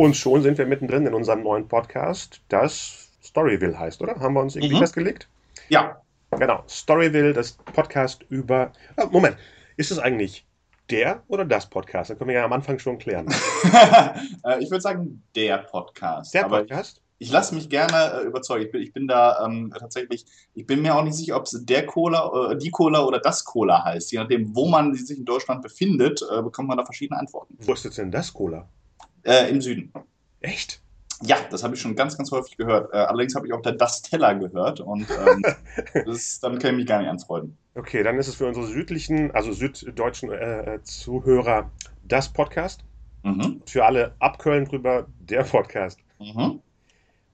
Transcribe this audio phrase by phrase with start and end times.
[0.00, 4.18] Und schon sind wir mittendrin in unserem neuen Podcast, das Storyville heißt, oder?
[4.18, 4.78] Haben wir uns irgendwie Mhm.
[4.78, 5.28] festgelegt?
[5.68, 6.00] Ja.
[6.30, 8.72] Genau, Storyville, das Podcast über.
[8.96, 9.36] Ah, Moment,
[9.76, 10.46] ist es eigentlich
[10.88, 12.08] der oder das Podcast?
[12.08, 13.26] Das können wir ja am Anfang schon klären.
[14.42, 16.32] Äh, ich würde sagen, der Podcast.
[16.32, 17.02] Der Aber Podcast?
[17.18, 18.64] ich lasse mich gerne äh, überzeugen.
[18.64, 21.58] Ich bin, ich bin da ähm, tatsächlich, ich bin mir auch nicht sicher, ob es
[21.66, 24.12] der Cola, äh, die Cola oder das Cola heißt.
[24.12, 27.54] Je nachdem, wo man sich in Deutschland befindet, äh, bekommt man da verschiedene Antworten.
[27.60, 28.66] Wo ist jetzt denn das Cola?
[29.24, 29.92] Äh, Im Süden.
[30.40, 30.80] Echt?
[31.22, 32.92] Ja, das habe ich schon ganz, ganz häufig gehört.
[32.94, 35.44] Äh, allerdings habe ich auch der Das Teller gehört und ähm,
[36.06, 37.58] das, damit kann ich mich gar nicht anfreunden.
[37.74, 41.70] Okay, dann ist es für unsere südlichen, also süddeutschen äh, äh, Zuhörer
[42.04, 42.84] das Podcast.
[43.22, 43.60] Mhm.
[43.66, 45.98] Für alle ab Köln drüber der Podcast.
[46.18, 46.60] Mhm.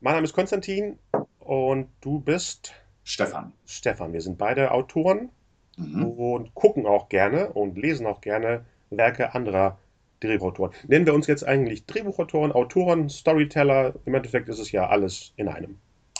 [0.01, 0.99] Mein Name ist Konstantin
[1.39, 2.73] und du bist
[3.05, 3.53] Stefan.
[3.67, 4.13] Stefan.
[4.13, 5.31] Wir sind beide Autoren
[5.79, 6.05] Mhm.
[6.05, 9.79] und gucken auch gerne und lesen auch gerne Werke anderer
[10.21, 10.73] Drehbuchautoren.
[10.89, 13.95] Nennen wir uns jetzt eigentlich Drehbuchautoren, Autoren, Storyteller?
[14.05, 15.79] Im Endeffekt ist es ja alles in einem.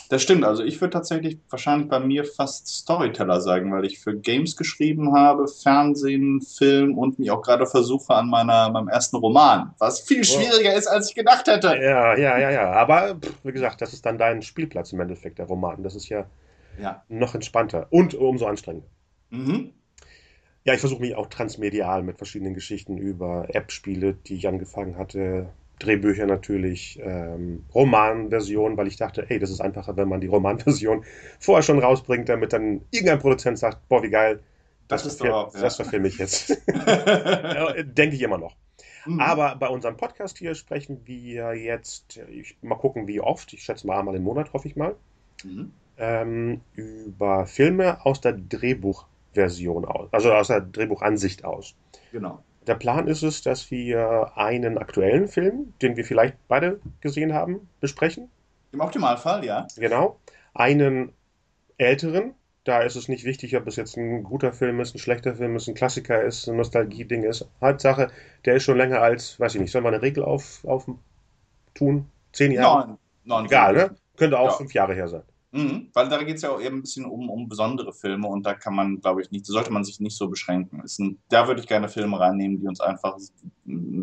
[0.09, 4.15] Das stimmt, also ich würde tatsächlich wahrscheinlich bei mir fast Storyteller sagen, weil ich für
[4.17, 9.73] Games geschrieben habe, Fernsehen, Film und mich auch gerade versuche an meiner, meinem ersten Roman,
[9.79, 11.75] was viel schwieriger ist, als ich gedacht hätte.
[11.81, 12.71] Ja, ja, ja, ja.
[12.71, 15.83] Aber pff, wie gesagt, das ist dann dein Spielplatz im Endeffekt, der Roman.
[15.83, 16.25] Das ist ja
[16.79, 17.03] Ja.
[17.09, 18.87] noch entspannter und umso anstrengender.
[19.31, 19.71] Mhm.
[20.67, 25.47] Ja, ich versuche mich auch transmedial mit verschiedenen Geschichten über App-Spiele, die ich angefangen hatte,
[25.79, 31.05] Drehbücher natürlich, ähm, Romanversion, weil ich dachte, ey, das ist einfacher, wenn man die Romanversion
[31.39, 34.39] vorher schon rausbringt, damit dann irgendein Produzent sagt, boah, wie geil,
[34.89, 35.61] Das das, ist verfil- ja.
[35.61, 36.49] das verfilme ich jetzt.
[37.85, 38.55] Denke ich immer noch.
[39.05, 39.19] Mhm.
[39.21, 43.87] Aber bei unserem Podcast hier sprechen wir jetzt, ich, mal gucken, wie oft, ich schätze
[43.87, 44.95] mal einmal im Monat, hoffe ich mal,
[45.45, 45.71] Mhm.
[45.97, 48.33] ähm, über Filme aus der
[49.37, 51.75] Drehbuchversion aus, also aus der Drehbuchansicht aus.
[52.11, 52.43] Genau.
[52.65, 57.69] Der Plan ist es, dass wir einen aktuellen Film, den wir vielleicht beide gesehen haben,
[57.79, 58.29] besprechen.
[58.73, 59.65] Im Optimalfall, ja.
[59.77, 60.19] Genau.
[60.53, 61.13] Einen
[61.77, 62.33] älteren,
[62.65, 65.55] da ist es nicht wichtig, ob es jetzt ein guter Film ist, ein schlechter Film
[65.55, 67.47] ist, ein Klassiker ist, ein Nostalgie-Ding ist.
[67.61, 68.09] Hauptsache,
[68.43, 70.87] der ist schon länger als, weiß ich nicht, sollen wir eine Regel auf, auf
[71.73, 72.09] tun?
[72.33, 72.87] Zehn Jahre?
[72.87, 73.95] Nein, nein, Egal, ne?
[74.17, 74.51] Könnte auch Ja.
[74.53, 75.21] fünf Jahre her sein.
[75.51, 78.45] Mhm, weil da geht es ja auch eben ein bisschen um, um besondere Filme und
[78.45, 80.81] da kann man, glaube ich, nicht, sollte man sich nicht so beschränken.
[80.81, 83.17] Ein, da würde ich gerne Filme reinnehmen, die uns einfach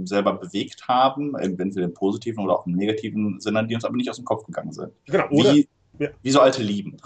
[0.05, 4.09] selber bewegt haben, entweder im positiven oder auch im negativen Sinne, die uns aber nicht
[4.09, 4.93] aus dem Kopf gegangen sind.
[5.07, 5.69] Genau, oder, Wie,
[5.99, 6.09] ja.
[6.23, 6.97] wie so alte Lieben.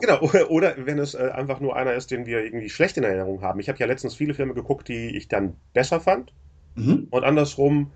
[0.00, 3.04] genau, oder, oder wenn es äh, einfach nur einer ist, den wir irgendwie schlecht in
[3.04, 3.58] Erinnerung haben.
[3.58, 6.32] Ich habe ja letztens viele Filme geguckt, die ich dann besser fand.
[6.74, 7.08] Mhm.
[7.10, 7.92] und andersrum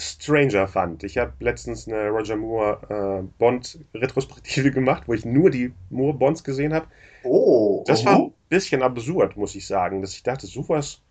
[0.00, 1.04] Stranger fand.
[1.04, 6.74] Ich habe letztens eine Roger Moore äh, Bond-Retrospektive gemacht, wo ich nur die Moore-Bonds gesehen
[6.74, 6.86] habe.
[7.22, 8.06] Oh, Das mhm.
[8.06, 11.02] war ein bisschen absurd, muss ich sagen, dass ich dachte, sowas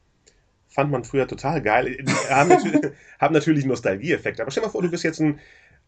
[0.67, 1.97] fand man früher total geil.
[2.29, 5.39] Haben natürlich, haben natürlich Nostalgieeffekte, aber stell dir mal vor, du bist jetzt ein,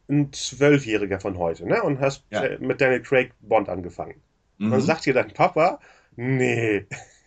[0.10, 1.82] ein Zwölfjähriger von heute ne?
[1.84, 2.44] und hast Ja.
[2.44, 4.16] äh, mit Daniel Craig Bond angefangen.
[4.58, 4.72] Mhm.
[4.72, 5.80] Dann sagt dir dein Papa,
[6.16, 6.86] nee,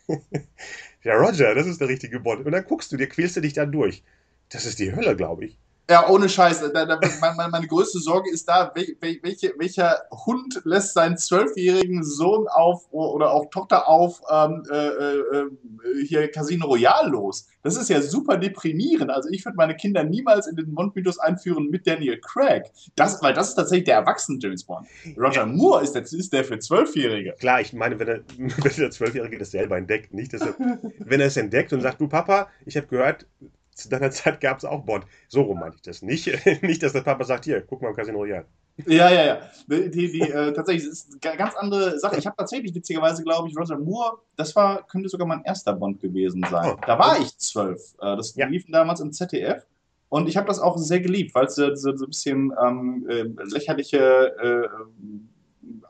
[1.03, 2.45] ja Roger, das ist der richtige Bond.
[2.47, 4.03] Und dann guckst du dir, quälst du dich da durch.
[4.51, 5.59] Das ist die Hölle, glaube ich.
[5.91, 6.61] Ja, ohne Scheiß.
[6.73, 11.19] Da, da, meine, meine- größte Sorge ist da, wel, wel, welche, welcher Hund lässt seinen
[11.19, 17.49] zwölfjährigen Sohn auf oder auch Tochter auf ähm, äh, äh, äh, hier Casino Royale los.
[17.63, 19.11] Das ist ja super deprimierend.
[19.11, 22.71] Also ich würde meine Kinder niemals in den Mondmythos einführen mit Daniel Craig.
[22.97, 24.87] Das, weil das ist tatsächlich der erwachsene James Bond.
[25.19, 25.47] Roger Ja.
[25.47, 27.35] Moore ist der, ist der für Zwölfjährige.
[27.39, 30.55] Klar, ich meine, wenn, er, wenn der Zwölfjährige das selber entdeckt, nicht, dass er,
[30.99, 33.27] wenn er es entdeckt und sagt, du Papa, ich habe gehört,
[33.75, 35.05] zu deiner Zeit gab es auch Bond.
[35.29, 36.03] So rum meinte ich das.
[36.03, 36.31] Nicht,
[36.63, 38.47] nicht, dass der Papa sagt, hier, guck mal im Casino Royale.
[38.87, 39.39] Ja, ja, ja.
[39.69, 42.19] Die, die, äh, tatsächlich, es ist eine ganz andere Sache.
[42.19, 46.01] Ich habe tatsächlich, witzigerweise, glaube ich, Roger Moore, das war, könnte sogar mein erster Bond
[46.01, 46.73] gewesen sein.
[46.75, 46.81] Oh.
[46.85, 47.95] Da war ich zwölf.
[48.01, 48.47] Äh, das Ja.
[48.47, 49.65] lief damals im ZDF.
[50.09, 53.07] Und ich habe das auch sehr geliebt, weil es so, so, so ein bisschen ähm,
[53.09, 54.69] äh, lächerliche äh,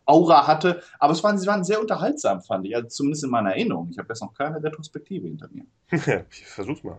[0.06, 0.82] Aura hatte.
[0.98, 2.76] Aber es waren, sie waren sehr unterhaltsam, fand ich.
[2.76, 3.88] Also zumindest in meiner Erinnerung.
[3.90, 5.64] Ich habe jetzt noch keine Retrospektive hinter mir.
[6.30, 6.98] ich versuch's mal.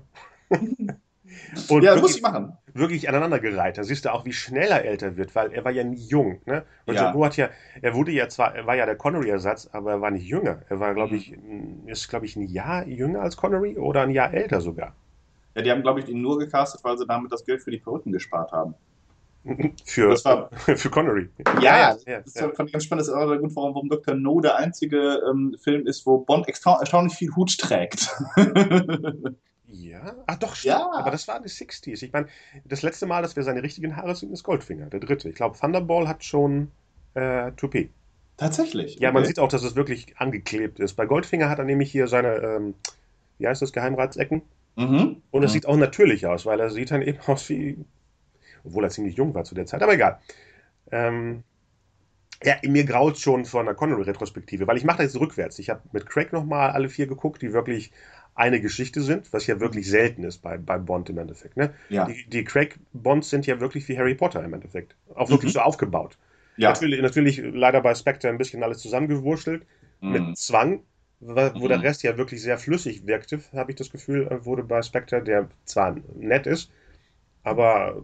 [1.70, 2.58] Und ja, das muss wirklich, ich machen.
[2.74, 3.78] wirklich aneinandergereiht.
[3.78, 6.40] Da siehst du auch, wie schnell er älter wird, weil er war ja nie jung.
[6.46, 6.64] Ne?
[6.88, 7.26] Roger Ja.
[7.26, 7.50] Hat ja,
[7.82, 10.62] er wurde ja zwar, er war ja der Connery-Ersatz, aber er war nicht jünger.
[10.70, 11.18] Er war, glaube Mhm.
[11.20, 11.36] ich,
[11.88, 14.94] ist, glaube ich, ein Jahr jünger als Connery oder ein Jahr älter sogar.
[15.56, 17.80] Ja, die haben, glaube ich, ihn nur gecastet, weil sie damit das Geld für die
[17.80, 18.76] Perücken gespart haben.
[19.86, 21.30] Für, Das war- für Connery.
[21.62, 22.50] Ja, ja, Das ist ja.
[22.50, 23.02] fand ich ganz spannend.
[23.02, 24.16] Das ist auch der Grund, warum, warum Dr.
[24.16, 28.10] No der einzige ähm, Film ist, wo Bond erstaunlich viel Hut trägt.
[29.68, 30.92] Ja, ah doch, Ja.
[30.94, 32.04] aber das waren die 60s.
[32.04, 32.28] Ich meine,
[32.66, 35.28] das letzte Mal, dass wir seine richtigen Haare sehen, ist Goldfinger, der dritte.
[35.30, 36.72] Ich glaube, Thunderball hat schon
[37.16, 37.90] äh, Toupet.
[38.38, 39.00] Tatsächlich.
[39.00, 39.30] Ja, man okay.
[39.30, 40.94] sieht auch, dass es wirklich angeklebt ist.
[40.96, 42.76] Bei Goldfinger hat er nämlich hier seine, ähm,
[43.40, 44.42] wie heißt das, Geheimratsecken.
[44.76, 45.22] Mhm.
[45.32, 45.54] Und es Mhm.
[45.54, 47.78] sieht auch natürlich aus, weil er sieht dann eben aus wie.
[48.66, 50.20] obwohl er ziemlich jung war zu der Zeit, aber egal.
[50.92, 51.44] Ähm,
[52.44, 55.58] ja, mir graut schon von einer Connery-Retrospektive, weil ich mache das jetzt rückwärts.
[55.60, 57.92] Ich habe mit Craig nochmal alle vier geguckt, die wirklich
[58.36, 61.58] eine Geschichte sind, was ja wirklich selten ist bei, bei Bond im Endeffekt.
[61.58, 61.74] Ne?
[61.90, 62.06] Ja.
[62.06, 64.96] Die, die Craig-Bonds sind ja wirklich wie Harry Potter im Endeffekt.
[65.16, 65.54] Auch wirklich Mhm.
[65.54, 66.18] so aufgebaut.
[66.58, 66.70] Ja.
[66.70, 69.66] Natürlich, natürlich leider bei Spectre ein bisschen alles zusammengewurschtelt
[70.02, 70.12] Mhm.
[70.12, 70.82] mit Zwang,
[71.22, 71.70] wa- wo Mhm.
[71.70, 75.24] der Rest ja wirklich sehr flüssig wirkte, habe ich das Gefühl, äh, wurde bei Spectre,
[75.24, 76.72] der zwar nett ist,
[77.44, 78.04] aber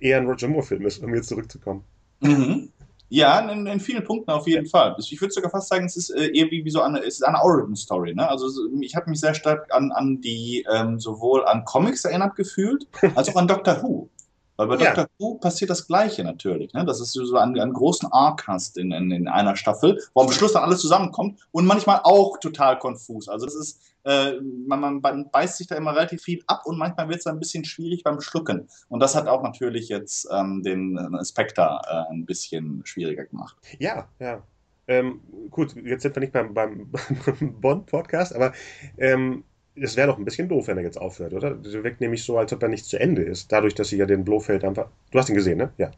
[0.00, 1.84] eher ein Roger Moore-Film ist, um jetzt zurückzukommen.
[2.20, 2.72] Mhm.
[3.08, 4.96] Ja, in, in vielen Punkten auf jeden Fall.
[4.98, 7.22] Ich würde sogar fast sagen, es ist äh, eher wie, wie so eine, es ist
[7.22, 8.14] eine Origin-Story.
[8.14, 8.28] Ne?
[8.28, 12.34] Also so- ich habe mich sehr stark an, an die ähm, sowohl an Comics erinnert
[12.34, 14.08] gefühlt, als auch an Doctor Who.
[14.56, 14.94] Weil bei Ja.
[14.94, 16.84] Doctor Who passiert das Gleiche natürlich, ne?
[16.84, 20.32] dass du so einen, einen großen Arc hast in, in, in einer Staffel, wo am
[20.32, 23.28] Schluss dann alles zusammenkommt und manchmal auch total konfus.
[23.28, 27.08] Also das ist, äh, man, man beißt sich da immer relativ viel ab und manchmal
[27.08, 28.68] wird es ein bisschen schwierig beim Schlucken.
[28.88, 33.56] Und das hat auch natürlich jetzt ähm, den äh, Spectre äh, ein bisschen schwieriger gemacht.
[33.78, 34.42] Ja, ja.
[34.88, 35.20] Ähm,
[35.50, 36.92] gut, jetzt sind wir nicht beim, beim,
[37.26, 38.52] beim Bond-Podcast, aber
[38.98, 39.44] ähm,
[39.80, 41.54] es wäre doch ein bisschen doof, wenn er jetzt aufhört, oder?
[41.54, 43.52] Das wirkt nämlich so, als ob er nicht zu Ende ist.
[43.52, 44.88] Dadurch, dass sie ja den Blofeld einfach.
[45.10, 45.70] Du hast ihn gesehen, ne?
[45.76, 45.92] Ja.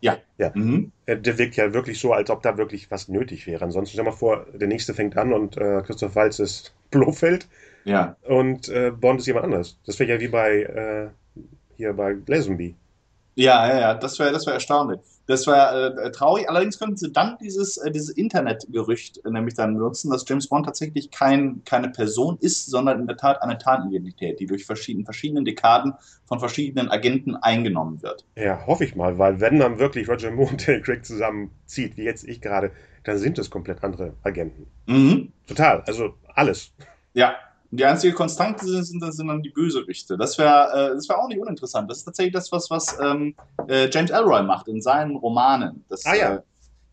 [0.54, 0.92] Mhm.
[1.06, 3.64] Äh, Der wirkt ja wirklich so, als ob da wirklich was nötig wäre.
[3.64, 7.46] Ansonsten stell mal vor, der nächste fängt an und äh, Christoph Waltz ist Blofeld
[7.84, 8.16] Ja.
[8.26, 9.78] und äh, Bond ist jemand anderes.
[9.86, 11.08] Das wäre ja wie bei äh,
[11.76, 12.75] hier bei Lazenby.
[13.36, 15.00] Ja, ja, ja, das wäre das wär erstaunlich.
[15.28, 16.48] Das wäre äh, traurig.
[16.48, 20.64] Allerdings könnten sie dann dieses, äh, dieses Internetgerücht äh, nämlich dann benutzen, dass James Bond
[20.64, 25.44] tatsächlich kein, keine Person ist, sondern in der Tat eine Tarnidentität, die durch verschiedene, verschiedene
[25.44, 25.92] Dekaden
[26.25, 28.25] von verschiedenen Agenten eingenommen wird.
[28.36, 32.04] Ja, hoffe ich mal, weil wenn dann wirklich Roger Moore und Daniel Craig zusammenzieht, wie
[32.04, 32.70] jetzt ich gerade,
[33.04, 34.66] dann sind es komplett andere Agenten.
[34.86, 35.32] Mhm.
[35.46, 36.72] Total, also alles.
[37.12, 37.34] Ja.
[37.70, 40.16] Und die einzige Konstante sind, sind, dann die Bösewichte.
[40.16, 41.90] Das wäre äh, das wär auch nicht uninteressant.
[41.90, 43.34] Das ist tatsächlich das, was, was ähm,
[43.68, 45.84] äh, James Ellroy macht in seinen Romanen.
[45.88, 46.42] Das, Ah, ja.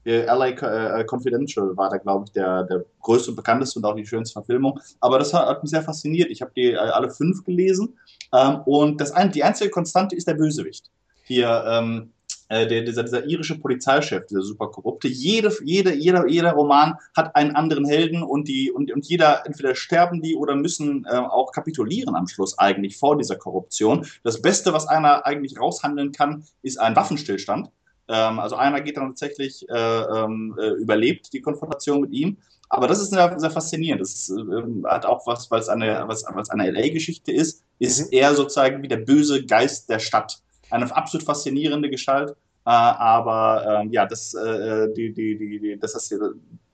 [0.06, 3.96] äh, LA äh, Confidential war da, glaube ich, der, der größte und bekannteste und auch
[3.96, 4.80] die schönste Verfilmung.
[5.00, 6.30] Aber das hat, hat mich sehr fasziniert.
[6.30, 7.98] Ich habe die äh, alle fünf gelesen.
[8.34, 10.92] Ähm, und das ein, die einzige Konstante ist der Bösewicht.
[11.24, 12.12] Hier, ähm,
[12.50, 15.08] äh, der, dieser, dieser irische Polizeichef, dieser super korrupte.
[15.08, 19.76] Jede, jede, jeder, jeder Roman hat einen anderen Helden und, die, und, und jeder, entweder
[19.76, 24.06] sterben die oder müssen äh, auch kapitulieren am Schluss eigentlich vor dieser Korruption.
[24.24, 27.70] Das Beste, was einer eigentlich raushandeln kann, ist ein Waffenstillstand.
[28.08, 32.38] Ähm, also einer geht dann tatsächlich, äh, ähm, äh, überlebt die Konfrontation mit ihm.
[32.70, 34.02] Aber das ist sehr, sehr faszinierend.
[34.02, 38.18] Das ähm, hat auch was, weil es eine, was, was eine LA-Geschichte ist, ist Mhm.
[38.18, 40.42] er sozusagen wie der böse Geist der Stadt.
[40.70, 42.32] Eine absolut faszinierende Gestalt.
[42.68, 46.16] Äh, aber ähm, ja, das, äh, die, die, die, das ist,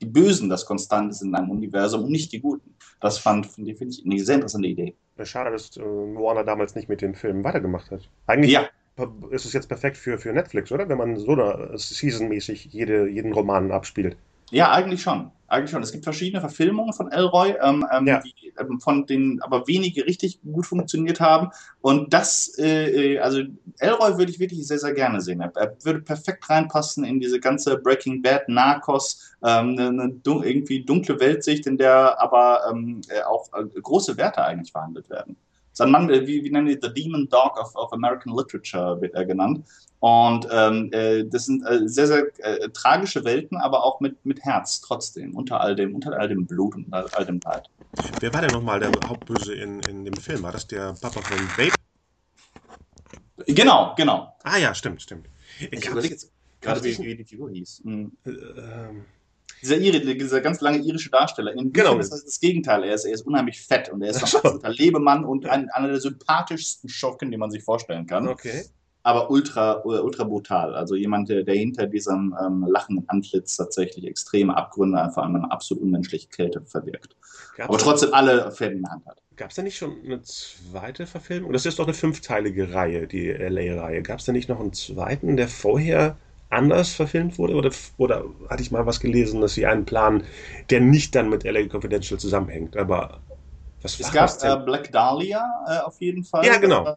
[0.01, 2.75] die Bösen das Konstante sind in einem Universum und nicht die Guten.
[3.01, 4.95] Das fand, finde find ich eine sehr interessante Idee.
[5.23, 8.07] Schade, dass äh, Warner damals nicht mit den Filmen weitergemacht hat.
[8.25, 8.69] Eigentlich Ja,
[9.31, 10.87] ist es jetzt perfekt für, für Netflix, oder?
[10.87, 14.15] Wenn man so da seasonmäßig jede, jeden Roman abspielt.
[14.51, 15.31] Ja, eigentlich schon.
[15.47, 15.83] Eigentlich schon.
[15.83, 18.21] Es gibt verschiedene Verfilmungen von Elroy, ähm, ähm, Ja.
[18.21, 21.49] die, ähm, von denen aber wenige richtig gut funktioniert haben.
[21.81, 23.41] Und das, äh, äh, also
[23.79, 25.41] Elroy würde ich wirklich sehr, sehr gerne sehen.
[25.41, 30.43] Er, er würde perfekt reinpassen in diese ganze Breaking Bad, Narcos, ähm, eine, eine dun
[30.43, 35.35] irgendwie dunkle Weltsicht, in der aber ähm, äh, auch äh, große Werte eigentlich verhandelt werden.
[35.81, 39.15] Sein Mann, äh, wie, wie nennen die The Demon Dog of, of American Literature wird
[39.15, 39.65] er genannt.
[39.99, 44.41] Und ähm, äh, das sind äh, sehr, sehr äh, tragische Welten, aber auch mit, mit
[44.43, 47.67] Herz trotzdem, unter all dem, unter all dem Blut und all, all dem Leid.
[48.19, 50.43] Wer war denn nochmal der Hauptböse in, in dem Film?
[50.43, 51.73] War das der Papa von Babe?
[53.47, 54.35] Genau, genau.
[54.43, 55.27] Ah ja, stimmt, stimmt.
[55.59, 57.81] Ich Gab's- überlege jetzt gerade, wie, wie die Figur hieß.
[57.85, 58.11] Mhm.
[58.25, 59.05] äh, ähm,
[59.61, 61.53] Dieser, Iri, dieser ganz lange irische Darsteller.
[61.53, 61.97] In Genau.
[61.97, 62.83] Ist das das Gegenteil.
[62.83, 64.37] Er ist, er ist unheimlich fett und er ist ein so.
[64.37, 68.27] absoluter Lebemann und ein, einer der sympathischsten Schocken, die man sich vorstellen kann.
[68.27, 68.63] okay.
[69.03, 70.75] aber ultra, ultra brutal.
[70.75, 75.51] Also jemand, der, der hinter diesem ähm, lachenden Antlitz tatsächlich extreme Abgründe, vor allem eine
[75.51, 77.15] absolut unmenschliche Kälte verwirkt.
[77.57, 79.21] Aber Gab's, trotzdem alle Fäden in der Hand hat.
[79.35, 81.53] gab's da nicht schon eine zweite Verfilmung?
[81.53, 84.01] Das ist doch eine fünfteilige Reihe, die LA-Reihe.
[84.03, 86.17] Gab es da nicht noch einen zweiten, der vorher
[86.51, 87.55] anders verfilmt wurde?
[87.55, 90.23] Oder, oder hatte ich mal was gelesen, dass sie einen planen,
[90.69, 92.77] der nicht dann mit LA Confidential zusammenhängt?
[92.77, 93.21] Aber
[93.81, 94.57] was Es war gab das denn?
[94.59, 96.47] äh, Black Dahlia äh, auf jeden Fall.
[96.47, 96.93] Ja, genau.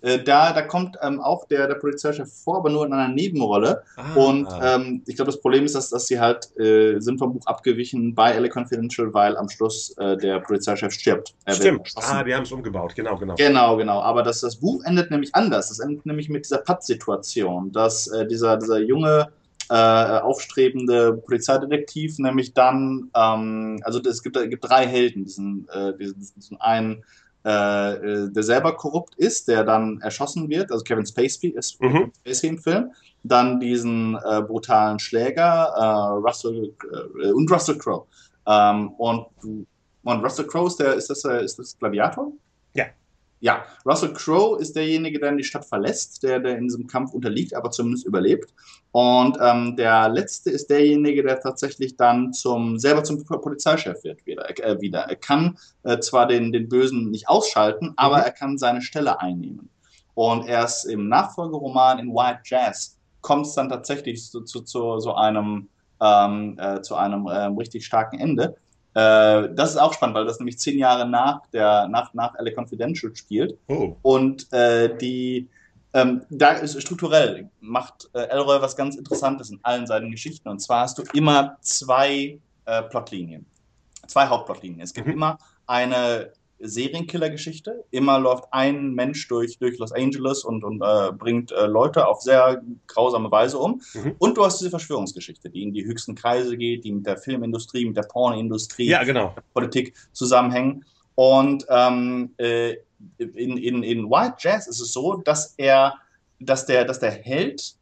[0.00, 3.82] Äh, da, da kommt ähm, auch der, der Polizeichef vor, aber nur in einer Nebenrolle.
[3.96, 7.32] Ah, Und ähm, ich glaube, das Problem ist, dass, dass sie halt äh, sind vom
[7.32, 11.34] Buch abgewichen bei LA Confidential, weil am Schluss äh, der Polizeichef stirbt.
[11.44, 11.92] Er stimmt.
[11.96, 12.94] Ah, die haben es umgebaut.
[12.94, 13.34] Genau, genau.
[13.34, 14.00] Genau, genau.
[14.00, 15.68] Aber das, das Buch endet nämlich anders.
[15.68, 19.28] Das endet nämlich mit dieser Pattsituation, dass äh, dieser, dieser junge,
[19.70, 19.74] äh,
[20.20, 26.26] aufstrebende Polizeidetektiv nämlich dann, ähm, also es gibt, es gibt drei Helden, diesen, äh, diesen,
[26.36, 27.04] diesen einen
[27.44, 32.12] der selber korrupt ist, der dann erschossen wird, also Kevin Spacey ist Mhm.
[32.20, 32.90] Spacey im Film,
[33.22, 36.74] dann diesen äh, brutalen Schläger äh, Russell
[37.22, 38.06] äh, und Russell Crowe.
[38.46, 39.26] Ähm, und,
[40.02, 42.32] und Russell Crowe ist der, ist das, äh, ist das Gladiator?
[42.74, 42.86] Ja.
[43.40, 47.54] Ja, Russell Crowe ist derjenige, der die Stadt verlässt, der, der in diesem Kampf unterliegt,
[47.54, 48.52] aber zumindest überlebt.
[48.92, 54.48] Und ähm, der letzte ist derjenige, der tatsächlich dann zum selber zum Polizeichef wird wieder.
[54.58, 55.00] Äh, wieder.
[55.00, 58.22] Er kann äh, zwar den, den Bösen nicht ausschalten, aber Mhm.
[58.24, 59.70] er kann seine Stelle einnehmen.
[60.14, 65.14] Und erst im Nachfolgeroman in White Jazz kommt es dann tatsächlich zu, zu, zu so
[65.14, 65.68] einem
[66.00, 68.56] ähm, äh, zu einem ähm, richtig starken Ende.
[68.98, 72.50] Äh, das ist auch spannend, weil das nämlich zehn Jahre nach der nach nach LA
[72.50, 73.56] Confidential spielt.
[73.68, 73.94] Oh.
[74.02, 75.48] Und äh, die
[75.94, 80.48] ähm, da ist strukturell macht äh, Elroy was ganz Interessantes in allen seinen Geschichten.
[80.48, 83.46] Und zwar hast du immer zwei äh, Plotlinien,
[84.08, 84.80] zwei Hauptplotlinien.
[84.80, 85.12] Es gibt Mhm.
[85.12, 85.38] immer
[85.68, 87.84] eine Serienkiller-Geschichte.
[87.90, 92.22] Immer läuft ein Mensch durch, durch Los Angeles und, und äh, bringt äh, Leute auf
[92.22, 93.80] sehr grausame Weise um.
[93.94, 94.14] Mhm.
[94.18, 97.84] Und du hast diese Verschwörungsgeschichte, die in die höchsten Kreise geht, die mit der Filmindustrie,
[97.84, 99.34] mit der Pornindustrie, Ja, genau.
[99.54, 100.84] Politik zusammenhängen.
[101.14, 102.76] Und ähm, äh,
[103.18, 105.94] in, in, in White Jazz ist es so, dass er,
[106.40, 107.74] dass der, dass der Held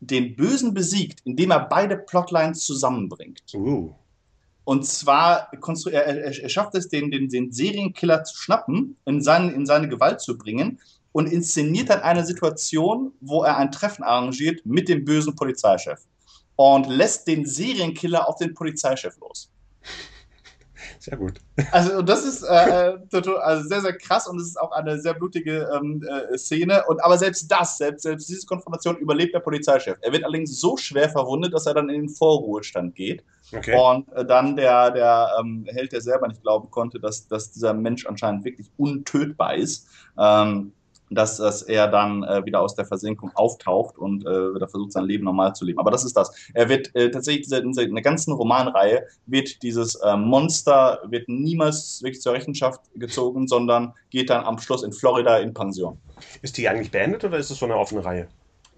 [0.00, 3.42] den Bösen besiegt, indem er beide Plotlines zusammenbringt.
[3.54, 3.92] Uh.
[4.68, 9.48] Und zwar er, er, er schafft es, den, den, den Serienkiller zu schnappen, in, seinen,
[9.54, 10.78] in seine Gewalt zu bringen
[11.12, 16.00] und inszeniert dann eine Situation, wo er ein Treffen arrangiert mit dem bösen Polizeichef
[16.56, 19.50] und lässt den Serienkiller auf den Polizeichef los.
[20.98, 21.40] Sehr gut.
[21.72, 22.98] Also das ist äh, äh,
[23.40, 26.84] also sehr, sehr krass und es ist auch eine sehr blutige ähm, äh, Szene.
[26.88, 29.96] Und aber selbst das, selbst, selbst diese Konfrontation überlebt der Polizeichef.
[30.02, 33.24] Er wird allerdings so schwer verwundet, dass er dann in den Vorruhestand geht.
[33.52, 33.76] Okay.
[33.78, 37.74] Und äh, dann der, der ähm, Held, der selber nicht glauben konnte, dass, dass dieser
[37.74, 39.88] Mensch anscheinend wirklich untötbar ist,
[40.18, 40.72] ähm,
[41.10, 45.04] dass, dass er dann äh, wieder aus der Versenkung auftaucht und äh, wieder versucht, sein
[45.04, 45.78] Leben normal zu leben.
[45.78, 46.30] Aber das ist das.
[46.54, 52.20] Er wird äh, tatsächlich in der ganzen Romanreihe wird dieses äh, Monster wird niemals wirklich
[52.20, 55.98] zur Rechenschaft gezogen, sondern geht dann am Schluss in Florida in Pension.
[56.42, 58.28] Ist die eigentlich beendet oder ist es so eine offene Reihe?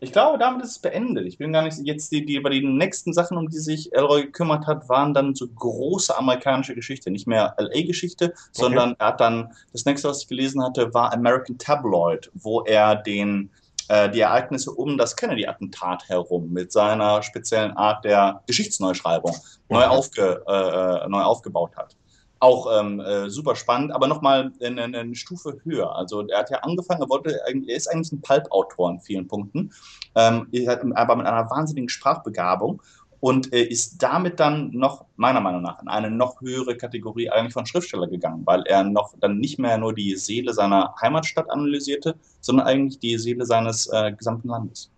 [0.02, 1.26] Ich glaube, damit ist es beendet.
[1.26, 4.22] Ich bin gar nicht jetzt die, die über die nächsten Sachen, um die sich Elroy
[4.22, 9.52] gekümmert hat, waren dann so große amerikanische Geschichte, nicht mehr LA-Geschichte, sondern er hat dann
[9.72, 13.50] das nächste, was ich gelesen hatte, war American Tabloid, wo er den
[13.88, 19.34] äh, die Ereignisse um das Kennedy-Attentat herum mit seiner speziellen Art der Geschichtsneuschreibung
[19.68, 19.90] neu, Mhm.
[19.90, 21.96] aufge, äh, äh, neu aufgebaut hat.
[22.40, 25.94] Auch ähm, äh, super spannend, aber nochmal eine, eine Stufe höher.
[25.94, 29.72] Also er hat ja angefangen, er, wollte, er ist eigentlich ein Pulp-Autor in vielen Punkten,
[30.14, 32.80] ähm, er aber mit einer wahnsinnigen Sprachbegabung
[33.20, 37.52] und äh, ist damit dann noch, meiner Meinung nach, in eine noch höhere Kategorie eigentlich
[37.52, 42.16] von Schriftsteller gegangen, weil er noch dann nicht mehr nur die Seele seiner Heimatstadt analysierte,
[42.40, 44.90] sondern eigentlich die Seele seines äh, gesamten Landes.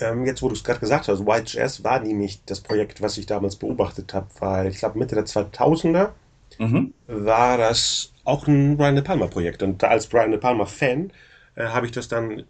[0.00, 3.18] Ähm, jetzt, wo du es gerade gesagt hast, White Jazz war nämlich das Projekt, was
[3.18, 6.14] ich damals beobachtet habe, weil ich glaube, Mitte der 2000er
[6.58, 6.92] Mhm.
[7.06, 9.62] war das auch ein Brian De Palma Projekt.
[9.62, 11.12] Und als Brian De Palma Fan
[11.56, 12.44] äh, habe ich das dann,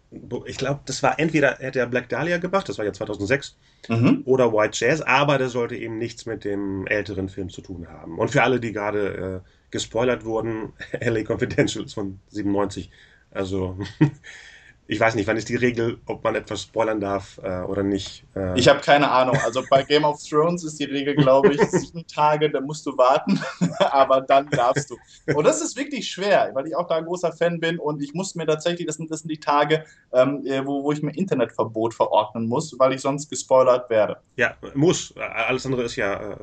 [0.45, 3.57] ich glaube, das war entweder hätte er Black Dahlia gemacht, das war ja 2006,
[3.89, 4.23] Mhm.
[4.23, 8.19] oder White Jazz, aber der sollte eben nichts mit dem älteren Film zu tun haben.
[8.19, 12.91] Und für alle, die gerade äh, gespoilert wurden, LA Confidential ist von 97.
[13.31, 13.79] Also
[14.91, 18.25] ich weiß nicht, wann ist die Regel, ob man etwas spoilern darf äh, oder nicht.
[18.35, 19.37] Äh, Ich habe keine Ahnung.
[19.41, 22.97] Also bei Game of Thrones ist die Regel, glaube ich, sieben Tage, da musst du
[22.97, 23.39] warten,
[23.79, 24.97] aber dann darfst du.
[25.33, 28.13] Und das ist wirklich schwer, weil ich auch da ein großer Fan bin und ich
[28.13, 31.15] muss mir tatsächlich, das sind, das sind die Tage, ähm, äh, wo, wo ich mir
[31.15, 34.17] Internetverbot verordnen muss, weil ich sonst gespoilert werde.
[34.35, 35.15] Ja, muss.
[35.15, 36.31] Alles andere ist ja.
[36.31, 36.35] äh,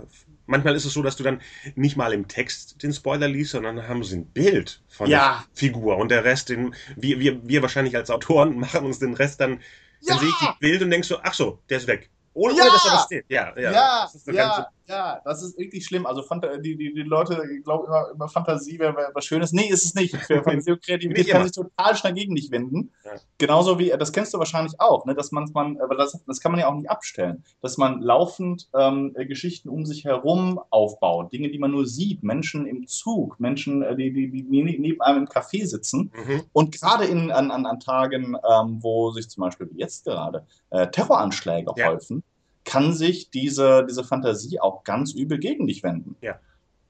[0.48, 1.40] Manchmal ist es so, dass du dann
[1.76, 5.44] nicht mal im Text den Spoiler liest, sondern dann haben sie ein Bild von Ja.
[5.46, 9.14] der Figur und der Rest, den wir, wir, wir wahrscheinlich als Autoren machen uns den
[9.14, 9.60] Rest dann.
[10.06, 10.18] Dann Ja!
[10.18, 12.08] sehe ich das Bild und denkst so, ach so, der ist weg.
[12.34, 12.62] Ohne, Ja!
[12.62, 13.24] ohne dass da was steht.
[13.28, 13.72] Ja, ja.
[13.72, 16.06] Ja, Das ist so ja, ganz- ja, das ist wirklich schlimm.
[16.06, 16.24] Also
[16.58, 19.52] die, die, die Leute glauben immer, immer Fantasie wäre wär was Schönes.
[19.52, 20.12] Nee, ist es nicht.
[20.14, 22.92] Kreativität Nicht kann sich total schnell gegen dich wenden.
[23.04, 23.12] Ja.
[23.38, 26.52] Genauso wie, das kennst du wahrscheinlich auch, ne, dass man, man aber das, das kann
[26.52, 31.32] man ja auch nicht abstellen, dass man laufend ähm, äh, Geschichten um sich herum aufbaut.
[31.32, 32.22] Dinge, die man nur sieht.
[32.22, 36.12] Menschen im Zug, Menschen, äh, die, die, die neben einem im Café sitzen.
[36.14, 36.42] Mhm.
[36.52, 40.46] Und gerade in, an, an, an Tagen, ähm, wo sich zum Beispiel wie jetzt gerade
[40.70, 41.88] äh, Terroranschläge Ja.
[41.88, 42.22] häufen,
[42.68, 46.16] kann sich diese, diese Fantasie auch ganz übel gegen dich wenden.
[46.20, 46.38] Ja.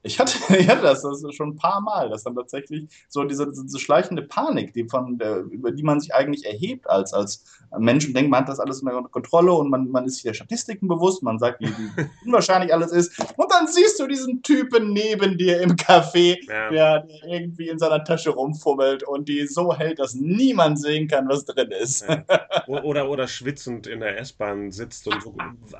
[0.01, 0.33] Ich hatte,
[0.67, 4.73] hatte das, das schon ein paar Mal, dass dann tatsächlich so diese, diese schleichende Panik,
[4.73, 7.43] die von der, über die man sich eigentlich erhebt als, als
[7.77, 10.33] Mensch und denkt, man hat das alles unter Kontrolle und man, man ist sich der
[10.33, 13.19] Statistiken bewusst, man sagt, wie, wie unwahrscheinlich alles ist.
[13.35, 16.69] Und dann siehst du diesen Typen neben dir im Café, ja.
[16.69, 21.45] der, irgendwie in seiner Tasche rumfummelt und die so hält, dass niemand sehen kann, was
[21.45, 22.05] drin ist.
[22.07, 22.23] Ja.
[22.67, 25.17] Oder, oder schwitzend in der S-Bahn sitzt und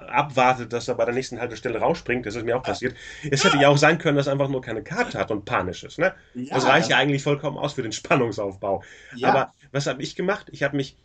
[0.08, 2.26] abwartet, dass er bei der nächsten Haltestelle rausspringt.
[2.26, 2.96] Das ist mir auch passiert.
[3.30, 5.46] Es hätte ja auch sein können, können, dass er einfach nur keine Karte hat und
[5.46, 6.00] panisch ist.
[6.00, 6.14] Ne?
[6.34, 8.84] Ja, das reicht ja eigentlich vollkommen aus für den Spannungsaufbau.
[9.16, 9.30] Ja.
[9.30, 10.48] Aber was habe ich gemacht?
[10.52, 10.98] Ich habe mich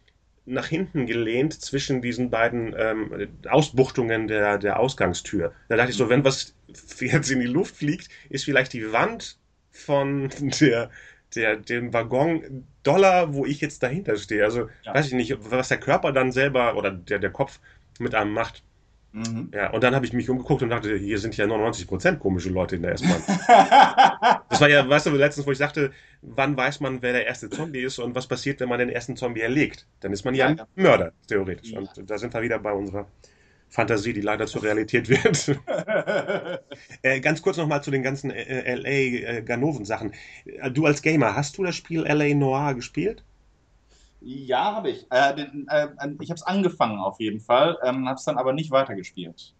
[0.46, 5.52] nach hinten gelehnt zwischen diesen beiden ähm, Ausbuchtungen der, der Ausgangstür.
[5.68, 6.54] Da dachte ich so, wenn was
[7.00, 9.38] jetzt in die Luft fliegt, ist vielleicht die Wand
[9.70, 10.30] von
[10.60, 10.90] der,
[11.34, 14.44] der, dem Waggon Dollar, wo ich jetzt dahinter stehe.
[14.44, 14.94] Also ja.
[14.94, 17.60] weiß ich nicht, was der Körper dann selber oder der, der Kopf
[17.98, 18.62] mit einem macht.
[19.14, 19.50] Mhm.
[19.54, 22.74] Ja, und dann habe ich mich umgeguckt und dachte, hier sind ja 99% komische Leute
[22.74, 23.22] in der S-Bahn.
[24.48, 27.48] das war ja, weißt du, letztens, wo ich sagte, wann weiß man, wer der erste
[27.48, 29.86] Zombie ist und was passiert, wenn man den ersten Zombie erlegt?
[30.00, 31.70] Dann ist man ja, ja ein Mörder, theoretisch.
[31.70, 31.78] Ja.
[31.78, 33.06] Und da sind wir wieder bei unserer
[33.68, 35.60] Fantasie, die leider zur Realität wird.
[37.02, 40.12] äh, ganz kurz nochmal zu den ganzen äh, LA-Ganoven-Sachen.
[40.44, 43.24] Äh, du als Gamer, hast du das Spiel LA Noir gespielt?
[44.24, 45.06] Ja, habe ich.
[45.10, 45.88] Äh, den, äh,
[46.20, 49.52] ich habe es angefangen auf jeden Fall, ähm, habe es dann aber nicht weitergespielt.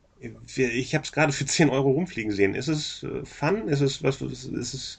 [0.56, 2.54] Ich habe es gerade für 10 Euro rumfliegen sehen.
[2.54, 3.68] Ist es äh, Fun?
[3.68, 4.98] Ist es, was, ist, es,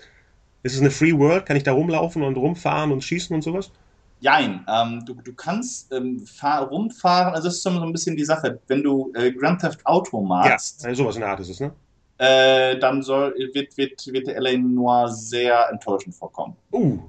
[0.62, 1.48] ist es eine Free World?
[1.48, 3.72] Kann ich da rumlaufen und rumfahren und schießen und sowas?
[4.20, 8.24] Jein, ähm, du, du kannst ähm, fahr, rumfahren, also das ist so ein bisschen die
[8.24, 10.84] Sache, wenn du äh, Grand Theft Auto magst.
[10.84, 11.74] Ja, sowas in der Art ist es, ne?
[12.18, 16.56] Äh, dann soll, wird, wird, wird der LA Noir sehr enttäuschend vorkommen.
[16.72, 17.00] Uh,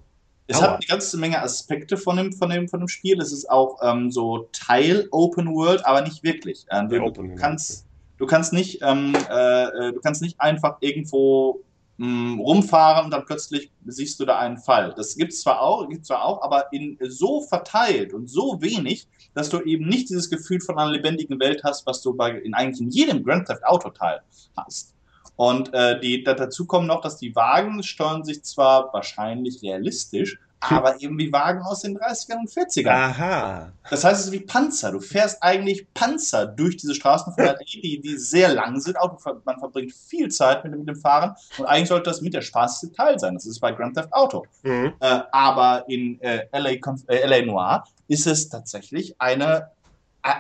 [0.48, 3.20] es hat eine ganze Menge Aspekte von dem, von dem, von dem Spiel.
[3.20, 6.66] Es ist auch ähm, so Teil Open World, aber nicht wirklich.
[6.70, 7.86] Ähm, du, du, kannst,
[8.18, 11.64] du kannst nicht, ähm, äh, äh, du kannst nicht einfach irgendwo
[11.96, 14.94] mh, hm, rumfahren und dann plötzlich siehst du da einen Fall.
[14.96, 19.08] Das gibt es zwar auch, gibt's zwar auch, aber in so verteilt und so wenig,
[19.34, 22.54] dass du eben nicht dieses Gefühl von einer lebendigen Welt hast, was du bei in
[22.54, 24.20] eigentlich in jedem Grand Theft Auto Teil
[24.56, 24.95] hast.
[25.36, 30.38] Und äh, die, da, dazu kommt noch, dass die Wagen steuern sich zwar wahrscheinlich realistisch,
[30.60, 32.90] aber eben wie Wagen aus den 30ern und 40ern.
[32.90, 33.72] Aha.
[33.90, 34.90] Das heißt, es ist wie Panzer.
[34.90, 37.34] Du fährst eigentlich Panzer durch diese Straßen
[37.82, 38.98] die, die sehr lang sind.
[38.98, 42.42] Auch man verbringt viel Zeit mit, mit dem Fahren und eigentlich sollte das mit der
[42.42, 43.34] spaßigste Teil sein.
[43.34, 44.44] Das ist bei Grand Theft Auto.
[44.62, 44.94] Mhm.
[45.00, 46.70] Äh, aber in äh, LA,
[47.08, 49.70] äh, LA Noir ist es tatsächlich eine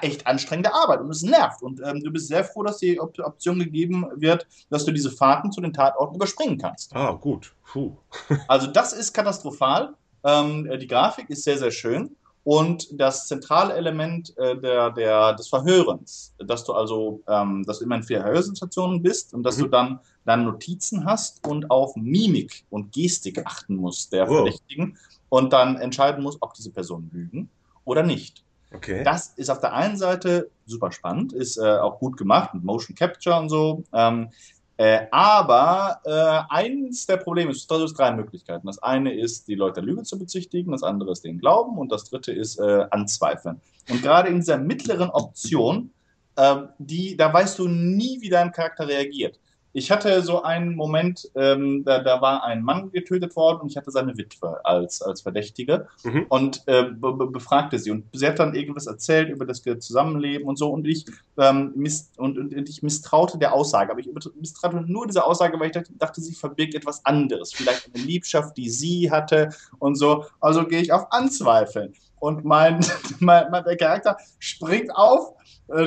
[0.00, 1.62] echt anstrengende Arbeit und es nervt.
[1.62, 5.10] Und ähm, du bist sehr froh, dass die Op Option gegeben wird, dass du diese
[5.10, 6.94] Fahrten zu den Tatorten überspringen kannst.
[6.94, 7.54] Ah, gut.
[7.72, 7.96] Puh.
[8.48, 9.94] also das ist katastrophal.
[10.24, 12.16] Ähm, die Grafik ist sehr, sehr schön.
[12.46, 17.84] Und das zentrale Element äh, der, der, des Verhörens, dass du also, ähm, dass du
[17.84, 19.62] immer in vier Verhörsituationen bist und dass mhm.
[19.62, 24.34] du dann, dann Notizen hast und auf Mimik und Gestik achten musst der oh.
[24.34, 24.96] Verdächtigen
[25.28, 27.50] und dann entscheiden musst, ob diese Personen lügen
[27.84, 28.44] oder nicht.
[28.72, 29.04] Okay.
[29.04, 32.96] Das ist auf der einen Seite super spannend, ist äh, auch gut gemacht mit Motion
[32.96, 33.84] Capture und so.
[33.92, 34.30] Ähm,
[34.78, 38.66] äh, aber äh, eines der Probleme ist, das ist drei Möglichkeiten.
[38.66, 42.04] Das eine ist, die Leute Lüge zu bezichtigen, das andere ist den Glauben und das
[42.04, 43.60] dritte ist äh, Anzweifeln.
[43.88, 45.92] Und gerade in dieser mittleren Option,
[46.36, 49.38] äh, die, da weißt du nie, wie dein Charakter reagiert.
[49.76, 53.76] Ich hatte so einen Moment, ähm, da, da war ein Mann getötet worden und ich
[53.76, 56.24] hatte seine Witwe als, als Verdächtige mhm.
[56.30, 57.90] und äh, be befragte sie.
[57.90, 60.70] Und sie hat dann irgendwas erzählt über das Zusammenleben und so.
[60.70, 61.04] Und ich,
[61.36, 61.74] ähm,
[62.16, 63.90] und, und, und, ich misstraute der Aussage.
[63.90, 64.08] Aber ich
[64.40, 67.52] misstraute nur dieser Aussage, weil ich dachte, dachte, sie verbirgt etwas anderes.
[67.52, 70.24] Vielleicht eine Liebschaft, die sie hatte und so.
[70.40, 71.92] Also gehe ich auf Anzweifeln.
[72.18, 72.80] Und mein,
[73.18, 75.35] mein, mein der Charakter springt auf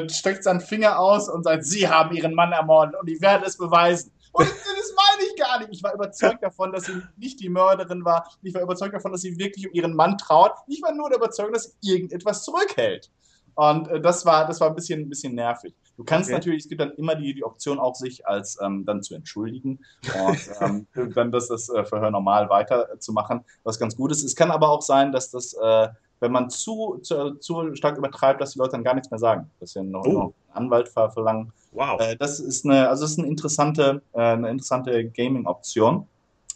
[0.09, 3.57] streckt seinen Finger aus und sagt, Sie haben Ihren Mann ermordet und ich werde es
[3.57, 4.11] beweisen.
[4.31, 5.69] Und das meine ich gar nicht.
[5.71, 8.29] Ich war überzeugt davon, dass sie nicht die Mörderin war.
[8.41, 10.51] Ich war überzeugt davon, dass sie wirklich um ihren Mann traut.
[10.67, 13.09] Ich war nur überzeugt, dass sie irgendetwas zurückhält.
[13.55, 15.73] Und äh, das war, das war ein bisschen, ein bisschen nervig.
[15.97, 16.35] Du kannst okay.
[16.35, 19.79] natürlich, es gibt dann immer die, die Option auch, sich als ähm, dann zu entschuldigen
[20.17, 24.23] und ähm, dann das, das äh, Verhör normal weiterzumachen, was ganz gut ist.
[24.23, 25.89] Es kann aber auch sein, dass das äh,
[26.19, 29.49] wenn man zu, zu, zu, stark übertreibt, dass die Leute dann gar nichts mehr sagen.
[29.59, 30.11] Dass sie noch, oh.
[30.11, 31.51] noch einen Anwalt verlangen.
[31.71, 31.99] Wow.
[31.99, 36.07] Äh, das ist eine, also das ist eine interessante, äh, eine interessante Gaming-Option.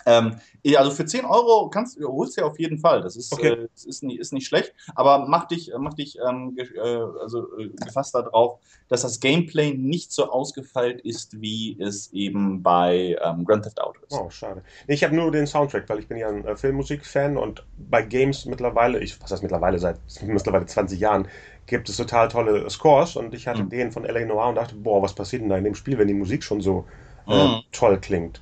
[0.05, 0.35] Ähm,
[0.77, 3.01] also für 10 Euro kannst, holst du ja auf jeden Fall.
[3.01, 3.49] Das ist, okay.
[3.49, 7.03] äh, das ist, nicht, ist nicht schlecht, aber mach dich, mach dich ähm, ge äh,
[7.21, 13.17] also, äh, gefasst darauf, dass das Gameplay nicht so ausgefeilt ist, wie es eben bei
[13.23, 14.17] ähm, Grand Theft Auto ist.
[14.17, 14.63] Oh, schade.
[14.87, 18.45] Ich habe nur den Soundtrack, weil ich bin ja ein äh, Filmmusik-Fan und bei Games
[18.45, 21.27] mittlerweile, ich was heißt mittlerweile, seit mittlerweile 20 Jahren,
[21.65, 23.69] gibt es total tolle Scores und ich hatte mhm.
[23.69, 24.25] den von L.A.
[24.25, 26.61] Noir und dachte, boah, was passiert denn da in dem Spiel, wenn die Musik schon
[26.61, 26.85] so
[27.27, 27.61] äh, mhm.
[27.71, 28.41] toll klingt.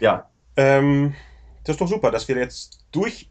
[0.00, 0.28] Ja.
[0.56, 1.14] Ähm,
[1.64, 3.30] das ist doch super, dass wir jetzt durch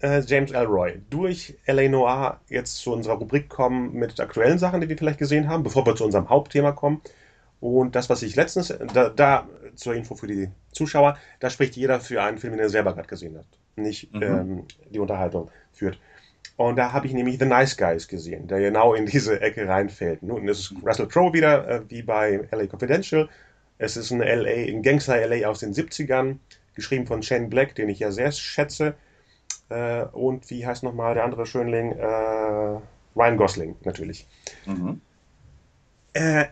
[0.00, 1.88] äh, James Elroy, durch L.A.
[1.88, 5.86] Noir jetzt zu unserer Rubrik kommen mit aktuellen Sachen, die wir vielleicht gesehen haben, bevor
[5.86, 7.00] wir zu unserem Hauptthema kommen.
[7.60, 12.00] Und das, was ich letztens, da, da zur Info für die Zuschauer, da spricht jeder
[12.00, 14.22] für einen Film, den er selber gerade gesehen hat, nicht Mhm.
[14.22, 15.98] ähm, die Unterhaltung führt.
[16.56, 20.22] Und da habe ich nämlich The Nice Guys gesehen, der genau in diese Ecke reinfällt.
[20.22, 23.28] Nun ist es Russell Crowe wieder, äh, wie bei LA Confidential.
[23.78, 26.38] Es ist ein LA, ein Gangster-LA aus den 70ern,
[26.74, 28.94] geschrieben von Shane Black, den ich ja sehr schätze.
[29.68, 31.92] Äh, und wie heißt nochmal der andere Schönling?
[31.92, 32.78] Äh,
[33.16, 34.26] Ryan Gosling, natürlich.
[34.66, 35.00] Mhm.
[36.12, 36.46] Äh,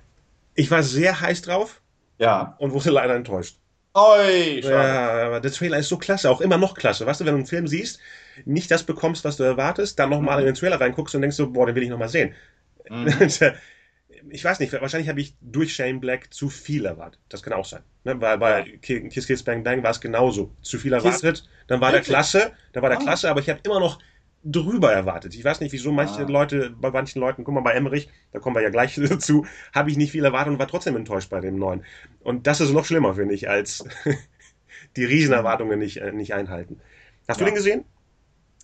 [0.54, 1.80] ich war sehr heiß drauf
[2.18, 2.56] Ja.
[2.58, 3.58] und wurde leider enttäuscht.
[3.94, 4.60] Oi.
[4.60, 7.04] Ja, aber der Trailer ist so klasse, auch immer noch klasse.
[7.06, 8.00] Weißt du, wenn du einen Film siehst,
[8.46, 10.40] nicht das bekommst, was du erwartest, dann nochmal Mhm.
[10.40, 12.34] in den Trailer reinguckst und denkst so, boah, den will ich nochmal sehen.
[12.88, 13.06] Mhm.
[14.30, 17.20] Ich weiß nicht, wahrscheinlich habe ich durch Shane Black zu viel erwartet.
[17.28, 17.82] Das kann auch sein.
[18.04, 18.20] Ne?
[18.20, 20.50] Weil bei Ki- Kiss Kiss Bang Bang war es genauso.
[20.62, 23.02] Zu viel erwartet, dann war der klasse, dann war der Ah.
[23.02, 23.98] klasse, aber ich habe immer noch
[24.44, 25.34] drüber erwartet.
[25.34, 26.28] Ich weiß nicht, wieso manche Ah.
[26.28, 29.90] Leute, bei manchen Leuten, guck mal, bei Emmerich, da kommen wir ja gleich dazu, habe
[29.90, 31.84] ich nicht viel erwartet und war trotzdem enttäuscht bei dem neuen.
[32.20, 33.84] Und das ist noch schlimmer, finde ich, als
[34.96, 36.80] die Riesenerwartungen nicht, äh, nicht einhalten.
[37.28, 37.50] Hast du Ja.
[37.50, 37.84] den gesehen?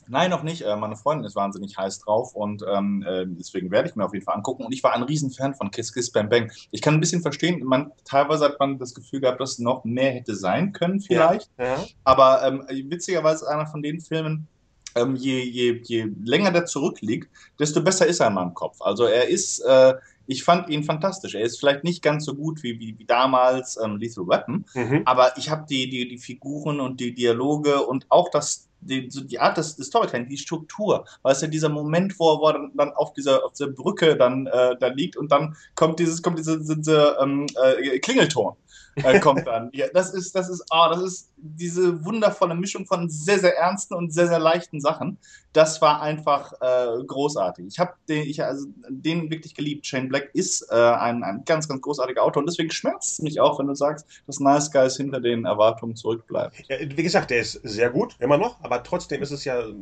[0.09, 0.63] Nein, noch nicht.
[0.63, 4.13] Äh, Meine Freundin ist wahnsinnig heiß drauf und ähm, äh, deswegen werde ich mir auf
[4.15, 4.65] jeden Fall angucken.
[4.65, 6.51] Und ich war ein Riesenfan von Kiss Kiss Bang Bang.
[6.71, 10.13] Ich kann ein bisschen verstehen, man, teilweise hat man das Gefühl gehabt, dass noch mehr
[10.13, 11.51] hätte sein können vielleicht.
[11.59, 11.85] Ja.
[12.05, 14.47] Aber ähm, witzigerweise ist einer von den Filmen,
[14.95, 18.81] ähm, je, je, je länger der zurückliegt, desto besser ist er in meinem Kopf.
[18.81, 19.95] Also er ist, äh,
[20.27, 21.35] ich fand ihn fantastisch.
[21.35, 25.03] Er ist vielleicht nicht ganz so gut wie, wie, wie damals ähm, Lethal Weapon, Mhm.
[25.05, 29.23] aber ich habe die, die, die Figuren und die Dialoge und auch das, die, so
[29.23, 31.05] die Art des, des Storytelling, die Struktur.
[31.23, 34.77] Weißt du, dieser Moment, wo er, dann, dann auf dieser, auf dieser Brücke dann äh,
[34.79, 38.55] da liegt und dann kommt dieses, kommt diese, diese ähm, äh, Klingelton.
[39.05, 39.71] Äh, kommt dann.
[39.73, 43.95] Ja, das ist, das ist, ah, das ist diese wundervolle Mischung von sehr, sehr ernsten
[43.95, 45.19] und sehr, sehr leichten Sachen.
[45.53, 47.67] Das war einfach äh, großartig.
[47.67, 49.87] Ich habe den, ich, also, den wirklich geliebt.
[49.87, 53.41] Shane Black ist äh, ein, ein ganz, ganz großartiger Autor und deswegen schmerzt es mich
[53.41, 56.57] auch, wenn du sagst, dass Nice Guys hinter den Erwartungen zurückbleibt.
[56.69, 59.73] Ja, wie gesagt, der ist sehr gut, immer noch, aber trotzdem ist es ja äh,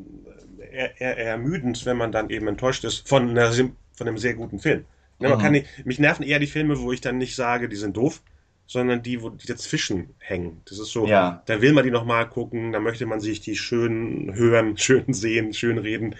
[0.58, 4.58] eher, eher, ermüdend, wenn man dann eben enttäuscht ist von, einer, von einem sehr guten
[4.58, 4.84] Film.
[5.18, 5.42] Ne, man Mhm.
[5.42, 8.22] kann nicht, mich nerven eher die Filme, wo ich dann nicht sage, die sind doof,
[8.66, 10.62] sondern die, wo die dazwischen hängen.
[10.68, 11.42] Das ist so, Ja.
[11.46, 15.52] da will man die nochmal gucken, da möchte man sich die schön hören, schön sehen,
[15.54, 16.16] schön reden.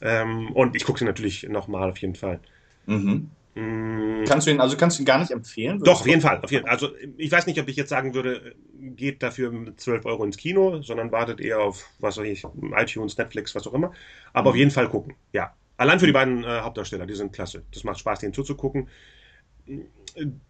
[0.00, 2.40] Ähm, und ich gucke sie natürlich nochmal auf jeden Fall.
[2.86, 3.30] Mhm.
[3.54, 5.78] Mm, Kannst du ihn, also kannst du ihn gar nicht empfehlen?
[5.82, 6.40] Doch, auf jeden Fall.
[6.42, 10.04] Auf jeden, also ich weiß nicht, ob ich jetzt sagen würde, geht dafür mit 12
[10.04, 12.44] Euro ins Kino, sondern wartet eher auf, was weiß ich,
[12.76, 13.92] iTunes, Netflix, was auch immer.
[14.34, 14.52] Aber Mhm.
[14.52, 15.54] auf jeden Fall gucken, ja.
[15.78, 17.62] Allein für die beiden äh, Hauptdarsteller, die sind klasse.
[17.72, 18.88] Das macht Spaß, denen zuzugucken.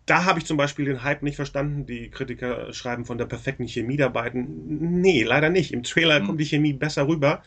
[0.07, 1.87] Da habe ich zum Beispiel den Hype nicht verstanden.
[1.87, 5.01] Die Kritiker schreiben von der perfekten Chemie der beiden.
[5.01, 5.73] Nee, leider nicht.
[5.73, 6.27] Im Trailer Mhm.
[6.27, 7.43] kommt die Chemie besser rüber,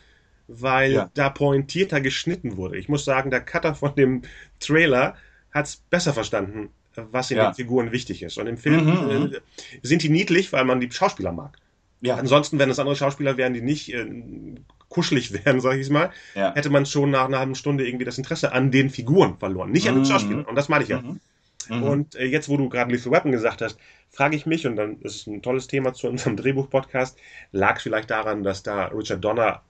[0.48, 1.10] weil Ja.
[1.14, 2.76] da pointierter geschnitten wurde.
[2.76, 4.22] Ich muss sagen, der Cutter von dem
[4.58, 5.14] Trailer
[5.52, 7.50] hat es besser verstanden, was in Ja.
[7.50, 8.36] den Figuren wichtig ist.
[8.36, 8.90] Und im Film Mhm,
[9.26, 9.32] mhm.
[9.34, 9.40] äh,
[9.82, 11.56] sind die niedlich, weil man die Schauspieler mag.
[12.02, 12.16] Ja.
[12.16, 14.06] Ansonsten, wenn es andere Schauspieler wären, die nicht äh,
[14.88, 16.54] kuschelig wären, sag ich mal, ja.
[16.54, 19.70] hätte man schon nach einer halben Stunde irgendwie das Interesse an den Figuren verloren.
[19.70, 20.06] Nicht an den Mhm.
[20.08, 20.44] Schauspielern.
[20.44, 21.00] Und das meine ich ja.
[21.00, 21.20] Mhm.
[21.70, 21.82] Mhm.
[21.82, 23.78] Und äh, jetzt, wo du gerade Lethal Weapon gesagt hast,
[24.10, 27.18] frage ich mich, und dann ist es ein tolles Thema zu unserem Drehbuch-Podcast,
[27.52, 29.62] lag es vielleicht daran, dass da Richard Donner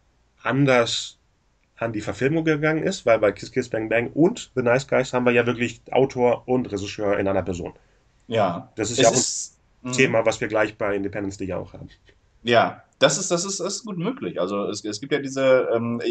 [0.42, 1.18] anders
[1.76, 5.12] an die Verfilmung gegangen ist, weil bei Kiss Kiss Bang Bang und The Nice Guys
[5.12, 7.74] haben wir ja wirklich Autor und Regisseur in einer Person.
[8.28, 8.72] ja.
[8.76, 9.92] Das ist Es ja auch ist, ein mhm.
[9.92, 11.90] Thema, was wir gleich bei Independence Day auch haben.
[12.42, 14.38] Ja, das ist, das ist, das ist gut möglich.
[14.38, 16.02] Also es, es gibt ja diese, ähm,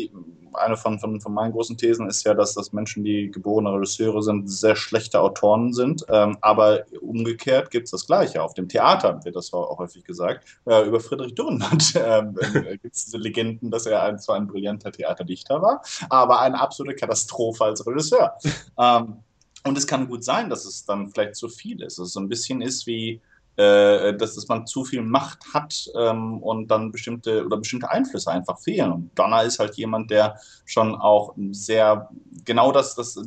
[0.54, 4.24] eine von, von, von meinen großen Thesen ist ja, dass, dass Menschen, die geborene Regisseure
[4.24, 6.04] sind, sehr schlechte Autoren sind.
[6.10, 8.42] Ähm, aber umgekehrt gibt es das Gleiche.
[8.42, 10.46] Auf dem Theater wird das auch häufig gesagt.
[10.66, 14.48] Äh, über Friedrich Dürrenmatt ähm, äh, gibt es diese Legenden, dass er ein, zwar ein
[14.48, 18.34] brillanter Theaterdichter war, aber eine absolute Katastrophe als Regisseur.
[18.80, 19.18] ähm,
[19.64, 22.00] und es kann gut sein, dass es dann vielleicht zu viel ist.
[22.00, 23.22] Es so ein bisschen ist wie
[23.60, 28.32] äh, dass, dass man zu viel Macht hat ähm, und dann bestimmte oder bestimmte Einflüsse
[28.32, 28.90] einfach fehlen.
[28.90, 32.10] Und Donner ist halt jemand, der schon auch sehr
[32.46, 33.20] genau das, das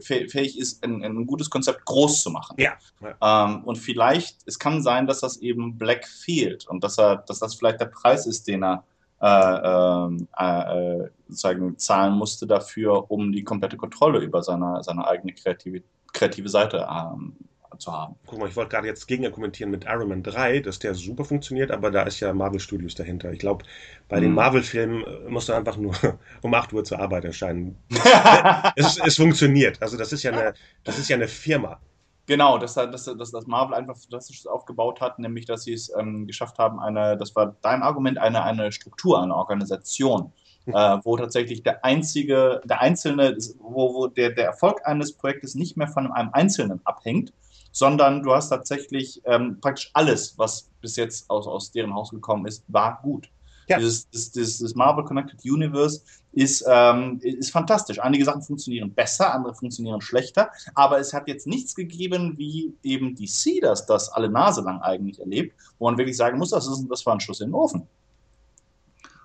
[0.00, 2.56] fähig ist, ein, ein gutes Konzept groß zu machen.
[2.58, 2.78] Ja.
[3.20, 7.40] Ähm, und vielleicht, es kann sein, dass das eben Black fehlt und dass er, dass
[7.40, 8.84] das vielleicht der Preis ist, den er
[9.20, 15.34] äh, äh, äh, sozusagen zahlen musste dafür, um die komplette Kontrolle über seine, seine eigene
[15.34, 15.82] kreative,
[16.14, 17.36] kreative Seite ähm,
[17.78, 18.16] zu haben.
[18.26, 21.24] Guck mal, ich wollte gerade jetzt gegen kommentieren mit Iron Man 3, dass der super
[21.24, 23.32] funktioniert, aber da ist ja Marvel Studios dahinter.
[23.32, 23.64] Ich glaube,
[24.08, 24.36] bei den Mhm.
[24.36, 25.94] Marvel-Filmen äh, musst du einfach nur
[26.42, 27.76] um 8 Uhr zur Arbeit erscheinen.
[28.76, 29.80] es, es funktioniert.
[29.82, 31.80] Also das ist ja eine, das ist ja eine Firma.
[32.26, 36.26] Genau, dass, dass, dass, dass Marvel einfach fantastisch aufgebaut hat, nämlich dass sie es ähm,
[36.26, 40.32] geschafft haben, eine, das war dein Argument, eine, eine Struktur, eine Organisation,
[40.66, 40.72] äh,
[41.04, 45.88] wo tatsächlich der einzige, der einzelne, wo, wo der, der Erfolg eines Projektes nicht mehr
[45.88, 47.34] von einem Einzelnen abhängt,
[47.74, 52.46] sondern du hast tatsächlich ähm, praktisch alles, was bis jetzt aus, aus deren Haus gekommen
[52.46, 53.28] ist, war gut.
[53.66, 53.78] Ja.
[53.78, 57.98] Dieses, das, das, das Marvel Connected Universe ist, ähm, ist fantastisch.
[57.98, 63.16] Einige Sachen funktionieren besser, andere funktionieren schlechter, aber es hat jetzt nichts gegeben, wie eben
[63.16, 66.86] DC das, das alle Nase lang eigentlich erlebt, wo man wirklich sagen muss, das, ist,
[66.88, 67.88] das war ein Schuss in den Ofen.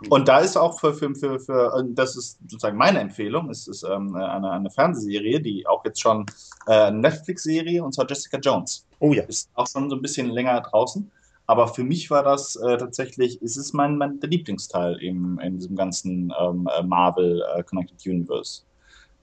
[0.07, 3.83] Und da ist auch für, für, für, für das ist sozusagen meine Empfehlung, es ist
[3.83, 6.25] ähm, eine, eine Fernsehserie, die auch jetzt schon
[6.67, 8.85] äh, Netflix-Serie, und zwar Jessica Jones.
[8.99, 9.23] Oh ja.
[9.23, 11.11] Ist auch schon so ein bisschen länger draußen.
[11.47, 15.57] Aber für mich war das äh, tatsächlich, ist es mein, mein der Lieblingsteil im, in
[15.57, 18.61] diesem ganzen ähm, äh, Marvel äh, Connected Universe.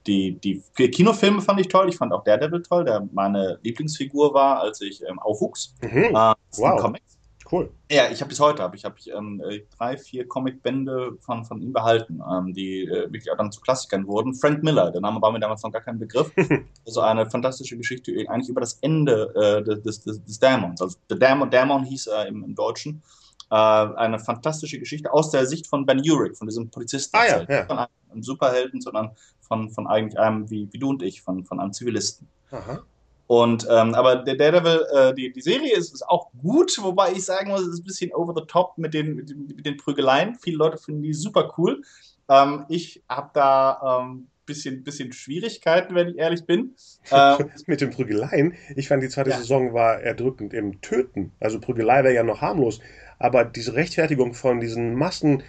[0.05, 1.89] Die, die Kinofilme fand ich toll.
[1.89, 5.73] Ich fand auch Daredevil toll, der meine Lieblingsfigur war, als ich ähm, aufwuchs.
[5.81, 6.03] Mhm.
[6.03, 6.81] Äh, wow.
[6.81, 7.16] Comics.
[7.49, 7.71] Cool.
[7.89, 11.45] Ja, ich habe bis heute hab ich, hab ich ähm, äh, drei, vier Comicbände von,
[11.45, 14.33] von ihm behalten, ähm, die äh, wirklich auch dann zu Klassikern wurden.
[14.33, 16.31] Frank Miller, der Name war mir damals noch gar kein Begriff.
[16.85, 20.81] also eine fantastische Geschichte eigentlich über das Ende äh, des, des, des Dämons.
[20.81, 23.01] Also The Dämon, Dämon hieß er im, im Deutschen.
[23.49, 27.15] Äh, eine fantastische Geschichte aus der Sicht von Ben Urich, von diesem Polizisten.
[27.15, 27.65] Ah, ja, ja.
[27.65, 31.59] Von einem Superhelden, sondern von, von eigentlich einem wie, wie du und ich, von, von
[31.59, 32.27] einem Zivilisten.
[32.51, 32.83] Aha.
[33.27, 37.25] Und ähm, aber der Daredevil, äh, die, die Serie ist, ist auch gut, wobei ich
[37.25, 39.77] sagen muss, es ist ein bisschen over the top mit den, mit den, mit den
[39.77, 40.35] Prügeleien.
[40.35, 41.81] Viele Leute finden die super cool.
[42.29, 46.73] Ähm, ich habe da ähm, bisschen, bisschen Schwierigkeiten, wenn ich ehrlich bin.
[47.11, 49.37] Ähm, mit den Prügeleien, ich fand die zweite ja.
[49.37, 51.33] Saison war erdrückend im Töten.
[51.39, 52.79] Also Prügelei wäre ja noch harmlos,
[53.19, 55.43] aber diese Rechtfertigung von diesen Massen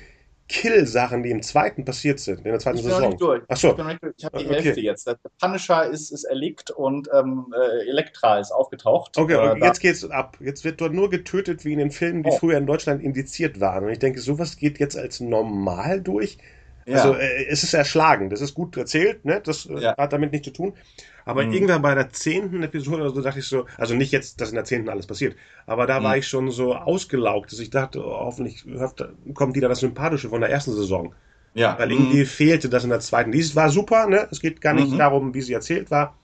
[0.49, 3.01] Kill-Sachen, die im zweiten passiert sind, in der zweiten ich Saison.
[3.01, 3.43] Bin nicht durch.
[3.49, 3.77] Ach so.
[3.79, 4.63] Ich, ich habe die okay.
[4.63, 5.07] Hälfte jetzt.
[5.07, 9.17] Der Punisher ist, ist erlegt und ähm, äh, Elektra ist aufgetaucht.
[9.19, 10.39] Okay, und äh, jetzt geht's ab.
[10.41, 12.39] Jetzt wird dort nur getötet, wie in den Filmen, die oh.
[12.39, 13.85] früher in Deutschland indiziert waren.
[13.85, 16.39] Und ich denke, sowas geht jetzt als normal durch.
[16.87, 16.97] Ja.
[16.97, 19.43] Also äh, es ist erschlagen, das ist gut erzählt, ne?
[19.45, 19.97] das äh, ja.
[19.99, 20.73] hat damit nichts zu tun.
[21.29, 21.53] Aber mhm.
[21.53, 24.55] irgendwann bei der zehnten Episode oder so dachte ich so, also nicht jetzt, dass in
[24.55, 25.37] der zehnten alles passiert,
[25.67, 26.05] aber da mhm.
[26.05, 28.65] war ich schon so ausgelaugt, dass ich dachte, oh, hoffentlich
[29.35, 31.15] kommt wieder das Sympathische von der ersten Saison.
[31.53, 31.79] Ja.
[31.79, 32.27] Weil irgendwie mhm.
[32.27, 33.31] fehlte das in der zweiten.
[33.31, 34.27] Dies war super, ne?
[34.31, 34.97] Es geht gar nicht mhm.
[34.97, 36.17] darum, wie sie erzählt war.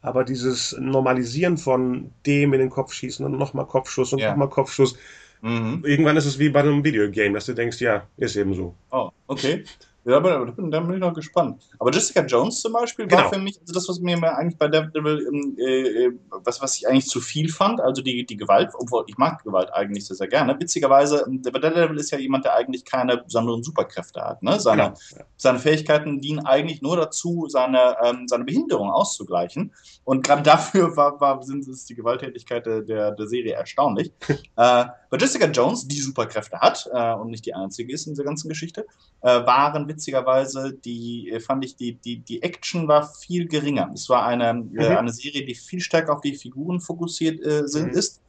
[0.00, 4.30] Aber dieses Normalisieren von dem in den Kopf schießen und nochmal Kopfschuss und ja.
[4.30, 4.96] nochmal Kopfschuss.
[5.42, 5.82] Mhm.
[5.84, 8.74] Irgendwann ist es wie bei einem Videogame, dass du denkst, ja, ist eben so.
[8.90, 9.64] Oh, okay.
[10.06, 11.60] Ja, aber da bin, da ich noch gespannt.
[11.80, 13.30] Aber Jessica Jones zum Beispiel war genau.
[13.30, 16.10] für mich, also das, was mir eigentlich bei Daredevil, ähm, äh,
[16.44, 19.74] was, was ich eigentlich zu viel fand, also die, die Gewalt, obwohl ich mag Gewalt
[19.74, 20.56] eigentlich sehr, sehr gerne.
[20.60, 24.44] Witzigerweise, ähm, der Daredevil ist ja jemand, der eigentlich keine besonderen Superkräfte hat.
[24.44, 24.60] Ne?
[24.60, 25.24] Seine, genau.
[25.36, 29.72] seine Fähigkeiten dienen eigentlich nur dazu, seine, ähm, seine Behinderung auszugleichen.
[30.04, 34.12] Und gerade dafür war, war, sind es die Gewalttätigkeit der, der, der Serie erstaunlich.
[34.28, 38.24] äh, bei Jessica Jones, die Superkräfte hat äh, und nicht die einzige ist in dieser
[38.24, 38.86] ganzen Geschichte,
[39.22, 43.90] äh, waren witzigerweise, die äh, fand ich, die, die, die Action war viel geringer.
[43.94, 44.78] Es war eine, äh, mhm.
[44.78, 47.98] äh, eine Serie, die viel stärker auf die Figuren fokussiert äh, sind, mhm.
[47.98, 48.20] ist.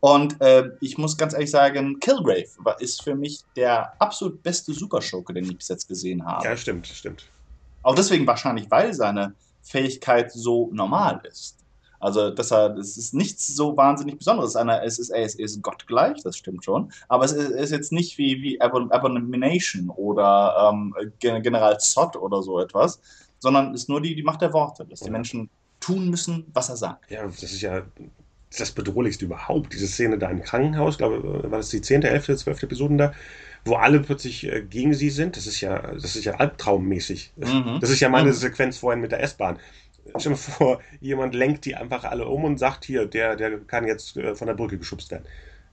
[0.00, 4.72] Und äh, ich muss ganz ehrlich sagen, Killgrave war, ist für mich der absolut beste
[4.72, 6.44] Superschurke, den ich bis jetzt gesehen habe.
[6.44, 7.30] Ja, stimmt, stimmt.
[7.82, 11.59] Auch deswegen wahrscheinlich, weil seine Fähigkeit so normal ist.
[12.00, 14.56] Also, dass er, es ist nichts so wahnsinnig Besonderes.
[14.56, 16.90] Einer, es ist, er ist, gottgleich, das stimmt schon.
[17.08, 22.58] Aber es ist, ist jetzt nicht wie, wie Abomination oder ähm, General Zod oder so
[22.58, 23.00] etwas,
[23.38, 26.76] sondern ist nur die, die Macht der Worte, dass die Menschen tun müssen, was er
[26.76, 27.10] sagt.
[27.10, 27.82] Ja, das ist ja
[28.58, 29.72] das Bedrohlichste überhaupt.
[29.72, 32.62] Diese Szene da im Krankenhaus, glaube war das die 10., 11., 12.
[32.64, 33.12] Episoden da,
[33.64, 35.36] wo alle plötzlich äh, gegen sie sind.
[35.36, 37.32] Das ist ja, das ist ja albtraummäßig.
[37.36, 37.78] Mhm.
[37.80, 38.34] Das ist ja meine mhm.
[38.34, 39.58] Sequenz vorhin mit der S-Bahn.
[40.18, 43.86] Stell dir vor, jemand lenkt die einfach alle um und sagt hier, der, der kann
[43.86, 45.24] jetzt äh, von der Brücke geschubst werden.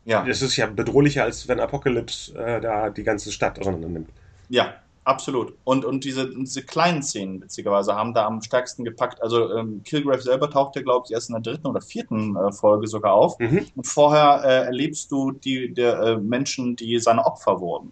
[0.06, 0.24] Ja.
[0.24, 4.10] Das ist ja bedrohlicher, als wenn Apocalypse äh, da die ganze Stadt auseinander nimmt.
[4.48, 5.54] Ja, absolut.
[5.66, 9.22] Und, und diese, diese kleinen Szenen, witzigerweise, haben da am stärksten gepackt.
[9.22, 12.54] Also ähm, Kilgrave selber taucht ja, glaube ich, erst in der dritten oder vierten äh,
[12.54, 13.38] Folge sogar auf.
[13.40, 13.66] Mhm.
[13.76, 17.92] Und vorher äh, erlebst du die der, äh, Menschen, die seine Opfer wurden.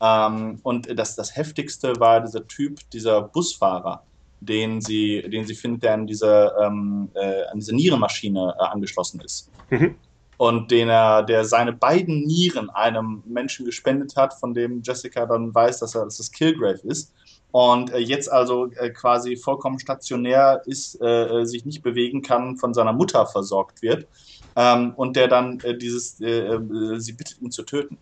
[0.00, 4.02] Ähm, und das, das Heftigste war dieser Typ, dieser Busfahrer
[4.46, 9.20] den sie, den sie findet, der an diese, ähm, äh, an diese Nierenmaschine äh, angeschlossen
[9.20, 9.50] ist.
[9.70, 9.94] Mhm.
[10.36, 15.54] Und den er, der seine beiden Nieren einem Menschen gespendet hat, von dem Jessica dann
[15.54, 17.12] weiß, dass er dass das Killgrave ist.
[17.52, 22.56] Und äh, jetzt also äh, quasi vollkommen stationär ist, äh, äh, sich nicht bewegen kann,
[22.56, 24.06] von seiner Mutter versorgt wird.
[24.56, 27.96] Ähm, und der dann dieses, sie bittet ihn zu töten.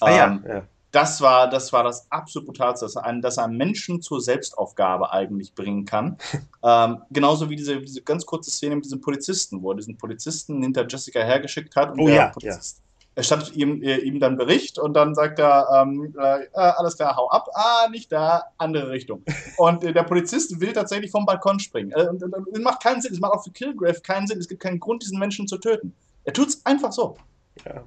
[0.00, 0.62] Ah, ja, ähm, ja
[0.94, 5.10] das war, das war das absolut brutalste, dass er, einen, dass einen Menschen zur Selbstaufgabe
[5.12, 6.18] eigentlich bringen kann.
[6.62, 10.62] ähm, genauso wie diese, diese ganz kurze Szene mit diesem Polizisten, wo er diesen Polizisten
[10.62, 11.92] hinter Jessica hergeschickt hat.
[11.92, 12.80] Und oh der ja, Polizist,
[13.16, 17.16] Er stattet ihm, äh, ihm dann Bericht und dann sagt er, ähm, äh, alles klar,
[17.16, 17.48] hau ab.
[17.54, 19.24] Ah, nicht da, andere Richtung.
[19.56, 21.90] Und äh, der Polizist will tatsächlich vom Balkon springen.
[21.92, 23.12] Äh, und, und, und, macht keinen Sinn.
[23.12, 24.38] Es macht auch für Kilgrave keinen Sinn.
[24.38, 25.92] Es gibt keinen Grund, diesen Menschen zu töten.
[26.24, 27.16] Er tut es einfach so.
[27.64, 27.84] Ja.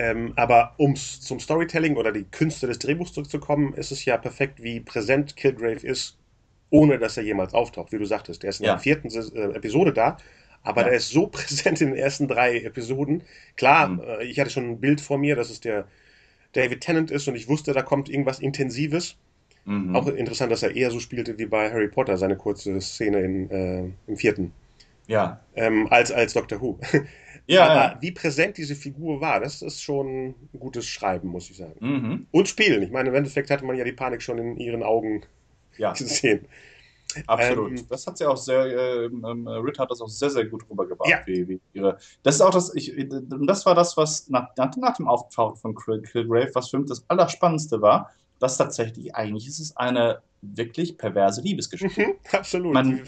[0.00, 4.62] Ähm, aber um zum Storytelling oder die Künste des Drehbuchs zurückzukommen, ist es ja perfekt,
[4.62, 6.16] wie präsent Killgrave ist,
[6.70, 7.92] ohne dass er jemals auftaucht.
[7.92, 8.72] Wie du sagtest, der ist in ja.
[8.72, 10.16] der vierten äh, Episode da,
[10.62, 10.88] aber ja.
[10.88, 13.24] der ist so präsent in den ersten drei Episoden.
[13.56, 14.00] Klar, mhm.
[14.00, 15.86] äh, ich hatte schon ein Bild vor mir, dass es der
[16.52, 19.16] David Tennant ist und ich wusste, da kommt irgendwas Intensives.
[19.66, 19.94] Mhm.
[19.94, 23.50] Auch interessant, dass er eher so spielte wie bei Harry Potter, seine kurze Szene in,
[23.50, 24.52] äh, im vierten.
[25.08, 25.40] Ja.
[25.56, 26.78] Ähm, als, als Doctor Who.
[27.46, 27.98] Ja, Aber ja.
[28.00, 31.76] wie präsent diese Figur war, das ist schon ein gutes Schreiben, muss ich sagen.
[31.80, 32.26] Mhm.
[32.30, 32.82] Und Spielen.
[32.82, 35.22] Ich meine, im Endeffekt hatte man ja die Panik schon in ihren Augen
[35.76, 35.92] ja.
[35.98, 36.46] gesehen.
[37.26, 37.72] Absolut.
[37.72, 41.10] Ähm, das hat sie auch sehr, äh, Ritt hat das auch sehr, sehr gut rübergebracht.
[41.10, 41.18] Ja.
[41.26, 44.96] Wie, wie ihre, das ist auch das, ich, das war das, was nach, nach, nach
[44.96, 49.76] dem Auftauchen von Kilgrave, was für mich das Allerspannendste war, dass tatsächlich, eigentlich ist es
[49.76, 52.00] eine wirklich perverse Liebesgeschichte.
[52.00, 52.72] Mhm, absolut.
[52.72, 53.02] Man,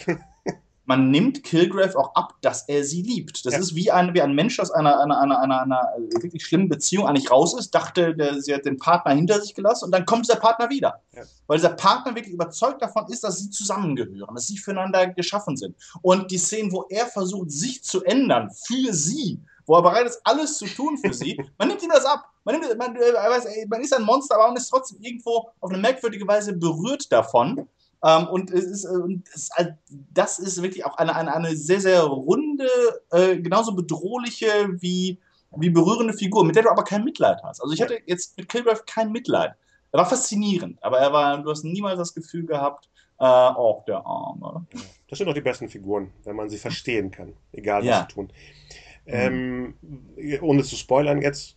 [0.85, 3.47] man nimmt Kilgrave auch ab, dass er sie liebt.
[3.47, 3.61] Das ja.
[3.61, 5.83] ist wie ein, wie ein Mensch aus einer, einer, einer, einer, einer
[6.21, 9.87] wirklich schlimmen Beziehung eigentlich raus ist, dachte, der, sie hat den Partner hinter sich gelassen
[9.87, 11.01] und dann kommt dieser Partner wieder.
[11.15, 11.23] Ja.
[11.47, 15.77] Weil dieser Partner wirklich überzeugt davon ist, dass sie zusammengehören, dass sie füreinander geschaffen sind.
[16.03, 20.21] Und die Szenen, wo er versucht, sich zu ändern für sie, wo er bereit ist,
[20.25, 22.25] alles zu tun für sie, man nimmt ihm das ab.
[22.45, 25.79] Man, nimmt, man, äh, man ist ein Monster, aber man ist trotzdem irgendwo auf eine
[25.79, 27.69] merkwürdige Weise berührt davon.
[28.05, 29.53] Ähm, und es ist, äh, es ist,
[30.13, 32.69] das ist wirklich auch eine, eine, eine sehr, sehr runde,
[33.11, 34.49] äh, genauso bedrohliche
[34.81, 35.21] wie,
[35.57, 37.61] wie berührende Figur, mit der du aber kein Mitleid hast.
[37.61, 39.55] Also ich hatte jetzt mit Kilgrave kein Mitleid.
[39.93, 42.89] Er war faszinierend, aber er war, du hast niemals das Gefühl gehabt,
[43.19, 44.67] äh, auch der Arme.
[45.09, 48.01] Das sind doch die besten Figuren, wenn man sie verstehen kann, egal was ja.
[48.09, 48.33] sie tun.
[49.07, 49.75] Ähm,
[50.41, 51.57] ohne zu spoilern jetzt,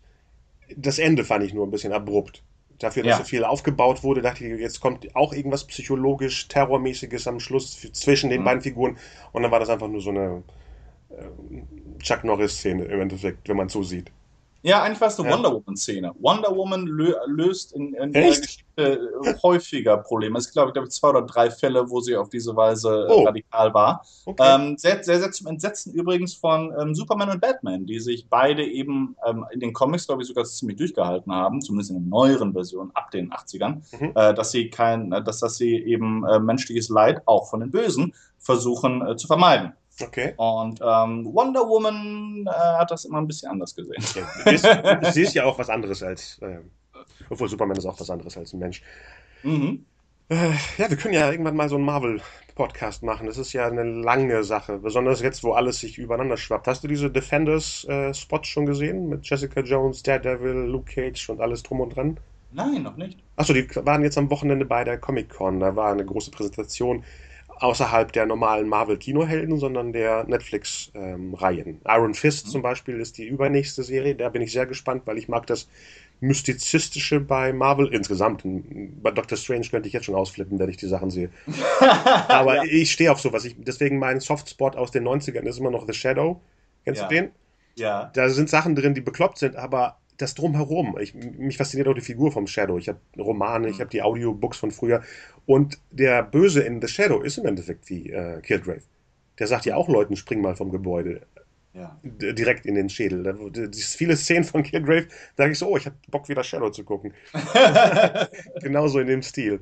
[0.76, 2.44] das Ende fand ich nur ein bisschen abrupt.
[2.80, 3.18] Dafür, dass ja.
[3.18, 8.30] so viel aufgebaut wurde, dachte ich, jetzt kommt auch irgendwas psychologisch Terrormäßiges am Schluss zwischen
[8.30, 8.46] den mhm.
[8.46, 8.98] beiden Figuren.
[9.32, 10.44] Und dann war das einfach nur so eine
[11.10, 14.12] äh, Chuck Norris-Szene im Endeffekt, wenn man so sieht.
[14.66, 15.36] Ja, eigentlich war es eine ja.
[15.36, 16.12] Wonder Woman-Szene.
[16.20, 18.98] Wonder Woman lö löst in, in der Geschichte äh,
[19.44, 20.40] häufiger Probleme.
[20.40, 23.26] Es gibt, glaube ich, zwei oder drei Fälle, wo sie auf diese Weise äh, oh.
[23.26, 24.04] radikal war.
[24.26, 24.44] Okay.
[24.44, 28.66] Ähm, sehr, sehr, sehr zum Entsetzen übrigens von ähm, Superman und Batman, die sich beide
[28.66, 32.52] eben ähm, in den Comics, glaube ich, sogar ziemlich durchgehalten haben, zumindest in den neueren
[32.54, 34.14] Versionen ab den 80ern, mhm.
[34.16, 37.70] äh, dass sie kein, äh, dass, dass sie eben äh, menschliches Leid auch von den
[37.70, 39.74] Bösen versuchen äh, zu vermeiden.
[40.02, 40.34] Okay.
[40.38, 44.04] Und ähm, Wonder Woman äh, hat das immer ein bisschen anders gesehen.
[44.44, 45.12] Okay.
[45.12, 46.38] Sie ist ja auch was anderes als.
[46.42, 46.60] Äh,
[47.30, 48.82] obwohl Superman ist auch was anderes als ein Mensch.
[49.44, 49.86] Mhm.
[50.30, 53.28] Äh, ja, wir können ja irgendwann mal so einen Marvel-Podcast machen.
[53.28, 54.80] Das ist ja eine lange Sache.
[54.80, 56.68] Besonders jetzt, wo alles sich übereinander schwappt.
[56.68, 59.08] Hast du diese Defenders-Spots schon gesehen?
[59.08, 62.20] Mit Jessica Jones, Daredevil, Luke Cage und alles drum und dran?
[62.52, 63.20] Nein, noch nicht.
[63.36, 65.60] Achso, die waren jetzt am Wochenende bei der Comic-Con.
[65.60, 67.04] Da war eine große Präsentation
[67.60, 71.68] außerhalb der normalen Marvel-Kinohelden, sondern der Netflix-Reihen.
[71.68, 72.52] Ähm, Iron Fist mhm.
[72.52, 74.16] zum Beispiel ist die übernächste Serie.
[74.16, 75.68] Da bin ich sehr gespannt, weil ich mag das
[76.20, 78.44] Mystizistische bei Marvel insgesamt.
[79.02, 81.30] Bei Doctor Strange könnte ich jetzt schon ausflippen, wenn ich die Sachen sehe.
[82.28, 82.64] Aber ja.
[82.64, 83.46] ich stehe auf sowas.
[83.46, 86.42] Ich, deswegen mein Softspot aus den 90ern ist immer noch The Shadow.
[86.84, 87.08] Kennst ja.
[87.08, 87.32] du den?
[87.76, 88.12] Ja.
[88.14, 90.98] Da sind Sachen drin, die bekloppt sind, aber das drumherum.
[91.00, 92.78] Ich, mich fasziniert auch die Figur vom Shadow.
[92.78, 93.74] Ich habe Romane, mhm.
[93.74, 95.04] ich habe die Audiobooks von früher.
[95.46, 98.82] Und der Böse in The Shadow ist im Endeffekt wie äh, Killgrave.
[99.40, 101.22] Der sagt ja auch Leuten, spring mal vom Gebäude.
[101.74, 102.00] Ja.
[102.04, 103.24] Direkt in den Schädel.
[103.24, 103.36] Da,
[103.74, 106.86] viele Szenen von Killgrave, da sage ich so, oh, ich habe Bock wieder Shadow zu
[106.86, 107.14] gucken.
[108.62, 109.60] Genauso in dem Stil.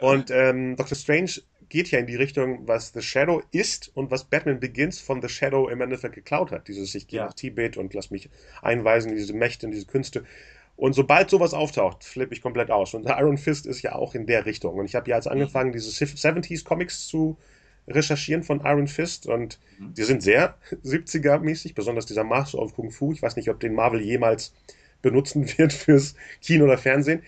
[0.00, 4.24] Und ähm, Doctor Strange geht ja in die Richtung, was The Shadow ist und was
[4.24, 6.68] Batman Begins von The Shadow im Endeffekt geklaut hat.
[6.68, 7.26] Dieses, ich gehe ja.
[7.26, 8.28] nach Tibet und lass mich
[8.62, 10.24] einweisen in diese Mächte, in diese Künste.
[10.76, 12.94] Und sobald sowas auftaucht, flippe ich komplett aus.
[12.94, 14.74] Und Iron Fist ist ja auch in der Richtung.
[14.74, 17.36] Und ich habe ja jetzt angefangen, diese 70s Comics zu
[17.88, 19.94] recherchieren von Iron Fist und mhm.
[19.94, 23.12] die sind sehr 70er-mäßig, besonders dieser Master of Kung Fu.
[23.12, 24.52] Ich weiß nicht, ob den Marvel jemals
[25.02, 27.22] benutzen wird fürs Kino oder Fernsehen.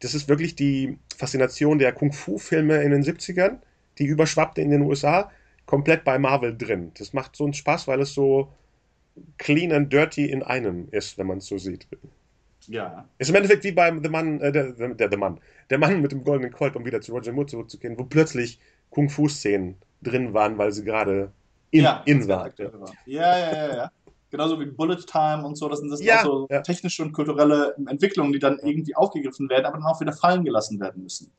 [0.00, 3.58] Das ist wirklich die Faszination der Kung Fu-Filme in den 70ern
[3.98, 5.30] die überschwappte in den USA,
[5.66, 6.92] komplett bei Marvel drin.
[6.98, 8.52] Das macht so einen Spaß, weil es so
[9.38, 11.86] clean and dirty in einem ist, wenn man es so sieht.
[12.68, 13.06] Ja.
[13.18, 15.40] Ist im Endeffekt wie beim The Mann, äh, der, der, der Mann,
[15.70, 19.76] der Mann mit dem goldenen Colt, um wieder zu Roger Moore zurückzukehren, wo plötzlich Kung-Fu-Szenen
[20.02, 21.32] drin waren, weil sie gerade
[21.70, 22.50] in, ja, in war.
[23.06, 23.92] Ja, ja, ja, ja.
[24.30, 25.68] genauso wie Bullet Time und so.
[25.68, 26.60] Das sind, das Ja, so ja.
[26.60, 30.78] technische und kulturelle Entwicklungen, die dann irgendwie aufgegriffen werden, aber dann auch wieder fallen gelassen
[30.78, 31.32] werden müssen.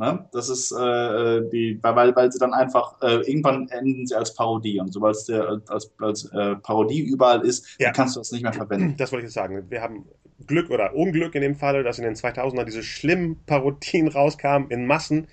[0.00, 0.26] Ne?
[0.32, 4.80] Das ist äh, die, weil, weil sie dann einfach äh, irgendwann enden sie als Parodie
[4.80, 7.88] und sobald es der als, als äh, Parodie überall ist, Ja.
[7.88, 8.96] dann kannst du das nicht mehr verwenden.
[8.96, 9.62] Das wollte ich jetzt sagen.
[9.68, 10.06] Wir haben
[10.46, 14.86] Glück oder Unglück in dem Falle, dass in den 2000er diese schlimmen Parodien rauskamen in
[14.86, 15.26] Massen,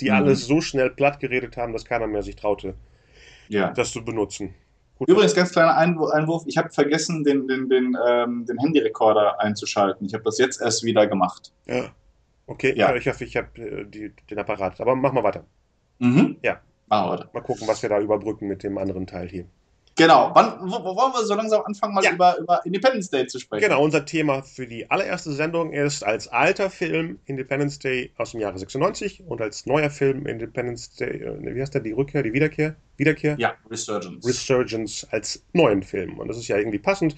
[0.00, 0.14] die Mhm.
[0.16, 2.74] alles so schnell platt geredet haben, dass keiner mehr sich traute,
[3.48, 3.72] Ja.
[3.72, 4.54] das zu benutzen.
[4.98, 5.08] Gut.
[5.08, 10.06] Übrigens, ganz kleiner Einwurf, Einwurf ich habe vergessen, den, den, den, ähm, den Handyrekorder einzuschalten.
[10.06, 11.50] Ich habe das jetzt erst wieder gemacht.
[11.66, 11.86] Ja.
[12.46, 12.94] Okay, Ja.
[12.94, 14.80] ich hoffe, ich habe äh, den Apparat.
[14.80, 15.44] Aber mach mal weiter.
[15.98, 16.36] Mhm.
[16.42, 16.60] Ja.
[16.88, 17.30] Machen wir weiter.
[17.32, 19.44] Mal gucken, was wir da überbrücken mit dem anderen Teil hier.
[19.96, 20.30] Genau.
[20.34, 22.12] Wann, wo, wo wollen wir so langsam anfangen, mal Ja.
[22.12, 23.62] über, über Independence Day zu sprechen?
[23.62, 28.40] Genau, unser Thema für die allererste Sendung ist als alter Film Independence Day aus dem
[28.40, 32.32] Jahre 96 und als neuer Film Independence Day, äh, wie heißt der, die Rückkehr, die
[32.32, 32.74] Wiederkehr?
[32.96, 33.36] Wiederkehr?
[33.38, 34.26] Ja, Resurgence.
[34.26, 36.18] Resurgence als neuen Film.
[36.18, 37.14] Und das ist ja irgendwie passend,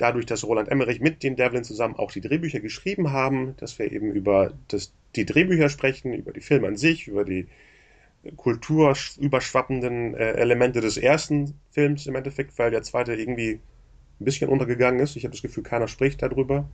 [0.00, 3.92] dadurch, dass Roland Emmerich mit den Devlin zusammen auch die Drehbücher geschrieben haben, dass wir
[3.92, 7.48] eben über das, die Drehbücher sprechen, über die Filme an sich, über die
[8.36, 13.60] kulturüberschwappenden äh, Elemente des ersten Films im Endeffekt, weil der zweite irgendwie
[14.20, 15.16] ein bisschen untergegangen ist.
[15.16, 16.68] Ich habe das Gefühl, keiner spricht darüber.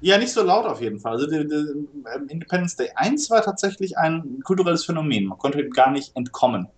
[0.00, 1.12] Ja, nicht so laut auf jeden Fall.
[1.12, 5.26] Also die, die, ähm, Independence Day 1 war tatsächlich ein kulturelles Phänomen.
[5.26, 6.68] Man konnte ihm gar nicht entkommen.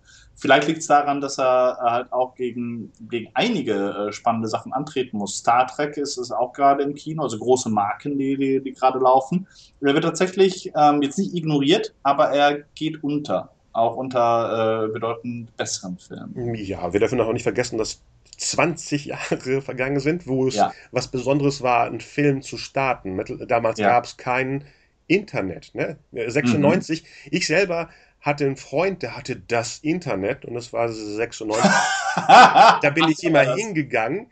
[0.41, 5.17] Vielleicht liegt es daran, dass er halt auch gegen, gegen einige äh, spannende Sachen antreten
[5.17, 5.37] muss.
[5.37, 8.97] Star Trek ist es auch gerade im Kino, also große Marken, die, die, die gerade
[8.97, 9.47] laufen.
[9.81, 13.51] Er wird tatsächlich ähm, jetzt nicht ignoriert, aber er geht unter.
[13.73, 16.55] Auch unter äh, bedeutend besseren Filmen.
[16.55, 18.01] Ja, wir dürfen auch nicht vergessen, dass
[18.37, 20.73] 20 Jahre vergangen sind, wo es Ja.
[20.91, 23.23] was Besonderes war, einen Film zu starten.
[23.47, 23.89] Damals Ja.
[23.89, 24.65] gab es kein
[25.05, 25.71] Internet.
[25.75, 25.97] Ne?
[26.11, 27.89] 96, ich selber
[28.21, 31.71] hatte einen Freund, der hatte das Internet und das war 96.
[32.27, 34.27] da bin ich immer hingegangen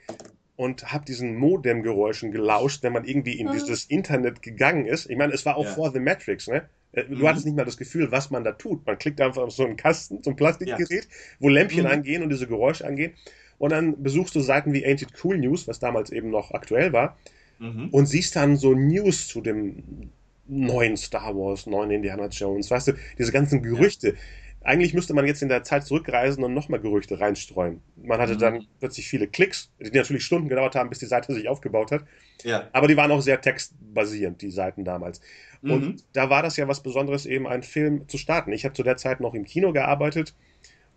[0.56, 5.10] und habe diesen Modem-Geräuschen gelauscht, wenn man irgendwie in dieses Internet gegangen ist.
[5.10, 5.72] Ich meine, es war auch Ja.
[5.72, 6.70] vor The Matrix, ne?
[6.92, 7.28] Äh, Du Mhm.
[7.28, 8.86] hattest nicht mal das Gefühl, was man da tut.
[8.86, 11.08] Man klickt einfach auf so einen Kasten, so ein Plastikgerät,
[11.40, 11.92] wo Lämpchen Mhm.
[11.92, 13.14] angehen und diese Geräusche angehen.
[13.58, 16.94] Und dann besuchst du Seiten wie Ain't It Cool News, was damals eben noch aktuell
[16.94, 17.18] war,
[17.60, 17.90] Mhm.
[17.92, 20.12] und siehst dann so News zu dem
[20.50, 24.16] neuen Star Wars, neuen Indiana Jones, weißt du, diese ganzen Gerüchte.
[24.62, 27.82] Eigentlich müsste man jetzt in der Zeit zurückreisen und nochmal Gerüchte reinstreuen.
[27.96, 28.40] Man hatte Mhm.
[28.40, 32.04] dann plötzlich viele Klicks, die natürlich Stunden gedauert haben, bis die Seite sich aufgebaut hat.
[32.44, 32.68] Ja.
[32.74, 35.22] Aber die waren auch sehr textbasierend, die Seiten damals.
[35.62, 35.72] Mhm.
[35.72, 38.52] Und da war das ja was Besonderes, eben einen Film zu starten.
[38.52, 40.36] Ich habe zu der Zeit noch im Kino gearbeitet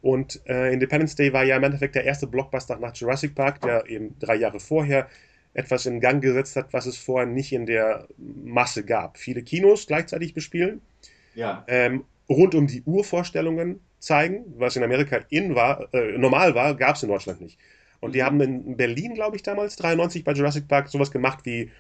[0.00, 3.88] und äh, Independence Day war ja im Endeffekt der erste Blockbuster nach Jurassic Park, der
[3.88, 5.07] eben drei Jahre vorher
[5.55, 9.18] etwas in Gang gesetzt hat, was es vorher nicht in der Masse gab.
[9.18, 10.82] Viele Kinos gleichzeitig bespielen,
[11.34, 11.66] ja.
[11.66, 16.96] ähm, rund um die Uhrvorstellungen zeigen, was in Amerika in war, äh, normal war, gab
[16.96, 17.59] es in Deutschland nicht.
[18.00, 18.24] Und die Mhm.
[18.24, 21.70] haben in Berlin, glaube ich, damals 93 bei Jurassic Park sowas gemacht wie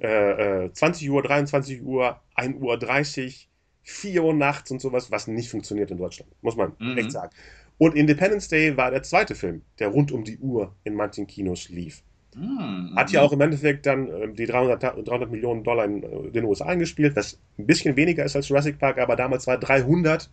[0.00, 3.48] äh, äh, 20 Uhr, 23 Uhr, 1 Uhr 30,
[3.82, 6.94] 4 Uhr nachts und sowas, was nicht funktioniert in Deutschland, muss man Mhm.
[6.94, 7.32] echt sagen.
[7.78, 11.68] Und Independence Day war der zweite Film, der rund um die Uhr in manchen Kinos
[11.68, 12.02] lief.
[12.34, 12.94] Mhm.
[12.94, 16.30] Hat ja auch im Endeffekt dann äh, die 300, Ta- 300 Millionen Dollar in äh,
[16.32, 20.30] den USA eingespielt, was ein bisschen weniger ist als Jurassic Park, aber damals war 300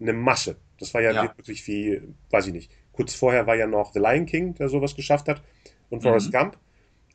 [0.00, 0.56] eine Masse.
[0.78, 1.22] Das war ja, Ja.
[1.22, 2.70] wirklich wie, weiß ich nicht.
[2.92, 5.42] Kurz vorher war ja noch The Lion King, der sowas geschafft hat,
[5.90, 6.32] und Forrest Mhm.
[6.32, 6.58] Gump.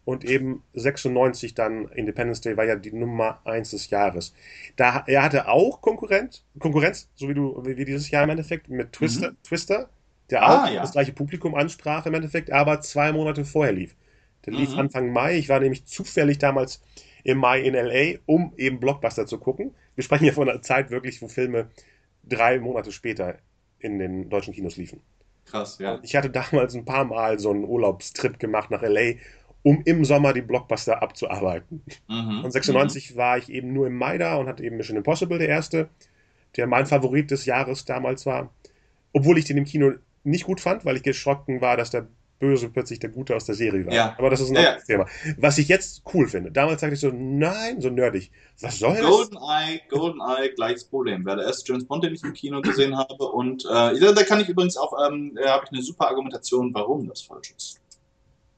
[0.06, 4.34] Und eben 96 dann Independence Day war ja die Nummer 1 des Jahres.
[4.78, 8.94] Da, er hatte auch Konkurrenz, Konkurrenz, so wie du, wie, dieses Jahr im Endeffekt, mit
[8.94, 9.90] Twister, Twister
[10.30, 10.82] der Ah, auch ja.
[10.82, 13.96] das gleiche Publikum ansprach im Endeffekt, aber zwei Monate vorher lief.
[14.48, 14.80] Der lief Mhm.
[14.80, 15.38] Anfang Mai.
[15.38, 16.82] Ich war nämlich zufällig damals
[17.24, 19.76] im Mai in LA, um eben Blockbuster zu gucken.
[19.96, 21.70] Wir sprechen ja von einer Zeit wirklich, wo Filme
[22.24, 23.38] drei Monate später
[23.80, 25.02] in den deutschen Kinos liefen.
[25.46, 26.00] Krass, ja.
[26.04, 29.16] Ich hatte damals ein paar Mal so einen Urlaubstrip gemacht nach LA,
[29.64, 31.84] um im Sommer die Blockbuster abzuarbeiten.
[32.08, 32.44] Mhm.
[32.46, 35.50] Und 96 war ich eben nur im Mai da und hatte eben Mission Impossible, der
[35.50, 35.90] erste,
[36.58, 38.54] der mein Favorit des Jahres damals war.
[39.14, 39.94] Obwohl ich den im Kino
[40.24, 42.08] nicht gut fand, weil ich geschrocken war, dass der
[42.40, 43.94] Böse plötzlich der Gute aus der Serie war.
[43.94, 44.16] Ja.
[44.18, 44.68] Aber das ist ein Ja, ja.
[44.70, 45.06] anderes Thema.
[45.38, 46.52] Was ich jetzt cool finde.
[46.52, 48.32] Damals sagte ich so, nein, so nerdig.
[48.62, 49.06] Was soll das?
[49.06, 51.26] GoldenEye, GoldenEye, gleiches Problem.
[51.26, 53.24] Wäre der erste James Bond, den ich im Kino gesehen habe.
[53.26, 56.74] Und äh, da, da kann ich übrigens auch, ähm, äh, habe ich eine super Argumentation,
[56.74, 57.80] warum das falsch ist.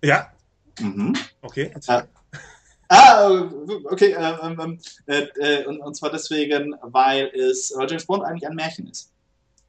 [0.03, 0.32] Ja,
[0.80, 1.13] Mhm.
[1.41, 1.71] okay.
[1.88, 2.07] Ja.
[2.88, 3.47] Ah,
[3.91, 8.47] okay, ähm, ähm, äh, äh, und, und zwar deswegen, weil es weil James Bond eigentlich
[8.49, 9.11] ein Märchen ist.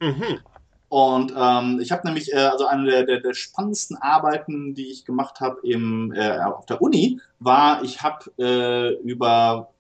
[0.01, 0.39] Mhm.
[0.91, 5.05] Und ähm, ich habe nämlich, äh, also eine der, der, der spannendsten Arbeiten, die ich
[5.05, 9.73] gemacht habe im, äh, auf der Uni, war, ich habe äh, über,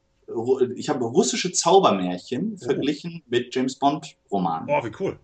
[0.76, 4.68] ich habe russische Zaubermärchen verglichen mit James Bond Romanen.
[4.70, 5.18] Oh, wie cool.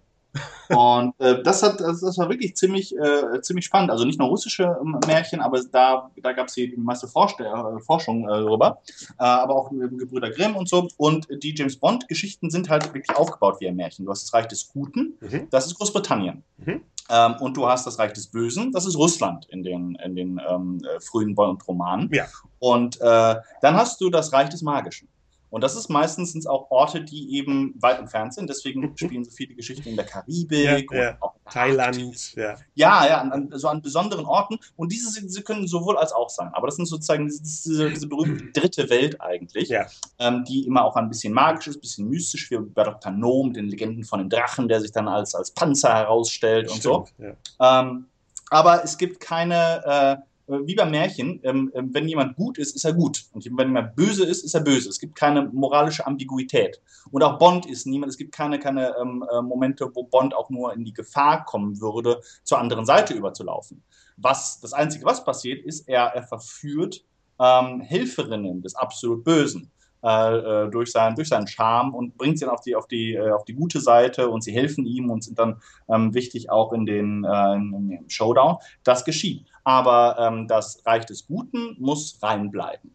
[0.69, 3.91] Und äh, das hat, das, das, war wirklich ziemlich, äh, ziemlich spannend.
[3.91, 7.81] Also nicht nur russische ähm, Märchen, aber da, da gab es die meiste Forsch äh,
[7.81, 8.83] Forschung äh, darüber.
[9.19, 10.89] Äh, aber auch Gebrüder Grimm und so.
[10.97, 14.05] Und die James Bond-Geschichten sind halt wirklich aufgebaut wie ein Märchen.
[14.05, 15.49] Du hast das Reich des Guten, mhm.
[15.51, 16.43] das ist Großbritannien.
[16.59, 16.83] Mhm.
[17.09, 20.41] Ähm, und du hast das Reich des Bösen, das ist Russland in den, in den
[20.49, 22.11] ähm, äh, frühen Bond-Romanen.
[22.13, 22.27] Ja.
[22.59, 25.09] Und dann hast du das Reich des Magischen.
[25.51, 28.49] Und das ist meistens auch Orte, die eben weit entfernt sind.
[28.51, 31.19] Deswegen spielen so viele Geschichten in der Karibik ja, ja.
[31.51, 32.35] Thailand.
[32.35, 34.59] Ja, ja, ja an, so an besonderen Orten.
[34.77, 36.51] Und diese, diese können sowohl als auch sein.
[36.53, 39.87] Aber das sind sozusagen diese, diese berühmte dritte Welt eigentlich, ja.
[40.19, 43.13] ähm, die immer auch ein bisschen magisch ist, ein bisschen mystisch, wie bei Dr.
[43.13, 46.87] No mit den Legenden von dem Drachen, der sich dann als, als Panzer herausstellt Stimmt,
[46.87, 47.27] und so.
[47.61, 48.07] Ähm,
[48.51, 50.21] aber es gibt keine.
[50.23, 53.25] Äh, wie beim Märchen, ähm, äh, wenn jemand gut ist, ist er gut.
[53.33, 54.89] Und wenn jemand böse ist, ist er böse.
[54.89, 56.81] Es gibt keine moralische Ambiguität.
[57.11, 60.51] Und auch Bond ist niemand, es gibt keine, keine ähm, äh, Momente, wo Bond auch
[60.51, 63.83] nur in die Gefahr kommen würde, zur anderen Seite überzulaufen.
[64.17, 67.05] Was, das Einzige, was passiert, ist, er, er verführt
[67.39, 69.71] ähm, Helferinnen des absolut Bösen.
[70.07, 73.15] Äh, äh, durch, sein, durch seinen Charme und bringt sie dann auf die, auf, die,
[73.15, 76.73] äh, auf die gute Seite und sie helfen ihm und sind dann ähm, wichtig auch
[76.73, 78.59] in den äh, im Showdown.
[78.85, 79.47] Das geschieht.
[79.67, 82.95] Aber ähm, das Reich des Guten muss reinbleiben.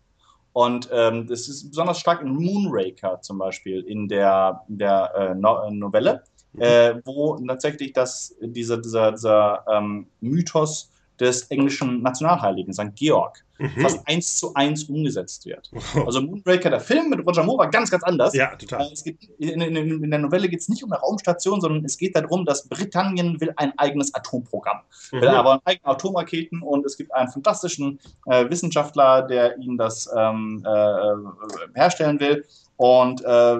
[0.53, 5.35] Und ähm, das ist besonders stark in Moonraker zum Beispiel in der, in der äh,
[5.35, 6.61] no Novelle, mhm.
[6.61, 10.90] äh, wo tatsächlich das, dieser, dieser, dieser ähm, Mythos
[11.21, 12.95] des englischen Nationalheiligen, St.
[12.95, 13.81] Georg, mhm.
[13.81, 15.69] fast eins zu eins umgesetzt wird.
[16.05, 18.33] Also Moonbreaker, der Film mit Roger Moore, war ganz, ganz anders.
[18.33, 18.87] Ja, total.
[18.87, 21.97] Äh, geht, in, in, in, der Novelle geht es nicht um eine Raumstation, sondern es
[21.97, 24.79] geht darum, dass Britannien will ein eigenes Atomprogramm.
[25.11, 25.21] Mhm.
[25.21, 30.65] Will aber eigene Atomraketen und es gibt einen fantastischen äh, Wissenschaftler, der ihnen das ähm,
[30.65, 32.43] äh, herstellen will.
[32.77, 33.57] Und äh,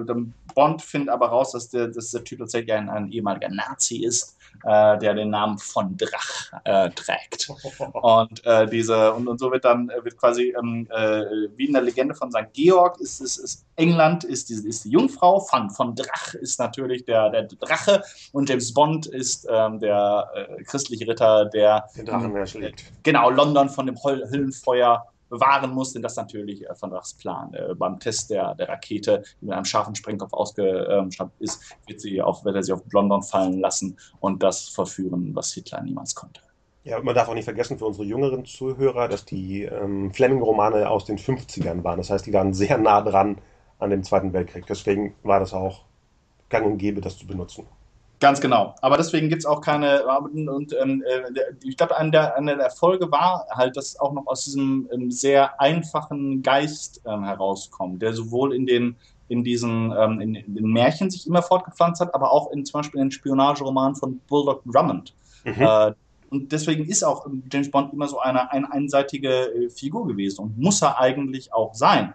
[0.54, 4.36] Bond findet aber raus, dass der, dass der Typ tatsächlich ein, ein ehemaliger Nazi ist
[4.64, 7.50] äh, der den Namen von Drach äh, trägt.
[7.92, 11.24] Und äh, diese und, und so wird dann wird quasi ähm, äh,
[11.56, 12.52] wie in der Legende von St.
[12.52, 17.04] Georg ist es ist England ist die, ist die Jungfrau, von, von Drach ist natürlich
[17.04, 22.36] der, der Drache und James Bond ist ähm, der äh, christliche Ritter, der den Drachen
[22.36, 22.84] erschlägt.
[23.02, 27.54] Genau, London von dem Höllenfeuer bewahren muss, denn das natürlich äh, von Drachs Plan.
[27.54, 32.20] Äh, beim Test der, der Rakete, die mit einem scharfen Sprengkopf ausgestattet ist, wird, sie
[32.20, 36.42] auf, wird er sie auf London fallen lassen und das verführen, was Hitler niemals konnte.
[36.84, 41.06] Ja, man darf auch nicht vergessen für unsere jüngeren Zuhörer, dass die ähm, Fleming-Romane aus
[41.06, 41.96] den 50ern waren.
[41.96, 43.38] Das heißt, die waren sehr nah dran
[43.78, 44.66] an dem Zweiten Weltkrieg.
[44.66, 45.84] Deswegen war das auch
[46.50, 47.66] gang und gäbe, das zu benutzen.
[48.22, 48.76] Ganz genau.
[48.82, 50.04] Aber deswegen gibt es auch keine.
[50.06, 54.28] Und ähm, äh, ich glaube, eine der, eine der Erfolge war halt, dass auch noch
[54.28, 58.94] aus diesem ähm, sehr einfachen Geist ähm, herauskommt, der sowohl in den
[59.26, 62.78] in diesen ähm, in, in, den Märchen sich immer fortgepflanzt hat, aber auch in zum
[62.78, 65.12] Beispiel in den Spionageromanen von Bulldog Drummond.
[65.44, 65.54] Mhm.
[65.58, 65.92] Äh,
[66.30, 70.58] und deswegen ist auch James Bond immer so eine, eine einseitige äh, Figur gewesen und
[70.58, 72.14] muss er eigentlich auch sein.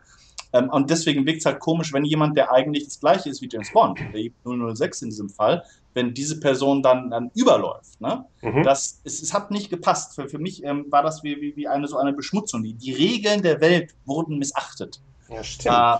[0.53, 3.49] Ähm, und deswegen wirkt es halt komisch, wenn jemand, der eigentlich das gleiche ist wie
[3.51, 5.63] James Bond, der 006 in diesem Fall,
[5.97, 7.99] wenn diese Person dann, dann überläuft.
[7.99, 8.23] Ne?
[8.43, 8.61] Mhm.
[8.61, 10.13] Das, es, es, hat nicht gepasst.
[10.13, 12.61] Für, für mich ähm, war das wie, wie, wie, eine so eine Beschmutzung.
[12.61, 15.01] Die, die Regeln der Welt wurden missachtet.
[15.27, 15.75] Ja, stimmt.
[15.75, 15.97] Äh,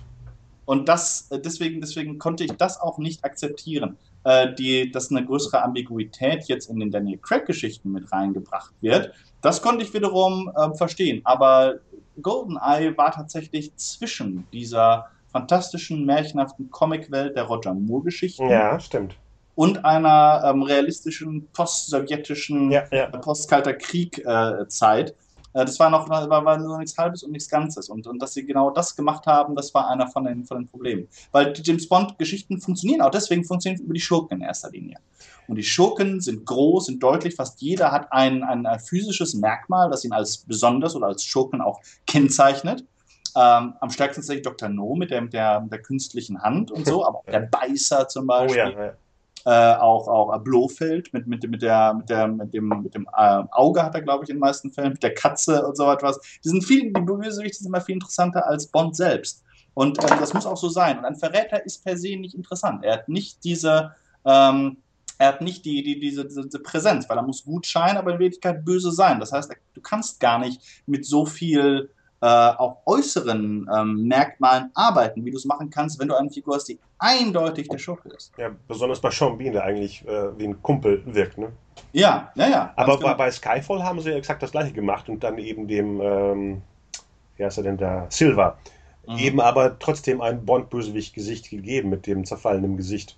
[0.65, 3.97] und das, äh, deswegen, deswegen konnte ich das auch nicht akzeptieren.
[4.23, 9.63] Äh, die, dass eine größere Ambiguität jetzt in den Daniel Craig-Geschichten mit reingebracht wird, das
[9.63, 11.21] konnte ich wiederum äh, verstehen.
[11.23, 11.79] Aber
[12.21, 18.47] GoldenEye war tatsächlich zwischen dieser fantastischen, märchenhaften Comicwelt der Roger Moore-Geschichten.
[18.47, 19.15] Ja, stimmt
[19.57, 23.05] und einer ähm, realistischen post-sowjetischen, ja, ja.
[23.05, 25.09] Äh, post-kalter Krieg-Zeit.
[25.09, 27.89] Äh, äh, das war noch war, war nur nichts Halbes und nichts Ganzes.
[27.89, 30.67] Und, und dass sie genau das gemacht haben, das war einer von den, von den
[30.67, 31.07] Problemen.
[31.31, 34.99] Weil die James Bond-Geschichten funktionieren auch deswegen funktionieren über die Schurken in erster Linie.
[35.47, 39.89] Und die Schurken sind groß, sind deutlich, fast jeder hat ein, ein, ein physisches Merkmal,
[39.89, 42.85] das ihn als besonders oder als Schurken auch kennzeichnet.
[43.35, 44.69] Ähm, am stärksten ist Dr.
[44.69, 48.07] No mit der, mit der, mit der künstlichen Hand und so, aber auch der Beißer
[48.07, 48.73] zum Beispiel.
[48.75, 48.93] Oh ja, ja
[49.47, 53.43] äh, auch, auch Blofeld mit, mit, mit, der, mit, der, mit dem, mit dem äh,
[53.51, 56.19] Auge hat er, glaube ich, in den meisten Fällen, mit der Katze und so etwas.
[56.43, 59.45] Die sind viel, die Bösewichte sind immer viel interessanter als Bond selbst.
[59.73, 60.97] Und ähm, das muss auch so sein.
[60.97, 62.83] Und ein Verräter ist per se nicht interessant.
[62.83, 63.95] Er hat nicht diese,
[64.25, 64.77] ähm,
[65.17, 68.19] er hat nicht die, die, diese, diese Präsenz, weil er muss gut scheinen, aber in
[68.19, 69.21] Wirklichkeit böse sein.
[69.21, 71.89] Das heißt, du kannst gar nicht mit so viel
[72.21, 76.55] äh, auch äußeren ähm, Merkmalen arbeiten, wie du es machen kannst, wenn du eine Figur
[76.55, 78.31] hast, die eindeutig der Schurke ist.
[78.37, 81.51] Ja, besonders bei Sean Bean, der eigentlich äh, wie ein Kumpel wirkt, ne?
[81.93, 82.73] Ja, ja, ja.
[82.75, 83.13] Aber genau.
[83.15, 86.61] bei Skyfall haben sie ja exakt das gleiche gemacht und dann eben dem, ähm,
[87.35, 88.57] wie heißt er denn da, Silver,
[89.07, 89.17] mhm.
[89.17, 93.15] eben aber trotzdem ein Bond-Bösewicht-Gesicht gegeben mit dem zerfallenen Gesicht.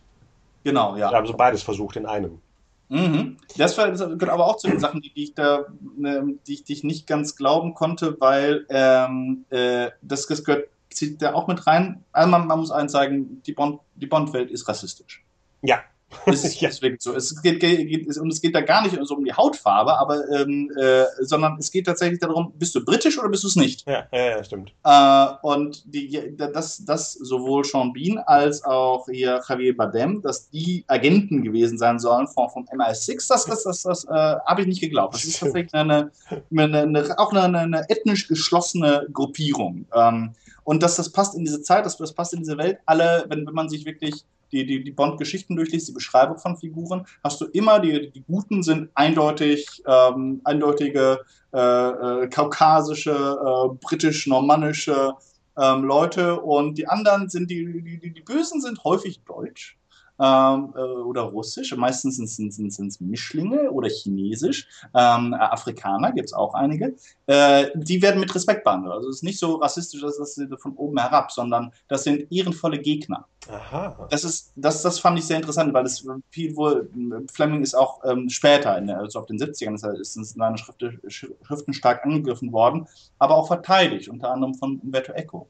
[0.66, 1.10] Genau, ja.
[1.10, 2.42] Also beides versucht in einem.
[2.90, 3.38] Mhm.
[3.56, 5.66] Das, gehört aber auch zu den Sachen, die, ich da,
[5.96, 10.68] ne, die, ich, die ich nicht ganz glauben konnte, weil ähm, äh, das, das gehört,
[10.90, 12.04] zieht da auch mit rein.
[12.12, 15.24] Also man, man muss eins sagen, die Bond, die Bond-Welt ist rassistisch.
[15.62, 15.82] Ja,
[16.26, 16.70] es ist ja.
[16.82, 17.16] wirklich so.
[17.16, 20.72] Es geht, geht, und es geht da gar nicht so um die Hautfarbe, aber ähm,
[20.80, 23.88] äh, sondern es geht tatsächlich darum, bist du britisch oder bist du es nicht?
[23.88, 24.74] Ja, ja, ja stimmt.
[24.84, 30.84] Äh, und die, das, das sowohl Sean Bean als auch hier Javier Bardem, dass die
[30.88, 34.82] Agenten gewesen sein sollen von, vom MI6, das, das, das, das äh, habe ich nicht
[34.82, 35.14] geglaubt.
[35.14, 36.12] Das ist tatsächlich eine,
[36.52, 39.86] eine, eine auch eine, eine, ethnisch geschlossene Gruppierung.
[39.94, 40.34] Ähm,
[40.64, 42.78] und dass das passt in diese Zeit, das, das passt in diese Welt.
[42.86, 47.06] Alle, wenn, wenn man sich wirklich die, die, die Bond-Geschichten durchliest, die Beschreibung von Figuren,
[47.24, 51.22] hast du immer, die, die Guten sind eindeutig, ähm, eindeutige
[51.54, 55.14] äh, äh, kaukasische, äh, britisch-normannische
[55.58, 56.40] ähm, Leute.
[56.40, 59.79] Und die anderen sind, die, die, die Bösen sind häufig deutsch
[60.20, 61.76] ähm, äh, oder Russisch.
[61.76, 64.68] Meistens sind es Mischlinge oder Chinesisch.
[64.94, 66.96] Ähm, Afrikaner gibt es auch einige.
[67.28, 68.94] Äh, die werden mit Respekt behandelt.
[68.94, 72.80] Also es ist nicht so rassistisch, dass das von oben herab, sondern das sind ehrenvolle
[72.80, 73.26] Gegner.
[73.50, 74.08] Aha.
[74.10, 76.90] Das ist, das, das fand ich sehr interessant, weil es viel wohl,
[77.32, 81.74] Fleming ist auch ähm, später, in, also auf den 70ern, ist, ist seine Schriften, Schriften
[81.74, 85.48] stark angegriffen worden, aber auch verteidigt, unter anderem von Umberto Eco.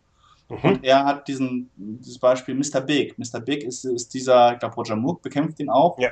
[0.50, 0.58] Mhm.
[0.64, 2.82] Und er hat diesen, dieses Beispiel Mr.
[2.82, 3.18] Big.
[3.18, 3.40] Mr.
[3.40, 5.98] Big ist, ist dieser, ich glaube, Roger Moore bekämpft ihn auch.
[6.00, 6.10] Ja.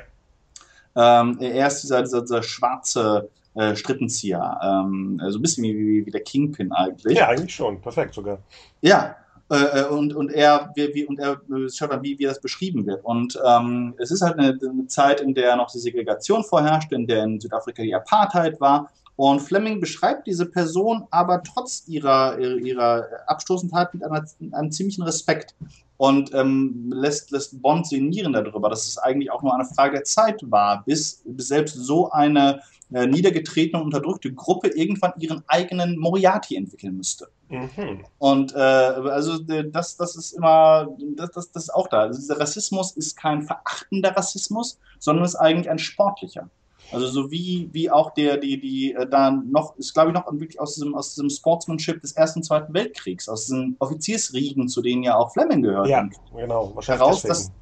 [0.96, 4.60] Ähm, er ist dieser, dieser, dieser schwarze äh, Strippenzieher.
[4.62, 7.18] Ähm, so ein bisschen wie, wie, wie der Kingpin eigentlich.
[7.18, 7.80] Ja, eigentlich schon.
[7.80, 8.38] Perfekt sogar.
[8.80, 9.16] Ja,
[9.50, 12.40] äh, äh, und, und er, wie, wie, und er äh, schaut dann, wie, wie das
[12.40, 13.04] beschrieben wird.
[13.04, 17.06] Und ähm, es ist halt eine, eine, Zeit, in der noch die Segregation vorherrscht, in
[17.06, 18.90] der in Südafrika die Apartheid war.
[19.18, 25.56] Und Fleming beschreibt diese Person aber trotz ihrer, ihrer Abstoßendheit mit einer, einem ziemlichen Respekt
[25.96, 30.04] und ähm, lässt, lässt Bond sinnieren darüber, dass es eigentlich auch nur eine Frage der
[30.04, 32.60] Zeit war, bis, bis selbst so eine
[32.92, 37.26] äh, niedergetretene und unterdrückte Gruppe irgendwann ihren eigenen Moriarty entwickeln müsste.
[37.48, 38.04] Mhm.
[38.18, 42.02] Und äh, also das, das ist immer, das, das, das ist auch da.
[42.02, 46.48] Also dieser Rassismus ist kein verachtender Rassismus, sondern ist eigentlich ein sportlicher.
[46.90, 50.26] Also so wie, wie auch der, die, die äh, da noch, ist glaube ich noch
[50.32, 54.80] wirklich aus diesem, aus diesem Sportsmanship des Ersten und Zweiten Weltkriegs, aus diesen Offiziersriegen, zu
[54.80, 55.88] denen ja auch Fleming gehört.
[55.88, 56.72] Ja, genau.
[56.74, 57.52] Wahrscheinlich heraus, dass,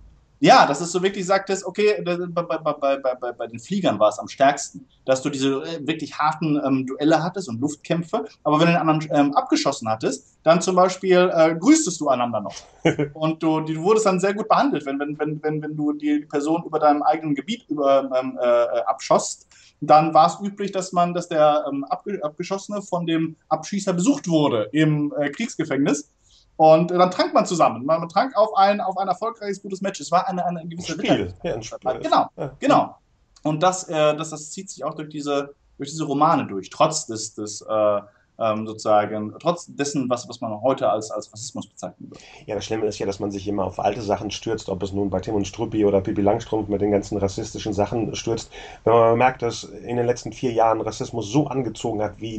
[0.41, 4.11] ja, dass es so wirklich sagt, dass, okay, bei, bei, bei, bei, den Fliegern war
[4.11, 8.59] es am stärksten, dass du diese äh, wirklich harten ähm, Duelle hattest und Luftkämpfe, aber
[8.59, 12.55] wenn du den anderen ähm, abgeschossen hattest, dann zum Beispiel äh, grüßtest du einander noch.
[13.15, 16.21] und du, du wurdest dann sehr gut behandelt, wenn, wenn, wenn, wenn, wenn du die
[16.21, 19.47] Person über deinem eigenen Gebiet über, ähm, äh, abschoss,
[19.81, 24.69] dann war es üblich, dass man, dass der ähm, Abgeschossene von dem Abschießer besucht wurde
[24.73, 26.11] im äh, Kriegsgefängnis
[26.57, 27.85] und dann trank man zusammen.
[27.85, 30.01] Man trank auf ein, auf ein erfolgreiches, gutes Match.
[30.01, 31.35] Es war eine, eine gewisse Spiel.
[31.43, 31.79] Ja, ein Spiel.
[32.03, 32.53] Genau, ja.
[32.59, 32.97] genau.
[33.43, 37.07] Und das, äh, das, das zieht sich auch durch diese, durch diese Romane durch, trotz
[37.07, 38.01] des, des äh,
[38.39, 42.23] ähm, sozusagen, trotz dessen, was, was man heute als, als Rassismus bezeichnen würde.
[42.47, 44.93] Ja, das Schlimme ist ja, dass man sich immer auf alte Sachen stürzt, ob es
[44.93, 48.51] nun bei Tim und Struppi oder Pippi Langstrumpf mit den ganzen rassistischen Sachen stürzt.
[48.85, 52.39] Wenn man merkt, dass in den letzten vier Jahren Rassismus so angezogen hat wie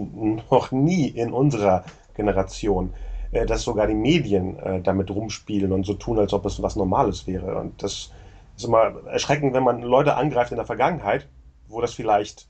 [0.51, 1.83] noch nie in unserer
[2.15, 6.61] Generation, äh, dass sogar die Medien äh, damit rumspielen und so tun, als ob es
[6.61, 7.57] was Normales wäre.
[7.57, 8.11] Und das
[8.55, 11.27] ist immer erschreckend, wenn man Leute angreift in der Vergangenheit,
[11.67, 12.47] wo das vielleicht,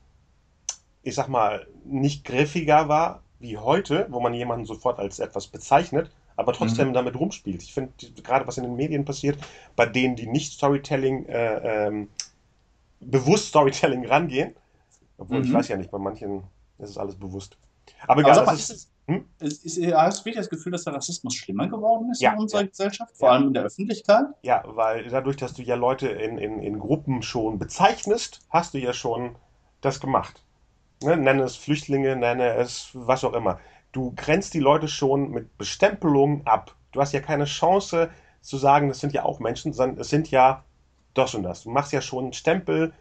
[1.03, 6.11] ich sag mal, nicht griffiger war wie heute, wo man jemanden sofort als etwas bezeichnet,
[6.35, 6.93] aber trotzdem mhm.
[6.93, 7.61] damit rumspielt.
[7.63, 7.91] Ich finde,
[8.23, 9.37] gerade was in den Medien passiert,
[9.75, 12.09] bei denen, die nicht Storytelling, äh, ähm,
[12.99, 14.55] bewusst Storytelling rangehen,
[15.17, 15.45] obwohl mhm.
[15.45, 16.43] ich weiß ja nicht, bei manchen
[16.77, 17.57] ist es alles bewusst.
[18.07, 19.25] Aber, egal, das ist, ist, hm?
[19.39, 22.39] Ist, ist, hast du wirklich das Gefühl, dass der Rassismus schlimmer geworden ist ja, in
[22.39, 22.67] unserer ja.
[22.67, 23.35] Gesellschaft, vor ja.
[23.35, 24.25] allem in der Öffentlichkeit?
[24.41, 28.79] Ja, weil dadurch, dass du ja Leute in, in, in Gruppen schon bezeichnest, hast du
[28.79, 29.35] ja schon
[29.79, 30.43] das gemacht.
[31.01, 31.15] Ne?
[31.15, 33.59] Nenne es Flüchtlinge, nenne es was auch immer.
[33.93, 36.75] Du grenzt die Leute schon mit Bestempelungen ab.
[36.91, 38.09] Du hast ja keine Chance
[38.41, 40.65] zu sagen, das sind ja auch Menschen, sondern es sind ja
[41.13, 41.63] das und das.
[41.63, 42.93] Du machst ja schon einen Stempel,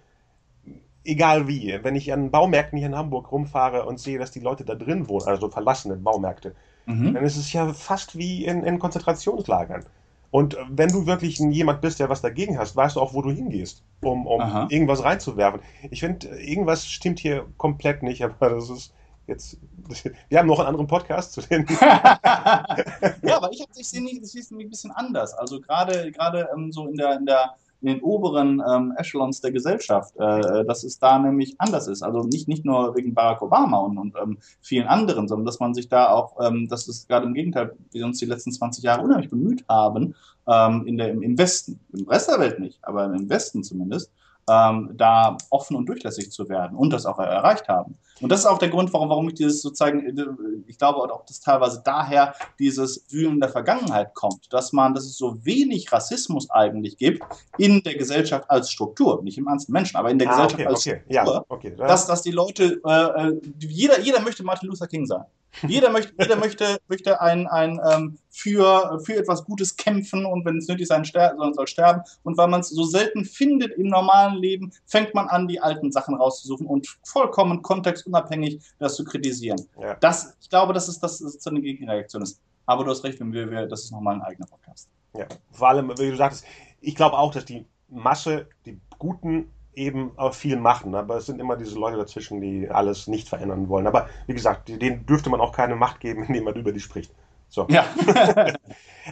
[1.06, 4.64] egal wie, wenn ich an Baumärkten hier in Hamburg rumfahre und sehe, dass die Leute
[4.64, 6.54] da drin wohnen, also verlassene Baumärkte,
[6.86, 7.14] mhm.
[7.14, 9.84] dann ist es ja fast wie in, in, Konzentrationslagern.
[10.30, 13.30] Und wenn du wirklich jemand bist, der was dagegen hast, weißt du auch, wo du
[13.30, 15.60] hingehst, um, um irgendwas reinzuwerfen.
[15.90, 18.92] Ich finde, irgendwas stimmt hier komplett nicht, aber das ist
[19.26, 19.58] jetzt.
[20.28, 21.66] Wir haben noch einen anderen Podcast zu den.
[21.80, 24.02] ja, aber ich, ich sehe
[24.40, 25.32] es ein bisschen anders.
[25.34, 29.52] Also gerade gerade ähm, so in der, in der in den oberen ähm, Echelons der
[29.52, 32.02] Gesellschaft, äh, dass es da nämlich anders ist.
[32.02, 35.74] Also nicht, nicht nur wegen Barack Obama und, und ähm, vielen anderen, sondern dass man
[35.74, 39.02] sich da auch, ähm, dass es gerade im Gegenteil, wir uns die letzten 20 Jahre
[39.02, 40.14] unheimlich bemüht haben,
[40.48, 44.10] ähm, in der, im, im Westen, im Rest der Welt nicht, aber im Westen zumindest,
[44.48, 47.96] ähm, da offen und durchlässig zu werden und das auch erreicht haben.
[48.20, 50.24] Und das ist auch der Grund, warum, warum ich dieses sozusagen, äh,
[50.66, 55.16] ich glaube auch, dass teilweise daher dieses Wühlen der Vergangenheit kommt, dass man, dass es
[55.16, 57.22] so wenig Rassismus eigentlich gibt
[57.58, 60.66] in der Gesellschaft als Struktur, nicht im einzelnen Menschen, aber in der ah, Gesellschaft okay,
[60.66, 61.02] als okay.
[61.10, 61.74] Struktur, ja, okay.
[61.76, 65.24] dass, dass die Leute, äh, äh, jeder, jeder möchte Martin Luther King sein.
[65.66, 70.58] Jeder möchte, jeder möchte, möchte ein, ein ähm, für, für etwas Gutes kämpfen und wenn
[70.58, 72.02] es nötig sein soll, soll sterben.
[72.22, 75.90] Und weil man es so selten findet im normalen Leben, fängt man an, die alten
[75.90, 77.62] Sachen rauszusuchen und vollkommen
[78.06, 79.60] kontextunabhängig das zu kritisieren.
[79.80, 79.94] Ja.
[79.94, 82.40] Das, ich glaube, dass es das so eine Gegenreaktion ist.
[82.66, 84.88] Aber du hast recht, wenn wir, wir das ist nochmal ein eigener Podcast.
[85.16, 86.44] Ja, vor allem, wie du sagtest,
[86.80, 91.38] ich glaube auch, dass die Masse, die Guten eben auch viel machen, aber es sind
[91.38, 93.86] immer diese Leute dazwischen, die alles nicht verändern wollen.
[93.86, 97.12] Aber wie gesagt, denen dürfte man auch keine Macht geben, indem man über die spricht.
[97.48, 97.66] So.
[97.70, 97.84] Ja.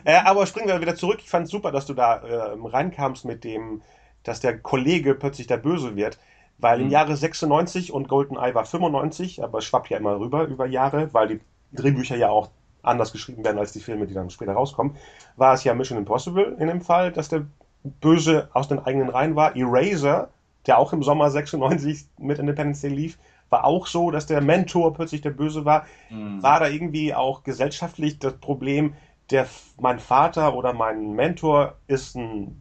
[0.04, 1.20] äh, aber springen wir wieder zurück.
[1.22, 3.82] Ich fand es super, dass du da äh, reinkamst mit dem,
[4.24, 6.18] dass der Kollege plötzlich der Böse wird.
[6.64, 6.84] Weil mhm.
[6.84, 11.12] im Jahre 96 und GoldenEye war 95, aber es schwappt ja immer rüber über Jahre,
[11.12, 11.40] weil die
[11.72, 12.48] Drehbücher ja auch
[12.82, 14.96] anders geschrieben werden als die Filme, die dann später rauskommen,
[15.36, 17.44] war es ja Mission Impossible in dem Fall, dass der
[17.82, 19.54] Böse aus den eigenen Reihen war.
[19.54, 20.30] Eraser
[20.66, 23.18] der auch im Sommer 96 mit Independence Day lief,
[23.50, 25.84] war auch so, dass der Mentor plötzlich der Böse war.
[26.08, 26.42] Mhm.
[26.42, 28.94] War da irgendwie auch gesellschaftlich das Problem,
[29.30, 29.46] der,
[29.78, 32.58] mein Vater oder mein Mentor ist ein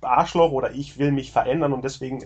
[0.00, 2.24] Arschloch oder ich will mich verändern und deswegen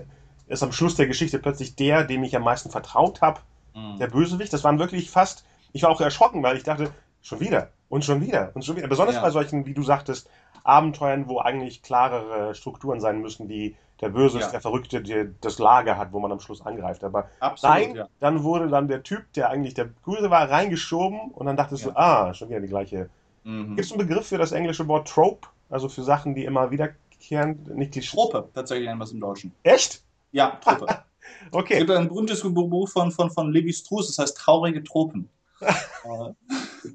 [0.48, 3.40] ist am Schluss der Geschichte plötzlich der, dem ich am meisten vertraut habe,
[3.74, 3.98] mhm.
[3.98, 4.52] der Bösewicht.
[4.52, 6.90] Das waren wirklich fast, ich war auch erschrocken, weil ich dachte,
[7.22, 8.88] schon wieder und schon wieder und schon wieder.
[8.88, 9.22] Besonders ja.
[9.22, 10.28] bei solchen, wie du sagtest,
[10.64, 14.44] Abenteuern, wo eigentlich klarere Strukturen sein müssen, die der Böse ja.
[14.44, 17.02] ist der Verrückte, der das Lager hat, wo man am Schluss angreift.
[17.02, 18.08] Aber Absolut, nein, ja.
[18.20, 21.90] dann wurde dann der Typ, der eigentlich der Böse war, reingeschoben und dann dachtest du,
[21.96, 23.10] ah, schon wieder die gleiche.
[23.44, 23.76] Mhm.
[23.76, 25.48] Gibt es einen Begriff für das englische Wort Trope?
[25.70, 29.52] Also für Sachen, die immer wiederkehren, nicht die Trope, tatsächlich nennen wir es im Deutschen.
[29.64, 30.02] Echt?
[30.32, 30.86] Ja, Trope.
[31.52, 31.74] okay.
[31.74, 35.28] Es gibt ein berühmtes Buch von, von, von Levi Strauss, das heißt Traurige Tropen.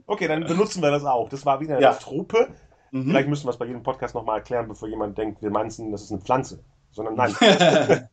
[0.07, 1.29] okay, dann benutzen wir das auch.
[1.29, 2.49] Das war wieder eine Trope.
[2.91, 3.09] Mhm.
[3.09, 6.03] Vielleicht müssen wir es bei jedem Podcast nochmal erklären, bevor jemand denkt, wir meinen, das
[6.03, 6.63] ist eine Pflanze
[6.93, 7.35] sondern nein.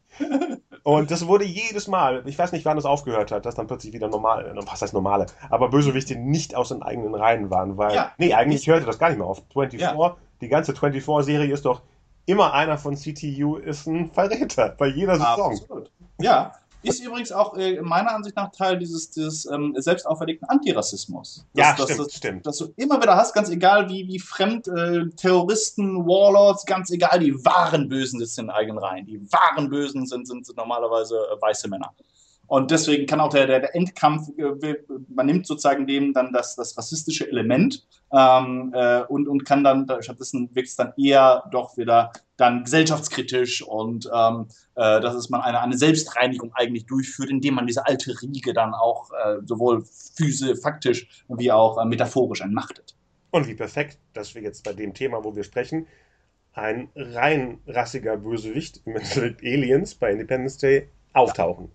[0.82, 3.92] und das wurde jedes Mal, ich weiß nicht, wann es aufgehört hat, dass dann plötzlich
[3.92, 8.12] wieder normal, was heißt normale, aber Bösewichte nicht aus den eigenen Reihen waren, weil, ja.
[8.18, 9.42] nee, eigentlich hörte das gar nicht mehr auf.
[9.52, 10.16] 24, ja.
[10.40, 11.82] die ganze 24-Serie ist doch
[12.30, 15.52] immer einer von CTU ist ein Verräter bei jeder Saison.
[15.52, 15.90] Absolut.
[16.20, 16.52] Ja,
[16.82, 21.44] ist übrigens auch äh, meiner Ansicht nach Teil dieses, dieses ähm, selbst auferlegten Antirassismus.
[21.52, 22.46] Dass, ja, stimmt, das, stimmt.
[22.46, 27.18] Dass du immer wieder hast, ganz egal wie, wie fremd äh, Terroristen, Warlords, ganz egal,
[27.18, 29.04] die wahren Bösen sitzen in den eigenen Reihen.
[29.04, 31.92] Die wahren Bösen sind, sind, sind normalerweise äh, weiße Männer.
[32.50, 34.74] Und deswegen kann auch der, der, Endkampf, äh,
[35.08, 39.86] man nimmt sozusagen dem dann das, das rassistische Element ähm, äh, und, und kann dann,
[40.00, 45.42] stattdessen wirkt es dann eher doch wieder dann gesellschaftskritisch und ähm, äh, dass es man
[45.42, 50.58] eine, eine Selbstreinigung eigentlich durchführt, indem man diese alte Riege dann auch äh, sowohl physisch,
[50.60, 52.96] faktisch wie auch äh, metaphorisch entmachtet.
[53.30, 55.86] Und wie perfekt, dass wir jetzt bei dem Thema, wo wir sprechen,
[56.52, 59.04] ein rein rassiger Bösewicht mit
[59.40, 61.70] Aliens bei Independence Day auftauchen.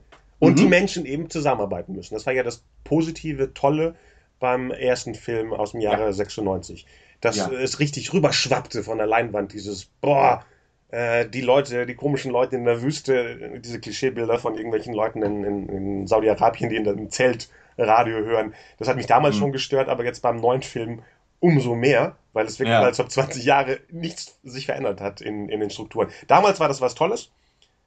[0.45, 0.57] Und mhm.
[0.57, 2.13] die Menschen eben zusammenarbeiten müssen.
[2.13, 3.95] Das war ja das positive, tolle
[4.39, 6.13] beim ersten Film aus dem Jahre ja.
[6.13, 6.85] 96.
[7.21, 7.49] Dass ja.
[7.51, 10.45] es richtig rüberschwappte von der Leinwand, dieses, boah,
[10.89, 15.43] äh, die Leute, die komischen Leute in der Wüste, diese Klischeebilder von irgendwelchen Leuten in,
[15.43, 18.53] in, in Saudi-Arabien, die in dem Zelt Radio hören.
[18.77, 19.39] Das hat mich damals mhm.
[19.39, 21.01] schon gestört, aber jetzt beim neuen Film
[21.39, 22.81] umso mehr, weil es wirklich, ja.
[22.81, 26.09] als ob 20 Jahre nichts sich verändert hat in, in den Strukturen.
[26.27, 27.31] Damals war das was Tolles,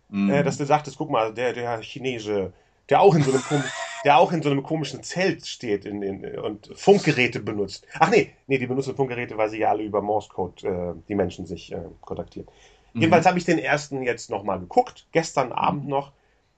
[0.08, 0.30] mhm.
[0.30, 2.52] äh, dass du sagtest, guck mal, der, der Chinese,
[2.88, 3.42] der auch in so einem,
[4.04, 7.86] der auch in so einem komischen Zelt steht in, in, und Funkgeräte benutzt.
[7.98, 11.14] Ach nee, nee, die benutzen Funkgeräte, weil sie ja alle über Morse Code äh, die
[11.14, 12.48] Menschen sich äh, kontaktieren.
[12.92, 13.00] Mhm.
[13.00, 15.90] Jedenfalls habe ich den ersten jetzt nochmal geguckt, gestern Abend mhm.
[15.90, 16.12] noch,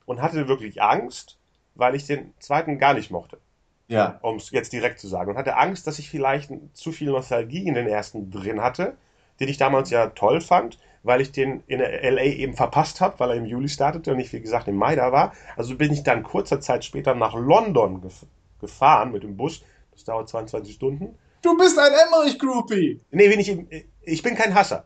[0.06, 1.38] und hatte wirklich Angst,
[1.76, 3.38] weil ich den zweiten gar nicht mochte.
[3.86, 4.18] Ja.
[4.22, 5.30] Um es jetzt direkt zu sagen.
[5.30, 8.96] Und hatte Angst, dass ich vielleicht zu viel Nostalgie in den ersten drin hatte,
[9.40, 13.30] den ich damals ja toll fand weil ich den in LA eben verpasst habe, weil
[13.30, 15.32] er im Juli startete und ich, wie gesagt, im Mai da war.
[15.56, 18.26] Also bin ich dann kurzer Zeit später nach London gef
[18.60, 19.62] gefahren mit dem Bus.
[19.92, 21.16] Das dauert 22 Stunden.
[21.40, 23.00] Du bist ein Emmerich-Groupie!
[23.10, 24.84] Nee, bin ich, ich bin kein Hasser.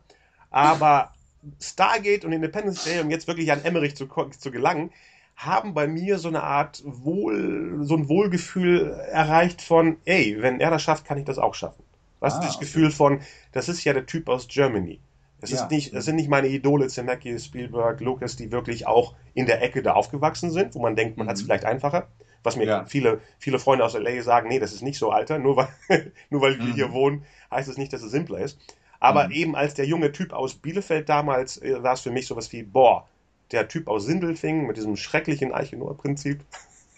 [0.49, 1.11] Aber
[1.61, 4.91] Stargate und Independence Day, um jetzt wirklich an Emmerich zu, zu gelangen,
[5.35, 10.71] haben bei mir so eine Art Wohl, so ein Wohlgefühl erreicht von, ey, wenn er
[10.71, 11.83] das schafft, kann ich das auch schaffen.
[12.21, 12.65] Weißt ah, du, das okay.
[12.65, 13.19] Gefühl von,
[13.51, 15.01] das ist ja der Typ aus Germany
[15.41, 15.63] Es, ja.
[15.63, 19.61] ist nicht, es sind nicht meine Idole, Zemeckis, Spielberg, Lucas, die wirklich auch in der
[19.61, 21.29] Ecke da aufgewachsen sind, wo man denkt, man mhm.
[21.29, 22.07] hat es vielleicht einfacher.
[22.43, 22.85] Was mir ja.
[22.85, 25.39] viele, viele Freunde aus LA sagen, nee, das ist nicht so, Alter.
[25.39, 25.67] Nur weil,
[26.29, 26.73] nur weil wir mhm.
[26.73, 28.59] hier wohnen, heißt es nicht, dass es simpler ist.
[28.99, 29.31] Aber mhm.
[29.31, 32.63] eben als der junge Typ aus Bielefeld damals äh, war es für mich sowas wie,
[32.63, 33.07] boah,
[33.51, 36.43] der Typ aus Sindelfingen mit diesem schrecklichen Eichenor-Prinzip.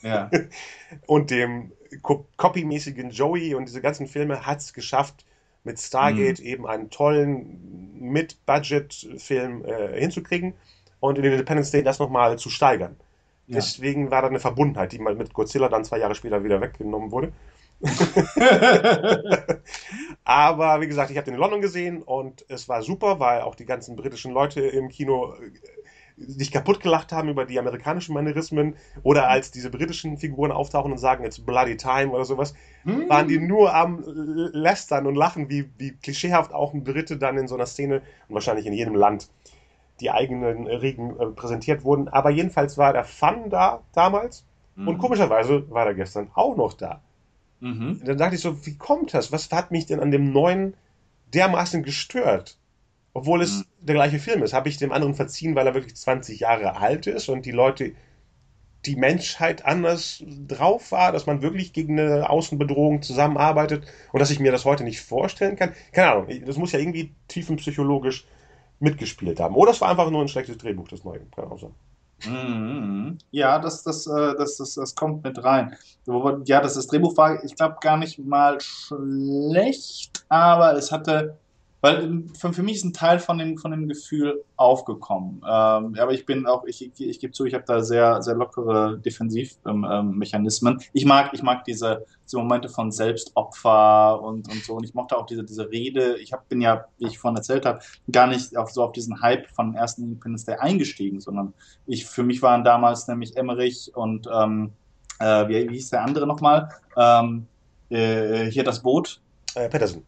[0.03, 0.29] Ja.
[1.05, 1.71] und dem
[2.01, 5.25] copymäßigen Joey und diese ganzen Filme hat es geschafft,
[5.67, 6.45] mit Stargate mhm.
[6.45, 10.53] eben einen tollen Mid-Budget-Film äh, hinzukriegen
[10.99, 12.95] und in Independence Day das nochmal zu steigern.
[13.47, 13.55] Ja.
[13.55, 17.11] Deswegen war da eine Verbundenheit, die mal mit Godzilla dann zwei Jahre später wieder weggenommen
[17.11, 17.33] wurde.
[20.23, 23.53] Aber wie gesagt, ich habe den in London gesehen und es war super, weil auch
[23.53, 25.51] die ganzen britischen Leute im Kino äh,
[26.17, 30.97] sich kaputt gelacht haben über die amerikanischen Manierismen oder als diese britischen Figuren auftauchen und
[30.97, 33.07] sagen, it's bloody time oder sowas, hm.
[33.07, 37.47] waren die nur am lästern und lachen, wie, wie klischeehaft auch ein Brite dann in
[37.47, 39.29] so einer Szene und wahrscheinlich in jedem Land
[39.99, 42.07] die eigenen Regen äh, präsentiert wurden.
[42.07, 44.45] Aber jedenfalls war der Fun da damals
[44.75, 44.87] mhm.
[44.87, 47.01] und komischerweise war er gestern auch noch da.
[47.59, 48.01] Mhm.
[48.03, 49.31] Dann dachte ich so, wie kommt das?
[49.31, 50.75] Was hat mich denn an dem neuen
[51.33, 52.57] dermaßen gestört?
[53.17, 53.63] Obwohl es mhm.
[53.79, 54.53] der gleiche Film ist.
[54.53, 57.93] Habe ich dem anderen verziehen, weil er wirklich 20 Jahre alt ist und die Leute,
[58.85, 64.39] die Menschheit anders drauf war, dass man wirklich gegen eine Außenbedrohung zusammenarbeitet und dass ich
[64.39, 65.73] mir das heute nicht vorstellen kann.
[65.93, 68.27] Keine Ahnung, das muss ja irgendwie tiefenpsychologisch
[68.79, 69.55] mitgespielt haben.
[69.55, 71.21] Oder es war einfach nur ein schlechtes Drehbuch, das neue.
[71.35, 71.73] Kann auch sein.
[72.23, 73.17] Mhm.
[73.31, 75.75] Ja, das, das, äh, das, das, das kommt mit rein.
[76.45, 81.39] Ja, das, das Drehbuch war, ich glaube, gar nicht mal schlecht, aber es hatte
[81.81, 85.37] weil ähm, für, für, mich ist ein Teil von dem, von dem Gefühl aufgekommen.
[85.37, 88.35] Ähm, aber ich bin auch, ich, ich, ich gebe zu, ich habe da sehr, sehr
[88.35, 90.73] lockere Defensivmechanismen.
[90.73, 94.75] Ähm, ich mag, ich mag diese, diese Momente von Selbstopfer und, und so.
[94.75, 96.17] Und ich mochte auch diese, diese Rede.
[96.17, 97.79] Ich hab, bin ja, wie ich vorhin erzählt habe,
[98.11, 101.53] gar nicht auf, so auf diesen Hype von ersten Independence Day eingestiegen, sondern
[101.85, 104.71] ich, für mich waren damals nämlich Emmerich und ähm,
[105.19, 106.69] äh, wie, wie hieß der andere nochmal?
[106.95, 107.47] Ähm,
[107.89, 109.21] äh, hier das Boot.
[109.55, 110.03] Äh, Peterson.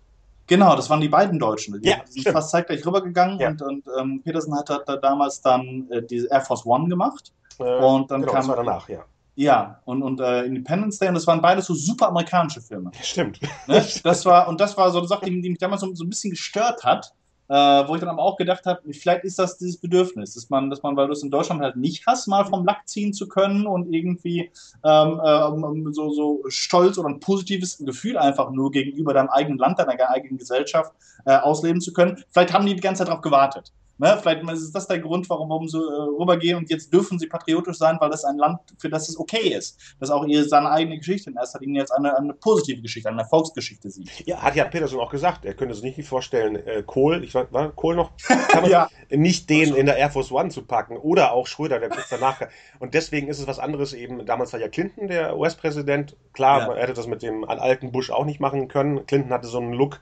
[0.50, 1.80] Genau, das waren die beiden Deutschen.
[1.80, 2.34] Die ja, sind stimmt.
[2.34, 3.50] fast zeitgleich rübergegangen ja.
[3.50, 7.32] und, und ähm, Peterson hat, hat da damals dann äh, die Air Force One gemacht.
[7.60, 8.42] Äh, und dann genau, kam.
[8.42, 9.06] Das war danach, ja.
[9.36, 12.92] Ja, und, und äh, Independence Day, und das waren beides so super amerikanische Filme.
[13.02, 13.40] Stimmt.
[13.68, 13.86] Ne?
[14.04, 16.10] Das war, und das war so eine Sache, die, die mich damals so, so ein
[16.10, 17.14] bisschen gestört hat,
[17.50, 17.54] äh,
[17.88, 20.84] wo ich dann aber auch gedacht habe, vielleicht ist das dieses Bedürfnis, dass man, dass
[20.84, 23.66] man, weil du es in Deutschland halt nicht hast, mal vom Lack ziehen zu können
[23.66, 24.52] und irgendwie
[24.84, 29.80] ähm, ähm, so, so stolz oder ein positives Gefühl einfach nur gegenüber deinem eigenen Land,
[29.80, 30.94] deiner eigenen Gesellschaft
[31.26, 32.24] äh, ausleben zu können.
[32.30, 33.72] Vielleicht haben die die ganze Zeit darauf gewartet.
[34.00, 34.18] Ne?
[34.22, 37.78] Vielleicht ist das der Grund, warum, warum sie äh, rübergehen und jetzt dürfen sie patriotisch
[37.78, 39.78] sein, weil das ein Land, für das es okay ist.
[40.00, 43.22] Dass auch ihr seine eigene Geschichte in erster Linie jetzt eine, eine positive Geschichte, eine
[43.22, 44.10] Erfolgsgeschichte sieht.
[44.26, 47.52] Ja, hat ja Peterson auch gesagt, er könnte sich nicht vorstellen, äh, Kohl, ich war,
[47.52, 48.12] war Kohl noch,
[48.70, 48.88] ja.
[49.10, 52.40] nicht den in der Air Force One zu packen oder auch Schröder, der kurz danach.
[52.80, 54.26] Und deswegen ist es was anderes eben.
[54.26, 56.16] Damals war ja Clinton der US-Präsident.
[56.32, 56.68] Klar, ja.
[56.68, 59.06] man hätte das mit dem alten Bush auch nicht machen können.
[59.06, 60.00] Clinton hatte so einen Look,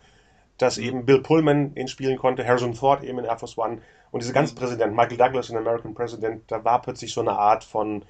[0.58, 3.80] dass eben Bill Pullman ihn spielen konnte, Harrison Ford eben in Air Force One
[4.12, 4.60] und diese ganzen mhm.
[4.60, 8.04] Präsidenten, Michael Douglas in American President, da war plötzlich so eine Art von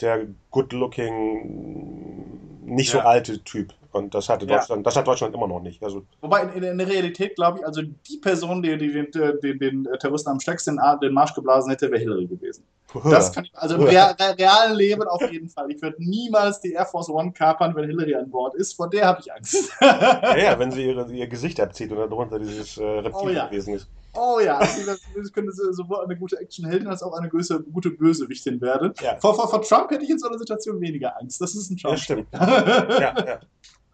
[0.00, 3.00] der good-looking, nicht ja.
[3.00, 3.72] so alte Typ.
[3.92, 4.84] Und das hatte Deutschland, ja.
[4.84, 5.82] das hat Deutschland immer noch nicht.
[5.82, 9.58] Also Wobei in, in der Realität, glaube ich, also die Person, die, die den, den,
[9.58, 12.64] den Terroristen am stärksten den Marsch geblasen hätte, wäre Hillary gewesen.
[13.04, 15.70] Das kann ich, also im Re realen Leben auf jeden Fall.
[15.70, 18.74] Ich würde niemals die Air Force One kapern, wenn Hillary an Bord ist.
[18.74, 19.70] Vor der habe ich Angst.
[19.80, 23.46] ja, ja, wenn sie ihre, ihr Gesicht abzieht und darunter dieses äh, Reptil oh, ja.
[23.46, 23.88] gewesen ist.
[24.14, 28.60] Oh ja, also das könnte sowohl eine gute Actionheldin als auch eine gute, gute Bösewichtin
[28.60, 28.92] werden.
[29.00, 29.18] Ja.
[29.18, 31.40] Vor, vor, vor, Trump hätte ich in so einer Situation weniger Angst.
[31.40, 31.96] Das ist ein Trump.
[31.96, 32.26] Ja, stimmt.
[32.32, 33.40] ja, ja.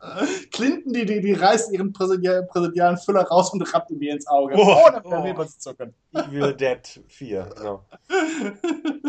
[0.53, 4.55] Clinton, die, die, die reißt ihren präsidialen Füller raus und rappt ihm ins Auge.
[4.57, 5.44] Oh, ohne oh.
[5.44, 5.94] zu zucken.
[6.12, 7.84] Evil Dead 4, genau.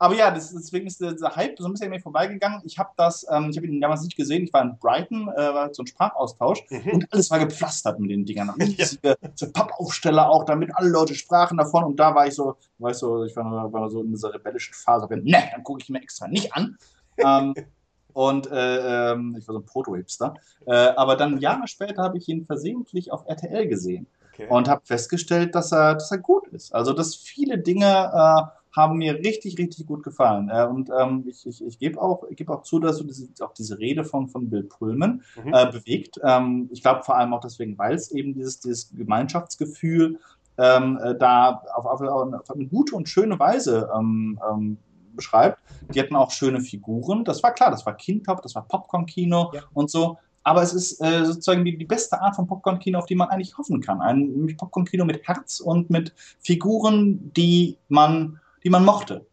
[0.00, 2.62] Aber ja, das, deswegen ist dieser Hype so ein bisschen an mir vorbeigegangen.
[2.64, 4.44] Ich habe das, ähm, ich habe ihn damals nicht gesehen.
[4.44, 6.90] Ich war in Brighton, äh, war so ein Sprachaustausch mhm.
[6.92, 8.54] und alles war gepflastert mit den Dingern.
[8.58, 8.86] Ja.
[9.34, 11.82] so Pappaufsteller auch, damit alle Leute sprachen davon.
[11.82, 15.08] Und da war ich so, weißt du, ich war, war so in dieser rebellischen Phase.
[15.10, 16.78] Ne, dann gucke ich mir extra nicht an.
[17.16, 17.54] ähm,
[18.18, 20.34] und äh, ähm, ich war so ein Proto-Hipster.
[20.66, 24.08] Äh, aber dann Jahre später habe ich ihn versehentlich auf RTL gesehen.
[24.32, 24.48] Okay.
[24.50, 26.74] Und habe festgestellt, dass er, dass er gut ist.
[26.74, 30.50] Also, dass viele Dinge äh, haben mir richtig, richtig gut gefallen.
[30.52, 33.54] Äh, und ähm, ich, ich, ich gebe auch, geb auch zu, dass du diese, auch
[33.54, 35.54] diese Rede von, von Bill Pullman mhm.
[35.54, 36.18] äh, bewegt.
[36.24, 40.18] Ähm, ich glaube vor allem auch deswegen, weil es eben dieses, dieses Gemeinschaftsgefühl
[40.58, 44.78] ähm, äh, da auf, auf, auf, eine gute und schöne Weise ähm, ähm,
[45.18, 45.58] beschreibt.
[45.92, 47.24] Die hatten auch schöne Figuren.
[47.24, 49.62] Das war klar, das war Kindtop, das war Popcorn-Kino ja.
[49.74, 50.16] und so.
[50.42, 53.58] aber es ist äh, sozusagen die, die beste Art von Popcorn-Kino, auf die man eigentlich
[53.58, 54.00] hoffen kann.
[54.00, 59.26] Ein Popcorn-Kino mit Herz und mit Figuren, die man, die man mochte.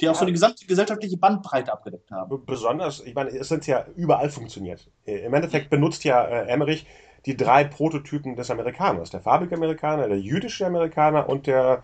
[0.00, 0.20] Die auch ja.
[0.20, 2.42] so die gesamte gesellschaftliche Bandbreite abgedeckt haben.
[2.46, 4.90] Besonders, ich meine, es sind ja überall funktioniert.
[5.04, 6.86] Im Endeffekt benutzt ja äh, Emmerich
[7.26, 9.10] die drei Prototypen des Amerikaners.
[9.10, 11.78] Der farbige Amerikaner, der jüdische Amerikaner und der, äh,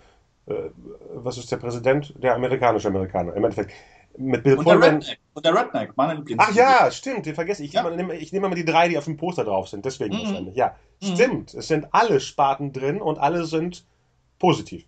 [1.14, 2.14] was ist der Präsident?
[2.22, 3.34] Der amerikanische Amerikaner.
[3.34, 3.72] Im Endeffekt
[4.16, 4.80] mit Bill und Pullman.
[4.80, 5.18] Der Redneck.
[5.34, 6.42] Und der Redneck, meine Lieblings.
[6.44, 7.72] Ach ja, stimmt, den vergesse ich.
[7.72, 7.88] Ja.
[7.88, 10.20] Ich, nehme, ich nehme immer die drei, die auf dem Poster drauf sind, deswegen mhm.
[10.20, 10.56] wahrscheinlich.
[10.56, 11.06] Ja, mhm.
[11.06, 11.54] stimmt.
[11.54, 13.84] Es sind alle Sparten drin und alle sind
[14.38, 14.84] positiv.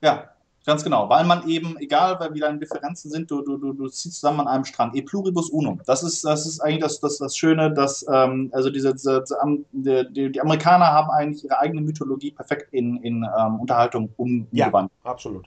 [0.00, 0.31] Ja,
[0.64, 4.16] Ganz genau, weil man eben, egal wie deine Differenzen sind, du, du, du, du ziehst
[4.16, 4.94] zusammen an einem Strang.
[4.94, 5.80] E pluribus unum.
[5.86, 9.24] Das ist, das ist eigentlich das, das, das Schöne, dass ähm, also diese, diese,
[9.72, 14.92] die, die, Amerikaner haben eigentlich ihre eigene Mythologie perfekt in, in ähm, Unterhaltung umgewandelt.
[15.04, 15.46] Ja, absolut.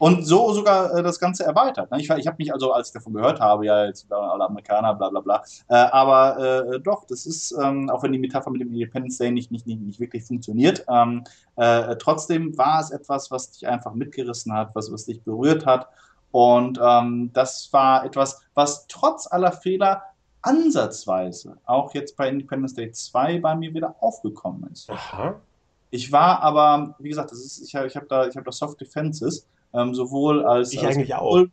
[0.00, 1.90] Und so sogar äh, das Ganze erweitert.
[1.90, 2.00] Ne?
[2.00, 5.10] Ich, ich habe mich also, als ich davon gehört habe, ja, jetzt alle Amerikaner, bla
[5.10, 5.44] bla bla.
[5.68, 9.30] Äh, aber äh, doch, das ist, ähm, auch wenn die Metapher mit dem Independence Day
[9.30, 11.22] nicht, nicht, nicht, nicht wirklich funktioniert, ähm,
[11.56, 15.86] äh, trotzdem war es etwas, was dich einfach mitgerissen hat, was, was dich berührt hat.
[16.30, 20.02] Und ähm, das war etwas, was trotz aller Fehler
[20.40, 24.88] ansatzweise auch jetzt bei Independence Day 2 bei mir wieder aufgekommen ist.
[24.88, 25.34] Aha.
[25.90, 29.46] Ich war aber, wie gesagt, das ist, ich, ich habe da, hab da Soft Defenses
[29.74, 31.44] ähm, sowohl als, ich als, eigentlich auch.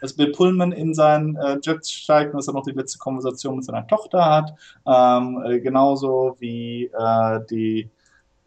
[0.00, 3.56] als Bill Pullman in seinen äh, Jet steigt und dass er noch die letzte Konversation
[3.56, 4.54] mit seiner Tochter hat.
[4.86, 7.90] Ähm, äh, genauso wie äh, die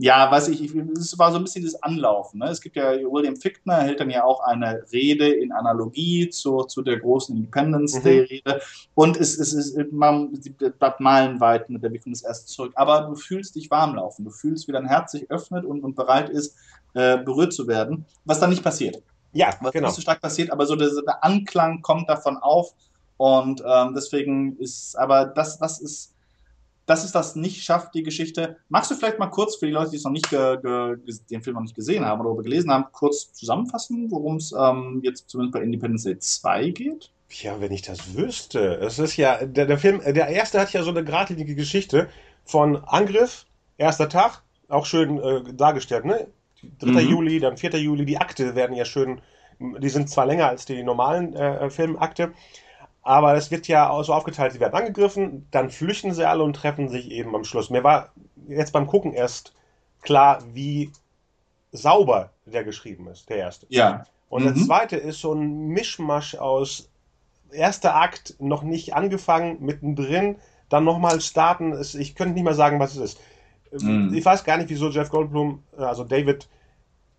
[0.01, 2.39] ja, weiß ich, es war so ein bisschen das Anlaufen.
[2.39, 2.47] Ne?
[2.49, 6.81] Es gibt ja, William Fichtner hält dann ja auch eine Rede in Analogie zu, zu
[6.81, 8.03] der großen Independence mhm.
[8.03, 8.61] Day-Rede.
[8.95, 10.31] Und es, es ist, man
[10.79, 12.71] bleibt meilenweit mit der Wirkung des ersten zurück.
[12.73, 14.25] Aber du fühlst dich warm laufen.
[14.25, 16.55] Du fühlst, wie dein Herz sich öffnet und, und bereit ist,
[16.95, 19.03] äh, berührt zu werden, was dann nicht passiert.
[19.33, 19.89] Ja, was genau.
[19.89, 22.73] nicht so stark passiert, aber so der, der Anklang kommt davon auf
[23.17, 26.11] und ähm, deswegen ist, aber das, das ist,
[26.85, 28.57] dass es das nicht schafft, die Geschichte.
[28.69, 31.61] Magst du vielleicht mal kurz für die Leute, die es noch nicht den Film noch
[31.61, 36.03] nicht gesehen haben oder gelesen haben, kurz zusammenfassen, worum es ähm, jetzt zumindest bei Independence
[36.03, 37.11] Day 2 geht?
[37.29, 38.75] Ja, wenn ich das wüsste.
[38.75, 42.09] Es ist ja, der, der Film, der erste hat ja so eine geradlinige Geschichte
[42.43, 43.45] von Angriff,
[43.77, 46.27] erster Tag, auch schön äh, dargestellt, ne?
[46.79, 46.91] 3.
[46.91, 46.99] Mhm.
[46.99, 47.79] Juli, dann 4.
[47.79, 49.21] Juli, die Akte werden ja schön,
[49.59, 52.33] die sind zwar länger als die normalen äh, Filmakte,
[53.01, 56.89] aber es wird ja so aufgeteilt, sie werden angegriffen, dann flüchten sie alle und treffen
[56.89, 57.69] sich eben am Schluss.
[57.69, 58.09] Mir war
[58.47, 59.53] jetzt beim Gucken erst
[60.01, 60.91] klar, wie
[61.71, 63.65] sauber der geschrieben ist, der erste.
[63.69, 64.05] Ja.
[64.29, 64.53] Und mhm.
[64.53, 66.89] der zweite ist so ein Mischmasch aus
[67.51, 70.37] erster Akt noch nicht angefangen, mittendrin,
[70.69, 71.79] dann nochmal starten.
[71.81, 73.15] Ich könnte nicht mehr sagen, was es
[73.71, 73.83] ist.
[73.83, 74.13] Mhm.
[74.13, 76.47] Ich weiß gar nicht, wieso Jeff Goldblum, also David,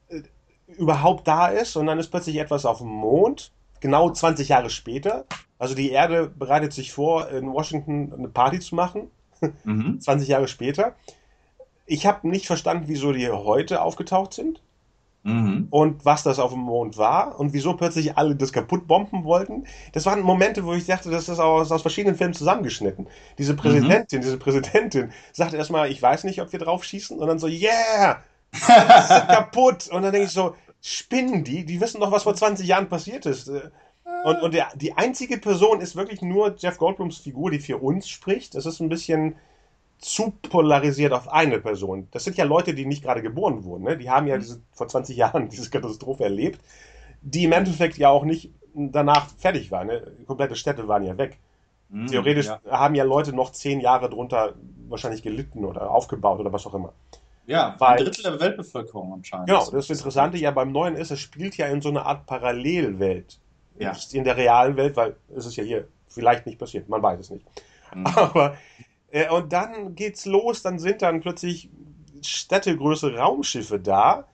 [0.08, 0.22] äh,
[0.68, 5.24] überhaupt da ist und dann ist plötzlich etwas auf dem Mond, genau 20 Jahre später.
[5.62, 9.12] Also die Erde bereitet sich vor, in Washington eine Party zu machen,
[9.64, 10.00] mhm.
[10.00, 10.96] 20 Jahre später.
[11.86, 14.60] Ich habe nicht verstanden, wieso die heute aufgetaucht sind.
[15.22, 15.68] Mhm.
[15.70, 19.68] Und was das auf dem Mond war und wieso plötzlich alle das kaputt bomben wollten.
[19.92, 23.06] Das waren Momente, wo ich dachte, das ist aus, aus verschiedenen Filmen zusammengeschnitten.
[23.38, 24.24] Diese Präsidentin, mhm.
[24.24, 27.20] diese Präsidentin sagt erstmal, ich weiß nicht, ob wir drauf schießen.
[27.20, 29.88] Und dann so, yeah, das ist kaputt.
[29.92, 31.64] Und dann denke ich so, spinnen die?
[31.64, 33.48] Die wissen doch, was vor 20 Jahren passiert ist.
[34.24, 38.08] Und, und der, die einzige Person ist wirklich nur Jeff Goldblums Figur, die für uns
[38.08, 38.54] spricht.
[38.54, 39.36] Das ist ein bisschen
[39.98, 42.08] zu polarisiert auf eine Person.
[42.10, 43.84] Das sind ja Leute, die nicht gerade geboren wurden.
[43.84, 43.96] Ne?
[43.96, 44.40] Die haben ja mhm.
[44.40, 46.60] diese, vor 20 Jahren diese Katastrophe erlebt,
[47.22, 49.86] die im Endeffekt ja auch nicht danach fertig waren.
[49.86, 50.12] Ne?
[50.26, 51.38] Komplette Städte waren ja weg.
[51.88, 52.60] Mhm, Theoretisch ja.
[52.68, 54.54] haben ja Leute noch zehn Jahre drunter
[54.88, 56.92] wahrscheinlich gelitten oder aufgebaut oder was auch immer.
[57.46, 59.48] Ja, Weil, ein Drittel der Weltbevölkerung anscheinend.
[59.48, 63.38] Genau, das Interessante ja beim Neuen ist, es spielt ja in so einer Art Parallelwelt.
[63.78, 63.96] Ja.
[64.12, 67.30] In der realen Welt, weil es ist ja hier vielleicht nicht passiert, man weiß es
[67.30, 67.46] nicht.
[67.94, 68.06] Mhm.
[68.16, 68.56] Aber
[69.10, 71.70] äh, und dann geht's los, dann sind dann plötzlich
[72.22, 74.26] städtegrößere Raumschiffe da,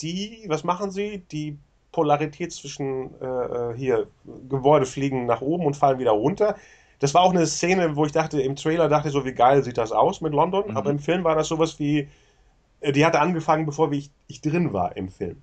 [0.00, 1.24] die, was machen sie?
[1.32, 1.58] Die
[1.92, 4.08] Polarität zwischen äh, äh, hier
[4.48, 6.56] Gebäude fliegen nach oben und fallen wieder runter.
[7.00, 9.62] Das war auch eine Szene, wo ich dachte, im Trailer dachte ich so, wie geil
[9.62, 10.70] sieht das aus mit London.
[10.70, 10.76] Mhm.
[10.76, 12.08] Aber im Film war das sowas wie,
[12.80, 15.42] äh, die hatte angefangen, bevor ich, ich drin war im Film.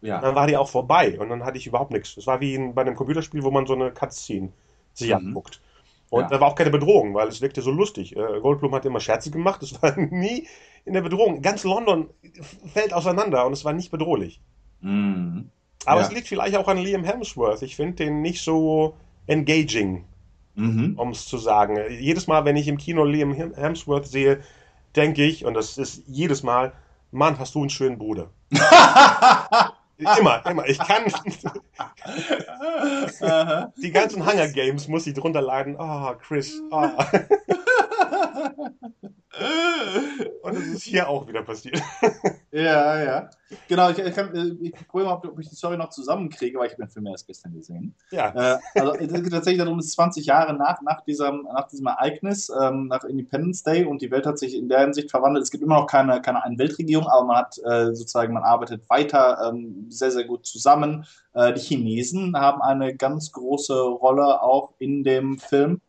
[0.00, 0.20] Ja.
[0.20, 2.14] Dann war die auch vorbei und dann hatte ich überhaupt nichts.
[2.14, 4.52] Das war wie bei einem Computerspiel, wo man so eine Cutscene
[4.92, 5.28] sich mhm.
[5.28, 5.60] anguckt.
[6.08, 6.28] Und ja.
[6.28, 8.16] da war auch keine Bedrohung, weil es wirkte so lustig.
[8.16, 10.46] Äh, Goldblum hat immer Scherze gemacht, es war nie
[10.84, 11.42] in der Bedrohung.
[11.42, 12.10] Ganz London
[12.72, 14.40] fällt auseinander und es war nicht bedrohlich.
[14.80, 15.50] Mhm.
[15.84, 16.06] Aber ja.
[16.06, 17.62] es liegt vielleicht auch an Liam Hemsworth.
[17.62, 18.94] Ich finde den nicht so
[19.26, 20.04] engaging,
[20.54, 20.94] mhm.
[20.96, 21.78] um es zu sagen.
[21.90, 24.40] Jedes Mal, wenn ich im Kino Liam Hemsworth sehe,
[24.94, 26.72] denke ich, und das ist jedes Mal,
[27.10, 28.30] Mann, hast du einen schönen Bruder.
[29.98, 30.68] Immer, immer.
[30.68, 31.04] Ich kann.
[33.82, 35.76] die ganzen Hunger Games muss ich drunter laden.
[35.78, 36.60] Oh, Chris.
[36.70, 36.86] Oh.
[40.42, 41.82] Und es ist hier auch wieder passiert.
[42.52, 43.30] Ja, ja.
[43.68, 46.76] Genau, ich, ich, kann, ich probiere mal, ob ich die Story noch zusammenkriege, weil ich
[46.76, 47.94] den Film erst gestern gesehen.
[48.10, 48.54] Ja.
[48.54, 51.86] Äh, also es geht tatsächlich darum, es ist 20 Jahre nach, nach, diesem, nach diesem
[51.86, 55.44] Ereignis, ähm, nach Independence Day und die Welt hat sich in der Hinsicht verwandelt.
[55.44, 58.88] Es gibt immer noch keine, keine eine Weltregierung, aber man hat äh, sozusagen, man arbeitet
[58.88, 61.04] weiter ähm, sehr, sehr gut zusammen.
[61.34, 65.82] Äh, die Chinesen haben eine ganz große Rolle auch in dem Film.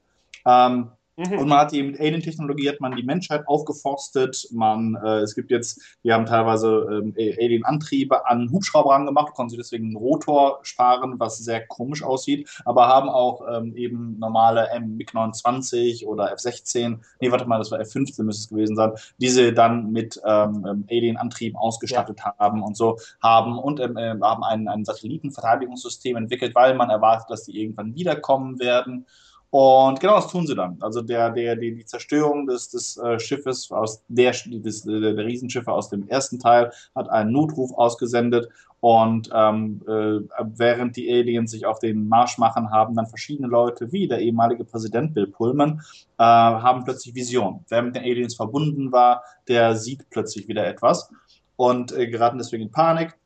[0.45, 1.39] Ähm, Mhm.
[1.39, 4.47] Und man hat die mit Alien-Technologie hat man die Menschheit aufgeforstet.
[4.51, 9.57] Man, äh, es gibt jetzt, wir haben teilweise ähm, Alien-Antriebe an Hubschrauber angemacht, konnten sie
[9.57, 16.05] deswegen einen Rotor sparen, was sehr komisch aussieht, aber haben auch ähm, eben normale MiG-29
[16.05, 20.21] oder F-16, nee, warte mal, das war F-15 müsste es gewesen sein, diese dann mit
[20.23, 22.35] ähm, ähm Alien-Antrieben ausgestattet ja.
[22.37, 27.31] haben und so haben und ähm, äh, haben ein, ein Satellitenverteidigungssystem entwickelt, weil man erwartet,
[27.31, 29.07] dass die irgendwann wiederkommen werden.
[29.49, 30.77] Und genau das tun sie dann.
[30.81, 35.71] Also der, der, die, die Zerstörung des, des äh, Schiffes aus der, des, der, Riesenschiffe
[35.71, 40.19] aus dem ersten Teil hat einen Notruf ausgesendet und ähm, äh,
[40.55, 44.65] während die Aliens sich auf den Marsch machen, haben dann verschiedene Leute, wie der ehemalige
[44.65, 45.81] Präsident Bill Pullman,
[46.19, 47.65] äh, haben plötzlich Visionen.
[47.69, 51.09] Wer mit den Aliens verbunden war, der sieht plötzlich wieder etwas
[51.55, 53.17] und äh, geraten deswegen in Panik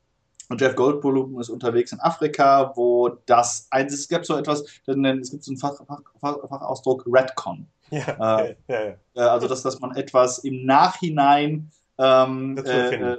[0.52, 5.42] und Jeff Goldblum ist unterwegs in Afrika, wo das, es gibt so etwas, es gibt
[5.44, 5.80] so einen Fach,
[6.20, 7.66] Fach, Fachausdruck Redcon.
[7.90, 8.94] Ja, äh, ja, ja.
[9.14, 13.16] Äh, also, dass, dass man etwas im Nachhinein ähm, äh,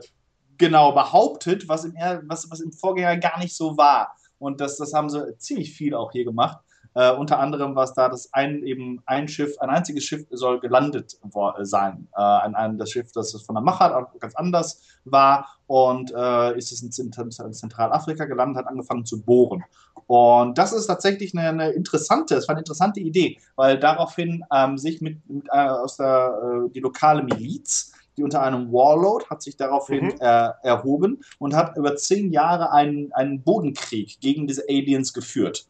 [0.59, 1.95] genau behauptet, was im,
[2.27, 4.15] was, was im Vorgänger gar nicht so war.
[4.37, 6.59] Und das, das haben sie ziemlich viel auch hier gemacht.
[6.95, 10.59] Äh, unter anderem war es da, dass ein eben ein Schiff, ein einziges Schiff soll
[10.59, 11.17] gelandet
[11.61, 12.07] sein.
[12.15, 16.71] Äh, ein, ein, das Schiff, das von der Machart ganz anders war und äh, ist
[16.71, 19.63] es in Zentralafrika gelandet, hat angefangen zu bohren.
[20.05, 24.77] Und das ist tatsächlich eine, eine interessante, es war eine interessante Idee, weil daraufhin ähm,
[24.77, 29.41] sich mit, mit äh, aus der äh, die lokale Miliz die unter einem Warlord hat
[29.41, 30.17] sich daraufhin mhm.
[30.19, 35.65] äh, erhoben und hat über zehn Jahre einen, einen Bodenkrieg gegen diese Aliens geführt.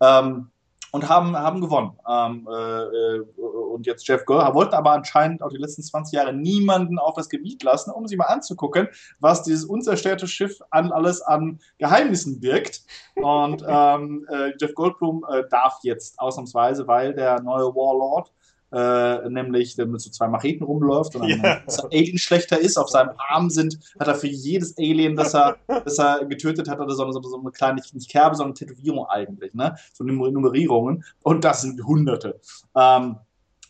[0.00, 0.50] Ähm,
[0.94, 1.98] und haben, haben gewonnen.
[2.08, 7.00] Ähm, äh, und jetzt Jeff Gore wollte aber anscheinend auch die letzten 20 Jahre niemanden
[7.00, 8.86] auf das Gebiet lassen, um sich mal anzugucken,
[9.18, 12.82] was dieses unzerstörte Schiff an alles an Geheimnissen birgt.
[13.16, 18.32] Und ähm, äh, Jeff Goldblum äh, darf jetzt ausnahmsweise, weil der neue Warlord
[18.74, 21.62] äh, nämlich der mit so zwei Macheten rumläuft und yeah.
[21.62, 21.62] ein
[21.92, 22.76] Alien schlechter ist.
[22.76, 26.80] Auf seinem Arm sind, hat er für jedes Alien, das er, das er getötet hat,
[26.80, 29.76] oder so, so, so eine kleine, nicht Kerbe, sondern Tätowierung eigentlich, ne?
[29.92, 31.04] So Nummerierungen.
[31.22, 32.40] Und das sind Hunderte.
[32.74, 33.16] Ähm,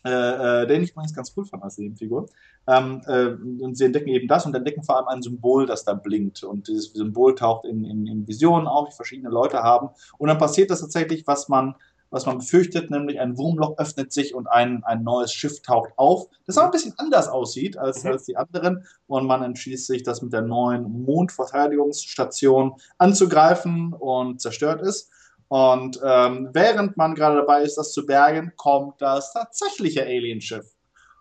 [0.05, 2.27] äh, äh, den ich übrigens ganz cool fand als Nebenfigur.
[2.67, 3.29] Ähm, äh,
[3.63, 6.43] und sie entdecken eben das und entdecken vor allem ein Symbol, das da blinkt.
[6.43, 9.89] Und dieses Symbol taucht in, in, in Visionen auf, die verschiedene Leute haben.
[10.17, 11.75] Und dann passiert das tatsächlich, was man
[12.09, 16.27] was man befürchtet, nämlich ein Wurmloch öffnet sich und ein, ein neues Schiff taucht auf,
[16.45, 18.11] das auch ein bisschen anders aussieht als, mhm.
[18.11, 18.85] als die anderen.
[19.07, 25.09] Und man entschließt sich, das mit der neuen Mondverteidigungsstation anzugreifen und zerstört ist.
[25.47, 30.74] Und ähm, während man gerade dabei ist, das zu bergen, kommt das tatsächliche Alienschiff.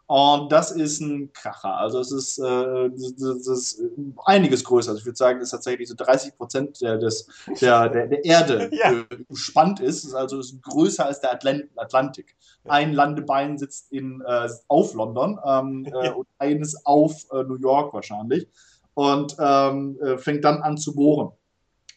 [0.06, 1.76] Und das ist ein Kracher.
[1.78, 3.82] Also es ist, äh, das ist
[4.26, 4.90] einiges größer.
[4.90, 7.26] Also ich würde sagen, es ist tatsächlich so 30 Prozent der, des,
[7.60, 8.92] der, der, der Erde ja.
[8.92, 10.04] äh, gespannt ist.
[10.04, 10.14] ist.
[10.14, 12.36] Also ist größer als der Atlant Atlantik.
[12.64, 17.94] Ein Landebein sitzt in, äh, auf London ähm, äh, und eines auf äh, New York
[17.94, 18.46] wahrscheinlich.
[18.92, 21.32] Und ähm, äh, fängt dann an zu bohren.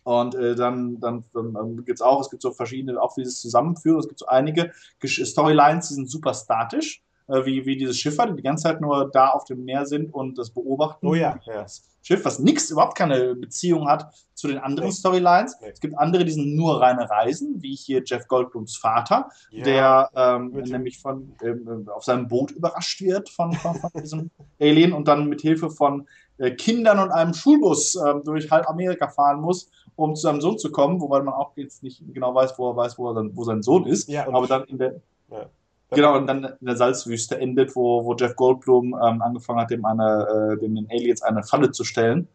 [0.06, 4.00] Und äh, dann, dann, dann gibt es auch, es gibt so verschiedene, auch dieses Zusammenführen,
[4.00, 4.72] es gibt so einige
[5.04, 9.10] Storylines, die sind super statisch äh, wie, wie diese Schiffer, die die ganze Zeit nur
[9.12, 11.08] da auf dem Meer sind und das beobachten.
[11.08, 11.64] Oh ja, ja.
[11.64, 14.96] Das Schiff, was nichts, überhaupt keine Beziehung hat zu den anderen nee.
[14.96, 15.58] Storylines.
[15.60, 15.72] Nee.
[15.74, 20.10] Es gibt andere, die sind nur reine Reisen, wie hier Jeff Goldblums Vater, ja, der
[20.16, 25.08] ähm, nämlich von, ähm, auf seinem Boot überrascht wird von, von, von diesem Alien und
[25.10, 26.08] dann mit Hilfe von
[26.38, 30.58] äh, Kindern und einem Schulbus äh, durch halb Amerika fahren muss, um zu seinem Sohn
[30.58, 33.36] zu kommen, wobei man auch jetzt nicht genau weiß, wo er weiß, wo, er dann,
[33.36, 34.08] wo sein Sohn ist.
[34.08, 35.02] Ja, aber dann in der.
[35.30, 35.50] Ja.
[35.92, 39.86] Genau, und dann in der Salzwüste endet, wo, wo Jeff Goldblum ähm, angefangen hat, dem,
[39.86, 42.28] eine, äh, dem den Aliens eine Falle zu stellen.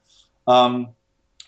[0.49, 0.89] Ähm,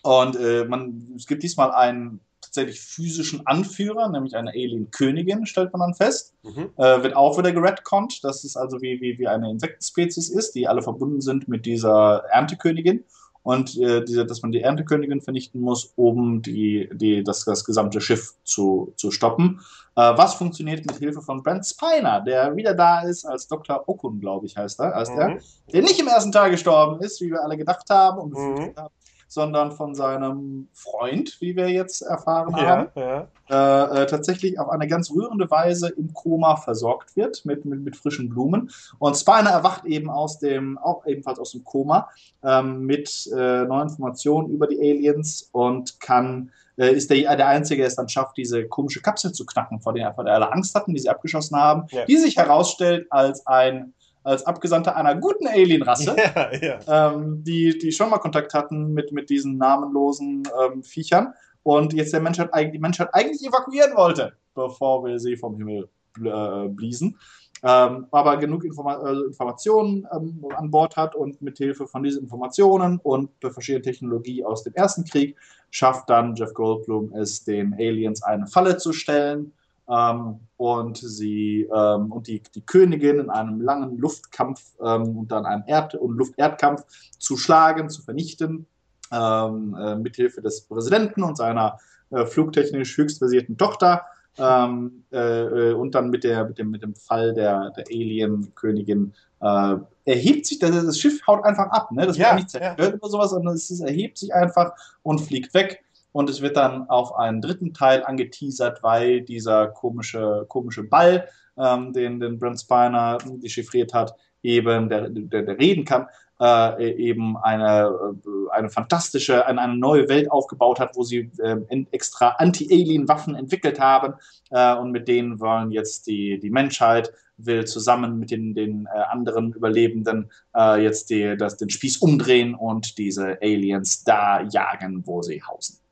[0.03, 5.81] und äh, man, es gibt diesmal einen tatsächlich physischen Anführer, nämlich eine Alien-Königin, stellt man
[5.81, 6.35] dann fest.
[6.43, 6.69] Mhm.
[6.77, 10.67] Äh, wird auch wieder geredconnt, dass es also wie, wie, wie eine Insektenspezies ist, die
[10.67, 13.03] alle verbunden sind mit dieser Erntekönigin
[13.45, 18.01] und äh, diese, dass man die Erntekönigin vernichten muss, um die, die, das, das gesamte
[18.01, 19.61] Schiff zu, zu stoppen.
[19.95, 23.87] Äh, was funktioniert mit Hilfe von Brent Spiner, der wieder da ist als Dr.
[23.87, 25.19] Okun, glaube ich, heißt er, heißt mhm.
[25.19, 25.37] er,
[25.71, 28.73] der nicht im ersten Teil gestorben ist, wie wir alle gedacht haben und mhm.
[28.75, 28.93] haben.
[29.27, 33.27] Sondern von seinem Freund, wie wir jetzt erfahren haben, ja.
[33.47, 37.95] Äh, äh, tatsächlich auf eine ganz rührende Weise im Koma versorgt wird mit, mit, mit
[37.95, 38.71] frischen Blumen.
[38.97, 42.09] Und Spiner erwacht eben aus dem, auch ebenfalls aus dem Koma
[42.43, 47.81] ähm, mit äh, neuen Informationen über die Aliens und kann äh, ist der, der Einzige,
[47.81, 50.75] der es dann schafft, diese komische Kapsel zu knacken, vor der, vor der alle Angst
[50.75, 52.05] hatten, die sie abgeschossen haben, ja.
[52.05, 53.93] die sich herausstellt als ein
[54.25, 57.13] als Abgesandter einer guten Alienrasse, ja, ja.
[57.13, 61.33] ähm, die, die schon mal Kontakt hatten mit, mit diesen namenlosen ähm, Viechern
[61.63, 65.89] und jetzt der Menschheit, die Menschheit eigentlich evakuieren wollte, bevor wir sie vom Himmel
[66.23, 67.17] äh, bliesen.
[67.63, 72.23] Ähm, aber genug Informa äh, Informationen ähm, an Bord hat und mit Hilfe von diesen
[72.23, 75.37] Informationen und der verschiedenen Technologie aus dem Ersten Krieg
[75.71, 79.53] schafft dann Jeff Goldblum es, den Aliens eine Falle zu stellen
[79.89, 85.45] ähm, und sie ähm, und die, die Königin in einem langen Luftkampf ähm, und dann
[85.45, 86.83] einem Erd- und Luft-Erdkampf
[87.17, 88.65] zu schlagen, zu vernichten,
[89.11, 91.79] ähm, äh, mithilfe des Präsidenten und seiner
[92.09, 94.05] äh, flugtechnisch höchst versierten Tochter.
[94.37, 99.13] Ähm, äh, äh, und dann mit, der, mit, dem, mit dem Fall der, der Alien-Königin
[99.39, 102.05] äh, erhebt sich, das, das, Schiff haut einfach ab, ne?
[102.05, 102.97] das ja, wird nicht zerstört ja.
[102.97, 105.84] oder sowas, sondern es, es erhebt sich einfach und fliegt weg
[106.15, 111.27] und es wird dann auf einen dritten Teil angeteasert, weil dieser komische, komische Ball,
[111.57, 116.07] ähm, den, den Brent Spiner dechiffriert hat, eben, der, der, der reden kann,
[116.39, 121.85] äh, eben eine, äh, eine fantastische, eine, eine neue Welt aufgebaut hat, wo sie äh,
[121.91, 124.13] extra Anti-Alien-Waffen entwickelt haben
[124.51, 128.99] äh, und mit denen wollen jetzt die, die Menschheit will zusammen mit den, den äh,
[129.11, 135.21] anderen Überlebenden äh, jetzt die, das, den Spieß umdrehen und diese Aliens da jagen, wo
[135.21, 135.84] sie hausen.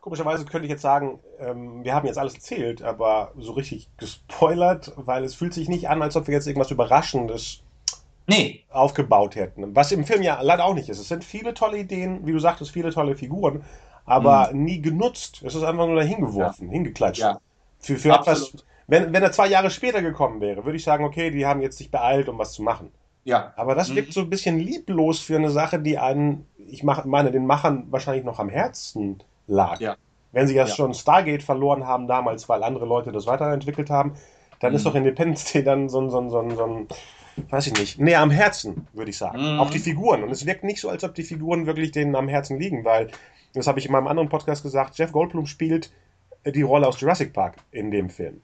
[0.00, 4.92] Komischerweise könnte ich jetzt sagen, ähm, wir haben jetzt alles erzählt, aber so richtig gespoilert,
[4.96, 7.60] weil es fühlt sich nicht an, als ob wir jetzt irgendwas Überraschendes
[8.26, 8.64] nee.
[8.70, 9.76] aufgebaut hätten.
[9.76, 10.98] Was im Film ja leider auch nicht ist.
[10.98, 13.62] Es sind viele tolle Ideen, wie du sagtest, viele tolle Figuren,
[14.06, 14.64] aber mhm.
[14.64, 15.42] nie genutzt.
[15.44, 16.72] Es ist einfach nur dahin geworfen, ja.
[16.72, 17.20] hingeklatscht.
[17.20, 17.38] Ja.
[17.78, 18.52] Für, für etwas,
[18.86, 21.78] wenn, wenn er zwei Jahre später gekommen wäre, würde ich sagen, okay, die haben jetzt
[21.78, 22.90] sich beeilt, um was zu machen.
[23.24, 23.52] Ja.
[23.56, 23.96] Aber das mhm.
[23.96, 28.24] wirkt so ein bisschen lieblos für eine Sache, die einen, ich meine, den Machern wahrscheinlich
[28.24, 29.80] noch am Herzen lag.
[29.80, 29.96] Ja.
[30.32, 30.74] Wenn sie ja, ja.
[30.74, 34.14] schon Stargate verloren haben damals, weil andere Leute das weiterentwickelt haben,
[34.60, 34.76] dann mhm.
[34.76, 36.88] ist doch Independence Day dann so ein, so ein, so ein, so ein
[37.48, 39.54] weiß ich nicht, näher am Herzen, würde ich sagen.
[39.54, 39.60] Mhm.
[39.60, 40.22] Auch die Figuren.
[40.22, 43.08] Und es wirkt nicht so, als ob die Figuren wirklich denen am Herzen liegen, weil,
[43.54, 45.90] das habe ich in meinem anderen Podcast gesagt, Jeff Goldblum spielt
[46.44, 48.40] die Rolle aus Jurassic Park in dem Film.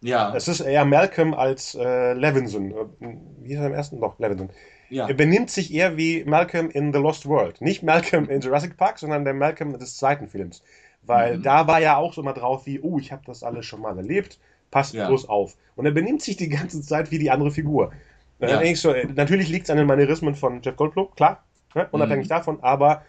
[0.00, 0.34] Ja.
[0.36, 2.70] Es ist eher Malcolm als äh, Levinson.
[2.72, 4.00] Äh, wie ist er im ersten?
[4.00, 4.50] Doch, Levinson.
[4.94, 5.08] Ja.
[5.08, 7.60] Er benimmt sich eher wie Malcolm in The Lost World.
[7.60, 10.62] Nicht Malcolm in Jurassic Park, sondern der Malcolm des zweiten Films.
[11.02, 11.42] Weil mhm.
[11.42, 13.96] da war ja auch so mal drauf wie, oh, ich habe das alles schon mal
[13.96, 14.38] erlebt,
[14.70, 15.08] passt ja.
[15.08, 15.56] bloß auf.
[15.74, 17.92] Und er benimmt sich die ganze Zeit wie die andere Figur.
[18.38, 18.74] Ja.
[18.76, 21.44] So, natürlich liegt es an den Manierismen von Jeff Goldblum, klar,
[21.74, 21.88] ne?
[21.90, 22.30] unabhängig mhm.
[22.30, 23.02] davon, aber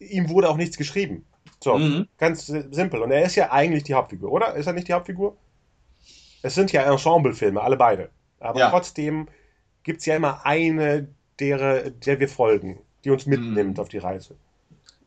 [0.00, 1.26] ihm wurde auch nichts geschrieben.
[1.62, 2.08] So, mhm.
[2.18, 3.02] ganz simpel.
[3.02, 4.54] Und er ist ja eigentlich die Hauptfigur, oder?
[4.54, 5.36] Ist er nicht die Hauptfigur?
[6.42, 8.10] Es sind ja Ensemblefilme, alle beide.
[8.40, 8.70] Aber ja.
[8.70, 9.28] trotzdem
[9.88, 11.08] gibt es ja immer eine,
[11.40, 13.80] der, der wir folgen, die uns mitnimmt mhm.
[13.80, 14.36] auf die Reise.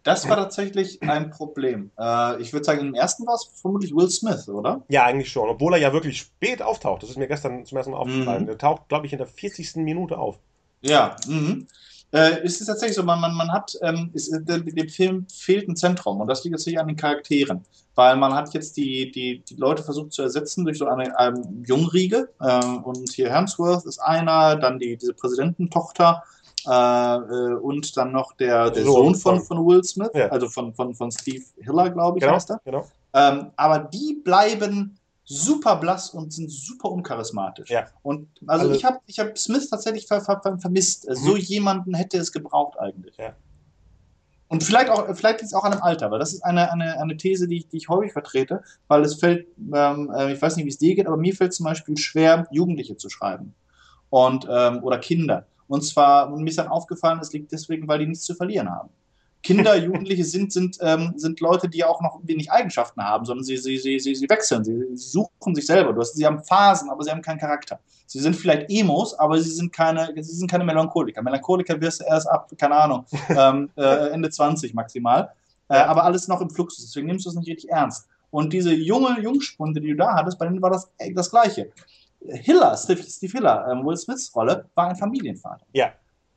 [0.01, 1.91] Das war tatsächlich ein Problem.
[1.99, 4.81] Äh, ich würde sagen, im ersten war es vermutlich Will Smith, oder?
[4.89, 5.47] Ja, eigentlich schon.
[5.49, 7.03] Obwohl er ja wirklich spät auftaucht.
[7.03, 8.41] Das ist mir gestern zum ersten Mal aufgefallen.
[8.41, 8.47] Mhm.
[8.47, 9.75] Der taucht, glaube ich, in der 40.
[9.75, 10.39] Minute auf.
[10.81, 11.67] Ja, mhm.
[12.13, 15.69] Äh, ist es tatsächlich so, man, man, man hat, ähm, ist, äh, dem Film fehlt
[15.69, 17.63] ein Zentrum und das liegt jetzt nicht an den Charakteren,
[17.95, 21.63] weil man hat jetzt die, die, die Leute versucht zu ersetzen durch so eine ähm,
[21.65, 26.21] Jungriege äh, und hier Hemsworth ist einer, dann die, diese Präsidententochter
[26.67, 30.27] äh, äh, und dann noch der, der so, Sohn von, von Will Smith, ja.
[30.27, 32.61] also von, von, von Steve Hiller, glaube ich, genau, heißt er.
[32.65, 32.85] Genau.
[33.13, 37.69] Ähm, aber die bleiben super blass und sind super uncharismatisch.
[37.69, 37.88] Ja.
[38.03, 41.07] Und also, also ich habe ich hab Smith tatsächlich ver, ver, ver, vermisst.
[41.07, 41.15] Mhm.
[41.15, 43.18] So jemanden hätte es gebraucht eigentlich.
[43.18, 43.35] Ja.
[44.52, 46.99] Und vielleicht auch, vielleicht liegt es auch an dem Alter, weil das ist eine, eine,
[46.99, 50.57] eine These, die ich, die ich häufig vertrete, weil es fällt, ähm, äh, ich weiß
[50.57, 53.53] nicht, wie es dir geht, aber mir fällt zum Beispiel schwer, Jugendliche zu schreiben.
[54.10, 55.45] Und, ähm, oder Kinder.
[55.69, 58.69] Und zwar, und mir ist dann aufgefallen, es liegt deswegen, weil die nichts zu verlieren
[58.69, 58.89] haben.
[59.43, 63.57] Kinder, Jugendliche sind, sind, ähm, sind Leute, die auch noch wenig Eigenschaften haben, sondern sie,
[63.57, 65.93] sie, sie, sie, sie wechseln, sie, sie suchen sich selber.
[65.93, 67.80] Du hast, sie haben Phasen, aber sie haben keinen Charakter.
[68.05, 71.22] Sie sind vielleicht Emos, aber sie sind keine, sie sind keine Melancholiker.
[71.22, 75.31] Melancholiker wirst du erst ab, keine Ahnung, ähm, äh, Ende 20 maximal.
[75.69, 76.77] Äh, aber alles noch im Flux.
[76.77, 78.07] Deswegen nimmst du es nicht richtig ernst.
[78.30, 81.72] Und diese junge Jungspunde, die du da hattest, bei denen war das das Gleiche.
[82.22, 85.65] Hiller, Steve, Steve Hiller, ähm, Will Smiths Rolle, war ein Familienvater.
[85.73, 85.91] Ja.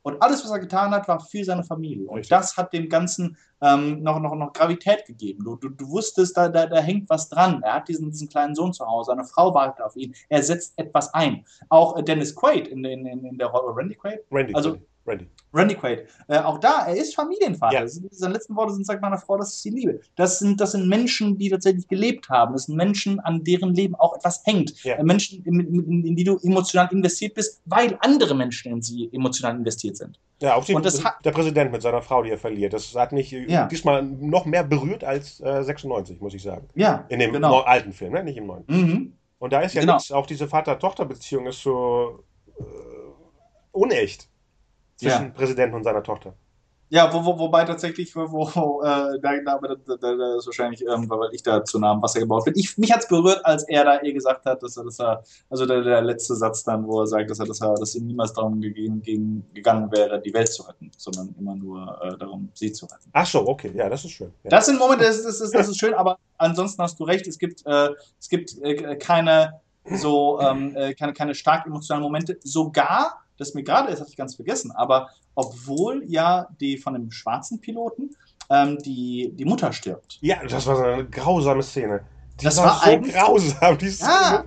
[0.05, 2.07] Und alles, was er getan hat, war für seine Familie.
[2.07, 5.43] Und das hat dem Ganzen ähm, noch, noch, noch Gravität gegeben.
[5.43, 7.63] Du, du, du wusstest, da, da, da hängt was dran.
[7.63, 10.13] Er hat diesen, diesen kleinen Sohn zu Hause, seine Frau wartet auf ihn.
[10.29, 11.43] Er setzt etwas ein.
[11.69, 14.19] Auch äh, Dennis Quaid in, in, in der Rolle, Randy Quaid?
[14.29, 14.77] Randy also,
[15.07, 15.27] Randy.
[15.53, 16.07] Randy Quaid.
[16.27, 17.81] Äh, auch da, er ist Familienvater.
[17.81, 17.87] Ja.
[17.87, 19.99] Seine letzten Worte sind, sagt meiner Frau, das ist die Liebe.
[20.15, 22.53] Das sind, das sind Menschen, die tatsächlich gelebt haben.
[22.53, 24.83] Das sind Menschen, an deren Leben auch etwas hängt.
[24.83, 24.95] Ja.
[24.95, 29.09] Äh, Menschen, in, in, in die du emotional investiert bist, weil andere Menschen in sie
[29.13, 30.19] emotional investiert sind.
[30.41, 32.73] Ja, auch die, Und das der Präsident mit seiner Frau, die er verliert.
[32.73, 33.67] Das hat mich äh, Ja.
[33.67, 36.67] diesmal noch mehr berührt als äh, 96, muss ich sagen.
[36.75, 37.59] Ja, In dem genau.
[37.61, 38.23] alten Film, ne?
[38.23, 38.63] nicht im neuen.
[38.67, 39.13] Mhm.
[39.39, 39.93] Und da ist ja Genau.
[39.95, 42.23] nichts, auch diese Vater-Tochter-Beziehung ist so
[42.59, 42.63] äh,
[43.71, 44.27] unecht
[44.95, 45.29] zwischen Ja.
[45.29, 46.33] Präsidenten und seiner Tochter.
[46.89, 51.09] Ja, wo, wo, wobei tatsächlich, wo, wo äh, da, da, da, da, ist wahrscheinlich, ähm,
[51.09, 52.53] weil ich da zu nah am Wasser gebaut bin.
[52.55, 55.23] Ich, mich hat es berührt, als er da eh gesagt hat, dass er, dass er
[55.49, 58.05] also der, der letzte Satz dann, wo er sagt, dass er, dass er, dass ihm
[58.05, 62.49] niemals darum gegeben, gegen, gegangen wäre, die Welt zu retten, sondern immer nur äh, darum,
[62.53, 63.09] sie zu retten.
[63.13, 64.31] Ach so, okay, ja, das ist schön.
[64.43, 64.51] Ja.
[64.51, 67.39] Das sind Momente, das, das, ist, das ist schön, aber ansonsten hast du recht, es
[67.39, 67.89] gibt, äh,
[68.19, 69.59] es gibt äh, keine
[69.91, 72.37] so ähm, äh, keine, keine stark emotionalen Momente.
[72.43, 77.11] Sogar, das mir gerade ist, hatte ich ganz vergessen, aber obwohl ja die von dem
[77.11, 78.15] schwarzen Piloten
[78.49, 80.17] ähm, die, die Mutter stirbt.
[80.21, 82.01] ja, das war so eine grausame Szene.
[82.39, 84.45] Die Das war, war so eigentlich- grausam, die Ja, Szene.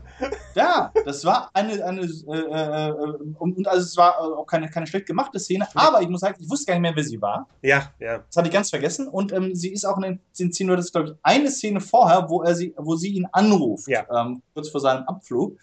[0.55, 2.93] ja, das war eine, eine äh, äh,
[3.39, 6.51] und, also es war auch keine, keine schlecht gemachte Szene, aber ich muss sagen, ich
[6.51, 7.49] wusste gar nicht mehr, wer sie war.
[7.63, 8.19] Ja, ja.
[8.19, 9.09] Das hatte ich ganz vergessen.
[9.09, 11.81] Und ähm, sie ist auch in den sie nur, das ist, glaube ich, eine Szene
[11.81, 14.05] vorher, wo er sie, wo sie ihn anruft, Ja.
[14.15, 15.57] ähm, kurz vor seinem Abflug.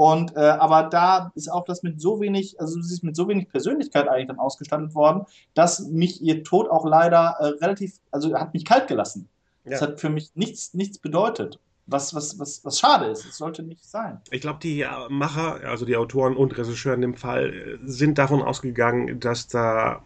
[0.00, 3.28] Und äh, aber da ist auch das mit so wenig, also sie ist mit so
[3.28, 8.32] wenig Persönlichkeit eigentlich dann ausgestattet worden, dass mich ihr Tod auch leider äh, relativ, also
[8.34, 9.28] hat mich kalt gelassen.
[9.62, 9.88] Das Ja.
[9.88, 11.58] hat für mich nichts, nichts bedeutet.
[11.86, 13.26] Was, was, was, was schade ist.
[13.26, 14.22] Es sollte nicht sein.
[14.30, 18.16] Ich glaube, die äh, Macher, also die Autoren und Regisseure in dem Fall, äh, sind
[18.16, 20.02] davon ausgegangen, dass da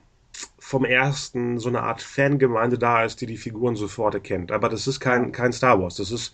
[0.59, 4.51] vom ersten so eine Art Fangemeinde da ist, die die Figuren sofort erkennt.
[4.51, 5.95] Aber das ist kein, kein Star Wars.
[5.97, 6.33] Das ist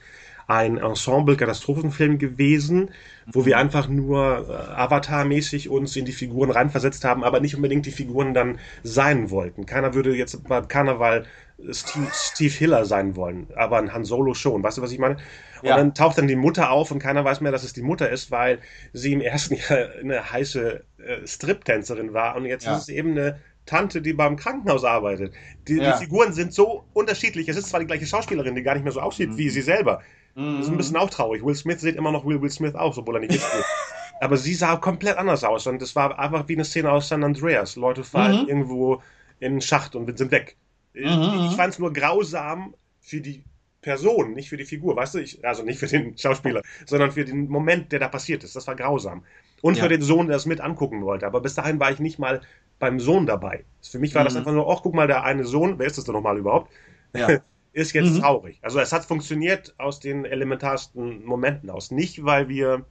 [0.51, 2.91] ein Ensemble-Katastrophenfilm gewesen,
[3.33, 7.87] wo wir einfach nur äh, Avatar-mäßig uns in die Figuren reinversetzt haben, aber nicht unbedingt
[7.87, 9.65] die Figuren dann sein wollten.
[9.67, 11.25] Keiner würde jetzt beim Karneval
[11.71, 14.63] Steve, Steve Hiller sein wollen, aber ein Han Solo schon.
[14.63, 15.17] Weißt du, was ich meine?
[15.63, 15.77] Und Ja.
[15.77, 18.31] dann taucht dann die Mutter auf und keiner weiß mehr, dass es die Mutter ist,
[18.31, 18.59] weil
[18.93, 22.73] sie im ersten Jahr eine heiße äh, Strip-Tänzerin war und jetzt Ja.
[22.73, 25.35] ist es eben eine Tante, die beim Krankenhaus arbeitet.
[25.69, 25.93] Die, Ja.
[25.93, 27.49] die Figuren sind so unterschiedlich.
[27.49, 29.39] Es ist zwar die gleiche Schauspielerin, die gar nicht mehr so aussieht Mhm.
[29.39, 30.03] wie sie selber.
[30.41, 30.61] Das Mhm.
[30.63, 31.45] ist ein bisschen auch traurig.
[31.45, 33.65] Will Smith sieht immer noch Will, Will Smith aus, obwohl er nicht mitspielt.
[34.21, 37.25] Aber sie sah komplett anders aus und es war einfach wie eine Szene aus San
[37.25, 37.77] Andreas.
[37.77, 38.49] Leute fallen Mhm.
[38.49, 39.03] irgendwo
[39.39, 40.57] in einen Schacht und sind weg.
[40.95, 41.47] Mhm.
[41.49, 43.45] Ich fand es nur grausam für die
[43.81, 45.19] Person, nicht für die Figur, weißt du?
[45.21, 48.55] Ich, also nicht für den Schauspieler, sondern für den Moment, der da passiert ist.
[48.55, 49.25] Das war grausam.
[49.63, 49.85] Und Ja.
[49.85, 51.27] für den Sohn, der es mit angucken wollte.
[51.27, 52.43] Aber bis dahin war ich nicht mal
[52.79, 53.65] beim Sohn dabei.
[53.83, 54.39] Für mich war das Mhm.
[54.41, 56.71] einfach nur, ach, guck mal, der eine Sohn, wer ist das denn nochmal überhaupt?
[57.15, 57.27] Ja.
[57.73, 58.21] ist jetzt Mhm.
[58.21, 58.59] traurig.
[58.63, 61.91] Also es hat funktioniert aus den elementarsten Momenten aus.
[61.91, 62.85] Nicht, weil wir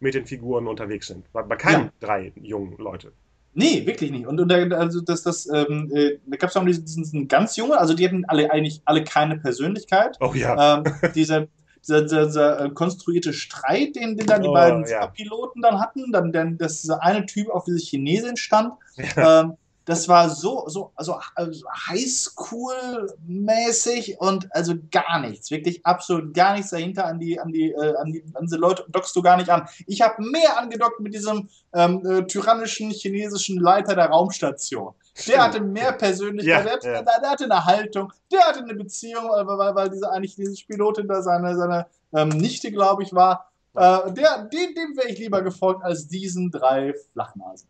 [0.00, 1.32] mit den Figuren unterwegs sind.
[1.32, 1.92] Bei, bei keinem Ja.
[2.00, 3.12] drei jungen Leute.
[3.56, 4.26] Nee, wirklich nicht.
[4.26, 7.56] Und, und da, also das, das, ähm, äh, da gab es auch diesen, diesen ganz
[7.56, 10.16] junge, also die hatten alle eigentlich alle keine Persönlichkeit.
[10.20, 10.78] Oh ja.
[10.78, 10.84] Ähm,
[11.14, 11.46] dieser,
[11.86, 15.06] dieser, dieser, dieser äh, konstruierte Streit, den, den dann die Oh, beiden ja.
[15.06, 18.72] Piloten dann hatten, dann, dann dass dieser eine Typ auf diese Chinesin stand,
[19.16, 19.42] ja.
[19.42, 19.52] ähm,
[19.84, 26.70] das war so, so, also, also Highschool-mäßig und also gar nichts, wirklich absolut gar nichts
[26.70, 29.50] dahinter an die, an die, äh, an die, an diese Leute dockst du gar nicht
[29.50, 29.68] an.
[29.86, 34.94] Ich habe mehr angedockt mit diesem ähm, äh, tyrannischen chinesischen Leiter der Raumstation.
[35.28, 37.02] Der hatte mehr Persönlichkeit, Ja, der, hatte, ja.
[37.02, 40.56] der, der hatte eine Haltung, der hatte eine Beziehung, weil, weil, weil diese eigentlich diese
[40.66, 43.48] Pilotin da seine, seine ähm, Nichte, glaube ich, war.
[43.74, 47.68] Äh, der, dem, dem wäre ich lieber gefolgt als diesen drei Flachnasen.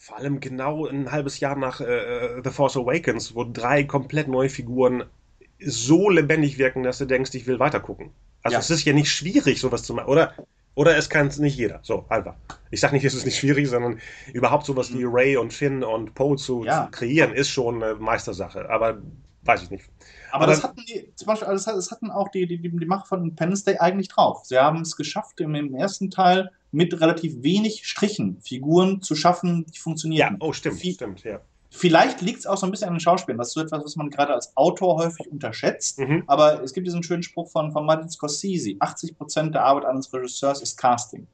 [0.00, 4.48] Vor allem genau ein halbes Jahr nach äh, The Force Awakens, wo drei komplett neue
[4.48, 5.04] Figuren
[5.60, 8.10] so lebendig wirken, dass du denkst, ich will weitergucken.
[8.42, 8.60] Also Ja.
[8.60, 10.08] es ist ja nicht schwierig, sowas zu machen.
[10.08, 10.32] Oder,
[10.76, 11.80] oder es kann es nicht jeder.
[11.82, 12.36] So, einfach.
[12.70, 13.98] Ich sage nicht, es ist nicht schwierig, sondern
[14.32, 16.64] überhaupt sowas wie Ray und Finn und Poe zu, Mhm.
[16.66, 16.84] Ja.
[16.84, 18.70] zu kreieren, ist schon eine Meistersache.
[18.70, 18.98] Aber
[19.42, 19.84] weiß ich nicht.
[20.30, 22.86] Aber, Aber- das hatten die, zum Beispiel, also das, hatten auch die, die, die die
[22.86, 24.42] Macher von Independence Day eigentlich drauf.
[24.44, 29.64] Sie haben es geschafft, im, im ersten Teil mit relativ wenig Strichen Figuren zu schaffen,
[29.66, 30.36] die Ja, funktionieren.
[30.40, 31.40] oh, stimmt, Viel- stimmt, ja.
[31.70, 33.36] Vielleicht liegt es auch so ein bisschen an den Schauspielern.
[33.38, 35.98] Das ist so etwas, was man gerade als Autor häufig unterschätzt.
[35.98, 36.24] Mhm.
[36.26, 40.62] Aber es gibt diesen schönen Spruch von, von Martin Scorsese: 80% der Arbeit eines Regisseurs
[40.62, 41.26] ist Casting.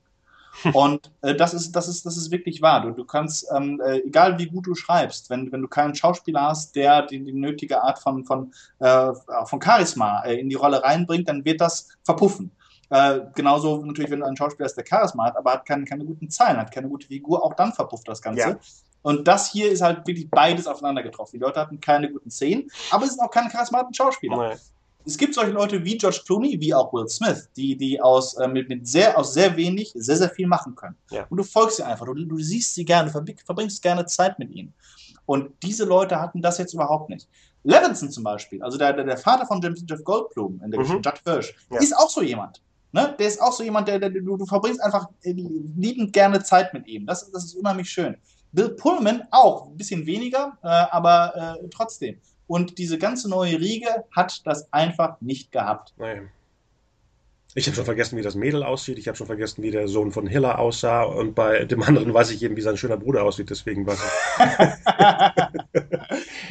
[0.72, 2.82] Und äh, das, ist, das, ist, das ist wirklich wahr.
[2.82, 6.42] Du, du kannst, ähm, äh, egal wie gut du schreibst, wenn, wenn du keinen Schauspieler
[6.42, 9.12] hast, der die, die nötige Art von, von, äh,
[9.46, 12.50] von Charisma äh, in die Rolle reinbringt, dann wird das verpuffen.
[12.90, 16.04] Äh, genauso natürlich, wenn du einen Schauspieler hast, der Charisma hat, aber hat keine, keine
[16.04, 18.40] guten Zeilen, hat keine gute Figur, auch dann verpufft das Ganze.
[18.40, 18.58] Ja.
[19.02, 21.32] Und das hier ist halt wirklich beides aufeinander getroffen.
[21.36, 24.48] Die Leute hatten keine guten Szenen, aber es sind auch keine charismatischen Schauspieler.
[24.50, 24.54] Nee.
[25.06, 28.48] es gibt solche Leute wie George Clooney, wie auch Will Smith, die, die aus, äh,
[28.48, 30.96] mit, mit sehr, aus sehr wenig sehr, sehr viel machen können.
[31.10, 31.26] Ja.
[31.28, 34.50] Und du folgst sie einfach, du, du siehst sie gerne, du verbringst gerne Zeit mit
[34.50, 34.72] ihnen.
[35.26, 37.28] Und diese Leute hatten das jetzt überhaupt nicht.
[37.62, 40.84] Levinson zum Beispiel, also der, der, der Vater von Jeff Goldblum in der Mhm.
[40.84, 41.80] Geschichte, Judd Hirsch, Ja.
[41.80, 42.60] ist auch so jemand.
[42.94, 43.12] Ne?
[43.18, 46.72] Der ist auch so jemand, der, der du, du verbringst einfach äh, liebend gerne Zeit
[46.72, 47.06] mit ihm.
[47.06, 48.16] Das, das ist unheimlich schön.
[48.52, 52.20] Bill Pullman auch, ein bisschen weniger, äh, aber äh, trotzdem.
[52.46, 55.92] Und diese ganze neue Riege hat das einfach nicht gehabt.
[55.96, 56.22] Naja.
[57.56, 58.96] Ich habe schon vergessen, wie das Mädel aussieht.
[58.98, 61.02] Ich habe schon vergessen, wie der Sohn von Hiller aussah.
[61.02, 63.50] Und bei dem anderen weiß ich eben, wie sein schöner Bruder aussieht.
[63.50, 64.10] Deswegen weiß ich.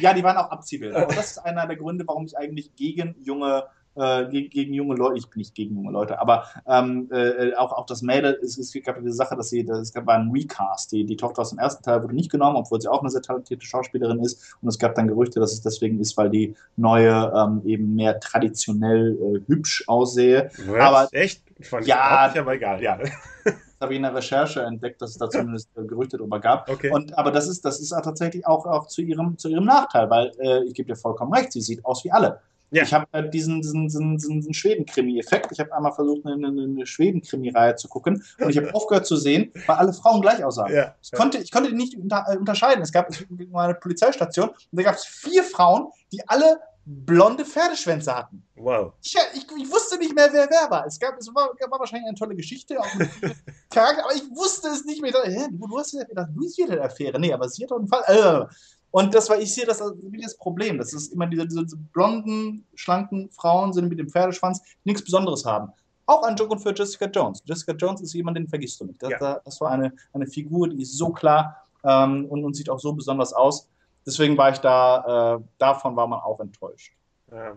[0.00, 1.04] ja, die waren auch Abziehbilder.
[1.04, 3.64] Aber das ist einer der Gründe, warum ich eigentlich gegen junge,
[3.96, 7.72] äh, gegen, gegen junge Leute, ich bin nicht gegen junge Leute, aber ähm, äh, auch,
[7.72, 10.30] auch das Mädel, es, es gab ja diese Sache, dass sie, das, es gab einen
[10.30, 13.10] Recast, die, die Tochter aus dem ersten Teil wurde nicht genommen, obwohl sie auch eine
[13.10, 14.56] sehr talentierte Schauspielerin ist.
[14.60, 18.18] Und es gab dann Gerüchte, dass es deswegen ist, weil die neue ähm, eben mehr
[18.20, 20.50] traditionell äh, hübsch aussehe.
[20.78, 21.42] Aber- echt?
[21.60, 22.30] Fand Ja.
[22.32, 22.82] ich aber egal.
[22.82, 22.98] Ja.
[23.44, 26.68] Das habe ich in der Recherche entdeckt, dass es da zumindest äh, Gerüchte darüber gab.
[26.70, 26.90] Okay.
[26.90, 30.08] Und, aber das ist, das ist auch tatsächlich auch, auch zu, ihrem, zu ihrem Nachteil,
[30.10, 32.40] weil äh, ich gebe dir vollkommen recht, sie sieht aus wie alle.
[32.70, 32.82] Ja.
[32.82, 35.52] Ich habe äh, diesen, diesen, diesen, diesen, Schweden-Krimi-Effekt.
[35.52, 39.52] Ich habe einmal versucht, eine, eine, Schweden-Krimi-Reihe zu gucken und ich habe aufgehört zu sehen,
[39.66, 40.72] weil alle Frauen gleich aussahen.
[40.72, 40.94] ja.
[41.02, 42.82] Ich konnte, ich konnte die nicht unter, äh, unterscheiden.
[42.82, 43.08] Es gab
[43.54, 48.46] eine Polizeistation und da gab es vier Frauen, die alle blonde Pferdeschwänze hatten.
[48.56, 48.92] Wow.
[49.02, 50.86] Ich, ich, ich wusste nicht mehr, wer wer war.
[50.86, 52.86] Es, gab, es war, war wahrscheinlich eine tolle Geschichte, auch
[53.70, 55.10] Charakter, aber ich wusste es nicht mehr.
[55.10, 57.18] Ich dachte, hä, du, du hast ja gedacht, du bist hier der Affäre.
[57.18, 58.02] Nee, aber sie hat doch einen Fall.
[58.06, 58.54] Äh.
[58.94, 60.78] Und das war, ich sehe das als wie das Problem.
[60.78, 65.02] Das ist immer diese, diese, diese blonden, schlanken Frauen sind mit dem Pferdeschwanz, die nichts
[65.02, 65.72] Besonderes haben.
[66.06, 67.42] Auch ein Joke für Jessica Jones.
[67.44, 69.02] Jessica Jones ist jemand, den vergisst du nicht.
[69.02, 69.40] Das, Ja.
[69.44, 72.92] das war eine, eine Figur, die ist so klar ähm, und, und sieht auch so
[72.92, 73.68] besonders aus.
[74.06, 76.92] Deswegen war ich da, äh, davon war man auch enttäuscht.
[77.32, 77.56] Ja.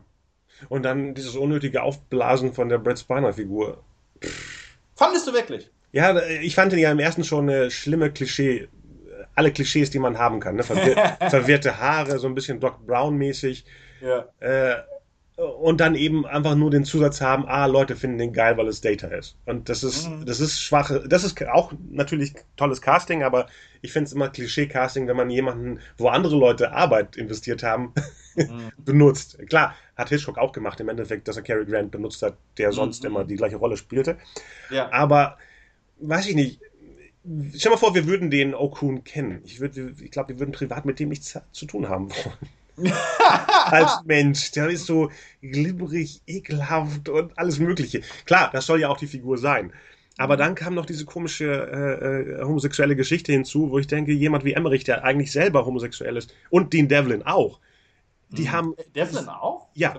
[0.70, 3.78] Und dann dieses unnötige Aufblasen von der Brad Spiner-Figur.
[4.96, 5.70] Fandest du wirklich?
[5.92, 8.70] Ja, ich fand ihn ja im ersten schon eine schlimme Klischee.
[9.38, 10.56] Alle Klischees, die man haben kann.
[10.56, 10.64] Ne?
[10.64, 10.96] Verwir
[11.30, 13.66] verwirrte Haare, so ein bisschen Doc Brown-mäßig.
[14.02, 14.26] Ja.
[14.40, 14.76] Äh,
[15.36, 18.82] und dann eben einfach nur den Zusatz haben, ah, Leute finden den geil, weil es
[18.82, 19.38] Data ist.
[19.46, 20.26] Und das ist, Mhm.
[20.26, 23.46] das ist schwache, das ist auch natürlich tolles Casting, aber
[23.84, 27.94] ich finde es immer Klischee-Casting, wenn man jemanden, wo andere Leute Arbeit investiert haben,
[28.36, 28.72] Mhm.
[28.80, 29.38] benutzt.
[29.48, 33.04] Klar, hat Hitchcock auch gemacht, im Endeffekt, dass er Cary Grant benutzt hat, der sonst
[33.04, 33.10] Mhm.
[33.10, 34.18] immer die gleiche Rolle spielte.
[34.72, 34.92] ja.
[34.92, 35.38] Aber,
[36.00, 36.62] weiß ich nicht,
[37.56, 39.41] stell mal vor, wir würden den Okun kennen.
[39.45, 42.94] Ich, würd, ich glaube, wir würden privat mit dem nichts zu tun haben wollen.
[43.66, 45.10] Als Mensch, der ist so
[45.41, 48.02] glibberig, ekelhaft und alles Mögliche.
[48.26, 49.74] Klar, das soll ja auch die Figur sein.
[50.18, 54.45] Aber dann kam noch diese komische äh, äh, homosexuelle Geschichte hinzu, wo ich denke, jemand
[54.45, 57.60] wie Emmerich, der eigentlich selber homosexuell ist, und Dean Devlin auch,
[58.30, 58.52] die Mhm.
[58.52, 59.68] haben, Devlin auch?
[59.74, 59.95] Ja.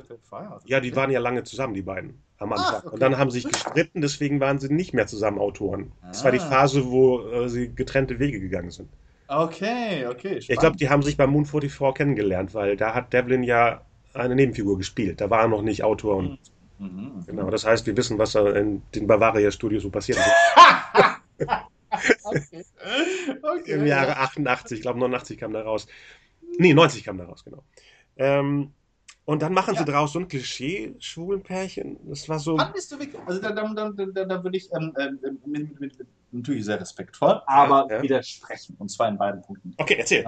[0.67, 2.67] Ja, die waren ja lange zusammen, die beiden, am Anfang.
[2.77, 2.95] Ach, okay.
[2.95, 5.93] Und dann haben sie sich gestritten, deswegen waren sie nicht mehr zusammen Autoren.
[6.07, 6.49] Das war die Ah.
[6.49, 8.89] Phase, wo äh, sie getrennte Wege gegangen sind.
[9.29, 10.39] Okay, okay.
[10.39, 13.83] Ich glaube, die haben sich bei Moon 44 kennengelernt, weil da hat Devlin ja
[14.15, 15.21] eine Nebenfigur gespielt.
[15.21, 16.17] Da war er noch nicht Autor.
[16.17, 16.39] Und,
[16.81, 17.25] Mhm.
[17.27, 21.47] Genau, das heißt, wir wissen, was da in den Bavaria Studios so passiert ist.
[22.25, 22.65] okay.
[23.43, 23.73] okay.
[23.73, 25.87] Im Jahre 88, ich glaube 89 kam da raus.
[26.59, 27.63] Nee, 90 kam da raus, genau.
[28.19, 28.73] Ähm,
[29.25, 29.85] und dann machen sie Ja.
[29.85, 31.99] draus so ein Klischee-Schwulenpärchen.
[32.09, 32.57] Das war so.
[32.57, 33.21] Fandest du wirklich?
[33.27, 36.81] Also da, da, da, da, da würde ich ähm, ähm, mit, mit, mit, natürlich sehr
[36.81, 38.03] respektvoll, aber ja.
[38.03, 38.77] widersprechen.
[38.79, 39.75] Und zwar in beiden Punkten.
[39.77, 40.25] Okay, erzähl.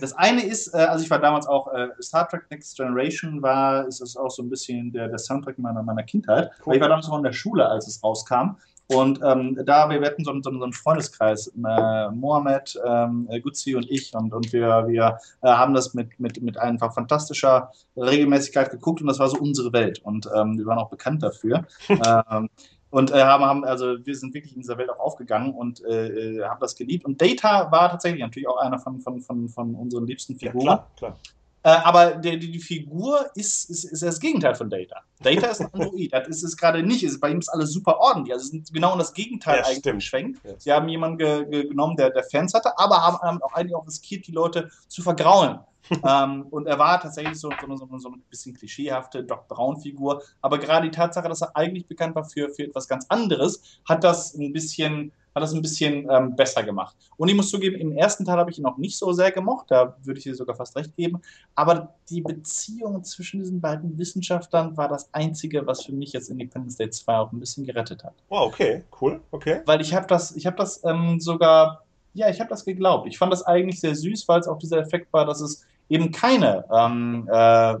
[0.00, 3.86] Das eine ist, äh, also ich war damals auch, äh, Star Trek Next Generation war,
[3.86, 6.50] ist es auch so ein bisschen der, der Soundtrack meiner, meiner Kindheit.
[6.60, 6.66] Cool.
[6.66, 8.56] Weil ich war damals noch in der Schule, als es rauskam.
[8.94, 13.40] Und ähm, da, wir, hatten so, einen- so, so einen Freundeskreis, äh, Mohamed, ähm, äh,
[13.40, 17.70] Gutzi und ich, und, und wir, wir äh, haben das mit, mit, mit einfach fantastischer
[17.96, 20.00] Regelmäßigkeit geguckt und das war so unsere Welt.
[20.04, 21.64] Und ähm, wir waren auch bekannt dafür.
[21.88, 22.48] ähm,
[22.90, 26.08] und äh, haben, haben, also wir sind wirklich in dieser Welt auch aufgegangen und äh,
[26.08, 27.06] äh, haben das geliebt.
[27.06, 30.64] Und Data war tatsächlich natürlich auch einer von, von, von, von unseren liebsten Ja, Figuren.
[30.66, 31.16] klar, klar.
[31.64, 35.02] Äh, aber die, die, die Figur ist, ist, ist das Gegenteil von Data.
[35.22, 36.12] Data ist ein Android.
[36.12, 37.04] Das ist es gerade nicht.
[37.04, 38.34] Ist, bei ihm ist alles super ordentlich.
[38.34, 40.40] Also es ist genau in das Gegenteil Ja, eigentlich geschwenkt.
[40.44, 40.54] Ja.
[40.58, 43.76] Sie haben jemanden ge, ge, genommen, der, der Fans hatte, aber haben, haben auch eigentlich
[43.76, 45.60] auch riskiert, die Leute zu vergraulen.
[46.06, 50.22] Ähm, und er war tatsächlich so, so, so, so ein bisschen klischeehafte Doc Brown-Figur.
[50.40, 54.04] Aber gerade die Tatsache, dass er eigentlich bekannt war für, für etwas ganz anderes, hat
[54.04, 56.96] das ein bisschen, hat das ein bisschen ähm, besser gemacht.
[57.16, 59.66] Und ich muss zugeben, im ersten Teil habe ich ihn noch nicht so sehr gemocht,
[59.70, 61.20] da würde ich dir sogar fast recht geben.
[61.54, 66.76] Aber die Beziehung zwischen diesen beiden Wissenschaftlern war das Einzige, was für mich jetzt Independence
[66.76, 68.14] Day 2 auch ein bisschen gerettet hat.
[68.28, 69.60] Wow, okay, cool, okay.
[69.66, 73.08] Weil ich habe das, ich habe das ähm, sogar, ja, ich habe das geglaubt.
[73.08, 76.10] Ich fand das eigentlich sehr süß, weil es auch dieser Effekt war, dass es eben
[76.10, 77.74] keine ähm, äh,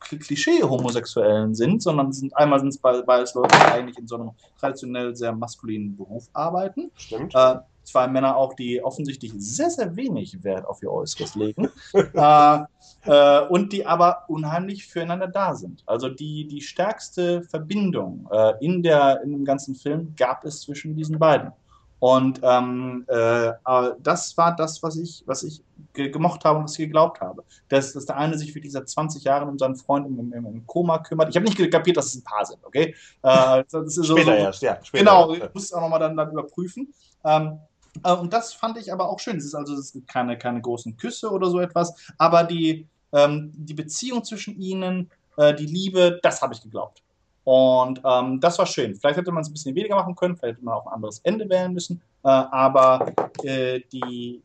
[0.00, 5.14] Klischee-Homosexuellen sind, sondern sind einmal sind es beides Leute, die eigentlich in so einem traditionell
[5.14, 6.90] sehr maskulinen Beruf arbeiten.
[6.96, 7.34] Stimmt.
[7.34, 12.58] Äh, zwei Männer auch, die offensichtlich sehr, sehr wenig Wert auf ihr Äußeres legen äh,
[13.04, 15.82] äh, und die aber unheimlich füreinander da sind.
[15.86, 20.94] Also die, die stärkste Verbindung äh, in, der, in dem ganzen Film gab es zwischen
[20.94, 21.52] diesen beiden.
[22.00, 23.52] Und ähm, äh,
[23.98, 25.62] das war das, was ich, was ich
[25.92, 27.42] gemocht habe und was ich geglaubt habe.
[27.68, 30.66] Dass, dass der eine sich für diese 20 Jahre um seinen Freund im, im, im
[30.66, 31.30] Koma kümmert.
[31.30, 32.94] Ich habe nicht kapiert, dass es ein Paar sind, okay?
[33.22, 34.78] Äh, später so, erst, ja.
[34.82, 36.92] Später genau, ich muss es auch nochmal dann, dann überprüfen.
[37.24, 37.58] Ähm,
[38.04, 39.36] äh, und das fand ich aber auch schön.
[39.36, 43.52] Es ist also es gibt keine, keine großen Küsse oder so etwas, aber die, ähm,
[43.54, 47.02] die Beziehung zwischen ihnen, äh, die Liebe, das habe ich geglaubt.
[47.48, 48.94] Und ähm, das war schön.
[48.94, 51.20] Vielleicht hätte man es ein bisschen weniger machen können, vielleicht hätte man auch ein anderes
[51.20, 52.02] Ende wählen müssen.
[52.22, 53.10] Äh, aber
[53.42, 54.42] äh, die,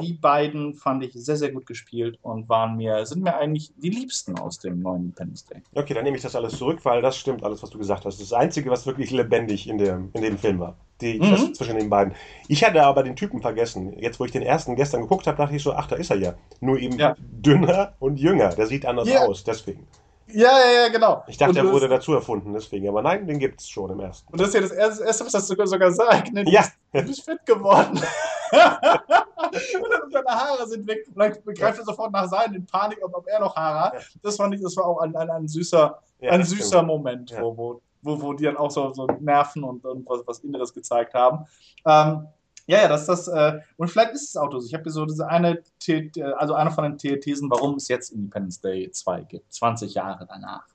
[0.00, 3.90] die beiden fand ich sehr, sehr gut gespielt und waren mir, sind mir eigentlich die
[3.90, 5.62] liebsten aus dem neuen Independence Day.
[5.76, 8.20] Okay, dann nehme ich das alles zurück, weil das stimmt alles, was du gesagt hast.
[8.20, 10.76] Das das Einzige, was wirklich lebendig in dem, in dem Film war.
[11.00, 11.54] Die, mhm.
[11.54, 12.14] zwischen den beiden.
[12.48, 13.96] Ich hatte aber den Typen vergessen.
[13.96, 16.16] Jetzt, wo ich den ersten gestern geguckt habe, dachte ich so, ach, da ist er
[16.16, 16.34] ja.
[16.60, 17.14] Nur eben ja.
[17.20, 18.48] dünner und jünger.
[18.48, 19.20] Der sieht anders ja.
[19.20, 19.86] aus, deswegen.
[20.32, 21.24] Ja, ja, ja, genau.
[21.26, 22.88] Ich dachte, er wurde dazu erfunden, deswegen.
[22.88, 24.32] Aber nein, den gibt es schon im ersten.
[24.32, 26.32] Und das ist ja das Erste, was das sogar, sogar sagt.
[26.32, 26.44] Ne?
[26.48, 26.64] Ja.
[26.92, 28.00] Du bist fit geworden.
[28.50, 31.06] und seine Haare sind weg.
[31.12, 34.06] Vielleicht begreift er sofort nach seinen in Panik, ob, ob er noch Haare hat.
[34.22, 37.56] Das fand ich, das war auch ein, ein, ein süßer, ja, ein süßer Moment, wo,
[37.56, 41.14] wo, wo, wo die dann auch so, so Nerven und, und was, was Inneres gezeigt
[41.14, 41.46] haben.
[41.86, 42.26] Ähm,
[42.70, 43.28] ja, ja, das ist das.
[43.28, 44.64] Äh, und vielleicht ist es auch so.
[44.64, 48.10] Ich habe hier so diese eine, The also eine von den Thesen, warum es jetzt
[48.10, 50.66] Independence Day 2 gibt, 20 Jahre danach,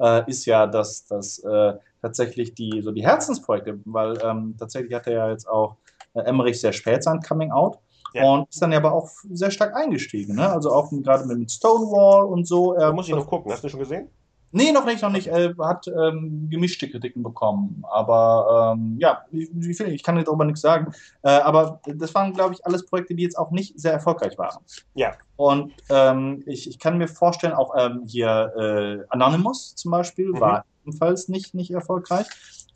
[0.00, 5.06] äh, ist ja, dass das äh, tatsächlich die, so die Herzensprojekte, weil ähm, tatsächlich hat
[5.06, 5.76] er ja jetzt auch
[6.14, 7.78] äh, Emmerich sehr spät sein Coming Out.
[8.14, 8.24] Ja.
[8.24, 10.36] Und ist dann aber auch sehr stark eingestiegen.
[10.36, 10.50] Ne?
[10.50, 12.74] Also auch gerade mit Stonewall und so.
[12.74, 13.52] da muss ich noch gucken.
[13.52, 14.08] Hast du schon gesehen?
[14.52, 15.28] Nee, noch nicht, noch nicht.
[15.28, 17.82] Er hat ähm, gemischte Kritiken bekommen.
[17.90, 20.92] Aber ähm, ja, ich, ich, kann jetzt darüber nichts sagen.
[21.22, 24.62] Äh, aber das waren, glaube ich, alles Projekte, die jetzt auch nicht sehr erfolgreich waren.
[24.94, 25.12] Ja.
[25.36, 30.40] Und ähm, ich, ich kann mir vorstellen, auch ähm, hier äh, Anonymous zum Beispiel mhm.
[30.40, 32.26] war ebenfalls nicht, nicht erfolgreich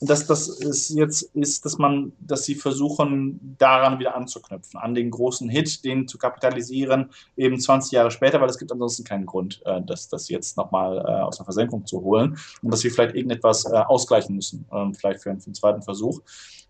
[0.01, 5.11] dass das ist jetzt ist, dass man, dass sie versuchen, daran wieder anzuknüpfen, an den
[5.11, 9.63] großen Hit, den zu kapitalisieren, eben 20 Jahre später, weil es gibt ansonsten keinen Grund,
[9.65, 13.15] äh, das, das jetzt nochmal äh, aus der Versenkung zu holen und dass wir vielleicht
[13.15, 16.21] irgendetwas äh, ausgleichen müssen, äh, vielleicht für einen, für einen zweiten Versuch.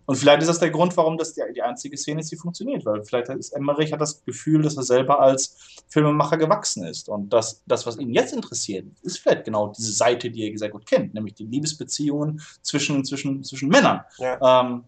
[0.06, 2.84] Und vielleicht ist das der Grund, warum das die, die einzige Szene ist, die funktioniert,
[2.86, 5.56] weil vielleicht ist Emmerich hat das Gefühl, dass er selber als
[5.88, 7.08] Filmemacher gewachsen ist.
[7.08, 10.70] Und das, das, was ihn jetzt interessiert, ist vielleicht genau diese Seite, die er sehr
[10.70, 14.00] gut kennt, nämlich die Liebesbeziehungen zwischen, zwischen, zwischen Männern.
[14.18, 14.62] Ja.
[14.62, 14.84] Ähm,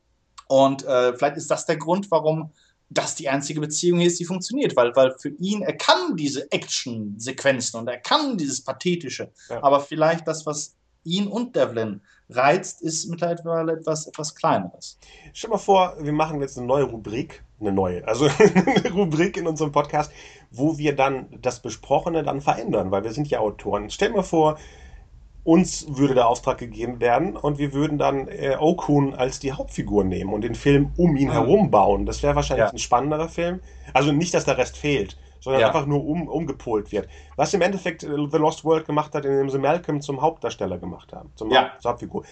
[0.47, 2.53] und äh, vielleicht ist das der Grund, warum
[2.91, 7.81] das die einzige Beziehung ist, die funktioniert, weil, weil für ihn, er kann diese Action-Sequenzen
[7.81, 9.63] und er kann dieses Pathetische, ja.
[9.63, 12.01] aber vielleicht das, was ihn und Devlin
[12.31, 14.99] reizt, ist mittlerweile etwas, etwas Kleineres.
[15.33, 19.47] Stell mal vor, wir machen jetzt eine neue Rubrik, eine neue, also eine Rubrik in
[19.47, 20.13] unserem Podcast,
[20.51, 23.91] wo wir dann das Besprochene dann verändern, weil wir sind ja Autoren.
[23.91, 24.59] Stell mal vor,
[25.45, 30.05] uns würde der Auftrag gegeben werden und wir würden dann äh, Okun als die Hauptfigur
[30.05, 31.33] nehmen und den Film um ihn mhm.
[31.33, 32.05] herum bauen.
[32.05, 32.71] Das wäre wahrscheinlich ja.
[32.71, 33.61] ein spannenderer Film.
[33.95, 35.67] Also nicht, dass der Rest fehlt, sondern ja.
[35.69, 37.09] einfach nur um, umgepolt wird.
[37.37, 41.13] Was im Endeffekt äh, The Lost World gemacht hat, indem sie Malcolm zum Hauptdarsteller gemacht
[41.13, 41.73] haben, zum ja.
[41.85, 42.25] Hauptfigur.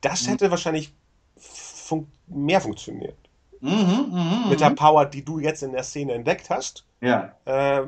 [0.00, 0.30] Das mhm.
[0.30, 0.92] hätte wahrscheinlich
[1.36, 3.16] fun mehr funktioniert.
[3.60, 7.32] Mhm, mh, Mit der Power, die du jetzt in der Szene entdeckt hast, ja.
[7.44, 7.82] äh,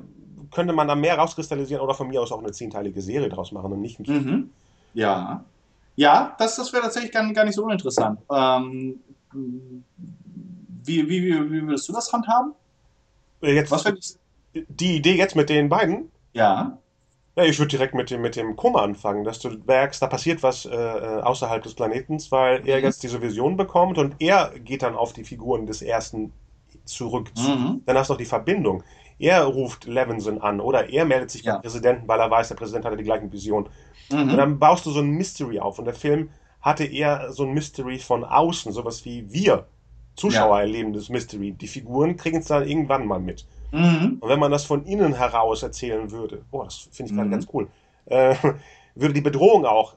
[0.53, 3.73] könnte man da mehr rauskristallisieren oder von mir aus auch eine zehnteilige Serie draus machen
[3.73, 4.51] und nicht mhm.
[4.95, 5.45] Ja.
[5.97, 8.21] Ja, das, das wäre tatsächlich gar, gar nicht so uninteressant.
[8.31, 9.01] Ähm,
[9.33, 12.53] wie, wie, wie, wie würdest du das handhaben?
[13.41, 14.17] Jetzt, Was ich
[14.69, 16.11] die Idee jetzt mit den beiden?
[16.33, 16.79] Ja.
[17.37, 20.43] Ja, ich würde direkt mit dem, mit dem Koma anfangen, dass du merkst, da passiert
[20.45, 22.85] was äh, äh außerhalb des Planetens, weil er mhm.
[22.85, 26.33] jetzt diese Vision bekommt und er geht dann auf die Figuren des ersten
[26.85, 27.33] zurück.
[27.37, 27.83] Mhm.
[27.87, 28.85] Dann hast du auch die Verbindung.
[29.19, 31.55] Er ruft Levinson an oder er meldet sich ja.
[31.55, 33.69] beim Präsidenten, weil er weiß, der Präsident hatte die gleichen Visionen.
[34.11, 34.31] Mhm.
[34.31, 35.79] Und dann baust du so ein Mystery auf.
[35.79, 39.67] Und der Film hatte eher so ein Mystery von außen, sowas wie wir
[40.17, 40.61] Zuschauer ja.
[40.63, 41.53] erleben das Mystery.
[41.53, 43.47] Die Figuren kriegen es dann irgendwann mal mit.
[43.75, 44.19] Mhm.
[44.21, 47.33] Und wenn man das von innen heraus erzählen würde, oh, das finde ich gerade mhm.
[47.33, 47.69] ganz cool,
[48.07, 48.35] äh,
[48.95, 49.97] würde die Bedrohung auch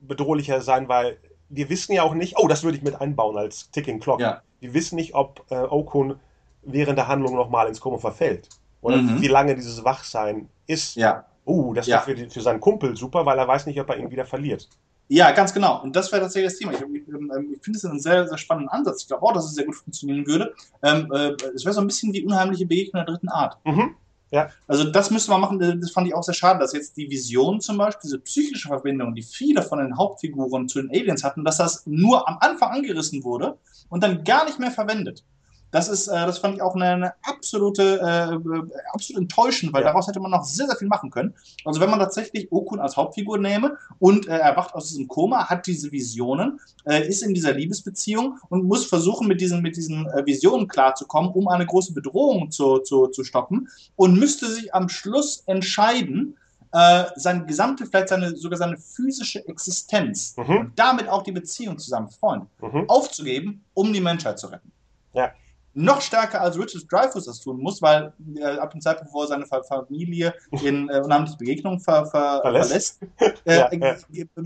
[0.00, 1.18] bedrohlicher sein, weil
[1.48, 4.20] wir wissen ja auch nicht, oh, das würde ich mit einbauen als Ticking Clock.
[4.20, 4.42] Ja.
[4.60, 6.20] Wir wissen nicht, ob äh, Okun
[6.62, 8.48] während der Handlung nochmal ins Koma verfällt.
[8.80, 9.20] Oder mhm.
[9.20, 10.94] wie lange dieses Wachsein ist.
[10.96, 11.24] Ja.
[11.46, 12.06] Uh, das ja.
[12.06, 14.68] wäre für, für seinen Kumpel super, weil er weiß nicht, ob er ihn wieder verliert.
[15.08, 15.82] Ja, ganz genau.
[15.82, 16.72] Und das wäre tatsächlich das Thema.
[16.72, 19.02] Ich, ich, ähm, ich finde es einen sehr, sehr spannenden Ansatz.
[19.02, 20.54] Ich glaube auch, dass es sehr gut funktionieren würde.
[20.82, 23.56] Ähm, äh, es wäre so ein bisschen wie unheimliche Begegnung der dritten Art.
[23.64, 23.96] Mhm.
[24.30, 24.50] Ja.
[24.66, 27.62] Also das müssen wir machen, das fand ich auch sehr schade, dass jetzt die Vision
[27.62, 31.56] zum Beispiel, diese psychische Verbindung, die viele von den Hauptfiguren zu den Aliens hatten, dass
[31.56, 33.56] das nur am Anfang angerissen wurde
[33.88, 35.24] und dann gar nicht mehr verwendet.
[35.70, 38.52] Das ist, äh, das fand ich auch eine, eine absolute, äh,
[38.92, 39.88] absolut enttäuschend, weil ja.
[39.88, 41.34] daraus hätte man noch sehr, sehr viel machen können.
[41.64, 45.48] Also wenn man tatsächlich Okun als Hauptfigur nehme und äh, er wacht aus diesem Koma,
[45.48, 50.06] hat diese Visionen, äh, ist in dieser Liebesbeziehung und muss versuchen, mit diesen, mit diesen
[50.06, 54.88] äh, Visionen klarzukommen, um eine große Bedrohung zu, zu, zu stoppen und müsste sich am
[54.88, 56.36] Schluss entscheiden,
[56.72, 60.56] äh, seine gesamte, vielleicht seine, sogar seine physische Existenz mhm.
[60.56, 62.88] und damit auch die Beziehung zu seinem Freund mhm.
[62.88, 64.70] aufzugeben, um die Menschheit zu retten.
[65.12, 65.30] Ja
[65.78, 69.28] noch stärker als Richard Dreyfuss das tun muss, weil äh, ab dem Zeitpunkt, wo er
[69.28, 73.00] seine Familie in äh, unheimliche Begegnung ver, ver, verlässt,
[73.44, 73.96] äh, ja, ja.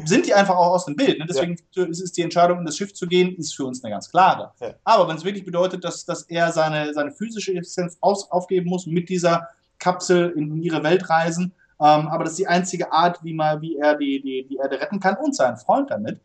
[0.05, 1.19] sind die einfach auch aus dem Bild.
[1.19, 1.27] Ne?
[1.27, 1.85] Deswegen ja.
[1.87, 4.53] ist die Entscheidung, in das Schiff zu gehen, ist für uns eine ganz klare.
[4.85, 8.87] Aber wenn es wirklich bedeutet, dass, dass er seine, seine physische Existenz aus, aufgeben muss,
[8.87, 9.49] mit dieser
[9.79, 13.77] Kapsel in ihre Welt reisen, ähm, aber das ist die einzige Art, wie, mal, wie
[13.77, 16.21] er die, die, die Erde retten kann und seinen Freund damit.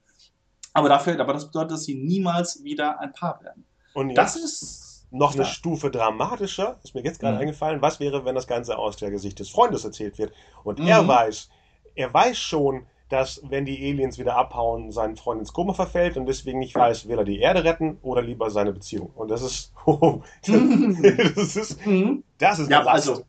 [0.73, 3.65] Aber dafür, aber das bedeutet, dass sie niemals wieder ein Paar werden.
[3.93, 7.41] Und das ist noch eine Stufe dramatischer, ist mir jetzt gerade mhm.
[7.41, 10.33] eingefallen, was wäre, wenn das Ganze aus der Gesicht des Freundes erzählt wird.
[10.63, 10.87] Und mhm.
[10.87, 11.49] er weiß,
[11.95, 16.25] er weiß schon, dass, wenn die Aliens wieder abhauen, sein Freund ins Koma verfällt und
[16.25, 19.11] deswegen nicht weiß, will er die Erde retten oder lieber seine Beziehung.
[19.15, 22.23] Und das ist, oh, das ist, mhm.
[22.37, 23.25] das ist ja, also,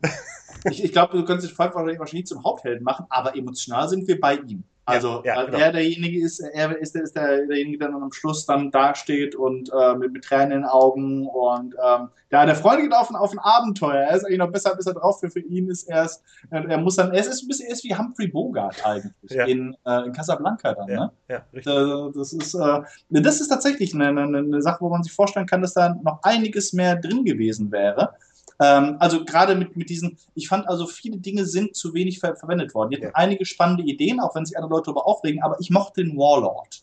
[0.64, 4.34] ich, ich glaube, du könntest dich wahrscheinlich zum Haupthelden machen, aber emotional sind wir bei
[4.34, 4.64] ihm.
[4.88, 5.58] Also ja, ja, genau.
[5.58, 9.70] er derjenige ist, er ist, ist der, derjenige, der dann am Schluss dann dasteht und
[9.70, 13.16] äh, mit, mit, Tränen in den Augen und ähm, ja, der Freund geht auf ein,
[13.16, 13.94] auf ein Abenteuer.
[13.94, 15.20] Er ist eigentlich noch besser, besser drauf.
[15.20, 16.10] Für, für ihn ist er,
[16.50, 19.44] er muss dann, er ist ein bisschen er ist wie Humphrey Bogart eigentlich ja.
[19.44, 20.86] in, äh, in Casablanca dann.
[20.86, 21.10] Ne?
[21.28, 21.74] Ja, richtig.
[22.14, 25.62] Das ist, äh, das ist tatsächlich eine, eine, eine Sache, wo man sich vorstellen kann,
[25.62, 28.14] dass da noch einiges mehr drin gewesen wäre.
[28.60, 32.36] Ähm, also gerade mit, mit diesen, ich fand also viele Dinge sind zu wenig ver
[32.36, 32.90] verwendet worden.
[32.90, 33.14] Die hatten ja.
[33.14, 36.82] einige spannende Ideen, auch wenn sich andere Leute darüber aufregen, aber ich mochte den Warlord.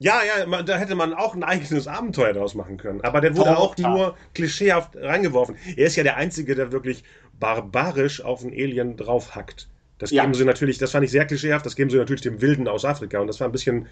[0.00, 3.00] Ja, ja, da hätte man auch ein eigenes Abenteuer daraus machen können.
[3.00, 5.56] Aber der wurde auch nur klischeehaft reingeworfen.
[5.76, 7.02] Er ist ja der Einzige, der wirklich
[7.38, 9.68] barbarisch auf einen Alien draufhackt.
[9.98, 10.34] Das geben ja.
[10.34, 13.18] sie natürlich, das fand ich sehr klischeehaft, das geben sie natürlich dem Wilden aus Afrika.
[13.18, 13.88] Und das war ein bisschen.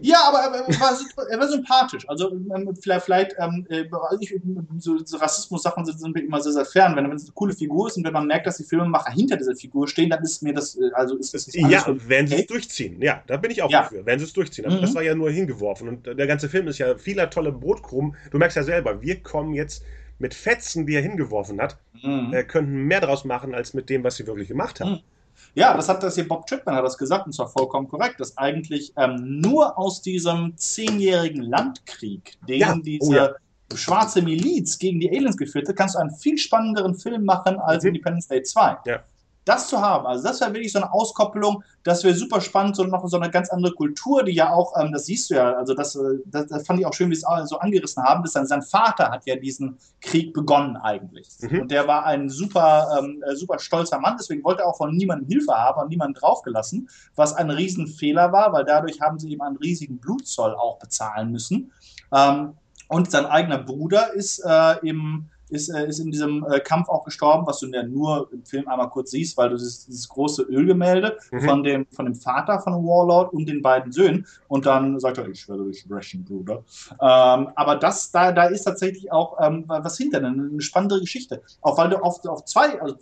[0.00, 0.98] Ja, aber er, war,
[1.28, 2.08] er war sympathisch.
[2.08, 3.84] Also ähm, vielleicht, vielleicht ähm, äh,
[4.20, 4.34] ich,
[4.78, 6.94] so, so Rassismus-Sachen sind, mir immer sehr, sehr fern.
[6.94, 9.56] Wenn, es eine coole Figur ist und wenn man merkt, dass die Filmemacher hinter dieser
[9.56, 13.02] Figur stehen, dann ist mir das, äh, also ist, ist Ja, wenn sie es durchziehen.
[13.02, 13.82] Ja, da bin ich auch ja.
[13.82, 14.06] dafür.
[14.06, 14.66] Wenn sie es durchziehen.
[14.66, 14.82] Aber mhm.
[14.82, 15.88] das war ja nur hingeworfen.
[15.88, 18.16] Und der ganze Film ist ja vieler tolle Brotkrumen.
[18.30, 19.82] Du merkst ja selber, wir kommen jetzt
[20.18, 22.32] mit Fetzen, die er hingeworfen hat, mhm.
[22.32, 24.90] äh, könnten mehr draus machen, als mit dem, was sie wirklich gemacht haben.
[24.92, 25.00] Mhm.
[25.54, 28.36] Ja, das hat das hier Bob Chipman hat das gesagt und zwar vollkommen korrekt, dass
[28.36, 32.76] eigentlich ähm, nur aus diesem zehnjährigen Landkrieg, den ja.
[32.76, 33.30] diese oh, ja.
[33.74, 37.82] schwarze Miliz gegen die Aliens geführt hat, kannst du einen viel spannenderen Film machen als
[37.84, 37.88] mhm.
[37.88, 38.78] Independence Day 2.
[38.86, 39.04] Ja
[39.48, 42.84] das zu haben, also das wäre wirklich so eine Auskopplung, das wäre super spannend, so
[42.84, 45.74] noch so eine ganz andere Kultur, die ja auch, ähm, das siehst du ja, also
[45.74, 48.32] das, äh, das, das, fand ich auch schön, wie sie es so angerissen haben, dass
[48.32, 51.28] sein, sein Vater hat ja diesen Krieg begonnen eigentlich.
[51.40, 51.62] Mhm.
[51.62, 54.94] Und der war ein super, ähm, äh, super stolzer Mann, deswegen wollte er auch von
[54.94, 59.40] niemandem Hilfe haben und niemanden draufgelassen, was ein Riesenfehler war, weil dadurch haben sie ihm
[59.40, 61.72] einen riesigen Blutzoll auch bezahlen müssen.
[62.12, 62.54] Ähm,
[62.88, 67.04] und sein eigener Bruder ist äh, im ist, äh, ist in diesem äh, Kampf auch
[67.04, 70.42] gestorben, was du ja nur im Film einmal kurz siehst, weil du dieses, dieses große
[70.42, 71.40] Ölgemälde mhm.
[71.42, 75.28] von, dem, von dem Vater von Warlord und den beiden Söhnen und dann sagt er,
[75.28, 76.64] ich werde dich rächen, Bruder.
[76.92, 81.42] Ähm, aber das, da, da ist tatsächlich auch ähm, was hinter, eine, eine spannende Geschichte.
[81.62, 82.96] Auch weil du auf, auf zwei, also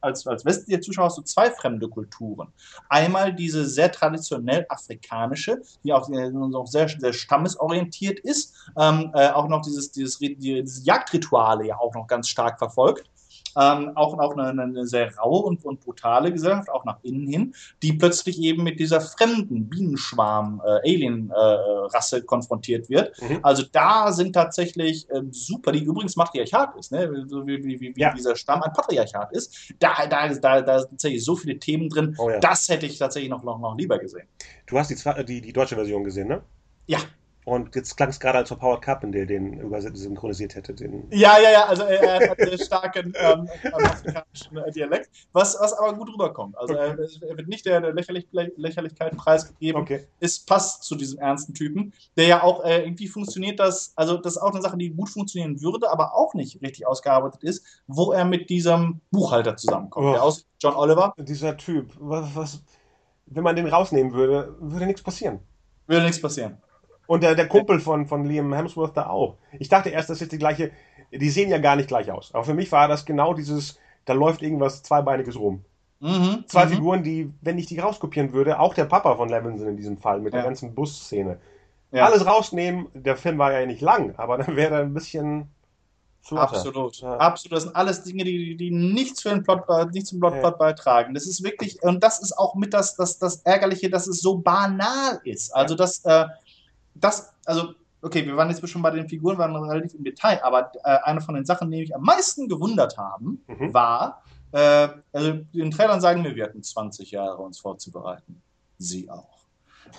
[0.00, 2.48] als, als westlicher Zuschauer hast du zwei fremde Kulturen.
[2.88, 9.30] Einmal diese sehr traditionell afrikanische, die auch, die auch sehr, sehr stammesorientiert ist, ähm, äh,
[9.30, 13.10] auch noch dieses, dieses, dieses Jagdrituale ja auch auch noch ganz stark verfolgt.
[13.56, 17.52] Ähm, auch, auch eine, eine, sehr raue und, und, brutale Gesellschaft, auch nach innen hin,
[17.82, 23.20] die plötzlich eben mit dieser fremden Bienenschwarm-Alien-Rasse äh, äh, konfrontiert wird.
[23.20, 23.40] Mhm.
[23.42, 27.24] Also da sind tatsächlich äh, super, die übrigens Matriarchat ist, ne?
[27.26, 28.14] so wie, wie, wie ja.
[28.14, 29.74] dieser Stamm ein Patriarchat ist.
[29.80, 32.38] Da, da, da, da sind tatsächlich so viele Themen drin, oh, ja.
[32.38, 34.28] das hätte ich tatsächlich noch, noch, noch lieber gesehen.
[34.66, 36.40] Du hast die, die, die deutsche Version gesehen, ne?
[36.86, 37.00] Ja.
[37.50, 39.60] Und jetzt klang es gerade, als ob Howard Carpendale den
[39.96, 40.72] synchronisiert hätte.
[40.72, 45.56] Den ja, ja, ja, also er, er hat einen starken ähm, afrikanischen äh, Dialekt, was,
[45.58, 46.56] was aber gut rüberkommt.
[46.56, 46.94] Also okay.
[46.96, 49.82] er, er, wird nicht der, der Lächerlich Lächerlichkeit preisgegeben.
[49.82, 50.06] Okay.
[50.20, 54.36] Es passt zu diesem ernsten Typen, der ja auch äh, irgendwie funktioniert, das, also das
[54.36, 58.12] ist auch eine Sache, die gut funktionieren würde, aber auch nicht richtig ausgearbeitet ist, wo
[58.12, 60.12] er mit diesem Buchhalter zusammenkommt, oh.
[60.12, 61.14] der aus John Oliver.
[61.18, 62.62] Dieser Typ, was, was,
[63.26, 65.40] wenn man den rausnehmen würde, würde nichts passieren.
[65.88, 66.58] Würde nichts passieren.
[67.10, 69.34] Und der, der Kumpel von, von Liam Hemsworth da auch.
[69.58, 70.70] Ich dachte erst, das ist die gleiche.
[71.10, 72.32] die sehen ja gar nicht gleich aus.
[72.32, 75.64] Aber für mich war das genau dieses, da läuft irgendwas Zweibeiniges rum.
[75.98, 76.70] Mhm, Zwei mhm.
[76.70, 80.20] Figuren, die, wenn ich die rauskopieren würde, auch der Papa von Levinson in diesem Fall
[80.20, 80.46] mit der Ja.
[80.46, 81.40] ganzen Busszene,
[81.90, 82.04] Ja.
[82.06, 82.86] alles rausnehmen.
[82.94, 85.48] Der Film war ja nicht lang, aber dann wäre er ein bisschen
[86.22, 86.42] flotter.
[86.58, 87.16] Absolut, Ja.
[87.16, 87.56] absolut.
[87.56, 90.40] Das sind alles Dinge, die, die nichts für den Plot, bei- nichts zum Plot, Ja.
[90.42, 91.12] Plot beitragen.
[91.14, 94.38] Das ist wirklich, und das ist auch mit das, das, das Ärgerliche, dass es so
[94.38, 95.50] banal ist.
[95.56, 96.26] Also, dass, äh,
[96.94, 100.72] das, also, okay, wir waren jetzt schon bei den Figuren, waren relativ im Detail, aber
[100.84, 103.74] äh, eine von den Sachen, die mich am meisten gewundert haben, Mhm.
[103.74, 104.22] war,
[104.52, 108.42] äh, also in den Trailern sagen wir, wir hatten 20 Jahre uns vorzubereiten.
[108.78, 109.38] Sie auch.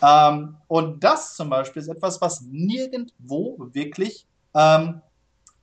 [0.01, 5.01] Ähm, und das zum Beispiel ist etwas, was nirgendwo wirklich ähm,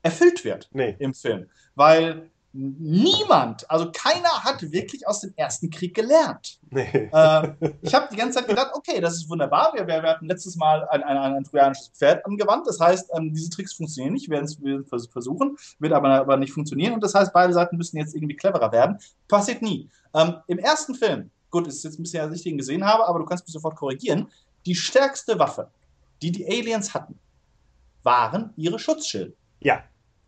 [0.02, 0.96] erfüllt wird Nee.
[0.98, 1.48] im Film.
[1.74, 6.58] Weil niemand, also keiner hat wirklich aus dem Ersten Krieg gelernt.
[6.70, 7.10] Nee.
[7.12, 7.52] Äh,
[7.82, 9.72] ich habe die ganze Zeit gedacht, okay, das ist wunderbar.
[9.74, 12.66] Wir, wir, hatten letztes Mal ein, ein, ein trojanisches Pferd angewandt.
[12.66, 14.28] Das heißt, ähm, diese Tricks funktionieren nicht.
[14.28, 16.94] Wir werden es wir werden es versuchen, wird aber, aber nicht funktionieren.
[16.94, 18.98] Und das heißt, beide Seiten müssen jetzt irgendwie cleverer werden.
[19.28, 19.90] Passiert nie.
[20.14, 23.18] Ähm, Im ersten Film, gut, ist jetzt ein bisschen, als ich den gesehen habe, aber
[23.18, 24.30] du kannst mich sofort korrigieren.
[24.64, 25.68] Die stärkste Waffe,
[26.22, 27.18] die die Aliens hatten,
[28.02, 29.34] waren ihre Schutzschilde.
[29.60, 29.82] Ja,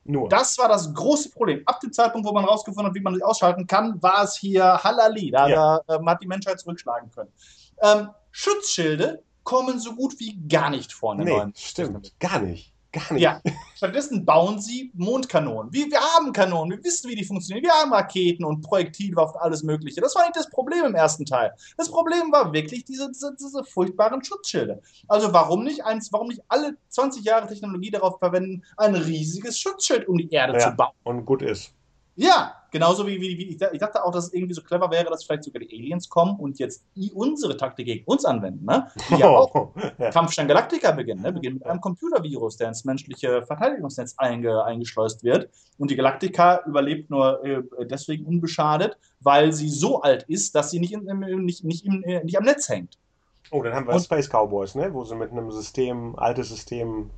[0.04, 0.28] nur.
[0.28, 1.62] Das war das große Problem.
[1.66, 4.82] Ab dem Zeitpunkt, wo man rausgefunden hat, wie man sie ausschalten kann, war es hier
[4.82, 5.30] Halali.
[5.30, 5.80] Da, Ja.
[5.86, 7.30] da ähm, hat die Menschheit zurückschlagen können.
[7.82, 12.12] Ähm, Schutzschilde kommen so gut wie gar nicht vor nee, stimmt.
[12.20, 12.72] Gar nicht.
[12.92, 13.22] Gar nicht.
[13.22, 13.40] Ja,
[13.76, 15.72] stattdessen bauen sie Mondkanonen.
[15.72, 17.64] Wir, wir haben Kanonen, wir wissen, wie die funktionieren.
[17.64, 20.00] Wir haben Raketen und Projektilwaffen, alles Mögliche.
[20.00, 21.52] Das war nicht das Problem im ersten Teil.
[21.76, 24.82] Das Problem war wirklich diese, diese, diese furchtbaren Schutzschilde.
[25.06, 30.08] Also warum nicht eins, warum nicht alle 20 Jahre Technologie darauf verwenden, ein riesiges Schutzschild
[30.08, 30.70] um die Erde Ja.
[30.70, 30.92] zu bauen?
[31.04, 31.72] Und gut ist.
[32.16, 35.10] Ja, genauso wie, wie, wie ich, ich dachte auch, dass es irgendwie so clever wäre,
[35.10, 36.84] dass vielleicht sogar die Aliens kommen und jetzt
[37.14, 38.64] unsere Taktik gegen uns anwenden.
[38.64, 38.86] Ne?
[39.10, 40.10] Die ja auch ja.
[40.10, 41.22] Kampfstein Galactica beginnen.
[41.22, 41.32] Ne?
[41.32, 45.50] Beginnen mit einem Computervirus, der ins menschliche Verteidigungsnetz einge eingeschleust wird.
[45.78, 50.80] Und die Galactica überlebt nur äh, deswegen unbeschadet, weil sie so alt ist, dass sie
[50.80, 51.04] nicht, in,
[51.44, 52.98] nicht, nicht, im, äh, nicht am Netz hängt.
[53.50, 54.92] Oh, dann haben wir Und- Space Cowboys, ne?
[54.94, 57.10] Wo sie mit einem System, altes System,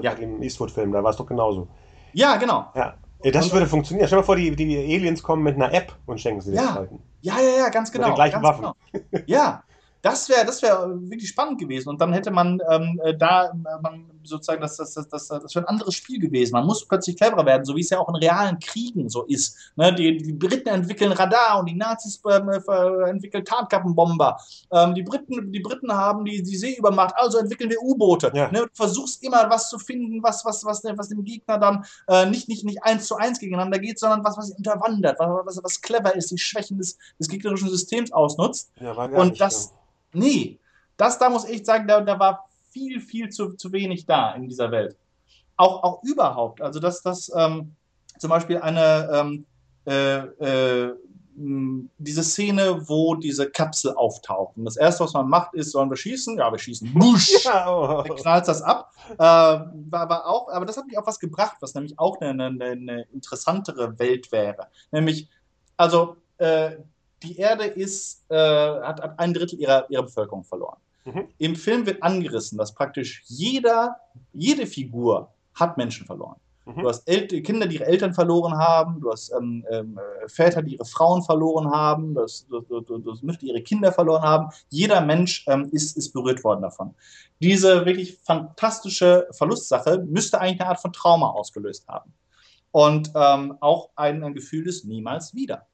[0.00, 0.14] Ja.
[0.14, 1.68] dem Eastwood-Film, da war es doch genauso.
[2.12, 2.66] Ja, genau.
[2.74, 2.94] Ja.
[3.32, 4.06] Das würde funktionieren.
[4.06, 6.60] Stell dir mal vor, die, die Aliens kommen mit einer App und schenken sie den
[6.62, 6.74] Ja.
[6.74, 7.00] Leuten.
[7.22, 8.08] Ja, ja, ja, ganz Mit genau.
[8.08, 8.66] den gleichen Waffen.
[8.92, 9.24] Genau.
[9.26, 9.64] Ja,
[10.02, 11.88] das wäre das wär wirklich spannend gewesen.
[11.88, 15.54] Und dann hätte man ähm, äh, da äh, man sozusagen, das, das, das, das, das
[15.54, 16.52] wäre ein anderes Spiel gewesen.
[16.52, 19.56] Man muss plötzlich cleverer werden, so wie es ja auch in realen Kriegen so ist.
[19.76, 24.38] Ne, die, die Briten entwickeln Radar und die Nazis ähm, äh, entwickeln Tarnkappenbomber.
[24.70, 28.32] Ähm, die, Briten, die Briten haben die, die Seeübermacht, also entwickeln wir U-Boote.
[28.34, 28.50] Ja.
[28.50, 32.26] Ne, du versuchst immer was zu finden, was, was, was, was dem Gegner dann äh,
[32.26, 35.80] nicht, nicht, nicht eins zu eins gegeneinander geht, sondern was, was unterwandert, was, was, was
[35.80, 38.70] clever ist, die Schwächen des, des gegnerischen Systems ausnutzt.
[38.80, 39.72] Ja, Und das,
[40.12, 40.58] nee,
[40.96, 44.48] das da muss ich sagen, da, da war viel, viel zu, zu wenig da in
[44.48, 44.96] dieser Welt.
[45.56, 46.60] Auch, auch überhaupt.
[46.60, 47.76] Also, dass das ähm,
[48.18, 49.46] zum Beispiel eine, ähm,
[49.86, 50.94] äh, äh,
[51.36, 54.56] diese Szene, wo diese Kapsel auftaucht.
[54.56, 56.38] Und das erste, was man macht, ist, sollen wir schießen?
[56.38, 56.92] Ja, wir schießen.
[56.94, 57.32] Busch!
[57.44, 58.02] Ja, oh.
[58.02, 58.92] Dann knallt das ab.
[59.12, 62.44] Äh, war aber auch, aber das hat mich auch was gebracht, was nämlich auch eine,
[62.44, 64.68] eine, eine interessantere Welt wäre.
[64.90, 65.28] Nämlich,
[65.76, 66.76] also äh,
[67.22, 70.78] die Erde ist, äh, hat, hat ein Drittel ihrer, ihrer Bevölkerung verloren.
[71.04, 71.28] Mhm.
[71.38, 73.96] Im Film wird angerissen, dass praktisch jeder,
[74.32, 76.36] jede Figur hat Menschen verloren.
[76.66, 76.80] Mhm.
[76.80, 80.62] Du hast El Kinder, die ihre Eltern verloren haben, du hast ähm, ähm, äh, Väter,
[80.62, 83.62] die ihre Frauen verloren haben, du hast, du, du, du, du hast Mütter, die ihre
[83.62, 84.48] Kinder verloren haben.
[84.70, 86.94] Jeder Mensch ähm, ist, ist berührt worden davon.
[87.40, 92.14] Diese wirklich fantastische Verlustsache müsste eigentlich eine Art von Trauma ausgelöst haben.
[92.70, 95.66] Und ähm, auch ein, ein Gefühl des Niemals wieder.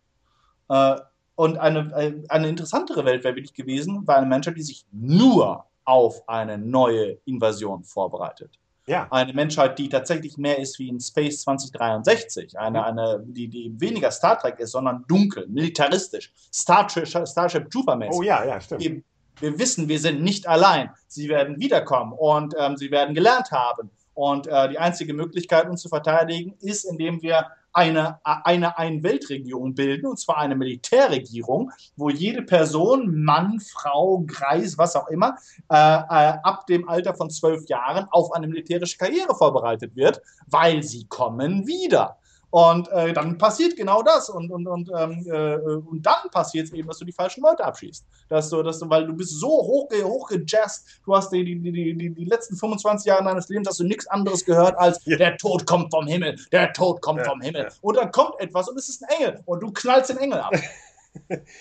[0.68, 0.96] Äh,
[1.40, 5.64] und eine, eine- eine interessantere Welt wäre wirklich gewesen, war eine Menschheit, die sich nur
[5.84, 8.60] auf eine neue Invasion vorbereitet
[8.90, 9.06] ja.
[9.10, 14.10] eine Menschheit, die tatsächlich mehr ist wie in Space 2063, eine, eine, die, die weniger
[14.10, 18.14] Star Trek ist, sondern dunkel, militaristisch, Starship Trooper mäßig.
[18.18, 18.82] Oh ja, ja, stimmt.
[18.82, 19.02] wir,
[19.40, 20.90] wir wissen, wir sind nicht allein.
[21.06, 23.90] Sie werden wiederkommen und ähm, sie werden gelernt haben.
[24.14, 30.06] Und äh, die einzige Möglichkeit, uns zu verteidigen, ist, indem wir eine, eine Ein-Weltregierung bilden,
[30.06, 35.36] und zwar eine Militärregierung, wo jede Person, Mann, Frau, Greis, was auch immer,
[35.70, 40.82] äh, äh, ab dem Alter von zwölf Jahren auf eine militärische Karriere vorbereitet wird, weil
[40.82, 42.19] sie kommen wieder.
[42.50, 44.28] Und äh, dann passiert genau das.
[44.28, 47.64] Und, und, und, ähm, äh, und dann passiert es eben, dass du die falschen Leute
[47.64, 48.04] abschießt.
[48.28, 51.94] Dass du, dass du, weil du bist so hoch, hochgejazzt, du hast die, die, die,
[51.96, 55.64] die, die letzten 25 Jahre deines Lebens hast du nichts anderes gehört als der Tod
[55.66, 57.62] kommt vom Himmel, der Tod kommt Ja, vom Himmel.
[57.62, 57.68] ja.
[57.82, 60.52] Und dann kommt etwas und es ist ein Engel und du knallst den Engel ab.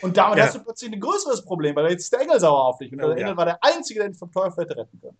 [0.03, 0.45] Und damit Ja.
[0.45, 2.91] hast du plötzlich ein größeres Problem, weil jetzt ist der Engel sauer auf dich.
[2.93, 3.23] Und Oh, der ja.
[3.25, 5.17] Engel war der Einzige, der dich vom Teufel hätte retten können.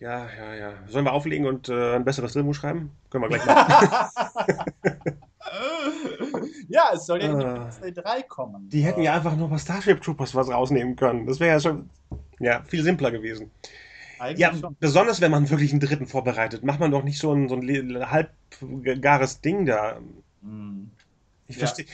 [0.00, 0.72] Ja, ja, ja.
[0.88, 2.90] Sollen wir auflegen und äh, ein besseres Drehbuch schreiben?
[3.10, 4.10] Können wir gleich machen.
[6.68, 7.70] ja, es soll ja in Ah.
[7.82, 8.68] Day 3 kommen.
[8.70, 11.26] Die hätten ja einfach nur bei Starship Troopers was rausnehmen können.
[11.26, 11.90] Das wäre ja schon
[12.38, 13.50] ja, viel simpler gewesen.
[14.18, 14.76] Eigentlich Ja, schon.
[14.80, 18.10] besonders wenn man wirklich einen dritten vorbereitet, macht man doch nicht so ein, so ein
[18.10, 19.98] halbgares Ding da.
[20.42, 20.90] Hm.
[21.50, 21.66] Ich Ja.
[21.66, 21.86] verstehe,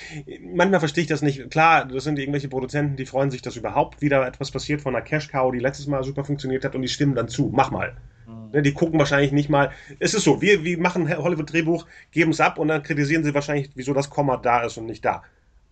[0.55, 1.51] manchmal verstehe ich das nicht.
[1.51, 5.03] Klar, das sind irgendwelche Produzenten, die freuen sich, dass überhaupt wieder etwas passiert von einer
[5.05, 7.51] Cash Cow, die letztes Mal super funktioniert hat und die stimmen dann zu.
[7.55, 7.97] Mach mal.
[8.27, 8.51] Hm.
[8.53, 9.70] Ne, Die gucken wahrscheinlich nicht mal.
[9.99, 13.33] Es ist so, wir, wir machen ein Hollywood-Drehbuch, geben es ab und dann kritisieren sie
[13.35, 15.23] wahrscheinlich, wieso das Komma da ist und nicht da.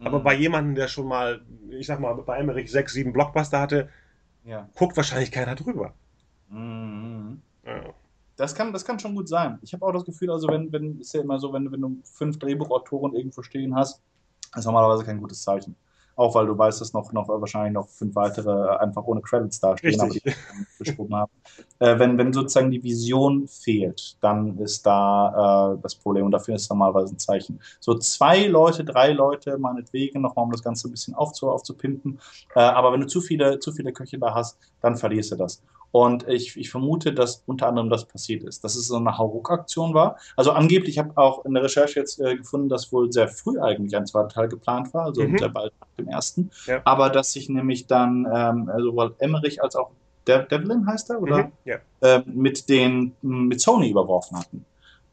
[0.01, 0.25] Aber Hm.
[0.25, 3.91] bei jemandem, der schon mal, ich sag mal, bei Emmerich sechs, sieben Blockbuster hatte,
[4.47, 4.69] Ja.
[4.75, 5.95] guckt wahrscheinlich keiner drüber.
[6.51, 7.41] Mhm.
[7.67, 7.94] Ja.
[8.37, 9.59] Das kann, das kann schon gut sein.
[9.63, 11.99] Ich habe auch das Gefühl, also wenn, wenn, ist ja immer so, wenn, wenn du
[12.05, 14.03] fünf Drehbuchautoren irgendwo stehen hast,
[14.57, 15.77] ist normalerweise kein gutes Zeichen.
[16.17, 20.01] Auch weil du weißt, dass noch, noch wahrscheinlich noch fünf weitere einfach ohne Credits dastehen,
[20.01, 20.35] aber Richtig.
[20.35, 21.33] die nicht geschrieben haben.
[21.81, 26.55] Äh, wenn, wenn sozusagen die Vision fehlt, dann ist da äh, das Problem und dafür
[26.55, 27.59] ist normalerweise ein Zeichen.
[27.81, 32.21] So zwei Leute, drei Leute, meinetwegen, nochmal, um das Ganze ein bisschen aufzu, aufzupimpen.
[32.55, 35.63] Äh, aber wenn du zu viele, zu viele Köche da hast, dann verlierst du das.
[35.95, 39.95] Und ich, ich vermute, dass unter anderem das passiert ist, dass es so eine Hauruck-Aktion
[39.95, 40.17] war.
[40.37, 43.61] Also angeblich, ich habe auch in der Recherche jetzt äh, gefunden, dass wohl sehr früh
[43.61, 45.39] eigentlich ein zweiter Teil geplant war, also Mhm.
[45.39, 46.51] sehr bald nach dem ersten.
[46.67, 46.81] Ja.
[46.85, 49.91] Aber dass sich nämlich dann ähm, sowohl Emmerich als auch
[50.27, 51.45] De Devlin heißt er, oder?
[51.45, 51.53] Mhm.
[51.65, 51.77] Ja.
[52.01, 54.65] äh, mit den mit Sony überworfen hatten.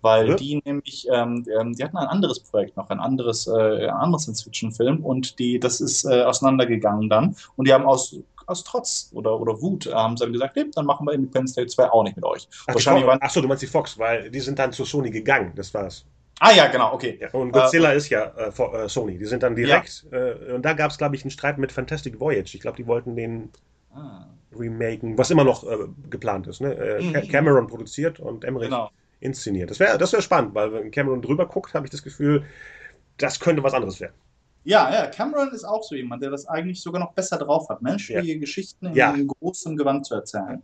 [0.04, 0.36] Weil Ja.
[0.36, 4.24] die nämlich, ähm, ähm, die hatten ein anderes Projekt noch, ein anderes, äh, ein anderes
[4.24, 8.16] Science-Fiction-Film und die, das ist äh, auseinandergegangen dann und die haben aus,
[8.48, 11.54] aus Trotz oder, oder Wut äh, haben sie dann gesagt, nee, dann machen wir Independence
[11.56, 12.48] Day 2 auch nicht mit euch.
[12.68, 15.10] Ach, Wahrscheinlich waren, ach so, du meinst die Fox, weil die sind dann zu Sony
[15.12, 16.06] gegangen, das war's.
[16.40, 17.18] ah ja, genau, okay.
[17.22, 19.18] Ja, und Godzilla ist ja äh, vor- äh, Sony.
[19.18, 22.20] Die sind dann direkt, äh, und da gab es, glaube ich, einen Streit mit Fantastic
[22.20, 22.56] Voyage.
[22.56, 23.50] Ich glaube, die wollten den
[23.94, 24.26] Ah,
[24.58, 25.78] remaken, was immer noch äh,
[26.10, 26.62] geplant ist.
[26.62, 26.74] Ne?
[26.76, 27.14] Äh, Mhm.
[27.14, 28.90] Ca- Cameron produziert und Emmerich genau.
[29.20, 29.70] inszeniert.
[29.70, 32.46] Das wäre das wär spannend, weil wenn Cameron drüber guckt, habe ich das Gefühl,
[33.18, 34.14] das könnte was anderes werden.
[34.64, 37.82] Ja, ja, Cameron ist auch so jemand, der das eigentlich sogar noch besser drauf hat,
[37.82, 39.16] menschliche Geschichten in Ja.
[39.40, 40.62] großen Gewand zu erzählen.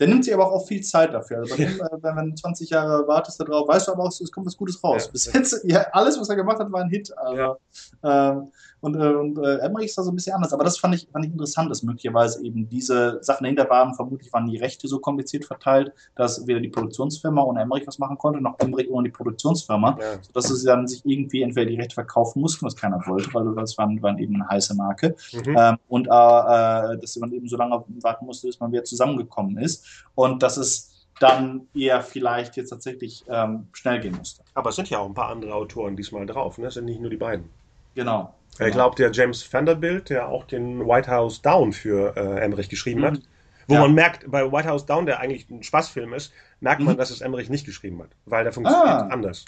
[0.00, 1.38] Der nimmt sich aber auch viel Zeit dafür.
[1.38, 4.08] Also bei dem, äh, wenn, du 20 Jahre wartest da drauf, weißt du aber auch,
[4.08, 5.04] es kommt was Gutes raus.
[5.06, 5.12] Ja.
[5.12, 7.16] Bis jetzt, ja, alles, was er gemacht hat, war ein Hit.
[7.16, 7.56] Also,
[8.02, 8.50] ähm,
[8.84, 10.52] und äh, und äh, Emmerich ist da so ein bisschen anders.
[10.52, 13.94] Aber das fand ich, fand ich interessant, dass möglicherweise eben diese Sachen dahinter waren.
[13.94, 18.18] Vermutlich waren die Rechte so kompliziert verteilt, dass weder die Produktionsfirma ohne Emmerich was machen
[18.18, 20.18] konnte, noch Emmerich ohne die Produktionsfirma Ja.
[20.32, 23.76] dass sie dann sich irgendwie entweder die Rechte verkaufen mussten, was keiner wollte, weil das
[23.78, 25.16] waren, waren eben eine heiße Marke.
[25.32, 25.56] Mhm.
[25.58, 29.56] Ähm, und äh, äh, dass man eben so lange warten musste, bis man wieder zusammengekommen
[29.58, 29.84] ist.
[30.14, 30.90] Und dass es
[31.20, 34.42] dann eher vielleicht jetzt tatsächlich ähm, schnell gehen musste.
[34.54, 36.58] Aber es sind ja auch ein paar andere Autoren diesmal drauf.
[36.58, 36.66] Ne?
[36.66, 37.48] Es sind nicht nur die beiden.
[37.94, 38.34] Genau.
[38.60, 43.00] Ich glaube, der James Vanderbilt, der auch den White House Down für äh, Emmerich geschrieben
[43.00, 43.04] Mhm.
[43.04, 43.20] hat,
[43.66, 43.80] wo Ja.
[43.80, 46.98] man merkt, bei White House Down, der eigentlich ein Spaßfilm ist, merkt man, Mhm.
[46.98, 49.08] dass es Emmerich nicht geschrieben hat, weil der funktioniert Ah.
[49.08, 49.44] anders.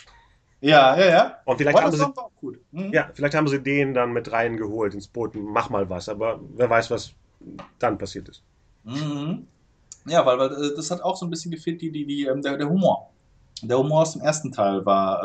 [0.60, 1.36] Ja, ja, ja.
[1.44, 2.58] Und vielleicht White haben, House sie.
[2.72, 2.92] Mhm.
[2.92, 6.68] ja, vielleicht haben sie den dann mit reingeholt ins Boot, mach mal was, aber wer
[6.68, 7.12] weiß, was
[7.78, 8.42] dann passiert ist.
[8.84, 9.46] Mhm.
[10.06, 12.40] Ja, weil, weil äh, das hat auch so ein bisschen gefehlt, die, die, die, ähm,
[12.42, 13.10] der, der Humor.
[13.62, 15.18] Der Humor aus dem ersten Teil war,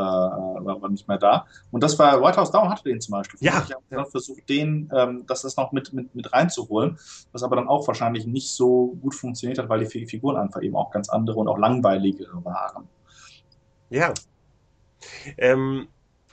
[0.59, 1.45] äh, war, war nicht mehr da.
[1.69, 3.37] Und das war, White House Down hatte den zum Beispiel.
[3.41, 6.97] Ja, Ich habe dann versucht, den, ähm, das, das noch mit, mit, mit reinzuholen,
[7.33, 10.61] was aber dann auch wahrscheinlich nicht so gut funktioniert hat, weil die Fi- Figuren einfach
[10.61, 12.87] eben auch ganz andere und auch langweiligere waren.
[13.89, 14.13] Ja.
[15.37, 15.87] Ähm,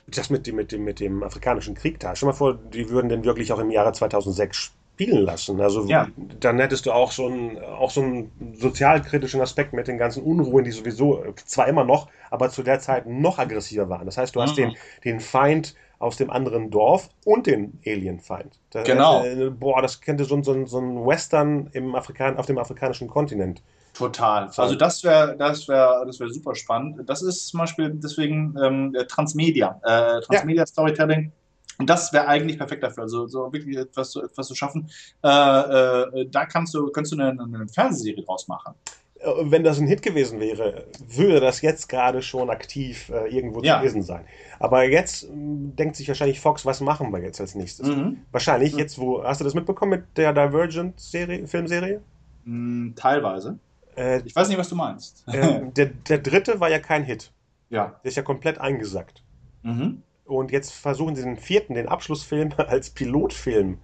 [0.06, 2.14] das mit dem, mit, dem, mit dem afrikanischen Krieg da.
[2.16, 5.60] Stell mal vor, die würden den wirklich auch im Jahre 2006 spielen lassen.
[5.60, 6.08] Also Ja.
[6.40, 10.64] dann hättest du auch so einen, auch so einen sozialkritischen Aspekt mit den ganzen Unruhen,
[10.64, 14.06] die sowieso zwar immer noch, aber zu der Zeit noch aggressiver waren.
[14.06, 14.56] Das heißt, du hast Mhm.
[14.56, 18.58] den, den Feind aus dem anderen Dorf und den Alien-Feind.
[18.70, 19.24] Da- Genau.
[19.24, 22.58] Äh, boah, das könnte so, ein- so, ein- so ein Western im Afrikan auf dem
[22.58, 23.62] afrikanischen Kontinent.
[23.94, 24.50] Total.
[24.52, 24.62] So.
[24.62, 27.08] Also das wäre das wäre das wäre super spannend.
[27.08, 31.32] Das ist zum Beispiel deswegen ähm, Transmedia, äh, Transmedia Storytelling.
[31.78, 33.04] Und das wäre eigentlich perfekt dafür.
[33.04, 34.90] Also so wirklich etwas, zu- etwas zu schaffen.
[35.22, 38.74] Äh, äh, da kannst du kannst du eine, eine Fernsehserie draus machen.
[39.20, 43.60] Äh, Wenn das ein Hit gewesen wäre, würde das jetzt gerade schon aktiv äh, irgendwo
[43.62, 43.78] Ja.
[43.78, 44.24] zu lesen sein.
[44.58, 47.86] Aber jetzt mh, denkt sich wahrscheinlich Fox, was machen wir jetzt als nächstes?
[47.86, 48.22] Mhm.
[48.32, 48.78] Wahrscheinlich Mhm.
[48.80, 52.00] jetzt, wo, hast du das mitbekommen mit der Divergent-Serie, Filmserie?
[52.44, 53.58] Mm, teilweise.
[53.96, 55.22] Äh, Ich weiß nicht, was du meinst.
[55.28, 57.30] äh, der, der dritte war ja kein Hit.
[57.70, 57.94] ja.
[58.02, 59.22] Der ist ja komplett eingesackt.
[59.62, 60.02] Mhm.
[60.28, 63.78] Und jetzt versuchen sie den vierten, den Abschlussfilm, als Pilotfilm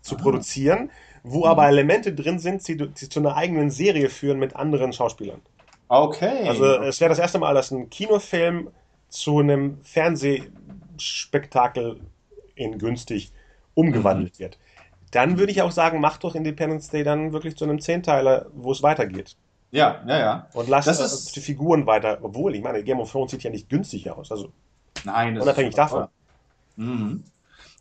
[0.00, 0.18] zu Ah.
[0.18, 0.90] produzieren,
[1.24, 1.44] wo Mhm.
[1.46, 5.40] aber Elemente drin sind, die, die zu einer eigenen Serie führen mit anderen Schauspielern.
[5.88, 6.48] Okay.
[6.48, 8.70] Also es wäre das erste Mal, dass ein Kinofilm
[9.08, 9.78] zu einem
[10.96, 12.00] Fernsehspektakel
[12.54, 13.32] in günstig
[13.74, 14.58] umgewandelt wird.
[15.10, 18.72] Dann würde ich auch sagen, mach doch Independence Day dann wirklich zu einem Zehnteiler, wo
[18.72, 19.36] es weitergeht.
[19.70, 20.48] Ja, ja, ja.
[20.54, 23.50] Und lass Das ist- die Figuren weiter, obwohl, ich meine, Game of Thrones sieht ja
[23.50, 24.30] nicht günstig aus.
[24.32, 24.50] Also
[25.04, 26.08] Nein, das unabhängig ist davon.
[26.76, 27.24] Mhm.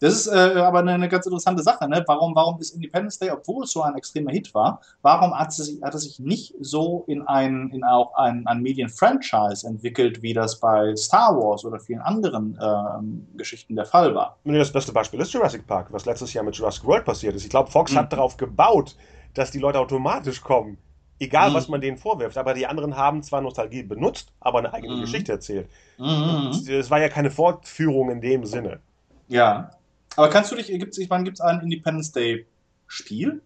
[0.01, 1.87] Das ist äh, aber eine, eine ganz interessante Sache.
[1.87, 2.03] Ne?
[2.05, 5.55] Warum, warum ist Independence Day, obwohl es so ein extremer Hit war, warum hat es
[5.55, 10.33] sich, hat es sich nicht so in ein, in auch ein, ein Medien-Franchise entwickelt, wie
[10.33, 14.37] das bei Star Wars oder vielen anderen ähm, Geschichten der Fall war?
[14.43, 17.43] Nur Das beste Beispiel ist Jurassic Park, was letztes Jahr mit Jurassic World passiert ist.
[17.43, 17.97] Ich glaube, Fox Mhm.
[17.97, 18.95] hat darauf gebaut,
[19.33, 20.77] dass die Leute automatisch kommen.
[21.19, 21.53] Egal, Mhm.
[21.53, 22.37] was man denen vorwirft.
[22.37, 25.01] Aber die anderen haben zwar Nostalgie benutzt, aber eine eigene Mhm.
[25.01, 25.69] Geschichte erzählt.
[25.97, 26.51] Mhm.
[26.67, 28.79] Es war ja keine Fortführung in dem Sinne.
[29.27, 29.71] Ja.
[30.17, 32.45] Aber kannst du dich, gibt's, wann gibt es ein Independence Day
[32.87, 33.41] Spiel?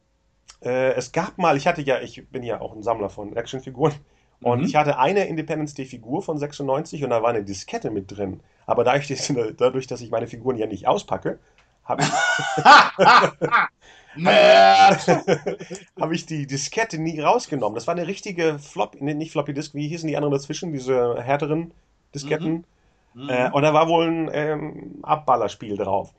[0.61, 3.93] Äh, es gab mal, ich hatte ja, ich bin ja auch ein Sammler von Actionfiguren.
[4.41, 4.65] Und Mhm.
[4.65, 8.39] ich hatte eine Independence Day-Figur von 96 und da war eine Diskette mit drin.
[8.65, 9.27] Aber dadurch, dass-
[9.57, 11.39] dadurch dass ich meine Figuren ja nicht auspacke,
[11.83, 12.09] habe ich!
[15.99, 17.75] habe ich die Diskette nie rausgenommen.
[17.75, 21.21] Das war eine richtige Flop, nee, nicht Floppy Disk, wie hießen die anderen dazwischen, diese
[21.21, 21.71] härteren
[22.13, 22.65] Disketten.
[23.13, 23.29] Mhm.
[23.29, 26.13] Äh, und da war wohl ein ähm, Abballerspiel drauf.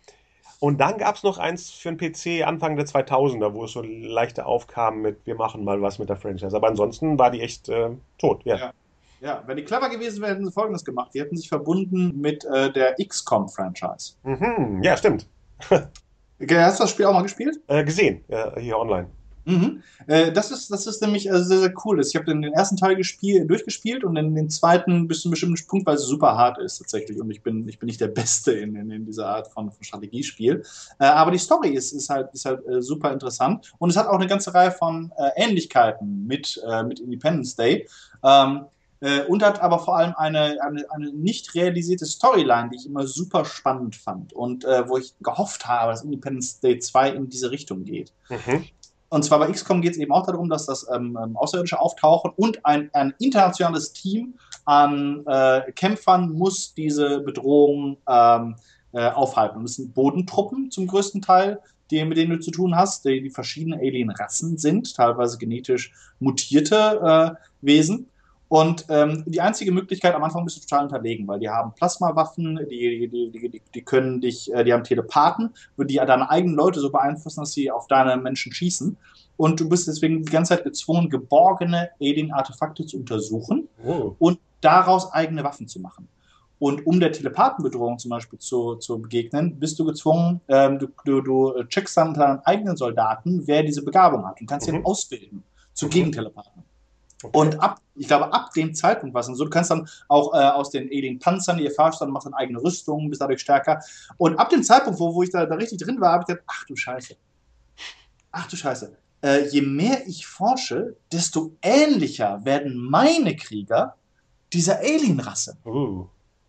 [0.61, 3.83] Und dann gab es noch eins für den PC Anfang der 2000er, wo es so
[3.83, 6.55] leichte aufkam mit, wir machen mal was mit der Franchise.
[6.55, 8.45] Aber ansonsten war die echt äh, tot.
[8.45, 8.57] Ja.
[8.57, 8.73] Ja.
[9.23, 11.11] Ja, wenn die clever gewesen wären, hätten sie Folgendes gemacht.
[11.13, 14.15] Die hätten sich verbunden mit äh, der XCOM-Franchise.
[14.23, 15.27] Mhm, ja, stimmt.
[16.49, 17.61] Hast du das Spiel auch mal gespielt?
[17.67, 19.09] Äh, gesehen, äh, hier online.
[19.45, 19.83] Mhm.
[20.07, 22.01] Äh, das, ist, das ist nämlich äh, sehr, sehr cool.
[22.01, 25.33] Ich habe den, den ersten Teil gespiel, durchgespielt und den, den zweiten bis zu einem
[25.33, 27.21] bestimmten Punkt, weil es super hart ist tatsächlich.
[27.21, 29.83] Und ich bin, ich bin nicht der Beste in, in, in dieser Art von, von
[29.83, 30.63] Strategiespiel.
[30.99, 33.73] Äh, aber die Story ist, ist halt, ist halt äh, super interessant.
[33.79, 37.89] Und es hat auch eine ganze Reihe von äh, Ähnlichkeiten mit, äh, mit Independence Day.
[38.23, 38.67] Ähm,
[39.01, 43.07] äh, und hat aber vor allem eine, eine, eine nicht realisierte Storyline, die ich immer
[43.07, 47.51] super spannend fand und äh, wo ich gehofft habe, dass Independence Day 2 in diese
[47.51, 48.13] Richtung geht.
[48.29, 48.65] Mhm.
[49.11, 52.31] Und zwar bei XCOM geht es eben auch darum, dass das ähm, ähm, Außerirdische auftauchen
[52.37, 54.35] und ein, ein internationales Team
[54.67, 58.55] an äh, Kämpfern muss diese Bedrohung ähm,
[58.93, 59.59] äh, aufhalten.
[59.59, 61.59] Und es sind Bodentruppen zum größten Teil,
[61.91, 67.37] die, mit denen du zu tun hast, die, die verschiedene Alien-Rassen sind, teilweise genetisch mutierte
[67.37, 68.09] äh, Wesen.
[68.51, 72.57] Und ähm, die einzige Möglichkeit, am Anfang bist du total unterlegen, weil die haben Plasmawaffen,
[72.69, 76.81] die, die, die, die, die können dich, äh, die haben Telepathen, die deine eigenen Leute
[76.81, 78.97] so beeinflussen, dass sie auf deine Menschen schießen.
[79.37, 84.17] Und du bist deswegen die ganze Zeit gezwungen, geborgene Alien-Artefakte zu untersuchen Oh.
[84.19, 86.09] und daraus eigene Waffen zu machen.
[86.59, 91.21] Und um der Telepathenbedrohung zum Beispiel zu, zu begegnen, bist du gezwungen, ähm, du, du,
[91.21, 94.75] du checkst dann deinen eigenen Soldaten, wer diese Begabung hat und kannst Mhm.
[94.79, 95.91] ihn ausbilden zu Mhm.
[95.91, 96.65] Gegentelepathen.
[97.23, 97.37] Okay.
[97.37, 100.33] Und ab, ich glaube, ab dem Zeitpunkt war es dann so, du kannst dann auch
[100.33, 103.81] äh, aus den Alien-Panzern, die erfahrst, dann machst dann eigene Rüstungen, bist dadurch stärker.
[104.17, 106.45] Und ab dem Zeitpunkt, wo, wo ich da, da richtig drin war, habe ich gedacht,
[106.47, 107.17] ach du Scheiße.
[108.33, 108.97] Ach du Scheiße.
[109.23, 113.97] Äh, je mehr ich forsche, desto ähnlicher werden meine Krieger
[114.53, 115.59] dieser Alien-Rasse.
[115.67, 116.07] Uh.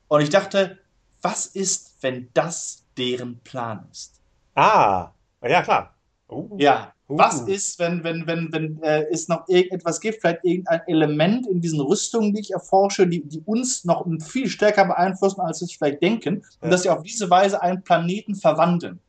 [0.07, 0.79] Und ich dachte,
[1.21, 4.21] was ist, wenn das deren Plan ist?
[4.55, 5.11] Ah,
[5.41, 5.93] ja klar.
[6.31, 6.47] Uh.
[6.57, 7.17] Ja, Uh.
[7.17, 11.59] was ist, wenn, wenn, wenn, wenn äh, es noch irgendetwas gibt, vielleicht irgendein Element in
[11.59, 15.73] diesen Rüstungen, die ich erforsche, die, die uns noch viel stärker beeinflussen, als wir es
[15.73, 16.69] vielleicht denken, und Ja.
[16.69, 18.99] dass sie auf diese Weise einen Planeten verwandeln.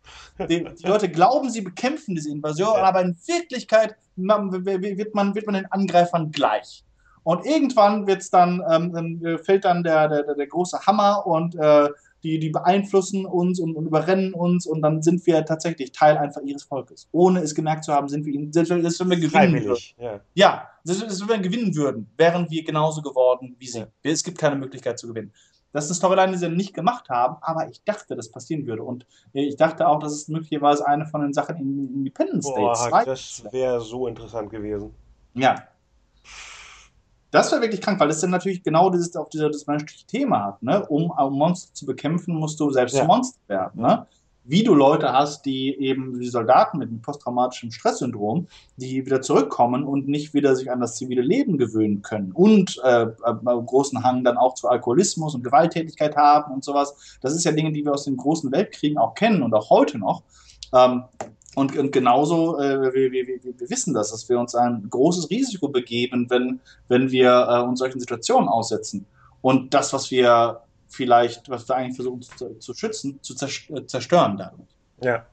[0.48, 2.82] Die, die Leute glauben, sie bekämpfen diese Invasion, Ja.
[2.82, 6.84] aber in Wirklichkeit ma- wird man, wird man den Angreifern gleich.
[7.22, 11.88] Und irgendwann wird's dann, ähm, fällt dann der, der, der, der große Hammer und äh,
[12.22, 16.40] die, die beeinflussen uns und, und überrennen uns und dann sind wir tatsächlich Teil einfach
[16.42, 17.08] ihres Volkes.
[17.12, 19.82] Ohne es gemerkt zu haben, sind wir ihnen, selbst wenn selbst wenn wir gewinnen würden.
[19.98, 20.20] Ja.
[20.34, 23.80] Ja, selbst wenn wir gewinnen würden, wären wir genauso geworden wie sie.
[23.80, 23.86] Ja.
[24.02, 25.32] Es gibt keine Möglichkeit zu gewinnen.
[25.72, 28.82] Das ist eine Storyline, die sie nicht gemacht haben, aber ich dachte, das passieren würde.
[28.82, 32.62] Und äh, ich dachte auch, dass es möglicherweise eine von den Sachen in Independence Day
[32.62, 34.94] Boah, 2 das wäre so interessant gewesen.
[35.34, 35.56] ja.
[37.32, 40.44] Das wäre wirklich krank, weil es dann natürlich genau dieses, auf dieser, das menschliche Thema
[40.44, 40.62] hat.
[40.62, 40.86] Ne?
[40.86, 43.04] Um, um Monster zu bekämpfen, musst du selbst Ja.
[43.04, 43.82] Monster werden.
[43.82, 44.06] Ne?
[44.44, 49.84] Wie du Leute hast, die eben wie Soldaten mit einem posttraumatischem Stresssyndrom, die wieder zurückkommen
[49.84, 54.24] und nicht wieder sich an das zivile Leben gewöhnen können und äh, äh, großen Hang
[54.24, 57.18] dann auch zu Alkoholismus und Gewalttätigkeit haben und sowas.
[57.22, 59.96] Das ist ja Dinge, die wir aus den großen Weltkriegen auch kennen und auch heute
[59.96, 60.22] noch.
[60.74, 61.04] Ähm,
[61.54, 65.68] und, und genauso, äh, wir, wir, wir, wissen das, dass wir uns ein großes Risiko
[65.68, 69.06] begeben, wenn, wenn wir äh, uns solchen Situationen aussetzen.
[69.42, 74.36] Und das, was wir vielleicht, was wir eigentlich versuchen zu, zu schützen, zu äh, zerstören
[74.38, 74.68] dadurch.
[75.02, 75.26] Ja.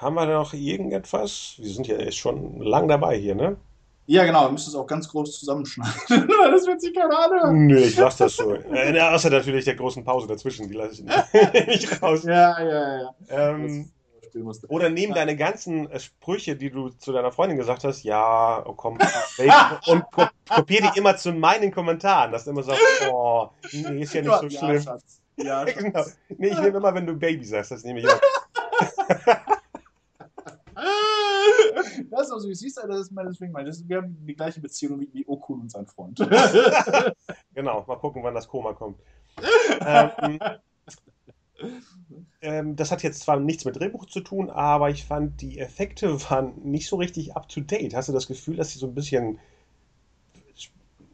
[0.00, 1.54] Haben wir noch irgendetwas?
[1.58, 3.56] Wir sind ja schon lang dabei hier, ne?
[4.06, 5.94] Ja, genau, wir müssen es auch ganz groß zusammenschneiden.
[6.28, 7.66] das wird sich keiner anhören.
[7.66, 8.54] Nö, ich lasse das so.
[8.54, 11.22] Äh, außer natürlich der großen Pause dazwischen, die lasse ich nicht,
[11.66, 12.22] nicht raus.
[12.24, 13.14] Ja, ja, ja.
[13.28, 13.90] Ähm.
[14.68, 15.20] Oder nehmen Ja.
[15.20, 18.98] deine ganzen äh, Sprüche, die du zu deiner Freundin gesagt hast, ja, oh, komm,
[19.86, 24.12] und ko kopier die immer zu meinen Kommentaren, dass du immer sagst, oh, nee, ist
[24.12, 24.82] ja nicht so ja, schlimm.
[24.82, 25.22] Schatz.
[25.36, 25.78] Ja, Schatz.
[25.78, 26.04] genau.
[26.36, 28.20] Nee, ich nehme immer, wenn du Baby sagst, das nehme ich immer.
[32.16, 34.34] Das ist auch so, siehst du, das ist mein, deswegen mein, das wir haben die
[34.34, 36.18] gleiche Beziehung wie, wie Okun und sein Freund.
[37.54, 38.98] Genau, mal gucken, wann das Koma kommt.
[39.80, 40.38] ähm,
[42.40, 46.20] ähm, das hat jetzt zwar nichts mit Drehbuch zu tun, aber ich fand, die Effekte
[46.30, 47.94] waren nicht so richtig up to date.
[47.94, 49.38] Hast du das Gefühl, dass sie so ein bisschen.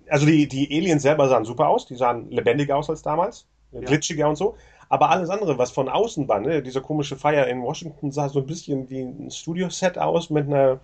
[0.09, 4.29] Also die, die Aliens selber sahen super aus, die sahen lebendiger aus als damals, glitschiger
[4.29, 4.57] und so.
[4.89, 8.41] Aber alles andere, was von außen war, ne, dieser komische Feier in Washington sah so
[8.41, 10.81] ein bisschen wie ein Studioset aus mit einer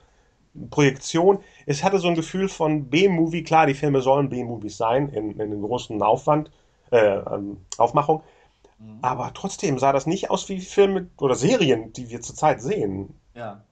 [0.71, 1.39] Projektion.
[1.67, 3.43] Es hatte so ein Gefühl von B-Movie.
[3.45, 6.51] Klar, die Filme sollen B-Movies sein, in, in einem großen Aufwand,
[6.91, 8.23] äh, ähm, Aufmachung.
[8.79, 8.99] Mhm.
[9.03, 13.15] Aber trotzdem sah das nicht aus wie Filme oder Serien, die wir zurzeit sehen.
[13.35, 13.63] ja.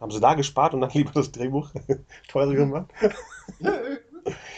[0.00, 1.70] Haben sie da gespart und dann lieber das Drehbuch
[2.28, 2.90] teurer gemacht?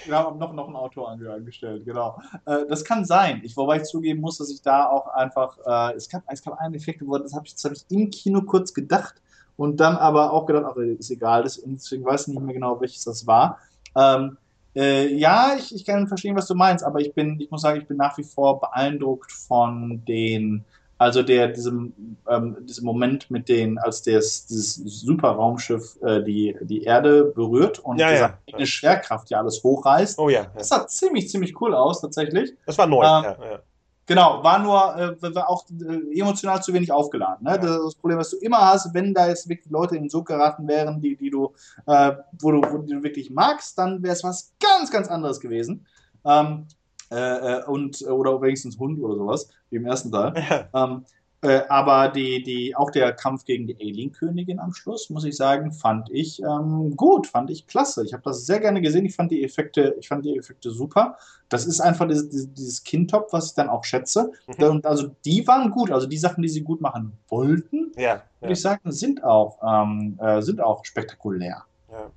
[0.07, 2.21] Wir haben noch, noch einen Autor ange- angestellt, genau.
[2.45, 3.41] Äh, das kann sein.
[3.45, 6.59] Ich, wobei ich zugeben muss, dass ich da auch einfach, äh, es, gab, es gab
[6.59, 9.15] einen Effekt, wo- das habe ich, das hab ich im Kino kurz gedacht
[9.57, 12.81] und dann aber auch gedacht, ach, ist egal, das, deswegen weiß ich nicht mehr genau,
[12.81, 13.59] welches das war.
[13.97, 14.37] Ähm,
[14.77, 17.81] äh, ja, ich, ich kann verstehen, was du meinst, aber ich bin, ich muss sagen,
[17.81, 20.65] ich bin nach wie vor beeindruckt von den,
[20.99, 21.93] also der, diesem,
[22.29, 27.99] ähm, diesem Moment mit den, als das, dieses Superraumschiff äh, die, die Erde berührt und
[27.99, 28.39] Ja, ja.
[28.49, 30.19] eigene Schwerkraft ja alles hochreißt.
[30.19, 30.51] Oh ja, ja.
[30.57, 32.55] Das sah ziemlich, ziemlich cool aus, tatsächlich.
[32.67, 33.05] das war neu.
[33.05, 33.59] Ähm, ja, ja.
[34.07, 37.45] Genau, war nur äh, war auch äh, emotional zu wenig aufgeladen.
[37.45, 37.53] Ne?
[37.53, 37.59] Ja.
[37.59, 40.11] Das ist das Problem, was du immer hast, wenn da jetzt wirklich Leute in den
[40.11, 41.53] Sog geraten wären, die, die du,
[41.87, 45.87] äh, wo du, wo du wirklich magst, dann wäre es was ganz, ganz anderes gewesen.
[46.25, 46.67] Ähm,
[47.11, 50.35] äh, äh, und, oder wenigstens Hund oder sowas, wie im ersten Teil.
[50.51, 50.85] ja.
[50.85, 51.05] Ähm,
[51.45, 55.73] äh, aber die, die, auch der Kampf gegen die Alien-Königin am Schluss, muss ich sagen,
[55.73, 58.05] fand ich ähm, gut, fand ich klasse.
[58.05, 59.05] Ich habe das sehr gerne gesehen.
[59.05, 61.19] Ich fand die Effekte, ich fand die Effekte super.
[61.51, 64.33] Das ist einfach dieses, dieses- Kindtop, was ich dann auch schätze.
[64.59, 64.65] Mhm.
[64.65, 65.91] Und also die waren gut.
[65.91, 68.23] Also die Sachen, die sie gut machen wollten, ja, ja.
[68.41, 71.63] würde ich sagen, sind auch, ähm, äh, sind auch spektakulär.
[71.93, 72.11] Ja.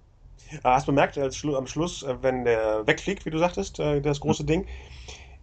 [0.63, 3.79] Aber Hast du bemerkt, als Schlu am Schluss, äh, wenn der wegfliegt, wie du sagtest,
[3.79, 4.65] äh, das große Ding,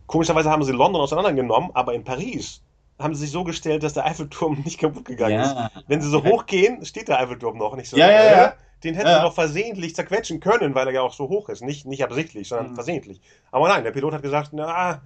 [0.06, 2.63] komischerweise haben sie London auseinandergenommen, aber in Paris
[2.98, 5.56] haben sie sich so gestellt, dass der Eiffelturm nicht kaputt gegangen ist.
[5.88, 7.96] Wenn sie so hochgehen, steht der Eiffelturm noch nicht so.
[7.96, 8.54] Ja, ja, ja.
[8.82, 9.16] Den hätten Ja.
[9.16, 11.62] sie doch versehentlich zerquetschen können, weil er ja auch so hoch ist.
[11.62, 12.74] Nicht, nicht absichtlich, sondern Mhm.
[12.74, 13.20] versehentlich.
[13.50, 15.00] Aber nein, der Pilot hat gesagt, na,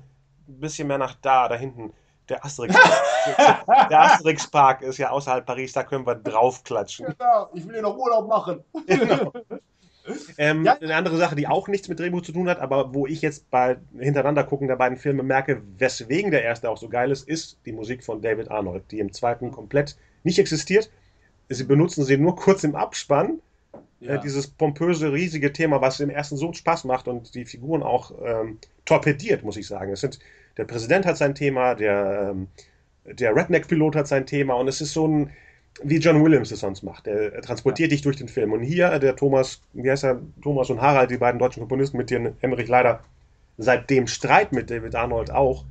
[0.48, 1.92] ein bisschen mehr nach da, da hinten.
[2.28, 2.74] Der Asterix,
[3.90, 7.06] der Asterix Park ist ja außerhalb Paris, da können wir draufklatschen.
[7.18, 8.62] Genau, ich will hier noch Urlaub machen.
[8.86, 9.32] Genau.
[10.38, 10.74] Ähm, Ja.
[10.80, 13.50] Eine andere Sache, die auch nichts mit Drehbuch zu tun hat, aber wo ich jetzt
[13.50, 17.58] bei hintereinander gucken der beiden Filme merke, weswegen der erste auch so geil ist, ist
[17.66, 20.90] die Musik von David Arnold, die im zweiten komplett nicht existiert.
[21.48, 23.40] Sie benutzen sie nur kurz im Abspann.
[24.00, 24.14] Ja.
[24.14, 28.12] Äh, dieses pompöse, riesige Thema, was im ersten so Spaß macht und die Figuren auch
[28.24, 29.92] ähm, torpediert, muss ich sagen.
[29.92, 30.20] Es sind,
[30.56, 32.46] der Präsident hat sein Thema, der, ähm,
[33.04, 35.30] der Redneck-Pilot hat sein Thema und es ist so ein,
[35.82, 37.06] wie John Williams es sonst macht.
[37.06, 38.52] Er transportiert dich durch den Film.
[38.52, 42.10] Und hier, der Thomas, wie heißt er, Thomas und Harald, die beiden deutschen Komponisten, mit
[42.10, 43.00] denen Emmerich leider
[43.58, 45.64] seit dem Streit mit David Arnold auch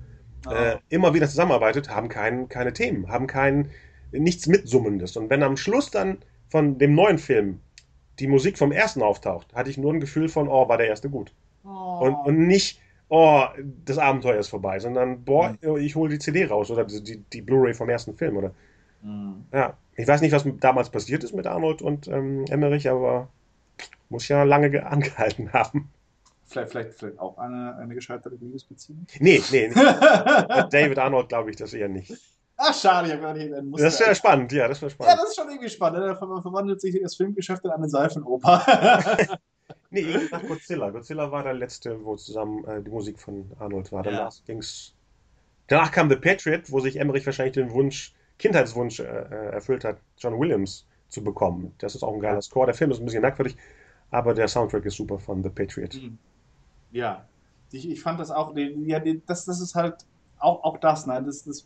[0.49, 0.79] äh, Ah.
[0.89, 3.69] immer wieder zusammenarbeitet, haben kein, keine Themen, haben kein,
[4.11, 5.17] nichts Mitsummendes.
[5.17, 6.17] Und wenn am Schluss dann
[6.49, 7.59] von dem neuen Film
[8.19, 11.09] die Musik vom ersten auftaucht, hatte ich nur ein Gefühl von, oh, war der erste
[11.09, 11.33] gut.
[11.65, 11.99] Oh.
[12.01, 12.79] Und, und nicht,
[13.09, 13.43] oh,
[13.85, 17.41] das Abenteuer ist vorbei, sondern, boah, ich hole die CD raus oder die, die, die
[17.41, 18.37] Blu-ray vom ersten Film.
[18.37, 18.51] Oder,
[19.03, 19.45] Mhm.
[19.53, 23.27] ja, ich weiß nicht, was damals passiert ist mit Arnold und ähm, Emmerich, aber
[24.09, 25.89] muss ja lange ge- angehalten haben.
[26.45, 29.05] Vielleicht, vielleicht, vielleicht auch eine, eine gescheiterte Liebesbeziehung.
[29.19, 32.13] Nee, nee, David Arnold glaube ich das eher nicht.
[32.55, 33.85] Ach, schade, ich habe gar nicht Muster.
[33.85, 35.19] Das wäre spannend, ja, das wäre ja, spannend.
[35.21, 35.99] das ist schon irgendwie spannend.
[35.99, 36.07] ne?
[36.07, 38.63] Da ver- verwandelt sich das Filmgeschäft in eine Seifenoper.
[39.89, 40.89] Nee, irgendwie nach Godzilla.
[40.89, 44.03] Godzilla war der letzte, wo zusammen äh, die Musik von Arnold war.
[44.03, 44.41] Danach Ja.
[44.45, 44.93] ging's.
[45.67, 49.97] Danach kam The Patriot, wo sich Emmerich wahrscheinlich den Wunsch, Kindheitswunsch äh, äh, erfüllt hat,
[50.17, 51.73] John Williams zu bekommen.
[51.79, 52.65] Das ist auch ein geiler Score.
[52.65, 53.57] Der Film ist ein bisschen merkwürdig,
[54.11, 55.95] aber der Soundtrack ist super von The Patriot.
[55.95, 56.17] Mhm.
[56.91, 57.25] ja,
[57.71, 60.05] ich, ich fand das auch, ja, das, das ist halt
[60.39, 61.21] auch, auch das, ne?
[61.25, 61.65] das, das,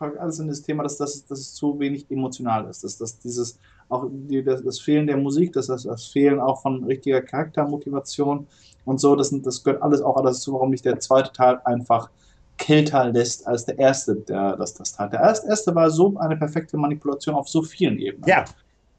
[0.00, 3.18] packt alles in das Thema, dass, dass, dass es zu wenig emotional ist, dass, dass
[3.18, 3.58] dieses,
[3.88, 8.46] auch die, das, das Fehlen der Musik, das, das, das Fehlen auch von richtiger Charaktermotivation
[8.86, 12.10] und so, das, das gehört alles auch alles zu, warum nicht der zweite Teil einfach
[12.60, 15.12] kälter lässt als der erste, der das, das tat.
[15.12, 18.28] Der erste, war so eine perfekte Manipulation auf so vielen Ebenen.
[18.28, 18.44] Ja,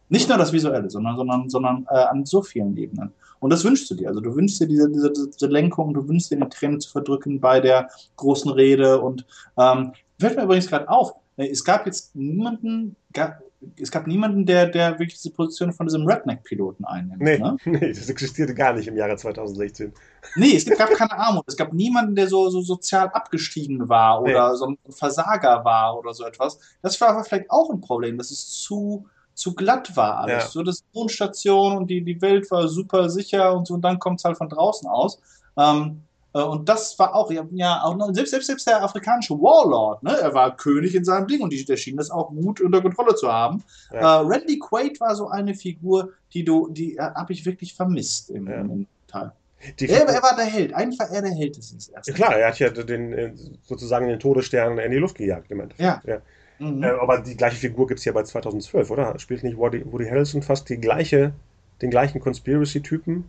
[0.10, 3.14] Nicht nur das Visuelle, sondern, sondern, sondern äh, an so vielen Ebenen.
[3.40, 4.10] Und das wünschst du dir.
[4.10, 7.40] Also du wünschst dir diese, diese, diese Lenkung, du wünschst dir die Tränen zu verdrücken
[7.40, 9.00] bei der großen Rede.
[9.00, 9.26] Und
[9.58, 13.40] ähm, fällt mir übrigens gerade auf, äh, es gab jetzt niemanden, ga,
[13.80, 17.22] es gab niemanden, der, der wirklich diese Position von diesem Redneck-Piloten einnimmt.
[17.22, 17.58] Nee, Ne?
[17.66, 19.94] nee, das existierte gar nicht im Jahre 2016.
[20.36, 21.44] Nee, es gab keine Armut.
[21.48, 24.32] Es gab niemanden, der so, so sozial abgestiegen war Nee.
[24.32, 26.60] oder so ein Versager war oder so etwas.
[26.82, 30.44] Das war aber vielleicht auch ein Problem, dass es zu, zu glatt war alles.
[30.46, 30.50] Ja.
[30.50, 34.20] So das Wohnstation und die, die Welt war super sicher und so, und dann kommt
[34.20, 35.20] es halt von draußen aus.
[35.58, 39.34] Ähm, äh, und das war auch, ja, ja auch noch, selbst, selbst, selbst der afrikanische
[39.34, 42.62] Warlord, ne, er war König in seinem Ding und die, der schien das auch gut
[42.62, 43.64] unter Kontrolle zu haben.
[43.92, 44.22] Ja.
[44.22, 48.30] Äh, Randy Quaid war so eine Figur, die du, die äh, habe ich wirklich vermisst
[48.30, 48.62] im, Ja.
[48.62, 49.34] im, Teil.
[49.80, 50.74] Die Er, er war der Held.
[50.74, 52.12] Eigentlich war er der Held des des ersten.
[52.12, 53.34] Ja, klar, er hat ja den, äh,
[53.64, 56.08] sozusagen den Todesstern in die Luft gejagt im Endeffekt.
[56.08, 56.22] Ja.
[56.60, 56.82] Mhm.
[56.84, 59.20] Äh, aber die gleiche Figur gibt es ja bei 2012, oder?
[59.20, 61.34] Spielt nicht Woody, Woody Harrelson fast die gleiche,
[61.82, 63.26] den gleichen Conspiracy-Typen?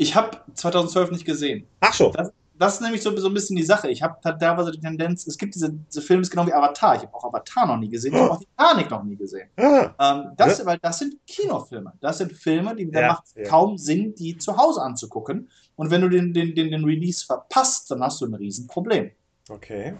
[0.00, 1.66] Ich habe 2012 nicht gesehen.
[1.80, 2.10] Ach so.
[2.10, 3.88] Das, das ist nämlich so, so ein bisschen die Sache.
[3.90, 6.96] Ich habe teilweise die Tendenz, es gibt diese, diese Filme, ist genau wie Avatar.
[6.96, 8.14] Ich habe auch Avatar noch nie gesehen.
[8.14, 9.50] Ich habe auch Titanic noch nie gesehen.
[9.56, 11.92] Ah, Ähm, das, weil das sind Kinofilme.
[12.00, 13.44] Das sind Filme, die Ja, macht ja.
[13.44, 15.50] kaum Sinn, die zu Hause anzugucken.
[15.76, 19.10] Und wenn du den, den, den, den Release verpasst, dann hast du ein Riesenproblem.
[19.50, 19.96] okay.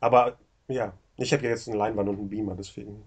[0.00, 3.02] Aber ja, ich habe ja jetzt eine Leinwand und einen Beamer, deswegen.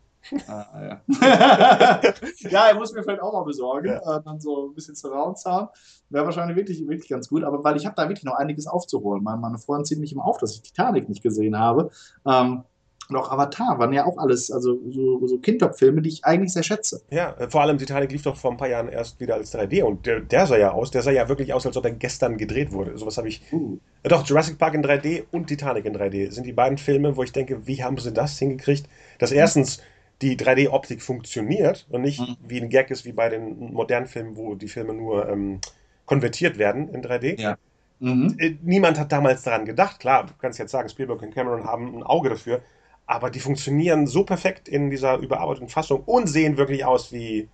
[0.47, 1.01] Ah, ja.
[2.49, 3.89] ja, er muss mir vielleicht auch mal besorgen.
[3.89, 5.69] Äh, dann so ein bisschen Surround Sound.
[6.09, 7.43] Wäre wahrscheinlich wirklich, wirklich ganz gut.
[7.43, 9.23] Aber weil ich habe da wirklich noch einiges aufzuholen.
[9.23, 11.89] Meine, meine Freundin zieht mich immer auf, dass ich Titanic nicht gesehen habe.
[12.25, 12.63] Ähm,
[13.09, 16.63] und auch Avatar waren ja auch alles, also so, so Kindtop-Filme, die ich eigentlich sehr
[16.63, 17.01] schätze.
[17.09, 19.83] Ja, äh, vor allem Titanic lief doch vor ein paar Jahren erst wieder als 3D
[19.83, 22.37] und der, der sah ja aus, der sah ja wirklich aus, als ob er gestern
[22.37, 22.97] gedreht wurde.
[22.97, 23.41] Sowas habe ich.
[23.51, 23.77] Uh.
[24.03, 27.23] Äh, Doch, Jurassic Park in 3D und Titanic in 3D sind die beiden Filme, wo
[27.23, 28.87] ich denke, wie haben sie das hingekriegt,
[29.19, 29.79] dass erstens
[30.23, 32.37] die 3D-Optik funktioniert und nicht Mhm.
[32.47, 35.59] wie ein Gag ist wie bei den modernen Filmen, wo die Filme nur ähm,
[36.05, 37.39] konvertiert werden in 3D.
[37.39, 37.57] Ja.
[37.99, 38.35] Mhm.
[38.39, 39.99] Äh, Niemand hat damals daran gedacht.
[39.99, 42.61] Klar, du kannst jetzt sagen, Spielberg und Cameron haben ein Auge dafür,
[43.05, 47.49] aber die funktionieren so perfekt in dieser überarbeiteten Fassung und sehen wirklich aus wie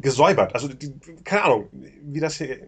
[0.00, 0.54] gesäubert.
[0.54, 0.92] Also, die,
[1.24, 1.68] keine Ahnung,
[2.02, 2.58] wie das hier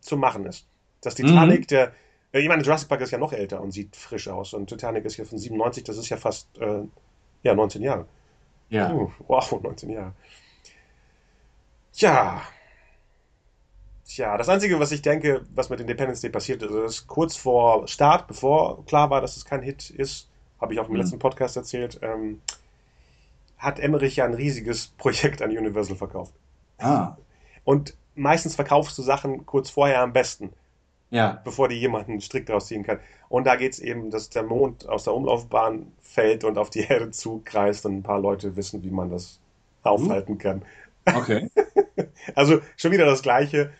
[0.00, 0.66] zu machen ist.
[1.00, 1.92] Das Titanic, der,
[2.32, 5.04] äh, ich meine, Jurassic Park ist ja noch älter und sieht frisch aus und Titanic
[5.04, 6.82] ist ja von 97, das ist ja fast, äh,
[7.42, 8.06] ja, 19 Jahre.
[8.72, 8.90] Ja.
[8.92, 10.14] Uh, wow, 19 Jahre.
[11.92, 12.42] Tja.
[14.04, 17.86] Tja, das Einzige, was ich denke, was mit Independence Day passiert ist, ist kurz vor
[17.88, 20.28] Start, bevor klar war, dass es kein Hit ist,
[20.60, 21.00] habe ich auch im Mhm.
[21.00, 22.40] letzten Podcast erzählt, ähm,
[23.58, 26.32] hat Emmerich ja ein riesiges Projekt an Universal verkauft.
[26.78, 27.16] Ah.
[27.64, 30.52] Und meistens verkaufst du Sachen kurz vorher am besten,
[31.12, 31.40] Ja.
[31.44, 32.98] bevor dir jemand einen Strick draus ziehen kann.
[33.28, 36.80] Und da geht es eben, dass der Mond aus der Umlaufbahn fällt und auf die
[36.80, 39.38] Erde zukreist und ein paar Leute wissen, wie man das
[39.82, 40.62] aufhalten kann.
[41.06, 41.48] Okay.
[42.34, 43.72] Also schon wieder das Gleiche.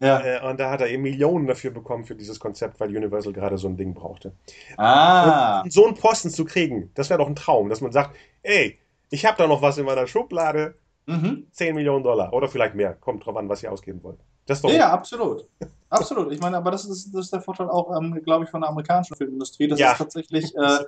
[0.00, 0.20] Ja.
[0.20, 3.58] Äh, und da hat er eben Millionen dafür bekommen für dieses Konzept, weil Universal gerade
[3.58, 4.32] so ein Ding brauchte.
[4.76, 5.62] Ah.
[5.62, 8.78] Und so einen Posten zu kriegen, das wäre doch ein Traum, dass man sagt, ey,
[9.10, 10.74] ich habe da noch was in meiner Schublade,
[11.06, 11.46] Mhm.
[11.52, 14.20] 10 Millionen Dollar oder vielleicht mehr, kommt drauf an, was ihr ausgeben wollt.
[14.48, 15.46] Das doch Ja, ja, absolut.
[15.90, 16.32] Absolut.
[16.32, 18.70] Ich meine, aber das ist, das ist der Vorteil auch, ähm, glaube ich, von der
[18.70, 19.68] amerikanischen Filmindustrie.
[19.68, 19.92] Das Ja.
[19.92, 20.78] ist tatsächlich, äh,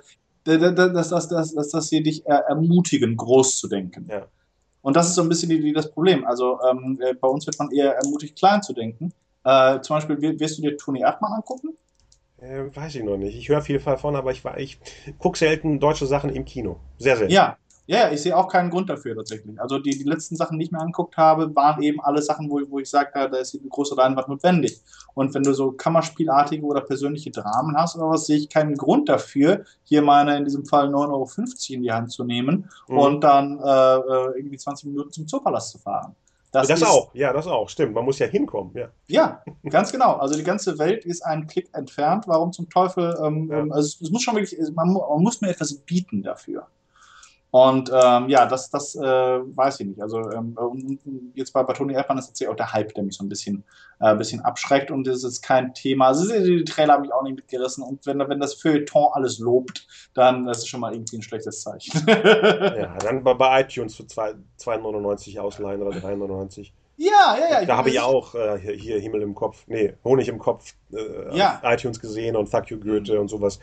[0.43, 4.07] da- da- da- dass, dass, dass, dass, dass sie dich äh, ermutigen, groß zu denken.
[4.09, 4.25] Ja.
[4.81, 6.25] Und das ist so ein bisschen die, die, das Problem.
[6.25, 9.13] Also ähm, äh, bei uns wird man eher ermutigt, klein zu denken.
[9.43, 11.77] Äh, zum Beispiel, wir- wirst du dir Toni Erdmann angucken?
[12.39, 13.37] Äh, weiß ich noch nicht.
[13.37, 14.79] Ich höre viel davon, aber ich, ich
[15.19, 16.79] gucke selten deutsche Sachen im Kino.
[16.97, 17.31] Sehr selten.
[17.33, 17.57] Ja.
[17.91, 19.59] Ja, ja, ich sehe auch keinen Grund dafür tatsächlich.
[19.59, 22.61] Also die, die letzten Sachen, die ich mir angeguckt habe, waren eben alle Sachen, wo,
[22.69, 24.79] wo ich sagte, da ist eine große Leinwand notwendig.
[25.13, 29.09] Und wenn du so Kammerspielartige oder persönliche Dramen hast oder was, sehe ich keinen Grund
[29.09, 31.29] dafür, hier meine in diesem Fall 9,50 Euro
[31.75, 32.97] in die Hand zu nehmen Mhm.
[32.97, 36.15] und dann äh, äh, irgendwie 20 Minuten zum Zoopalast zu fahren.
[36.53, 37.93] Das, ist, auch, ja, das auch, stimmt.
[37.93, 38.87] Man muss ja hinkommen, ja.
[39.07, 40.15] Ja, ganz genau.
[40.15, 42.25] Also die ganze Welt ist einen Klick entfernt.
[42.27, 43.17] Warum zum Teufel?
[43.21, 43.59] Ähm, Ja.
[43.59, 46.67] ähm, also es, muss schon wirklich, man, man muss mir etwas bieten dafür.
[47.51, 50.01] Und ähm, ja, das, das äh, weiß ich nicht.
[50.01, 50.55] Also ähm,
[51.35, 53.65] jetzt bei, bei Tony Erdmann ist tatsächlich auch der Hype, der mich so ein bisschen,
[53.99, 56.07] äh, bisschen abschreckt und das ist kein Thema.
[56.07, 59.85] Also die Trailer haben mich auch nicht mitgerissen und wenn, wenn das Feuilleton alles lobt,
[60.13, 61.91] dann das ist schon mal irgendwie ein schlechtes Zeichen.
[62.07, 66.71] Ja, dann bei, bei iTunes für zwei- 2,99 ausleihen oder 3,99.
[66.97, 67.65] ja, ja, ja.
[67.65, 71.35] Da habe ich auch äh, hier, hier Himmel im Kopf, nee, Honig im Kopf, äh,
[71.37, 71.59] Ja.
[71.65, 73.59] iTunes gesehen und Fuck You Goethe und sowas.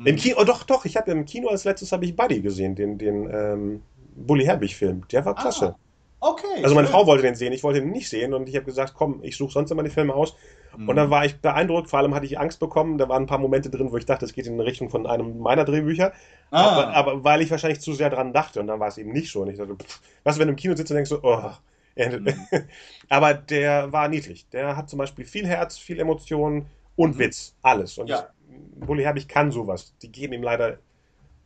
[0.00, 0.06] Mhm.
[0.06, 2.74] Im Kino, oh, doch, doch, ich habe im Kino als letztes habe ich Buddy gesehen,
[2.74, 3.82] den, den ähm,
[4.16, 5.06] Bully Herbig-Film.
[5.12, 5.76] Der war klasse.
[6.20, 6.46] Ah, okay.
[6.62, 6.94] also meine schön.
[6.94, 9.36] Frau wollte den sehen, ich wollte ihn nicht sehen und ich habe gesagt, komm, ich
[9.36, 10.34] suche sonst immer die Filme aus.
[10.76, 10.88] Mhm.
[10.88, 12.96] Und dann war ich beeindruckt, vor allem hatte ich Angst bekommen.
[12.96, 15.06] Da waren ein paar Momente drin, wo ich dachte, es geht in eine Richtung von
[15.06, 16.12] einem meiner Drehbücher.
[16.50, 16.62] Ah.
[16.62, 19.30] Aber, aber weil ich wahrscheinlich zu sehr dran dachte und dann war es eben nicht
[19.30, 19.42] so.
[19.42, 21.50] Und ich dachte, pff, was, wenn du im Kino sitzt und denkst so, oh.
[21.96, 22.26] Mhm.
[23.10, 24.48] aber der war niedlich.
[24.50, 26.66] Der hat zum Beispiel viel Herz, viel Emotionen
[26.96, 27.18] und Mhm.
[27.18, 27.54] Witz.
[27.62, 27.98] Alles.
[27.98, 28.28] Und Ja.
[28.76, 29.94] Bully Herbig kann sowas.
[30.02, 30.78] Die geben ihm leider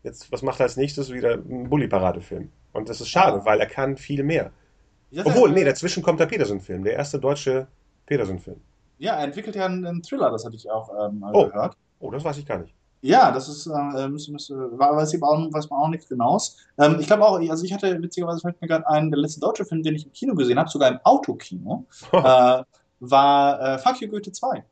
[0.03, 1.13] jetzt, was macht er als nächstes?
[1.13, 2.51] Wieder ein Bully-Paradefilm.
[2.73, 4.51] Und das ist schade, weil er kann viel mehr.
[5.11, 7.67] Ja, Obwohl, nee, dazwischen kommt der Peterson-Film, der erste deutsche
[8.07, 8.61] Peterson-Film.
[8.99, 11.47] Ja, er entwickelt ja einen, einen Thriller, das hatte ich auch ähm, mal Oh.
[11.47, 11.77] gehört.
[12.01, 12.75] Oh, das weiß ich gar nicht.
[13.01, 16.57] Ja, das ist, äh, müsste, müsste, war- weiß, ich auch, weiß man auch nichts genaues.
[16.79, 19.65] Ähm, ich glaube auch, also ich hatte witzigerweise fällt mir gerade ein, der letzte deutsche
[19.65, 22.63] Film, den ich im Kino gesehen habe, sogar im Autokino, äh,
[23.01, 24.65] war äh, Fuck You Goethe 2.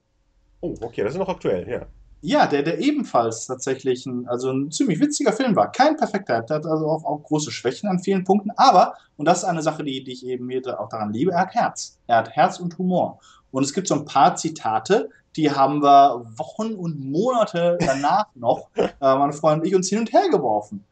[0.60, 1.86] Oh, okay, das ist noch aktuell, ja.
[2.24, 5.72] Ja, der, der ebenfalls tatsächlich ein, also ein ziemlich witziger Film war.
[5.72, 9.38] Kein perfekter, er hat also auch, auch große Schwächen an vielen Punkten, aber, und das
[9.38, 11.98] ist eine Sache, die, die ich eben hier auch daran liebe, er hat Herz.
[12.06, 13.18] Er hat Herz und Humor.
[13.50, 18.68] Und es gibt so ein paar Zitate, die haben wir Wochen und Monate danach noch,
[18.76, 20.84] äh, meine Freunde und ich, uns hin und her geworfen.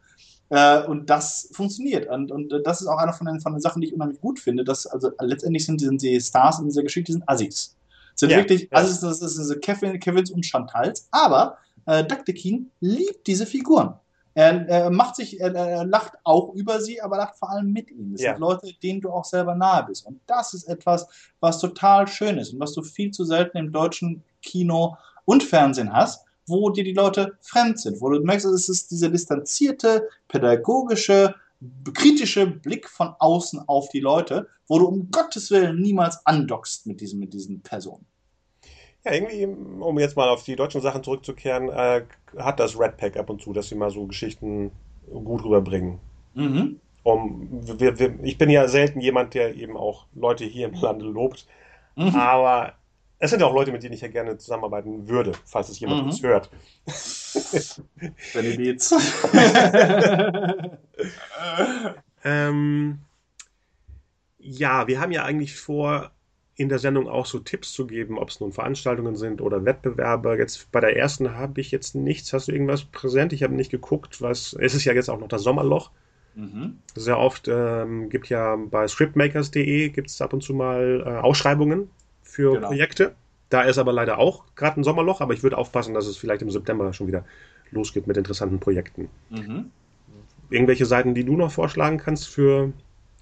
[0.48, 2.08] Äh, und das funktioniert.
[2.08, 4.40] Und, und das ist auch eine von den, von den Sachen, die ich unheimlich gut
[4.40, 4.64] finde.
[4.64, 7.76] Dass, also letztendlich sind, sind die Stars in dieser Geschichte die sind Assis.
[8.20, 11.56] Sind Ja, wirklich, also das, das sind Kevin, Kevins und Chantals, aber
[11.86, 13.94] äh, Daktekin liebt diese Figuren.
[14.34, 17.90] Er, er macht sich, er, er lacht auch über sie, aber lacht vor allem mit
[17.90, 18.12] ihnen.
[18.12, 18.32] Das Ja.
[18.32, 20.06] sind Leute, denen du auch selber nahe bist.
[20.06, 21.06] Und das ist etwas,
[21.40, 25.90] was total schön ist und was du viel zu selten im deutschen Kino und Fernsehen
[25.92, 31.34] hast, wo dir die Leute fremd sind, wo du merkst, es ist dieser distanzierte, pädagogische,
[31.94, 37.00] kritische Blick von außen auf die Leute, wo du um Gottes Willen niemals andockst mit
[37.00, 38.06] diesen, mit diesen Personen.
[39.04, 42.04] Ja, irgendwie, um jetzt mal auf die deutschen Sachen zurückzukehren, äh,
[42.38, 44.72] hat das Red Pack ab und zu, dass sie mal so Geschichten
[45.10, 45.98] gut rüberbringen.
[46.34, 46.80] Mhm.
[47.02, 51.06] Um, wir, wir, ich bin ja selten jemand, der eben auch Leute hier im Lande
[51.06, 51.46] lobt,
[51.96, 52.14] Mhm.
[52.14, 52.74] aber
[53.20, 56.06] es sind ja auch Leute, mit denen ich ja gerne zusammenarbeiten würde, falls es jemand
[56.06, 56.26] Mhm.
[56.26, 56.50] hört.
[58.34, 58.94] Benny Beats.
[62.24, 62.98] Ähm,
[64.38, 66.10] ja, wir haben ja eigentlich vor,
[66.56, 70.36] in der Sendung auch so Tipps zu geben, ob es nun Veranstaltungen sind oder Wettbewerbe.
[70.36, 72.32] Jetzt bei der ersten habe ich jetzt nichts.
[72.32, 73.32] Hast du irgendwas präsent?
[73.32, 74.54] Ich habe nicht geguckt, was.
[74.60, 75.90] Es ist ja jetzt auch noch das Sommerloch.
[76.34, 76.78] mhm.
[76.94, 81.90] Sehr oft ähm, gibt ja bei scriptmakers.de gibt es ab und zu mal äh, Ausschreibungen
[82.30, 82.68] für Genau.
[82.68, 83.14] Projekte.
[83.48, 86.42] Da ist aber leider auch gerade ein Sommerloch, aber ich würde aufpassen, dass es vielleicht
[86.42, 87.24] im September schon wieder
[87.72, 89.08] losgeht mit interessanten Projekten.
[89.30, 89.70] Mhm.
[90.50, 92.72] Irgendwelche Seiten, die du noch vorschlagen kannst für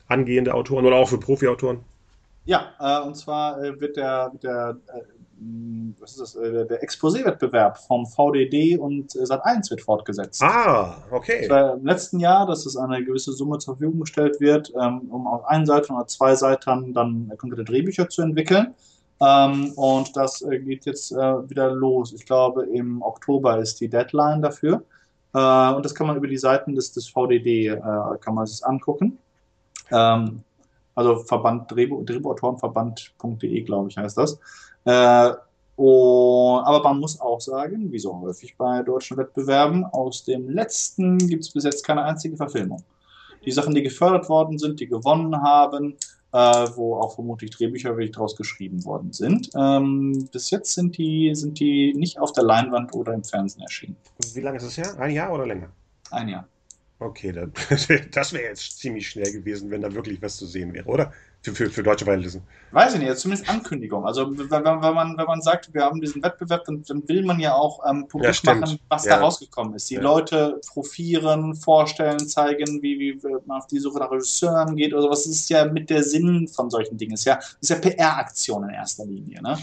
[0.06, 1.80] angehende Autoren oder auch für Profi-Autoren?
[2.44, 5.00] Ja, äh, und zwar äh, wird der, der, äh,
[6.00, 10.42] was ist das, äh, der- Exposé-Wettbewerb vom VDD und äh, Sat1 wird fortgesetzt.
[10.42, 11.48] Ah, Das okay.
[11.48, 15.26] war im letzten Jahr, dass es eine gewisse Summe zur Verfügung gestellt wird, ähm, um
[15.26, 18.74] auf einer Seite oder zwei Seiten dann konkrete Drehbücher zu entwickeln.
[19.20, 22.12] Ähm, und das äh, geht jetzt äh, wieder los.
[22.12, 24.82] Ich glaube, im Oktober ist die Deadline dafür.
[25.34, 27.78] Äh, und das kann man über die Seiten des, des VDD äh,
[28.20, 29.18] kann man sich angucken.
[29.90, 30.42] Ähm,
[30.94, 34.38] also Verband Drehbuch, Drehbuchautorenverband.de, glaube ich, heißt das.
[34.84, 35.32] Äh,
[35.76, 41.18] und, aber man muss auch sagen, wie so häufig bei deutschen Wettbewerben, aus dem letzten
[41.18, 42.82] gibt es bis jetzt keine einzige Verfilmung.
[43.44, 45.94] Die Sachen, die gefördert worden sind, die gewonnen haben,
[46.32, 46.36] äh,
[46.74, 51.58] wo auch vermutlich Drehbücher wirklich draus geschrieben worden sind, ähm, bis jetzt sind die, sind
[51.58, 53.96] die nicht auf der Leinwand oder im Fernsehen erschienen.
[54.34, 54.98] Wie lange ist es her?
[54.98, 55.70] Ein Jahr oder länger?
[56.10, 56.48] Ein Jahr.
[57.00, 57.52] Okay, dann,
[58.12, 61.12] das wäre jetzt ziemlich schnell gewesen, wenn da wirklich was zu sehen wäre, oder?
[61.42, 62.42] Für, für, für deutsche Verhältnisse.
[62.72, 64.04] Weiß ich nicht, also zumindest Ankündigung.
[64.04, 64.62] Also wenn, wenn,
[64.94, 68.08] man, wenn man sagt, wir haben diesen Wettbewerb, dann, dann will man ja auch ähm,
[68.08, 69.16] publik Ja, machen, was Ja.
[69.16, 69.88] da rausgekommen ist.
[69.88, 70.00] Die Ja.
[70.02, 75.24] Leute profieren, vorstellen, zeigen, wie, wie man auf die Suche nach Regisseuren geht oder sowas.
[75.24, 77.12] Das ist ja mit der Sinn von solchen Dingen.
[77.12, 79.40] Das ist ja, das ist ja PR-Aktion in erster Linie.
[79.40, 79.56] Ne?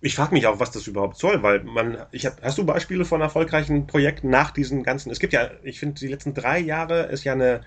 [0.00, 3.04] Ich frage mich auch, was das überhaupt soll, weil man, ich hab, hast du Beispiele
[3.04, 7.02] von erfolgreichen Projekten nach diesen ganzen, es gibt ja, ich finde, die letzten drei Jahre
[7.06, 7.60] ist ja eine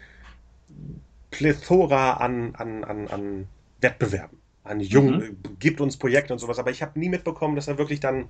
[1.33, 3.47] Plethora an, an, an, an
[3.81, 5.59] Wettbewerben, an Jungen, Mhm.
[5.59, 8.29] gibt uns Projekte und sowas, aber ich habe nie mitbekommen, dass da wirklich dann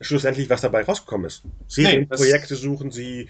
[0.00, 1.44] schlussendlich was dabei rausgekommen ist.
[1.68, 3.28] Serienprojekte suchen sie,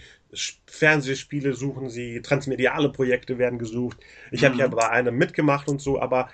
[0.66, 3.98] Fernsehspiele suchen sie, transmediale Projekte werden gesucht.
[4.32, 4.58] Ich habe Mhm.
[4.58, 6.30] ja bei einem mitgemacht und so, aber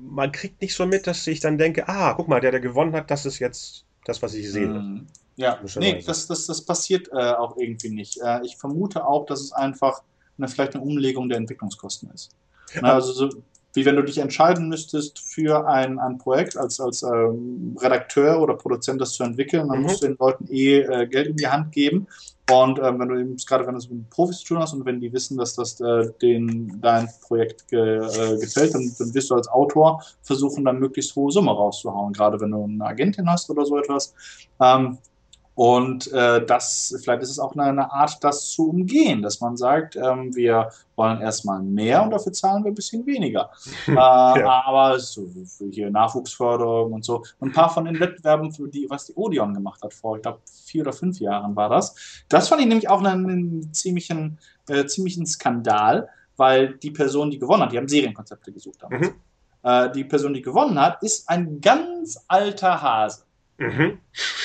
[0.00, 2.94] man kriegt nicht so mit, dass ich dann denke, ah, guck mal, der, der gewonnen
[2.94, 4.72] hat, das ist jetzt das, was ich sehe.
[4.72, 5.06] Mhm.
[5.36, 8.18] Ja, nee, das, das, das passiert äh, auch irgendwie nicht.
[8.22, 10.02] Äh, ich vermute auch, dass es einfach
[10.38, 12.30] eine, vielleicht eine Umlegung der Entwicklungskosten ist.
[12.80, 13.28] Na, also so,
[13.74, 18.54] wie wenn du dich entscheiden müsstest für ein, ein Projekt als, als ähm, Redakteur oder
[18.54, 19.84] Produzent das zu entwickeln, dann Mhm.
[19.84, 22.06] musst du den Leuten eh äh, Geld in die Hand geben.
[22.50, 24.84] Und ähm, wenn du eben, gerade wenn du es mit Profis zu tun hast und
[24.86, 29.30] wenn die wissen, dass das äh, den, dein Projekt ge, äh, gefällt, dann, dann wirst
[29.30, 33.50] du als Autor versuchen, dann möglichst hohe Summe rauszuhauen, gerade wenn du eine Agentin hast
[33.50, 34.14] oder so etwas.
[34.60, 34.96] Ähm,
[35.56, 39.56] Und äh, das, vielleicht ist es auch eine, eine, Art, das zu umgehen, dass man
[39.56, 43.50] sagt, ähm, wir wollen erstmal mehr und dafür zahlen wir ein bisschen weniger.
[43.88, 44.62] äh, ja.
[44.66, 45.26] Aber so
[45.70, 47.24] hier Nachwuchsförderung und so.
[47.40, 50.40] Und ein paar von den Wettbewerben, die, was die Odeon gemacht hat vor, ich glaube,
[50.44, 51.94] vier oder fünf Jahren war das.
[52.28, 54.38] Das fand ich nämlich auch einen, einen ziemlichen,
[54.68, 59.08] äh, ziemlichen Skandal, weil die Person, die gewonnen hat, die haben Serienkonzepte gesucht damals.
[59.08, 59.14] Mhm.
[59.62, 63.25] Äh, die Person, die gewonnen hat, ist ein ganz alter Hase.
[63.58, 63.98] Mhm.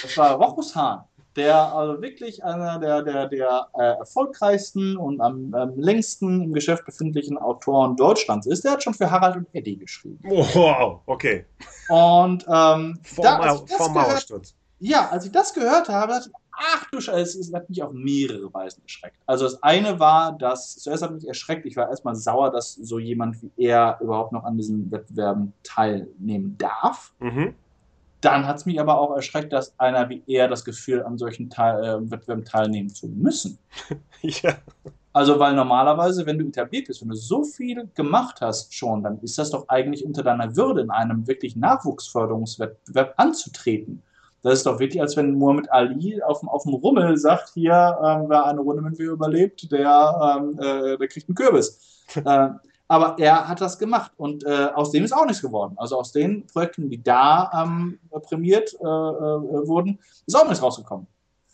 [0.04, 1.04] Das war Rochus Hahn,
[1.36, 6.86] der also wirklich einer der, der, der äh, erfolgreichsten und am, am, längsten im Geschäft
[6.86, 8.64] befindlichen Autoren Deutschlands ist.
[8.64, 10.20] Der hat schon für Harald und Eddie geschrieben.
[10.24, 11.46] Wow, okay.
[11.90, 14.56] Und ähm, vor, da, als vor Mauersturz.
[14.80, 17.92] Ja, als ich das gehört habe, dachte ich, ach du Scheiße, es hat mich auf
[17.94, 19.18] mehrere Weisen erschreckt.
[19.26, 23.00] Also das eine war, dass, zuerst hat mich erschreckt, ich war erstmal sauer, dass so
[23.00, 27.14] jemand wie er überhaupt noch an diesen Wettbewerben teilnehmen darf.
[27.20, 27.56] Mhm.
[28.22, 31.50] Dann hat es mich aber auch erschreckt, dass einer wie er das Gefühl, an solchen
[31.50, 33.58] Teil, äh, Wettbewerben teilnehmen zu müssen.
[34.22, 34.56] ja.
[35.14, 39.20] Also, weil normalerweise, wenn du etabliert bist, wenn du so viel gemacht hast schon, dann
[39.20, 44.04] ist das doch eigentlich unter deiner Würde, in einem wirklich Nachwuchsförderungswettbewerb anzutreten.
[44.42, 47.74] Das ist doch wirklich, als wenn Muhammad Ali auf, auf dem Rummel sagt, hier,
[48.04, 52.06] ähm, wer eine Runde mit mir überlebt, der, ähm, äh, der kriegt einen Kürbis.
[52.16, 52.50] äh,
[52.92, 55.76] aber er hat das gemacht und äh, aus dem ist auch nichts geworden.
[55.78, 61.08] Also aus den Projekten, die da ähm, prämiert äh, äh, wurden, ist auch nichts rausgekommen.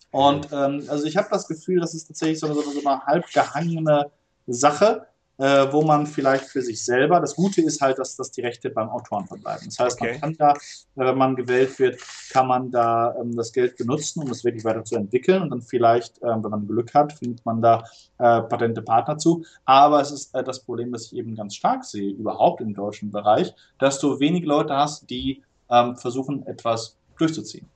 [0.10, 3.32] Und ähm, also ich habe das Gefühl, das ist tatsächlich so, so, so eine halb
[3.32, 4.10] gehangene
[4.48, 5.06] Sache
[5.38, 8.70] äh, wo man vielleicht für sich selber, das Gute ist halt, dass, dass die Rechte
[8.70, 9.66] beim Autoren verbleiben.
[9.66, 10.14] Das heißt, okay.
[10.14, 10.54] man kann da,
[10.96, 12.02] wenn man gewählt wird,
[12.32, 15.62] kann man da ähm, das Geld benutzen, um es wirklich weiter zu entwickeln und dann
[15.62, 17.84] vielleicht, ähm, wenn man Glück hat, findet man da
[18.18, 19.46] äh, patente Partner zu.
[19.66, 23.12] Aber es ist äh, das Problem, das ich eben ganz stark sehe, überhaupt im deutschen
[23.12, 27.68] Bereich, dass du wenig Leute hast, die ähm, versuchen, etwas durchzuziehen.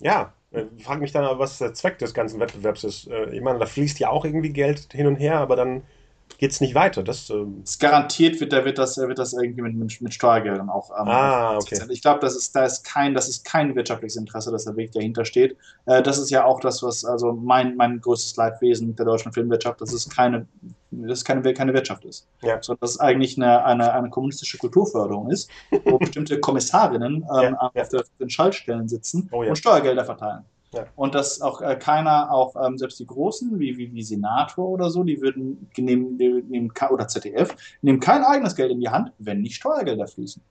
[0.00, 3.08] Ja, äh, ich frage mich dann, was der Zweck des ganzen Wettbewerbs ist.
[3.08, 5.82] Äh, ich meine, da fließt ja auch irgendwie Geld hin und her, aber dann
[6.44, 7.02] geht es nicht weiter.
[7.02, 10.68] Das, ähm das garantiert wird, da wird das, wird das irgendwie mit, mit, mit Steuergeldern
[10.68, 10.90] auch.
[10.90, 11.80] Ähm, ah, okay.
[11.88, 14.92] Ich glaube, das ist, da ist kein, das ist kein wirtschaftliches Interesse, dass der Weg
[14.92, 15.56] dahinter steht.
[15.86, 19.80] Äh, das ist ja auch das, was, also mein, mein größtes Leidwesen der deutschen Filmwirtschaft,
[19.80, 20.46] dass es keine,
[20.90, 22.28] dass es keine, keine Wirtschaft ist.
[22.42, 22.62] Ja.
[22.62, 25.48] Sondern dass es eigentlich eine, eine, eine kommunistische Kulturförderung ist,
[25.86, 27.98] wo bestimmte Kommissarinnen ähm, ja, ja.
[28.00, 30.44] auf den Schaltstellen sitzen oh, und Steuergelder verteilen.
[30.74, 30.86] Ja.
[30.96, 34.90] Und dass auch äh, keiner, auch ähm, selbst die Großen, wie, wie, wie Senator oder
[34.90, 39.40] so, die würden nehmen, nehmen, oder ZDF, nehmen kein eigenes Geld in die Hand, wenn
[39.40, 40.42] nicht Steuergelder fließen.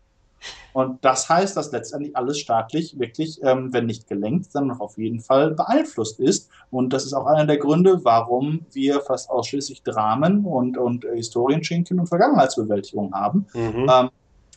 [0.74, 4.98] Und das heißt, dass letztendlich alles staatlich wirklich, ähm, wenn nicht gelenkt, dann noch auf
[4.98, 6.50] jeden Fall beeinflusst ist.
[6.72, 11.16] Und das ist auch einer der Gründe, warum wir fast ausschließlich Dramen und, und äh,
[11.16, 13.46] Historienschinken und Vergangenheitsbewältigung haben.
[13.54, 13.90] Mhm.
[13.90, 14.10] Ähm,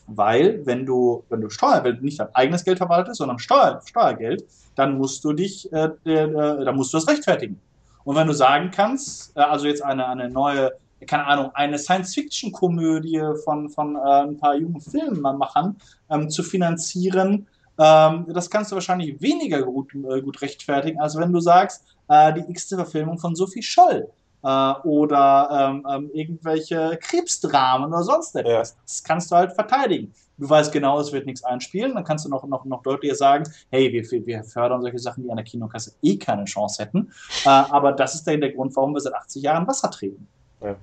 [0.07, 3.81] weil wenn du, wenn du Steuer, wenn du nicht dein eigenes Geld verwaltest, sondern Steuer,
[3.85, 7.59] Steuergeld, dann musst du dich, äh, äh, dann musst du das rechtfertigen.
[8.03, 10.71] Und wenn du sagen kannst, äh, also jetzt eine, eine neue,
[11.05, 15.75] keine Ahnung, eine Science-Fiction-Komödie von, von äh, ein paar jungen Filmemachern
[16.09, 17.47] ähm, zu finanzieren,
[17.77, 22.33] ähm, das kannst du wahrscheinlich weniger gut, äh, gut rechtfertigen, als wenn du sagst, äh,
[22.33, 24.09] die x-te Verfilmung von Sophie Scholl
[24.43, 28.71] äh, oder ähm, ähm, irgendwelche Krebsdramen oder sonst etwas.
[28.71, 28.77] Ja.
[28.83, 30.13] Das kannst du halt verteidigen.
[30.37, 33.51] Du weißt genau, es wird nichts einspielen, dann kannst du noch, noch, noch deutlicher sagen,
[33.71, 37.11] hey, wir, wir fördern solche Sachen, die an der Kinokasse eh keine Chance hätten.
[37.43, 40.27] Äh, aber das ist der, der Grund, warum wir seit 80 Jahren Wasser treten.
[40.61, 40.75] Ja,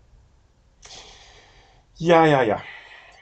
[1.96, 2.42] ja, ja.
[2.42, 2.62] ja.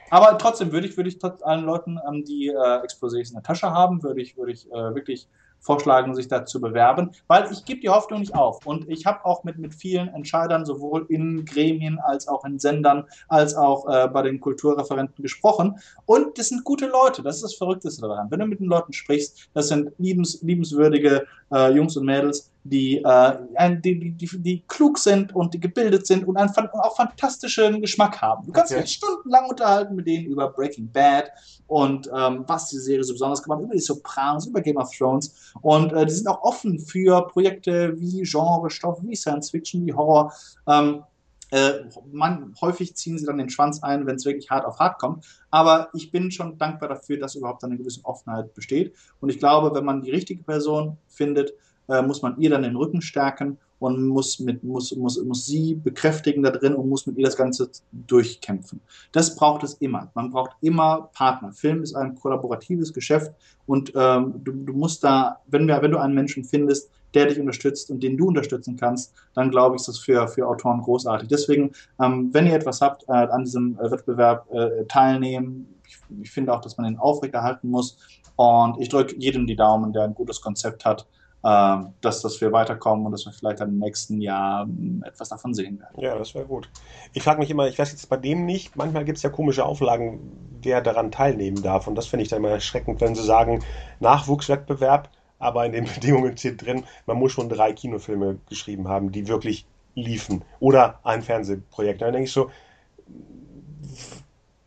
[0.09, 3.71] Aber trotzdem würde ich, würde ich allen Leuten, ähm, die äh, Exposés in der Tasche
[3.71, 5.27] haben, würde ich, würde ich äh, wirklich
[5.63, 8.65] vorschlagen, sich da zu bewerben, weil ich gebe die Hoffnung nicht auf.
[8.65, 13.05] Und ich habe auch mit, mit vielen Entscheidern, sowohl in Gremien als auch in Sendern,
[13.29, 15.79] als auch äh, bei den Kulturreferenten gesprochen.
[16.05, 18.29] Und das sind gute Leute, das ist das Verrückteste daran.
[18.29, 23.03] Wenn du mit den Leuten sprichst, das sind liebens, liebenswürdige äh, Jungs und Mädels, die,
[23.03, 28.21] äh, die, die, die, klug sind und die gebildet sind und einen auch fantastischen Geschmack
[28.21, 28.45] haben.
[28.45, 28.81] Du kannst okay.
[28.81, 31.31] dich stundenlang unterhalten mit denen über Breaking Bad
[31.67, 34.89] und ähm, was die Serie so besonders gemacht hat, über die Sopranos, über Game of
[34.95, 35.53] Thrones.
[35.61, 40.33] Und äh, die sind auch offen für Projekte wie Genre-Stoff, wie Science Fiction, wie Horror.
[40.67, 41.03] Ähm,
[41.51, 44.99] äh, man, häufig ziehen sie dann den Schwanz ein, wenn es wirklich hart auf hart
[44.99, 45.25] kommt.
[45.51, 48.95] Aber ich bin schon dankbar dafür, dass überhaupt eine gewisse Offenheit besteht.
[49.19, 51.53] Und ich glaube, wenn man die richtige Person findet,
[51.87, 55.75] äh, muss man ihr dann den Rücken stärken und muss, mit, muss, muss, muss sie
[55.75, 58.79] bekräftigen da drin und muss mit ihr das Ganze durchkämpfen.
[59.11, 60.09] Das braucht es immer.
[60.15, 61.51] Man braucht immer Partner.
[61.51, 63.33] Film ist ein kollaboratives Geschäft
[63.65, 67.91] und ähm, du, du musst da, wenn, wenn du einen Menschen findest, der dich unterstützt
[67.91, 71.27] und den du unterstützen kannst, dann glaube ich, ist das für, für Autoren großartig.
[71.27, 75.67] Deswegen, ähm, wenn ihr etwas habt, äh, an diesem äh, Wettbewerb äh, teilnehmen.
[75.85, 77.97] Ich, ich finde auch, dass man den aufrechterhalten muss.
[78.35, 81.05] Und ich drücke jedem die Daumen, der ein gutes Konzept hat,
[81.43, 85.79] dass, dass wir weiterkommen und dass wir vielleicht im nächsten Jahr äh, etwas davon sehen
[85.79, 85.99] werden.
[85.99, 86.69] Ja, das wäre gut.
[87.11, 89.65] Ich frage mich immer, ich weiß jetzt bei dem nicht, manchmal gibt es ja komische
[89.65, 90.19] Auflagen,
[90.61, 91.87] wer daran teilnehmen darf.
[91.87, 93.61] Und das finde ich dann immer erschreckend, wenn sie sagen,
[93.99, 99.27] Nachwuchswettbewerb, aber in den Bedingungen steht drin, man muss schon drei Kinofilme geschrieben haben, die
[99.27, 99.65] wirklich
[99.95, 100.43] liefen.
[100.61, 102.01] Oder ein Fernsehprojekt.
[102.01, 102.49] Dann denke ich so,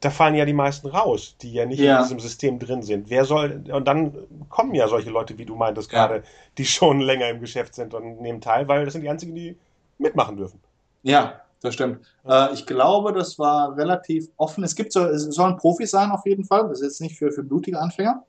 [0.00, 1.96] da fallen ja die meisten raus, die ja nicht Ja.
[1.98, 3.08] in diesem System drin sind.
[3.08, 4.12] Wer soll, und dann
[4.48, 6.06] kommen ja solche Leute, wie du meintest Ja.
[6.06, 6.22] gerade,
[6.58, 9.56] die schon länger im Geschäft sind und nehmen teil, weil das sind die einzigen, die
[9.98, 10.60] mitmachen dürfen.
[11.02, 12.00] Ja, das stimmt.
[12.28, 14.62] Äh, ich glaube, das war relativ offen.
[14.64, 16.68] Es gibt so, es sollen Profis sein auf jeden Fall.
[16.68, 18.22] Das ist jetzt nicht für, für blutige Anfänger.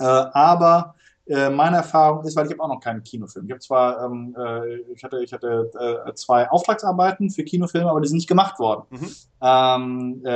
[0.00, 0.94] Äh, aber
[1.26, 3.46] äh, meine Erfahrung ist, weil ich habe auch noch keinen Kinofilm.
[3.46, 5.70] Ich habe zwar, ähm, äh, ich hatte, ich hatte
[6.06, 8.84] äh, zwei Auftragsarbeiten für Kinofilme, aber die sind nicht gemacht worden.
[8.90, 9.08] Mhm.
[9.40, 10.30] Ähm, äh,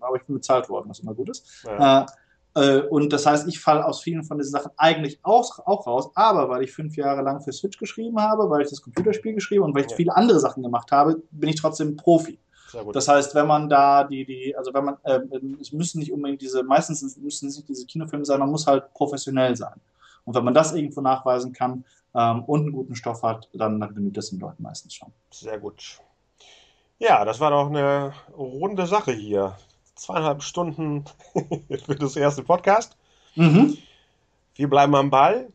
[0.00, 1.64] aber ich bin bezahlt worden, was immer gut ist.
[1.64, 2.06] Ja.
[2.54, 6.10] Äh, und das heißt, ich falle aus vielen von diesen Sachen eigentlich auch, auch raus,
[6.14, 9.64] aber weil ich fünf Jahre lang für Switch geschrieben habe, weil ich das Computerspiel geschrieben
[9.64, 9.96] und weil ich Ja.
[9.96, 12.38] viele andere Sachen gemacht habe, bin ich trotzdem Profi.
[12.92, 15.18] Das heißt, wenn man da die, die, also wenn man, äh,
[15.60, 18.92] es müssen nicht unbedingt diese, meistens müssen es nicht diese Kinofilme sein, man muss halt
[18.94, 19.74] professionell sein.
[20.30, 21.84] Und wenn man das irgendwo nachweisen kann
[22.14, 25.08] ähm, und einen guten Stoff hat, dann, dann genügt das den Leuten meistens schon.
[25.32, 25.98] Sehr gut.
[27.00, 29.56] Ja, das war doch eine runde Sache hier.
[29.96, 31.04] Zweieinhalb Stunden
[31.84, 32.96] für das erste Podcast.
[33.34, 33.76] Mhm.
[34.54, 35.48] Wir bleiben am Ball.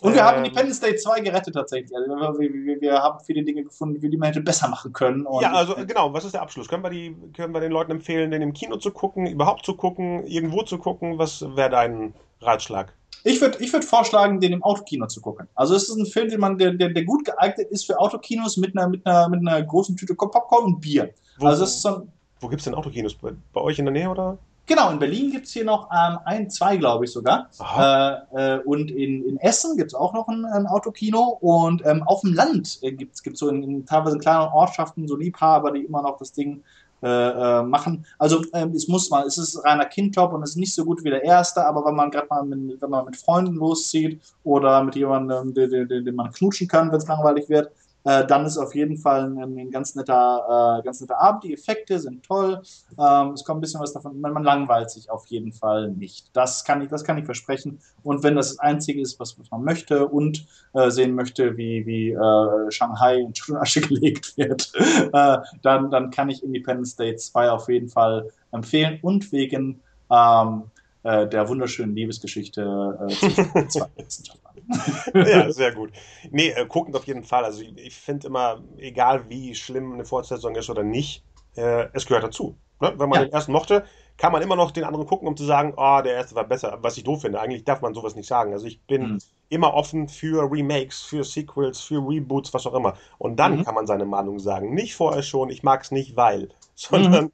[0.00, 1.94] Und wir haben Ähm, Independence Day 2 gerettet tatsächlich.
[1.94, 5.26] Also wir, wir, wir haben viele Dinge gefunden, wie die man hätte besser machen können.
[5.42, 6.66] Ja, also genau, was ist der Abschluss?
[6.66, 9.76] Können wir, die, können wir den Leuten empfehlen, den im Kino zu gucken, überhaupt zu
[9.76, 11.18] gucken, irgendwo zu gucken?
[11.18, 12.94] Was wäre dein Ratschlag?
[13.24, 15.48] Ich würde ich würd vorschlagen, den im Autokino zu gucken.
[15.54, 18.58] Also es ist ein Film, den man, der, der, der gut geeignet ist für Autokinos
[18.58, 21.10] mit einer, mit einer, mit einer großen Tüte Popcorn und Bier.
[21.38, 23.14] Wo, Also es ist so ein, wo gibt es denn Autokinos?
[23.14, 24.36] Bei, bei euch in der Nähe oder?
[24.66, 27.50] Genau, in Berlin gibt es hier noch ähm, ein, zwei, glaube ich sogar.
[27.76, 31.38] Äh, äh, und in, in Essen gibt es auch noch ein, ein Autokino.
[31.40, 35.06] Und ähm, auf dem Land äh, gibt es so in, in teilweise in kleineren Ortschaften
[35.06, 36.62] so Liebhaber, die immer noch das Ding
[37.02, 38.06] äh, äh, machen.
[38.18, 41.04] Also ähm, es muss mal, es ist reiner Kindtop und es ist nicht so gut
[41.04, 44.82] wie der erste, aber wenn man gerade mal mit, wenn man mit Freunden loszieht oder
[44.82, 47.70] mit jemandem, den, den, den, man knutschen kann, wenn es langweilig wird,
[48.04, 51.44] äh, dann ist auf jeden Fall ein, ein ganz netter, äh, ganz netter Abend.
[51.44, 52.62] Die Effekte sind toll.
[52.98, 54.20] Ähm, es kommt ein bisschen was davon.
[54.20, 56.30] Man, man langweilt sich auf jeden Fall nicht.
[56.34, 57.80] Das kann ich, das kann ich versprechen.
[58.02, 61.86] Und wenn das das Einzige ist, was, was man möchte und äh, sehen möchte, wie,
[61.86, 64.72] wie äh, Shanghai in Schutt und Asche gelegt wird,
[65.12, 68.98] äh, dann, dann kann ich Independence Day 2 auf jeden Fall empfehlen.
[69.02, 70.64] Und wegen ähm,
[71.02, 74.43] äh, der wunderschönen Liebesgeschichte äh, zwischen zwei Wissenschaftlern.
[75.24, 75.92] ja, sehr gut.
[76.30, 77.44] Nee, äh, gucken auf jeden Fall.
[77.44, 81.24] Also ich, ich finde immer, egal wie schlimm eine Fortsetzung ist oder nicht,
[81.56, 82.58] äh, es gehört dazu.
[82.80, 82.94] Ne?
[82.98, 83.24] Wenn man Ja.
[83.24, 83.84] den ersten mochte,
[84.16, 86.78] kann man immer noch den anderen gucken, um zu sagen, oh, der erste war besser.
[86.82, 87.40] Was ich doof finde.
[87.40, 88.52] Eigentlich darf man sowas nicht sagen.
[88.52, 89.18] Also ich bin Mhm.
[89.48, 92.94] immer offen für Remakes, für Sequels, für Reboots, was auch immer.
[93.18, 93.64] Und dann Mhm.
[93.64, 94.74] kann man seine Meinung sagen.
[94.74, 96.48] Nicht vorher schon, ich mag es nicht, weil.
[96.76, 97.30] Sondern,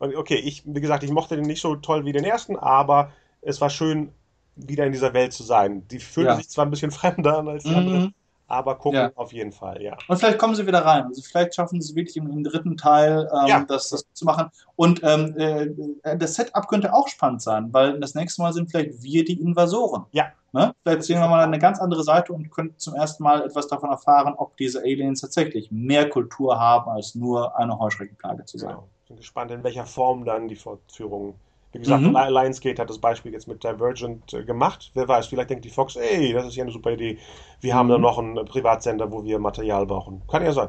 [0.00, 3.60] okay, ich, wie gesagt, ich mochte den nicht so toll wie den ersten, aber es
[3.60, 4.12] war schön,
[4.56, 5.86] wieder in dieser Welt zu sein.
[5.88, 6.36] Die fühlte Ja.
[6.36, 8.14] sich zwar ein bisschen fremder an als die andere, Mhm.
[8.48, 9.10] aber gucken Ja.
[9.14, 9.96] auf jeden Fall, ja.
[10.08, 11.04] Und vielleicht kommen sie wieder rein.
[11.06, 13.64] Also vielleicht schaffen sie es wirklich im, im dritten Teil, ähm, Ja.
[13.64, 14.50] das, das zu machen.
[14.76, 19.02] Und ähm, äh, das Setup könnte auch spannend sein, weil das nächste Mal sind vielleicht
[19.02, 20.04] wir die Invasoren.
[20.12, 20.26] Ja.
[20.54, 20.74] Ne?
[20.82, 23.88] Vielleicht sehen wir mal eine ganz andere Seite und können zum ersten Mal etwas davon
[23.88, 28.70] erfahren, ob diese Aliens tatsächlich mehr Kultur haben, als nur eine Heuschreckenplage zu sein.
[28.72, 28.88] Genau.
[29.08, 31.36] Bin gespannt, in welcher Form dann die Fortführung.
[31.72, 32.14] Wie gesagt, Mhm.
[32.14, 34.90] Lionsgate hat das Beispiel jetzt mit Divergent äh, gemacht.
[34.94, 37.18] Wer weiß, vielleicht denkt die Fox, ey, das ist ja eine super Idee.
[37.60, 37.90] Wir haben Mhm.
[37.90, 40.22] da noch einen äh, Privatsender, wo wir Material brauchen.
[40.28, 40.68] Kann ja sein.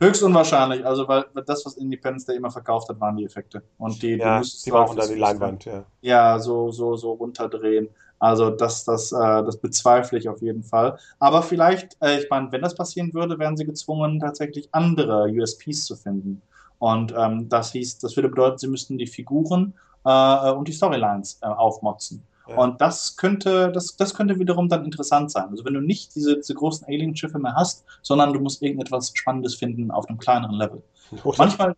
[0.00, 3.62] Höchst unwahrscheinlich, also weil das, was Independence Day immer verkauft hat, waren die Effekte.
[3.78, 5.84] Und die, Ja, die du halt brauchen dann die Leinwand, ja.
[6.00, 7.88] ja, so, so, so runterdrehen.
[8.18, 10.98] Also das, das, äh, das bezweifle ich auf jeden Fall.
[11.18, 15.84] Aber vielleicht, äh, ich meine, wenn das passieren würde, wären sie gezwungen, tatsächlich andere USPs
[15.86, 16.42] zu finden.
[16.78, 19.74] Und ähm, das hieß, das würde bedeuten, sie müssten die Figuren
[20.04, 22.22] äh, und die Storylines äh, aufmotzen.
[22.48, 22.56] Ja.
[22.56, 25.48] Und das könnte, das, das könnte wiederum dann interessant sein.
[25.50, 29.54] Also wenn du nicht diese, diese großen Alien-Schiffe mehr hast, sondern du musst irgendetwas Spannendes
[29.54, 30.82] finden auf einem kleineren Level.
[31.24, 31.76] Oder, Manchmal,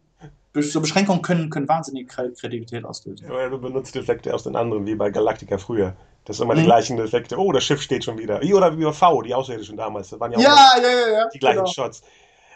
[0.57, 3.29] so Beschränkungen können, können wahnsinnige Kre- Kreativität auslösen.
[3.31, 5.95] oder du benutzt Effekte aus den anderen, wie bei Galactica früher.
[6.25, 6.67] Das sind immer die Mhm.
[6.67, 7.37] gleichen Effekte.
[7.39, 8.41] Oh, das Schiff steht schon wieder.
[8.43, 10.09] Oder wie bei V, die Außerirdischen damals.
[10.11, 11.29] Das waren ja auch Ja, ja, ja, ja.
[11.35, 11.71] die gleichen genau.
[11.71, 12.03] Shots.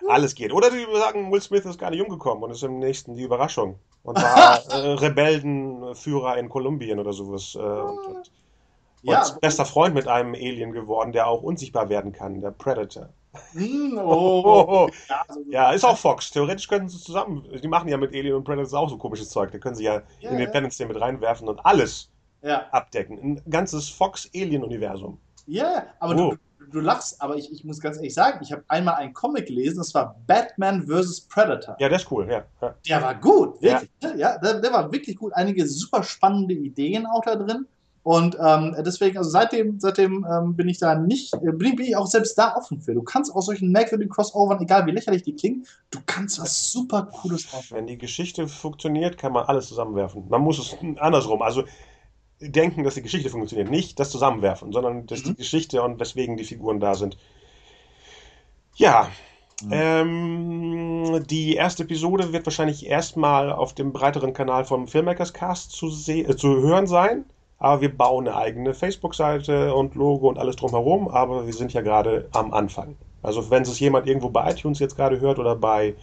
[0.08, 0.52] Alles geht.
[0.52, 3.78] Oder die sagen, Will Smith ist gar nicht umgekommen und ist im nächsten die Überraschung.
[4.02, 7.54] Und war äh, Rebellenführer in Kolumbien oder sowas.
[7.54, 8.32] Äh, und, und,
[9.02, 13.10] Ja, und bester Freund mit einem Alien geworden, der auch unsichtbar werden kann, der Predator.
[13.52, 14.88] Hm, Oh.
[15.50, 16.30] Ja, ist auch Fox.
[16.30, 17.44] Theoretisch könnten sie zusammen.
[17.62, 19.52] Die machen ja mit Alien und Predator auch so komisches Zeug.
[19.52, 20.30] Da können sie ja, ja.
[20.30, 22.10] Independence Day mit reinwerfen und alles
[22.42, 23.18] ja, abdecken.
[23.44, 25.20] Ein ganzes Fox-Alien-Universum.
[25.46, 26.16] ja, aber Oh.
[26.16, 26.36] du,
[26.70, 29.78] du lachst, aber ich, ich muss ganz ehrlich sagen, ich habe einmal einen Comic gelesen,
[29.78, 31.22] das war Batman vs.
[31.22, 31.76] Predator.
[31.78, 32.44] Ja, der ist cool, ja.
[32.60, 32.74] ja.
[32.88, 33.90] Der war gut, wirklich.
[34.02, 35.32] Ja, ja der, der, war wirklich gut.
[35.34, 37.66] Einige super spannende Ideen auch da drin.
[38.02, 42.06] Und ähm, deswegen, also seitdem, seitdem ähm, bin ich da nicht, äh, bin, ich auch
[42.06, 42.94] selbst da offen für.
[42.94, 47.08] Du kannst aus solchen merkwürdigen Crossovern, egal wie lächerlich die klingen, du kannst was super
[47.12, 47.78] Cooles aufbauen.
[47.80, 50.24] Wenn die Geschichte funktioniert, kann man alles zusammenwerfen.
[50.30, 51.64] Man muss es andersrum, also
[52.40, 53.70] denken, dass die Geschichte funktioniert.
[53.70, 55.30] Nicht das Zusammenwerfen, sondern dass mhm.
[55.30, 57.16] die Geschichte und weswegen die Figuren da sind.
[58.76, 59.10] Ja,
[59.62, 59.70] Mhm.
[59.72, 65.88] Ähm, die erste Episode wird wahrscheinlich erstmal auf dem breiteren Kanal vom Filmmakers Cast zu,
[66.06, 67.24] äh, zu hören sein.
[67.58, 71.08] Aber wir bauen eine eigene Facebook-Seite und Logo und alles drumherum.
[71.08, 72.96] Aber wir sind ja gerade am Anfang.
[73.22, 75.96] Also wenn es jemand irgendwo bei iTunes jetzt gerade hört oder bei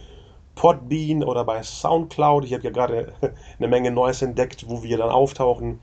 [0.54, 3.14] Podbean oder bei Soundcloud, ich habe ja gerade
[3.58, 5.80] eine Menge Neues entdeckt, wo wir dann auftauchen.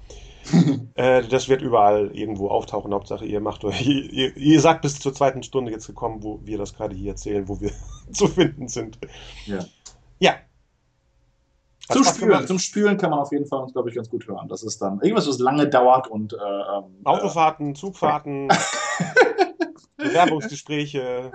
[0.95, 2.93] äh, das wird überall irgendwo auftauchen.
[2.93, 3.85] Hauptsache, ihr macht euch.
[3.85, 7.47] Ihr, ihr, sagt bis zur zweiten Stunde jetzt gekommen, wo wir das gerade hier erzählen,
[7.47, 7.71] wo wir
[8.11, 8.97] zu finden sind.
[9.45, 9.59] Ja.
[10.19, 10.35] Ja,
[11.89, 14.47] zum Spülen, zum Spülen kann man auf jeden Fall uns, glaube ich, ganz gut hören.
[14.47, 18.47] Das ist dann irgendwas, was lange dauert und äh, ähm, Autofahrten, Zugfahrten,
[19.97, 21.31] Bewerbungsgespräche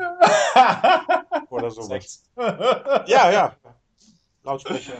[1.50, 2.24] oder sowas.
[2.36, 3.56] Ja, ja.
[4.42, 4.94] Lautsprecher.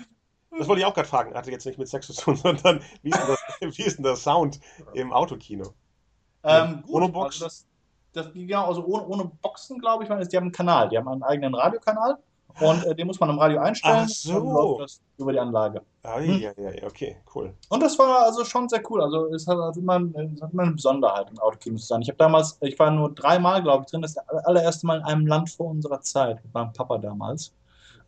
[0.59, 1.35] Das wollte ich auch gerade fragen.
[1.35, 3.41] Hatte jetzt nicht mit Sex zu tun, sondern wie ist denn, das,
[3.79, 4.61] wie ist denn der Sound
[4.95, 5.73] im Autokino?
[6.45, 7.43] Ähm, gut, ohne Box?
[7.43, 7.67] Also das,
[8.13, 10.89] das, genau, also ohne, ohne Boxen, glaube ich, die haben einen Kanal.
[10.89, 12.19] Die haben einen eigenen Radiokanal
[12.61, 14.05] und äh, den muss man im Radio einstellen.
[14.05, 14.79] Ach so.
[14.79, 15.83] Das über die Anlage.
[16.03, 16.39] Ah, hm?
[16.39, 17.53] ja, ja, ja, okay, cool.
[17.69, 19.03] Und das war also schon sehr cool.
[19.03, 22.03] Also es hat, also immer, es hat immer eine Besonderheit, im Autokino zu sein.
[22.03, 25.27] Ich habe damals, ich war nur dreimal, glaube ich, drin, das allererste Mal in einem
[25.27, 27.53] Land vor unserer Zeit, mit meinem Papa damals.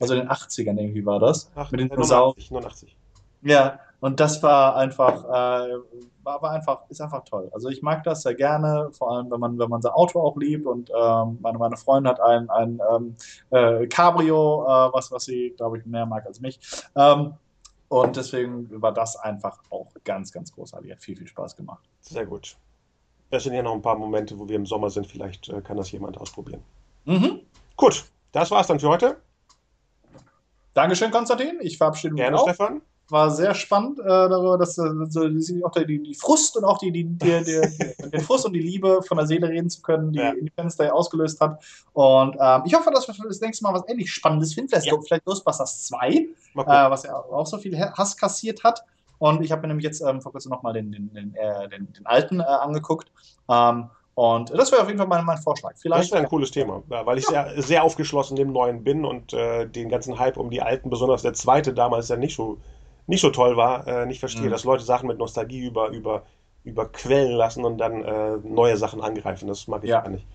[0.01, 1.51] Also in den 80ern irgendwie war das.
[1.55, 2.97] Ach, mit den 89, 89.
[3.43, 5.75] Ja, und das war einfach, äh,
[6.23, 7.51] war, war einfach, ist einfach toll.
[7.53, 10.37] Also ich mag das sehr gerne, vor allem wenn man, wenn man sein Auto auch
[10.37, 13.17] liebt und ähm, meine, meine Freundin hat ein, ein ähm,
[13.51, 16.59] äh, Cabrio, äh, was, was sie, glaube ich, mehr mag als mich.
[16.97, 17.35] Ähm,
[17.89, 20.93] und deswegen war das einfach auch ganz, ganz großartig.
[20.93, 21.83] Hat viel, viel Spaß gemacht.
[22.01, 22.57] Sehr gut.
[23.31, 25.07] Es sind ja noch ein paar Momente, wo wir im Sommer sind.
[25.07, 26.63] Vielleicht äh, kann das jemand ausprobieren.
[27.05, 27.41] Mhm.
[27.77, 29.21] Gut, das war's dann für heute.
[30.75, 31.59] Dankeschön, Konstantin.
[31.61, 32.49] Ich verabschiede mich Gerne, auch.
[32.49, 35.23] Stefan war sehr spannend äh, darüber, dass äh, so,
[35.65, 37.41] auch die, die, Frust und auch die, die, die,
[38.11, 40.31] den Frust und die Liebe von der Seele reden zu können, die ja.
[40.31, 41.63] Independence Day ausgelöst hat.
[41.93, 44.71] Und ähm, ich hoffe, dass wir das nächste Mal was ähnlich Spannendes finden.
[44.71, 45.01] Vielleicht, ja.
[45.01, 48.85] vielleicht Ghostbusters 2, äh, was ja auch so viel Hass kassiert hat.
[49.19, 51.89] Und ich habe mir nämlich jetzt ähm, vor kurzem nochmal den, den, den, äh, den
[52.05, 53.11] alten äh, angeguckt.
[53.51, 55.75] Ähm, und das wäre auf jeden Fall mein, mein Vorschlag.
[55.77, 57.49] Vielleicht, das wäre ein cooles Thema, weil ich ja.
[57.49, 61.23] sehr, sehr aufgeschlossen dem Neuen bin und äh, den ganzen Hype um die Alten, besonders
[61.23, 62.59] der zweite damals ja nicht so
[63.11, 64.51] nicht so toll war, äh, nicht verstehe, mhm.
[64.51, 66.23] dass Leute Sachen mit Nostalgie über, über,
[66.63, 69.49] überquellen lassen und dann äh, neue Sachen angreifen.
[69.49, 70.01] Das mag ich ja.
[70.01, 70.27] gar nicht.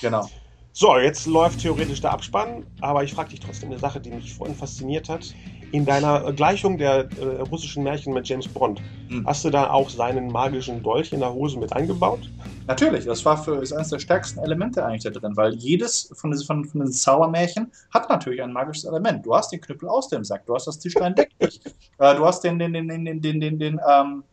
[0.00, 0.26] Genau.
[0.72, 4.34] So, jetzt läuft theoretisch der Abspann, aber ich frage dich trotzdem eine Sache, die mich
[4.34, 5.34] vorhin fasziniert hat.
[5.72, 9.26] In deiner Gleichung der äh, russischen Märchen mit James Bond, mhm.
[9.26, 12.20] hast du da auch seinen magischen Dolch in der Hose mit eingebaut?
[12.66, 16.30] Natürlich, das war für, ist eines der stärksten Elemente eigentlich da drin, weil jedes von
[16.30, 19.24] diesen, von, von diesen Zaubermärchen hat natürlich ein magisches Element.
[19.26, 21.60] Du hast den Knüppel aus dem Sack, du hast das Tischlein deck dich,
[21.98, 24.24] äh, du hast den, den, den, den, den, den, den, den ähm,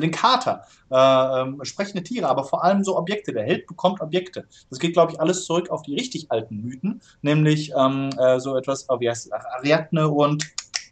[0.00, 3.32] den Kater, äh, ähm, sprechende Tiere, aber vor allem so Objekte.
[3.32, 4.46] Der Held bekommt Objekte.
[4.70, 8.56] Das geht, glaube ich, alles zurück auf die richtig alten Mythen, nämlich ähm, äh, so
[8.56, 10.44] etwas, oh, wie heißt es, Ariadne und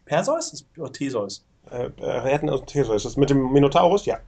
[0.07, 0.67] Perseus?
[0.79, 1.45] Oder Theseus?
[1.71, 3.03] Äh, Ariadne und Theseus.
[3.03, 4.19] Das mit dem Minotaurus, ja.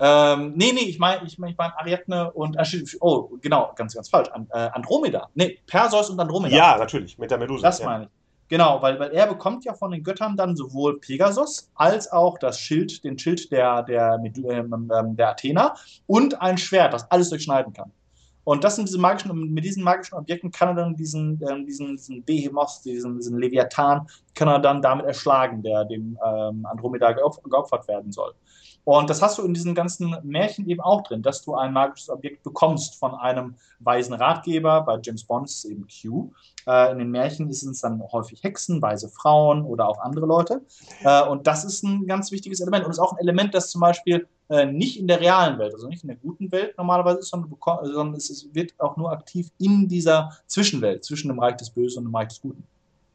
[0.00, 2.56] Ähm, nee, nee, ich meine ich mein, ich mein Ariadne und,
[3.00, 5.28] oh, genau, ganz, ganz falsch, And, äh, Andromeda.
[5.34, 6.54] Nee, Perseus und Andromeda.
[6.56, 7.66] Ja, natürlich, mit der Medusa.
[7.66, 7.86] Das ja.
[7.86, 8.10] meine ich.
[8.48, 12.58] Genau, weil, weil er bekommt ja von den Göttern dann sowohl Pegasus als auch das
[12.58, 15.74] Schild, den Schild der, der, ähm, ähm, der Athener
[16.06, 17.92] und ein Schwert, das alles durchschneiden kann.
[18.48, 21.96] Und das sind diese magischen, mit diesen magischen Objekten kann er dann diesen, ähm, diesen,
[21.96, 27.86] diesen Behemoth, diesen, diesen Leviathan, kann er dann damit erschlagen, der dem ähm, Andromeda geopfert
[27.88, 28.32] werden soll.
[28.88, 32.08] Und das hast du in diesen ganzen Märchen eben auch drin, dass du ein magisches
[32.08, 34.80] Objekt bekommst von einem weisen Ratgeber.
[34.80, 36.30] Bei James Bond ist es eben Q.
[36.66, 40.62] Äh, in den Märchen sind es dann häufig Hexen, weise Frauen oder auch andere Leute.
[41.04, 42.86] Äh, und das ist ein ganz wichtiges Element.
[42.86, 45.74] Und es ist auch ein Element, das zum Beispiel äh, nicht in der realen Welt,
[45.74, 49.50] also nicht in der guten Welt normalerweise ist, sondern, sondern es wird auch nur aktiv
[49.58, 52.64] in dieser Zwischenwelt, zwischen dem Reich des Bösen und dem Reich des Guten.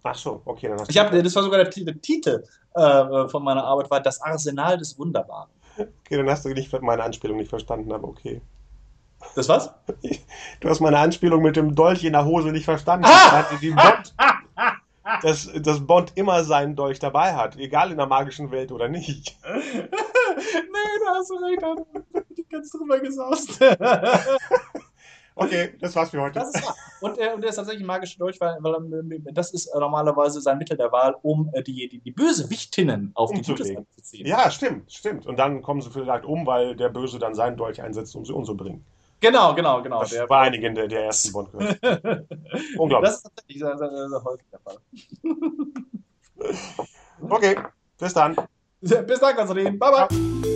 [0.03, 0.67] Ach so, okay.
[0.67, 2.43] Dann hast ich hab, das war sogar der, der Titel
[2.75, 5.49] äh, von meiner Arbeit, war Das Arsenal des Wunderbaren.
[5.77, 8.41] Okay, dann hast du nicht meine Anspielung nicht verstanden, aber okay.
[9.35, 9.73] Das was?
[10.59, 13.05] Du hast meine Anspielung mit dem Dolch in der Hose nicht verstanden.
[13.07, 13.45] Ah!
[13.61, 14.15] Bond,
[15.21, 19.37] dass, dass Bond immer seinen Dolch dabei hat, egal in der magischen Welt oder nicht.
[19.45, 19.89] nee,
[21.05, 21.61] da hast du recht,
[22.35, 23.59] ich ganz drüber gesaust.
[25.35, 26.39] Okay, das war's für heute.
[26.39, 26.75] Das ist wahr.
[27.01, 28.75] Und, äh, und er ist tatsächlich magische Dolch, weil, weil
[29.11, 33.11] äh, das ist äh, normalerweise sein Mittel der Wahl, um äh, die, die, die Bösewichtinnen
[33.15, 33.65] auf die Gute.
[33.65, 34.27] Seite zu ziehen.
[34.27, 35.25] Ja, stimmt, stimmt.
[35.25, 38.33] Und dann kommen sie vielleicht um, weil der Böse dann seinen Dolch einsetzt, um sie
[38.33, 38.85] umzubringen.
[39.19, 40.01] Genau, genau, genau.
[40.01, 41.79] Das Der, war einigen der, der ersten Bond gehört.
[42.77, 43.09] Unglaublich.
[43.09, 44.77] das ist tatsächlich sehr, sehr, sehr, sehr häufig der Fall.
[47.29, 47.55] Okay,
[47.97, 48.35] bis dann.
[48.81, 49.79] Bis dann, Konstantin.
[49.79, 50.52] Bye, bye.